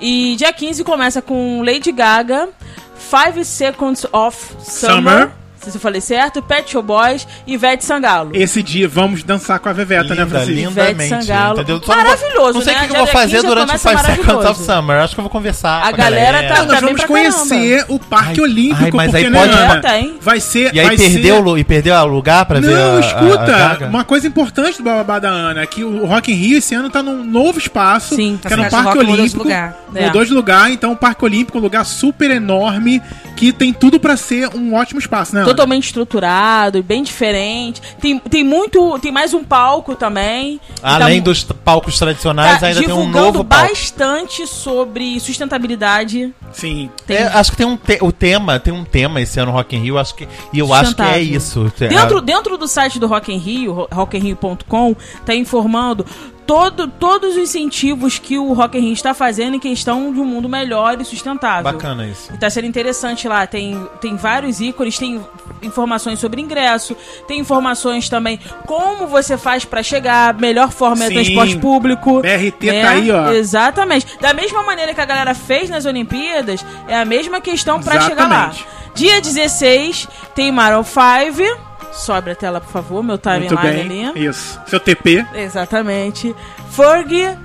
E 0.00 0.34
dia 0.38 0.52
15 0.52 0.84
começa 0.84 1.20
com 1.20 1.62
Lady 1.64 1.90
Gaga, 1.92 2.48
Five 2.96 3.44
Seconds 3.44 4.06
of 4.12 4.36
Summer. 4.60 4.94
Summer. 4.94 5.30
Se 5.60 5.76
eu 5.76 5.80
falei 5.80 6.00
certo, 6.00 6.40
Pet 6.42 6.70
Show 6.70 6.82
Boys 6.82 7.28
e 7.46 7.52
Ivete 7.54 7.84
Sangalo. 7.84 8.30
Esse 8.34 8.62
dia 8.62 8.88
vamos 8.88 9.22
dançar 9.22 9.58
com 9.58 9.68
a 9.68 9.72
Veveta, 9.74 10.14
né, 10.14 10.22
Linda, 10.22 10.26
Francisco? 10.26 10.52
lindamente. 10.70 10.92
Ivete 11.06 11.08
Sangalo. 11.26 11.54
Entendeu? 11.60 11.82
Só 11.82 11.94
não 11.96 12.02
Maravilhoso, 12.02 12.52
Não 12.54 12.60
sei 12.62 12.72
o 12.72 12.76
né? 12.76 12.82
que, 12.82 12.88
que 12.88 12.94
eu 12.94 12.98
vou 12.98 13.06
fazer 13.06 13.36
15 13.36 13.46
durante 13.46 13.76
o 13.76 13.78
Five 13.78 14.00
Seconds 14.00 14.46
of. 14.46 14.62
Summer. 14.62 14.96
Acho 15.00 15.14
que 15.14 15.20
eu 15.20 15.24
vou 15.24 15.30
conversar 15.30 15.82
A 15.86 15.90
com 15.90 15.96
galera 15.98 16.42
tá- 16.48 16.54
Não, 16.60 16.66
nós 16.66 16.68
bem 16.76 16.80
vamos 16.80 16.96
pra 17.00 17.06
conhecer 17.08 17.84
o 17.88 17.98
Parque 17.98 18.40
Ai. 18.40 18.46
Olímpico, 18.46 18.84
Ai, 18.84 18.90
mas 18.92 19.10
porque, 19.10 19.26
aí 19.26 19.30
né, 19.30 19.38
pode- 19.38 19.52
Ana? 19.58 19.80
Tem. 19.82 20.18
Vai 20.20 20.40
ser. 20.40 20.74
E 20.74 20.80
aí 20.80 20.86
vai 20.86 20.96
perdeu, 20.96 21.44
ser... 21.44 21.58
e 21.58 21.64
perdeu 21.64 21.94
o 21.94 22.06
lugar 22.06 22.46
pra 22.46 22.58
ver 22.58 22.74
a, 22.74 22.78
Não, 22.78 22.96
a- 22.96 23.00
escuta, 23.00 23.78
a 23.84 23.86
uma 23.86 24.04
coisa 24.04 24.26
importante 24.26 24.78
do 24.78 24.84
Bababá 24.84 25.18
da 25.18 25.28
Ana, 25.28 25.60
é 25.62 25.66
que 25.66 25.84
o 25.84 26.06
Rock 26.06 26.32
in 26.32 26.36
Rio 26.36 26.58
esse 26.58 26.74
ano 26.74 26.88
tá 26.88 27.02
num 27.02 27.22
novo 27.22 27.58
espaço, 27.58 28.14
Sim. 28.16 28.38
que 28.40 28.52
é 28.52 28.56
no 28.56 28.64
A 28.64 28.70
Parque 28.70 28.86
Rock 28.86 28.98
mudou 29.00 29.14
de 29.14 29.20
Olímpico. 29.20 29.42
lugar. 29.44 29.76
É. 29.94 30.06
Mudou 30.06 30.24
de 30.24 30.32
lugar, 30.32 30.70
então 30.72 30.92
o 30.92 30.96
Parque 30.96 31.24
Olímpico 31.24 31.58
é 31.58 31.60
um 31.60 31.64
lugar 31.64 31.84
super 31.84 32.30
enorme, 32.30 33.02
que 33.40 33.52
tem 33.54 33.72
tudo 33.72 33.98
pra 33.98 34.18
ser 34.18 34.54
um 34.54 34.74
ótimo 34.74 35.00
espaço, 35.00 35.34
né? 35.34 35.40
Ana? 35.40 35.48
Totalmente 35.48 35.84
estruturado, 35.86 36.82
bem 36.82 37.02
diferente. 37.02 37.80
Tem, 37.98 38.18
tem 38.18 38.44
muito. 38.44 38.98
Tem 38.98 39.10
mais 39.10 39.32
um 39.32 39.42
palco 39.42 39.94
também. 39.94 40.60
Além 40.82 41.20
Tá- 41.22 41.24
dos 41.30 41.42
palcos 41.44 41.98
tradicionais, 41.98 42.60
tá 42.60 42.66
ainda 42.66 42.82
tem 42.82 42.92
um 42.92 43.08
novo 43.08 43.42
palco. 43.42 43.68
bastante 43.70 44.46
sobre 44.46 45.18
sustentabilidade. 45.20 46.34
Sim. 46.52 46.90
Tem- 47.06 47.16
É, 47.16 47.26
acho 47.28 47.50
que 47.52 47.56
tem 47.56 47.66
um 47.66 47.78
te- 47.78 47.98
o 48.02 48.12
tema, 48.12 48.58
tem 48.60 48.74
um 48.74 48.84
tema 48.84 49.22
esse 49.22 49.40
ano 49.40 49.52
Rock 49.52 49.74
in 49.74 49.80
Rio, 49.80 49.96
acho 49.98 50.14
que 50.14 50.28
e 50.52 50.58
eu 50.58 50.74
acho 50.74 50.94
que 50.94 51.00
é 51.02 51.18
isso. 51.20 51.72
É, 51.80 51.88
Dentro, 51.88 52.20
dentro 52.20 52.58
do 52.58 52.68
site 52.68 52.98
do 52.98 53.06
Rock 53.06 53.32
in 53.32 53.38
Rio, 53.38 53.72
ro- 53.72 53.88
rockinrio.com, 53.90 54.94
tá 55.24 55.34
informando 55.34 56.04
todo, 56.50 56.88
todos 56.88 57.36
os 57.36 57.38
incentivos 57.38 58.18
que 58.18 58.36
o 58.36 58.52
Rock 58.52 58.76
in 58.76 58.80
Rio 58.80 58.92
está 58.92 59.14
fazendo 59.14 59.54
em 59.54 59.60
questão 59.60 60.12
de 60.12 60.18
um 60.18 60.24
mundo 60.24 60.48
melhor 60.48 61.00
e 61.00 61.04
sustentável. 61.04 61.62
bacana 61.62 62.04
isso. 62.08 62.28
E 62.34 62.36
tá 62.36 62.50
sendo 62.50 62.66
interessante 62.66 63.28
lá. 63.28 63.46
Tem, 63.46 63.88
tem 64.00 64.16
vários 64.16 64.60
ícones, 64.60 64.98
tem 64.98 65.24
informações 65.62 66.18
sobre 66.18 66.40
ingresso, 66.40 66.96
tem 67.28 67.38
informações 67.38 68.08
também 68.08 68.40
como 68.66 69.06
você 69.06 69.38
faz 69.38 69.64
pra 69.64 69.80
chegar, 69.80 70.34
melhor 70.34 70.72
forma 70.72 71.04
é 71.04 71.06
Sim. 71.06 71.14
transporte 71.14 71.56
público. 71.56 72.20
BRT 72.20 72.66
né? 72.66 72.82
tá 72.82 72.90
aí, 72.90 73.10
ó. 73.12 73.30
Exatamente. 73.30 74.18
Da 74.20 74.34
mesma 74.34 74.64
maneira 74.64 74.92
que 74.92 75.00
a 75.00 75.06
galera 75.06 75.36
fez 75.36 75.70
nas 75.70 75.84
Olimpíadas, 75.86 76.66
é 76.88 76.96
a 76.98 77.04
mesma 77.04 77.40
questão 77.40 77.80
pra 77.80 78.00
chegar 78.00 78.28
lá. 78.28 78.52
Dia 78.92 79.20
16 79.20 80.08
tem 80.34 80.50
Maroon 80.50 80.82
5. 80.82 81.69
Sobe 81.92 82.30
a 82.30 82.34
tela, 82.34 82.60
por 82.60 82.70
favor, 82.72 83.02
meu 83.02 83.18
timeline 83.18 83.56
bem. 83.88 84.06
ali. 84.08 84.26
Isso. 84.26 84.58
Seu 84.66 84.78
TP. 84.80 85.24
Exatamente. 85.34 86.34
Ferg, 86.70 87.36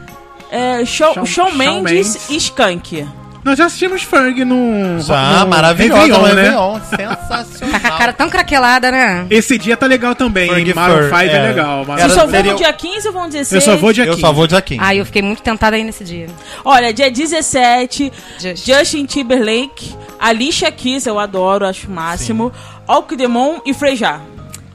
é, 0.52 0.86
Shawn, 0.86 1.14
Shawn- 1.14 1.26
Shawn 1.26 1.52
Mendes 1.54 1.92
Mendes. 1.92 2.30
e 2.30 2.38
Skank. 2.38 3.08
Nós 3.44 3.60
já 3.60 3.66
assistimos 3.66 4.02
Ferg 4.02 4.44
no. 4.44 5.00
Já, 5.02 5.42
no 5.42 5.48
maravilhoso, 5.52 6.02
Réveillon, 6.02 6.22
né? 6.34 6.42
Réveillon, 6.42 6.80
Tá 6.80 6.98
com 6.98 7.34
a 7.34 7.44
sensacional. 7.44 7.98
cara 7.98 8.12
tão 8.14 8.28
craquelada, 8.28 8.90
né? 8.92 9.28
Esse 9.30 9.56
dia 9.60 9.78
tá 9.78 9.86
legal 9.86 10.16
também, 10.16 10.50
Ferg 10.50 10.68
hein? 10.70 10.74
Maroon 10.76 10.96
Fur, 10.98 11.04
5 11.10 11.16
é, 11.16 11.28
é. 11.36 11.48
legal. 11.50 11.86
Maroon 11.86 12.02
Vocês 12.02 12.14
só 12.14 12.22
vão 12.22 12.30
seria- 12.32 12.52
no 12.54 12.58
dia 12.58 12.74
15 12.74 13.08
ou 13.08 13.14
vão 13.14 13.24
no 13.26 13.30
16? 13.30 13.64
Eu 13.68 13.72
só 13.74 13.78
vou 13.80 13.94
dia 13.94 14.06
15. 14.06 14.18
Eu 14.18 14.22
só 14.28 14.34
vou 14.34 14.48
dia 14.48 14.62
15. 14.64 14.82
Ai, 14.84 15.00
eu 15.00 15.06
fiquei 15.06 15.22
muito 15.22 15.44
tentada 15.44 15.76
aí 15.76 15.84
nesse 15.84 16.04
dia. 16.04 16.28
Olha, 16.64 16.92
dia 16.92 17.12
17, 17.12 18.12
Just. 18.40 18.66
Justin 18.66 19.06
Timberlake, 19.06 19.96
Alicia 20.20 20.72
Keys, 20.72 21.06
eu 21.06 21.20
adoro, 21.20 21.68
acho 21.68 21.88
o 21.88 21.92
máximo, 21.92 22.52
Alcdemon 22.88 23.60
e 23.64 23.76
Frejá. 23.76 24.22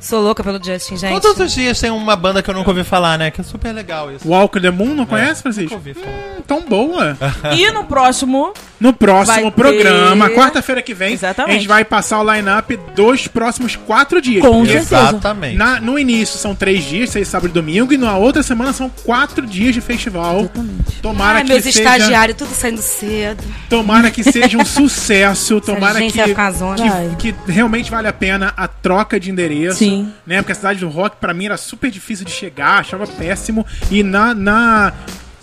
Sou 0.01 0.21
louca 0.23 0.43
pelo 0.43 0.63
Justin, 0.63 0.97
gente. 0.97 1.21
Todos 1.21 1.39
os 1.39 1.53
dias 1.53 1.79
tem 1.79 1.91
uma 1.91 2.17
banda 2.17 2.43
que 2.43 2.49
eu 2.51 2.55
nunca 2.55 2.71
ouvi 2.71 2.83
falar, 2.85 3.19
né? 3.19 3.31
Que 3.31 3.41
é 3.43 3.45
super 3.45 3.73
legal 3.73 4.11
isso. 4.11 4.27
Walk 4.27 4.59
the 4.61 4.71
Moon, 4.71 4.95
não 4.95 5.05
É, 5.05 5.07
conhece, 5.07 5.43
Francisco? 5.43 5.75
Nunca 5.75 5.89
ouvi 5.89 5.95
falar. 5.95 6.13
Hum, 6.17 6.43
tão 6.47 6.63
boa. 6.63 7.17
E 7.57 7.71
no 7.71 7.85
próximo, 7.85 8.53
No 8.81 8.93
próximo 8.95 9.43
Vai 9.43 9.51
programa, 9.51 10.29
ter- 10.29 10.35
quarta-feira 10.35 10.81
que 10.81 10.95
vem, 10.95 11.13
Exatamente. 11.13 11.51
a 11.55 11.59
gente 11.59 11.69
vai 11.69 11.85
passar 11.85 12.21
o 12.21 12.33
line-up 12.35 12.79
dos 12.97 13.27
próximos 13.29 13.77
quatro 13.77 14.21
dias. 14.23 14.43
Com. 14.45 14.65
Exatamente. 14.65 15.57
na- 15.57 15.81
no 15.81 15.99
início 15.99 16.39
são 16.39 16.55
três 16.55 16.85
dias, 16.85 17.11
seis, 17.11 17.29
sábado 17.29 17.51
e 17.51 17.53
domingo, 17.53 17.93
e 17.93 17.99
na 17.99 18.17
outra 18.17 18.43
semana 18.43 18.73
são 18.73 18.89
quatro 19.05 19.47
dias 19.47 19.75
de 19.75 19.81
festival. 19.81 20.51
Tomara 21.03 21.39
Ai, 21.39 21.45
que 21.45 21.51
meus 21.51 21.63
seja, 21.65 21.79
estagiários, 21.81 22.37
tudo 22.39 22.55
saindo 22.55 22.81
cedo. 22.81 23.43
tomara 23.69 24.11
que 24.11 24.23
seja 24.25 24.57
um 24.57 24.65
sucesso, 24.65 25.61
tomara 25.61 25.99
gente 25.99 26.13
que, 26.15 26.35
que, 27.19 27.33
que 27.33 27.53
realmente 27.53 27.91
vale 27.91 28.09
a 28.09 28.13
pena 28.13 28.53
a 28.57 28.67
troca 28.67 29.21
de 29.21 29.31
endereço. 29.31 29.79
Sim. 29.79 30.11
Né? 30.27 30.39
Porque 30.41 30.53
a 30.53 30.55
cidade 30.55 30.81
do 30.81 30.89
rock, 30.89 31.17
pra 31.21 31.35
mim, 31.35 31.47
era 31.47 31.57
super 31.57 31.91
difícil 31.91 32.25
de 32.25 32.33
chegar, 32.33 32.81
achava 32.81 33.07
péssimo. 33.07 33.67
E 33.91 34.03
na. 34.03 34.35
na 34.35 34.93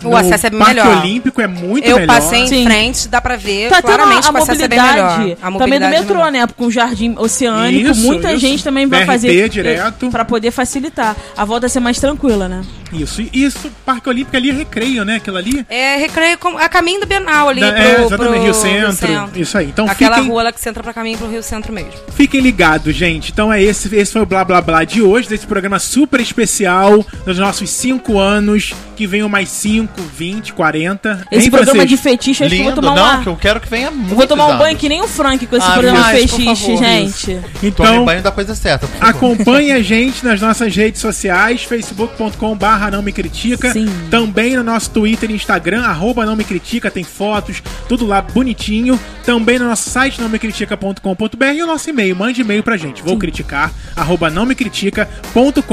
O 0.04 0.14
acesso 0.16 0.46
é 0.46 0.50
Parque 0.50 0.74
melhor. 0.74 0.98
Olímpico 0.98 1.40
é 1.40 1.46
muito 1.46 1.84
eu 1.84 1.96
melhor. 1.98 2.14
passei 2.14 2.40
em 2.40 2.46
Sim. 2.46 2.64
frente, 2.64 3.08
dá 3.08 3.20
pra 3.20 3.36
ver 3.36 3.68
tá 3.68 3.76
tendo 3.76 3.86
claramente 3.86 4.28
a 4.28 4.32
que 4.32 4.38
o 4.38 4.42
acesso 4.42 4.62
é 4.62 4.68
bem 4.68 4.80
melhor. 4.80 5.36
A 5.42 5.50
também 5.52 5.78
do 5.80 5.84
é 5.86 5.90
metrô, 5.90 6.14
melhor. 6.14 6.32
né? 6.32 6.46
Com 6.56 6.66
o 6.66 6.70
jardim 6.70 7.14
oceânico, 7.18 7.90
Isso, 7.90 8.00
muita 8.06 8.30
isso. 8.30 8.38
gente 8.40 8.62
também 8.62 8.86
vai 8.86 9.00
BRT 9.00 9.06
fazer 9.12 9.48
direto. 9.48 10.08
para 10.10 10.24
poder 10.24 10.50
facilitar. 10.52 11.16
A 11.36 11.44
volta 11.44 11.66
a 11.66 11.68
ser 11.68 11.80
mais 11.80 11.98
tranquila, 11.98 12.48
né? 12.48 12.62
Isso. 12.92 13.20
E 13.22 13.30
isso, 13.44 13.70
Parque 13.84 14.08
Olímpico 14.08 14.36
ali 14.36 14.50
é 14.50 14.52
recreio, 14.52 15.04
né? 15.04 15.16
Aquilo 15.16 15.36
ali. 15.36 15.64
É 15.68 15.96
recreio 15.96 16.38
com, 16.38 16.56
a 16.58 16.68
caminho 16.68 17.00
do 17.00 17.06
Bienal 17.06 17.48
ali 17.48 17.60
Da- 17.60 17.72
pro, 17.72 17.82
é, 17.82 17.92
exatamente, 18.04 18.16
pro 18.32 18.42
Rio 18.42 18.54
Centro. 18.54 19.30
Isso 19.34 19.58
aí. 19.58 19.66
Então 19.66 19.86
Aquela 19.88 20.16
fiquem, 20.16 20.30
rua 20.30 20.42
lá 20.44 20.52
que 20.52 20.60
você 20.60 20.68
entra 20.68 20.82
pra 20.82 20.92
caminho 20.92 21.18
pro 21.18 21.28
Rio 21.28 21.42
Centro 21.42 21.72
mesmo. 21.72 21.92
fiquem 22.14 22.40
ligados, 22.40 22.94
gente. 22.94 23.30
Então 23.32 23.52
é 23.52 23.62
esse, 23.62 23.94
esse 23.94 24.12
foi 24.12 24.22
o 24.22 24.26
Blá 24.26 24.44
Blá 24.44 24.60
Blá 24.60 24.84
de 24.84 25.02
hoje, 25.02 25.28
desse 25.28 25.46
programa 25.46 25.78
super 25.78 26.20
especial 26.20 27.04
dos 27.24 27.38
nossos 27.38 27.68
5 27.70 28.18
anos, 28.18 28.72
que 28.96 29.06
venham 29.06 29.28
mais 29.28 29.48
5, 29.48 30.00
20, 30.16 30.52
40. 30.52 31.26
Esse 31.30 31.44
Hein, 31.46 31.50
programa 31.50 31.86
de 31.86 31.96
fetiche, 31.96 32.44
acho 32.44 32.54
que 32.54 32.60
eu 32.60 32.64
Lindo, 32.68 32.80
vou 32.80 32.90
tomar 32.90 32.96
não, 32.96 33.14
uma... 33.14 33.22
que 33.22 33.28
eu 33.28 33.36
quero 33.36 33.60
que 33.60 33.68
venha 33.68 33.90
muito. 33.90 34.10
Eu 34.12 34.16
vou 34.16 34.26
tomar 34.26 34.46
um 34.46 34.58
banho 34.58 34.76
que 34.76 34.88
nem 34.88 35.00
o 35.00 35.08
Frank 35.08 35.46
com 35.46 35.56
esse 35.56 35.66
Ah, 35.66 35.72
programa 35.72 36.00
mais, 36.00 36.22
de 36.22 36.28
fetiche, 36.28 36.66
favor. 36.66 36.76
gente. 36.84 37.26
Tome 37.26 37.44
Então, 37.62 38.04
banho 38.04 38.22
da 38.22 38.32
coisa 38.32 38.54
certa. 38.54 38.88
Acompanhe 39.00 39.72
a 39.72 39.80
gente 39.82 40.24
nas 40.24 40.40
nossas 40.40 40.74
redes 40.74 41.00
sociais, 41.00 41.62
facebook.com 41.62 42.56
barra 42.78 42.92
não 42.92 43.02
me 43.02 43.10
critica, 43.12 43.72
Sim. 43.72 43.88
também 44.08 44.56
no 44.56 44.62
nosso 44.62 44.90
Twitter 44.90 45.28
e 45.30 45.34
Instagram, 45.34 45.82
arroba 45.82 46.24
não 46.24 46.36
me 46.36 46.44
critica, 46.44 46.88
tem 46.88 47.02
fotos, 47.02 47.60
tudo 47.88 48.06
lá 48.06 48.22
bonitinho, 48.22 48.98
também 49.24 49.58
no 49.58 49.66
nosso 49.66 49.90
site 49.90 50.20
não 50.20 50.28
me 50.28 50.38
critica.com.br 50.38 51.44
e 51.54 51.62
o 51.62 51.66
nosso 51.66 51.90
e-mail, 51.90 52.14
mande 52.14 52.40
e-mail 52.40 52.62
pra 52.62 52.76
gente, 52.76 53.02
vou 53.02 53.18
criticar, 53.18 53.72
arroba 53.96 54.30
não 54.30 54.46
me 54.46 54.54
critica.com.br, 54.54 55.64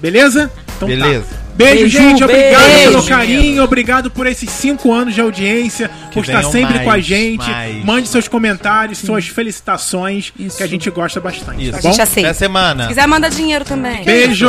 beleza? 0.00 0.50
Então 0.86 0.98
tá. 0.98 1.04
Beleza. 1.04 1.26
Beijo, 1.54 1.74
Beijo, 1.80 1.98
gente, 1.98 2.24
obrigado 2.24 2.62
beijo. 2.72 2.90
pelo 2.90 3.02
carinho, 3.06 3.62
obrigado 3.62 4.10
por 4.10 4.26
esses 4.26 4.48
cinco 4.50 4.92
anos 4.94 5.14
de 5.14 5.20
audiência, 5.20 5.90
por 6.14 6.24
estar 6.24 6.42
sempre 6.44 6.78
com 6.78 6.84
a 6.88 6.92
mais, 6.92 7.04
gente, 7.04 7.46
mais. 7.46 7.84
mande 7.84 8.08
seus 8.08 8.26
comentários, 8.28 8.98
suas 8.98 9.26
felicitações, 9.28 10.32
Isso. 10.38 10.56
que 10.56 10.62
a 10.62 10.66
gente 10.66 10.88
gosta 10.90 11.20
bastante, 11.20 11.62
Isso. 11.64 11.72
tá 11.72 11.78
A 11.78 11.82
bom? 11.82 11.90
gente 11.90 12.00
aceita. 12.00 12.30
Até 12.30 12.38
semana. 12.38 12.82
Se 12.84 12.88
quiser, 12.90 13.06
manda 13.06 13.28
dinheiro 13.28 13.64
também. 13.64 14.02
Beijo! 14.04 14.48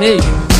Beijo. 0.00 0.55